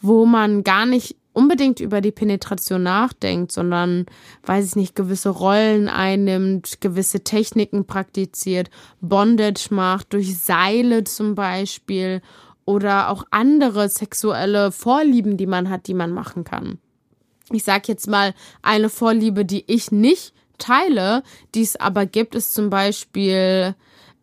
wo 0.00 0.24
man 0.24 0.64
gar 0.64 0.86
nicht 0.86 1.16
unbedingt 1.34 1.80
über 1.80 2.00
die 2.00 2.12
Penetration 2.12 2.82
nachdenkt, 2.82 3.52
sondern, 3.52 4.06
weiß 4.44 4.64
ich 4.68 4.76
nicht, 4.76 4.96
gewisse 4.96 5.28
Rollen 5.28 5.88
einnimmt, 5.88 6.80
gewisse 6.80 7.20
Techniken 7.22 7.86
praktiziert, 7.86 8.70
Bondage 9.02 9.66
macht, 9.70 10.14
durch 10.14 10.38
Seile 10.38 11.04
zum 11.04 11.34
Beispiel 11.34 12.22
oder 12.64 13.10
auch 13.10 13.24
andere 13.30 13.90
sexuelle 13.90 14.72
Vorlieben, 14.72 15.36
die 15.36 15.46
man 15.46 15.68
hat, 15.68 15.86
die 15.86 15.94
man 15.94 16.12
machen 16.12 16.44
kann. 16.44 16.78
Ich 17.50 17.64
sag 17.64 17.88
jetzt 17.88 18.08
mal 18.08 18.32
eine 18.62 18.88
Vorliebe, 18.88 19.44
die 19.44 19.64
ich 19.66 19.92
nicht 19.92 20.32
teile, 20.56 21.22
die 21.54 21.62
es 21.62 21.76
aber 21.76 22.06
gibt, 22.06 22.34
ist 22.34 22.54
zum 22.54 22.70
Beispiel, 22.70 23.74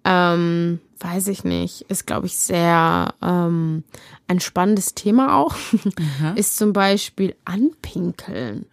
ähm, 0.03 0.79
weiß 0.99 1.27
ich 1.27 1.43
nicht, 1.43 1.81
ist 1.89 2.05
glaube 2.05 2.27
ich 2.27 2.37
sehr 2.37 3.13
ähm, 3.21 3.83
ein 4.27 4.39
spannendes 4.39 4.93
Thema 4.93 5.37
auch, 5.37 5.55
ist 6.35 6.57
zum 6.57 6.73
Beispiel 6.73 7.35
Anpinkeln. 7.45 8.65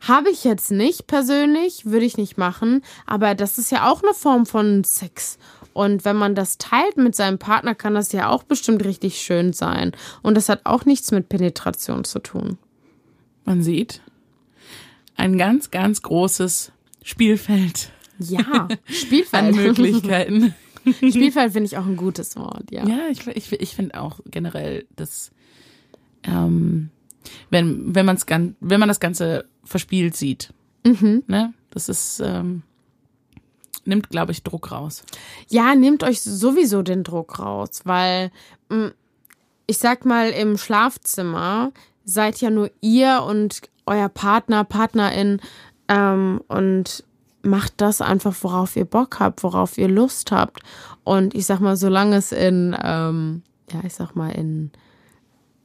Habe 0.00 0.30
ich 0.30 0.44
jetzt 0.44 0.70
nicht 0.70 1.06
persönlich, 1.06 1.86
würde 1.86 2.04
ich 2.06 2.16
nicht 2.16 2.36
machen, 2.38 2.82
aber 3.06 3.34
das 3.34 3.58
ist 3.58 3.70
ja 3.72 3.90
auch 3.90 4.02
eine 4.02 4.14
Form 4.14 4.46
von 4.46 4.84
Sex. 4.84 5.38
Und 5.72 6.04
wenn 6.04 6.16
man 6.16 6.34
das 6.34 6.58
teilt 6.58 6.96
mit 6.96 7.14
seinem 7.14 7.38
Partner, 7.38 7.74
kann 7.74 7.94
das 7.94 8.12
ja 8.12 8.28
auch 8.28 8.42
bestimmt 8.42 8.84
richtig 8.84 9.18
schön 9.20 9.52
sein. 9.52 9.92
Und 10.20 10.34
das 10.36 10.48
hat 10.48 10.62
auch 10.64 10.84
nichts 10.84 11.12
mit 11.12 11.28
Penetration 11.28 12.04
zu 12.04 12.18
tun. 12.18 12.58
Man 13.44 13.62
sieht 13.62 14.00
ein 15.16 15.38
ganz, 15.38 15.70
ganz 15.70 16.02
großes 16.02 16.72
Spielfeld 17.04 17.90
Ja, 18.18 18.68
Spielfeld. 18.86 19.32
an 19.44 19.54
Möglichkeiten. 19.54 20.54
Spielfeld 20.96 21.52
finde 21.52 21.66
ich 21.66 21.76
auch 21.76 21.86
ein 21.86 21.96
gutes 21.96 22.36
Wort, 22.36 22.70
ja. 22.70 22.86
Ja, 22.86 23.08
ich, 23.10 23.26
ich, 23.26 23.52
ich 23.52 23.74
finde 23.74 24.00
auch 24.00 24.20
generell, 24.26 24.86
dass 24.96 25.30
ähm, 26.22 26.90
wenn, 27.50 27.94
wenn, 27.94 28.06
man's 28.06 28.26
gan 28.26 28.56
wenn 28.60 28.80
man 28.80 28.88
das 28.88 29.00
Ganze 29.00 29.44
verspielt 29.64 30.16
sieht, 30.16 30.52
ne, 30.84 31.52
das 31.70 31.88
ist, 31.88 32.20
ähm, 32.24 32.62
nimmt, 33.84 34.10
glaube 34.10 34.32
ich, 34.32 34.42
Druck 34.42 34.72
raus. 34.72 35.02
Ja, 35.48 35.74
nehmt 35.74 36.02
euch 36.02 36.20
sowieso 36.20 36.82
den 36.82 37.04
Druck 37.04 37.38
raus, 37.38 37.82
weil 37.84 38.30
mh, 38.68 38.92
ich 39.66 39.78
sag 39.78 40.04
mal, 40.04 40.30
im 40.30 40.58
Schlafzimmer 40.58 41.72
seid 42.04 42.40
ja 42.40 42.50
nur 42.50 42.70
ihr 42.80 43.22
und 43.26 43.62
euer 43.86 44.08
Partner, 44.08 44.64
Partnerin 44.64 45.40
ähm, 45.88 46.40
und 46.48 47.04
macht 47.42 47.74
das 47.78 48.00
einfach, 48.00 48.34
worauf 48.42 48.76
ihr 48.76 48.84
Bock 48.84 49.20
habt, 49.20 49.42
worauf 49.42 49.78
ihr 49.78 49.88
Lust 49.88 50.32
habt. 50.32 50.60
Und 51.04 51.34
ich 51.34 51.46
sag 51.46 51.60
mal, 51.60 51.76
solange 51.76 52.16
es 52.16 52.32
in, 52.32 52.76
ähm, 52.82 53.42
ja, 53.72 53.80
ich 53.84 53.94
sag 53.94 54.14
mal, 54.14 54.30
in 54.30 54.70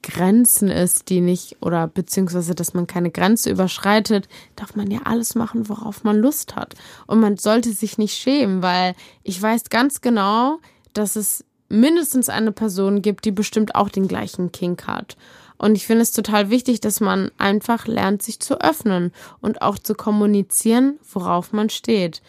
Grenzen 0.02 0.70
ist, 0.70 1.10
die 1.10 1.20
nicht, 1.20 1.58
oder 1.62 1.88
beziehungsweise, 1.88 2.54
dass 2.54 2.76
man 2.76 2.86
keine 2.86 3.10
Grenze 3.10 3.50
überschreitet, 3.50 4.28
darf 4.56 4.76
man 4.76 4.92
ja 4.92 5.02
alles 5.04 5.34
machen, 5.34 5.68
worauf 5.68 6.04
man 6.04 6.18
Lust 6.18 6.56
hat. 6.56 6.76
Und 7.08 7.20
man 7.20 7.38
sollte 7.38 7.72
sich 7.72 7.98
nicht 7.98 8.16
schämen, 8.16 8.62
weil 8.62 8.94
ich 9.24 9.42
weiß 9.42 9.70
ganz 9.70 10.02
genau, 10.02 10.60
dass 10.94 11.16
es 11.16 11.44
mindestens 11.70 12.30
eine 12.30 12.52
Person 12.52 13.02
gibt, 13.02 13.26
die 13.26 13.32
bestimmt 13.32 13.74
auch 13.74 13.90
den 13.90 14.08
gleichen 14.08 14.52
Kink 14.52 14.86
hat. 14.86 15.18
Und 15.58 15.76
ich 15.76 15.86
finde 15.86 16.02
es 16.02 16.12
total 16.12 16.50
wichtig, 16.50 16.82
dass 16.82 17.00
man 17.00 17.32
einfach 17.38 17.88
lernt, 17.88 18.22
sich 18.22 18.40
zu 18.40 18.60
öffnen 18.62 19.12
und 19.42 19.62
auch 19.62 19.78
zu 19.80 19.96
kommunizieren, 19.96 21.00
worauf 21.12 21.54
man 21.54 21.70
steht. 21.70 22.22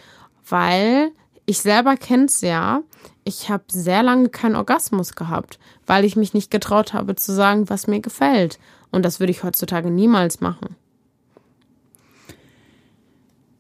Weil 0.48 1.10
ich 1.44 1.58
selber 1.58 1.96
kenne 1.96 2.26
es 2.26 2.40
ja, 2.40 2.82
ich 3.24 3.50
habe 3.50 3.64
sehr 3.68 4.02
lange 4.02 4.28
keinen 4.28 4.56
Orgasmus 4.56 5.14
gehabt, 5.14 5.58
weil 5.86 6.04
ich 6.04 6.14
mich 6.14 6.34
nicht 6.34 6.50
getraut 6.50 6.92
habe 6.92 7.16
zu 7.16 7.32
sagen, 7.32 7.68
was 7.68 7.88
mir 7.88 8.00
gefällt. 8.00 8.58
Und 8.92 9.04
das 9.04 9.18
würde 9.18 9.32
ich 9.32 9.42
heutzutage 9.42 9.90
niemals 9.90 10.40
machen. 10.40 10.76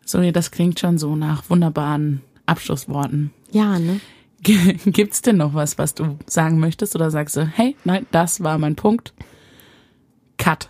So, 0.04 0.20
ja, 0.20 0.30
das 0.30 0.52
klingt 0.52 0.78
schon 0.78 0.98
so 0.98 1.16
nach 1.16 1.50
wunderbaren 1.50 2.22
Abschlussworten. 2.46 3.32
Ja, 3.50 3.80
ne? 3.80 4.00
Gibt's 4.40 5.22
denn 5.22 5.38
noch 5.38 5.54
was, 5.54 5.78
was 5.78 5.94
du 5.94 6.16
sagen 6.26 6.60
möchtest 6.60 6.94
oder 6.94 7.10
sagst 7.10 7.36
du, 7.36 7.44
hey, 7.44 7.74
nein, 7.84 8.06
das 8.12 8.44
war 8.44 8.58
mein 8.58 8.76
Punkt. 8.76 9.12
Cut. 10.36 10.68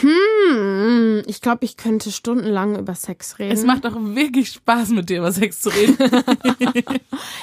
Hm, 0.00 1.22
ich 1.26 1.40
glaube, 1.40 1.64
ich 1.64 1.76
könnte 1.76 2.12
stundenlang 2.12 2.78
über 2.78 2.94
Sex 2.94 3.38
reden. 3.38 3.52
Es 3.52 3.64
macht 3.64 3.84
auch 3.84 3.96
wirklich 3.96 4.50
Spaß, 4.50 4.90
mit 4.90 5.08
dir 5.10 5.18
über 5.18 5.32
Sex 5.32 5.60
zu 5.60 5.70
reden. 5.70 5.96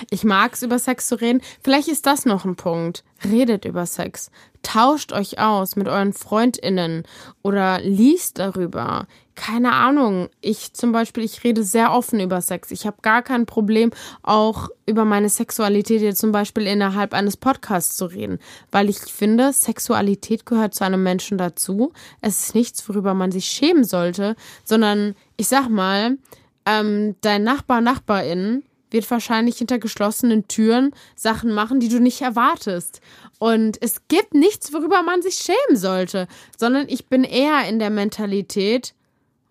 Ich 0.10 0.24
mag's 0.24 0.62
über 0.62 0.80
Sex 0.80 1.08
zu 1.08 1.20
reden. 1.20 1.42
Vielleicht 1.62 1.88
ist 1.88 2.06
das 2.06 2.26
noch 2.26 2.46
ein 2.46 2.56
Punkt. 2.56 3.04
Redet 3.24 3.66
über 3.66 3.86
Sex. 3.86 4.30
Tauscht 4.66 5.14
euch 5.14 5.38
aus 5.38 5.76
mit 5.76 5.88
euren 5.88 6.12
FreundInnen 6.12 7.04
oder 7.44 7.80
liest 7.82 8.40
darüber. 8.40 9.06
Keine 9.36 9.74
Ahnung. 9.74 10.30
Ich 10.42 10.74
zum 10.74 10.92
Beispiel, 10.92 11.24
ich 11.24 11.44
rede 11.44 11.64
sehr 11.64 11.94
offen 11.94 12.20
über 12.20 12.42
Sex. 12.42 12.72
Ich 12.72 12.88
habe 12.88 12.98
gar 13.04 13.22
kein 13.22 13.46
Problem, 13.46 13.92
auch 14.24 14.70
über 14.88 15.06
meine 15.06 15.30
Sexualität 15.30 16.02
jetzt 16.02 16.20
zum 16.20 16.32
Beispiel 16.32 16.66
innerhalb 16.66 17.14
eines 17.14 17.38
Podcasts 17.38 17.96
zu 17.96 18.06
reden. 18.06 18.40
Weil 18.72 18.90
ich 18.90 18.98
finde, 18.98 19.54
Sexualität 19.54 20.48
gehört 20.48 20.74
zu 20.74 20.84
einem 20.84 21.04
Menschen 21.04 21.38
dazu. 21.38 21.94
Es 22.22 22.48
ist 22.48 22.56
nichts, 22.56 22.90
worüber 22.90 23.14
man 23.14 23.32
sich 23.32 23.46
schämen 23.46 23.84
sollte, 23.84 24.36
sondern 24.64 25.14
ich 25.38 25.48
sag 25.48 25.70
mal, 25.70 26.18
ähm, 26.66 27.16
dein 27.22 27.44
Nachbar, 27.44 27.82
Nachbarin 27.82 28.64
wird 28.96 29.12
wahrscheinlich 29.12 29.58
hinter 29.58 29.78
geschlossenen 29.78 30.48
Türen 30.48 30.92
Sachen 31.16 31.54
machen, 31.54 31.80
die 31.80 31.90
du 31.90 32.00
nicht 32.00 32.22
erwartest. 32.22 33.02
Und 33.40 33.82
es 33.82 34.08
gibt 34.08 34.34
nichts, 34.34 34.74
worüber 34.74 35.04
man 35.04 35.22
sich 35.22 35.36
schämen 35.36 35.78
sollte, 35.78 36.28
sondern 36.58 36.88
ich 36.88 37.08
bin 37.08 37.24
eher 37.24 37.68
in 37.68 37.80
der 37.80 37.90
Mentalität, 37.90 38.94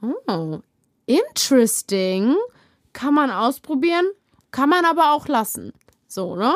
oh, 0.02 0.61
interesting, 1.06 2.35
kann 2.93 3.15
man 3.15 3.31
ausprobieren, 3.31 4.06
kann 4.51 4.69
man 4.69 4.85
aber 4.85 5.12
auch 5.12 5.28
lassen. 5.28 5.73
So, 6.09 6.36
ne? 6.36 6.55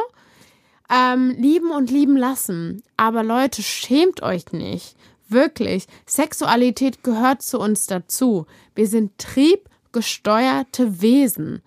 Ähm, 0.91 1.35
lieben 1.39 1.71
und 1.71 1.91
lieben 1.91 2.17
lassen. 2.17 2.83
Aber 2.97 3.23
Leute, 3.23 3.63
schämt 3.63 4.23
euch 4.23 4.53
nicht. 4.53 4.97
Wirklich. 5.29 5.87
Sexualität 6.07 7.03
gehört 7.03 7.43
zu 7.43 7.59
uns 7.59 7.87
dazu. 7.87 8.47
Wir 8.75 8.87
sind 8.87 9.19
triebgesteuerte 9.19 11.03
Wesen. 11.03 11.61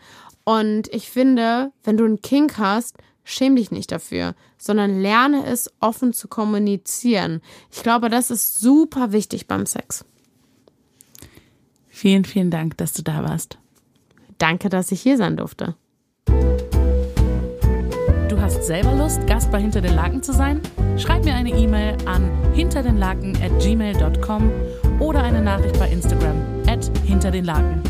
Und 0.43 0.88
ich 0.91 1.09
finde, 1.09 1.71
wenn 1.83 1.97
du 1.97 2.05
einen 2.05 2.21
Kink 2.21 2.57
hast, 2.57 2.97
schäm 3.23 3.55
dich 3.55 3.69
nicht 3.69 3.91
dafür, 3.91 4.33
sondern 4.61 5.01
lerne 5.01 5.43
es 5.47 5.73
offen 5.79 6.13
zu 6.13 6.27
kommunizieren. 6.27 7.41
Ich 7.71 7.81
glaube, 7.81 8.09
das 8.09 8.29
ist 8.29 8.59
super 8.59 9.11
wichtig 9.11 9.47
beim 9.47 9.65
Sex. 9.65 10.05
vielen, 11.89 12.25
vielen 12.25 12.51
Dank, 12.51 12.77
dass 12.77 12.93
du 12.93 13.01
da 13.01 13.23
warst. 13.23 13.57
Danke, 14.38 14.69
dass 14.69 14.91
ich 14.91 15.01
hier 15.01 15.17
sein 15.17 15.35
durfte. 15.35 15.75
Du 18.29 18.39
hast 18.39 18.63
selber 18.63 18.93
Lust, 18.95 19.25
Gast 19.27 19.51
bei 19.51 19.59
Hinter 19.59 19.81
den 19.81 19.95
Laken 19.95 20.21
zu 20.21 20.31
sein? 20.31 20.61
Schreib 20.97 21.25
mir 21.25 21.33
eine 21.33 21.49
E-Mail 21.49 21.97
an 22.05 22.31
hinterdenlaken 22.53 23.35
at 23.41 23.59
gmail.com 23.59 24.51
oder 24.99 25.23
eine 25.23 25.41
Nachricht 25.41 25.77
bei 25.79 25.89
Instagram 25.89 26.38
at 26.67 26.85
hinter 27.05 27.31
den 27.31 27.45
Laken. 27.45 27.81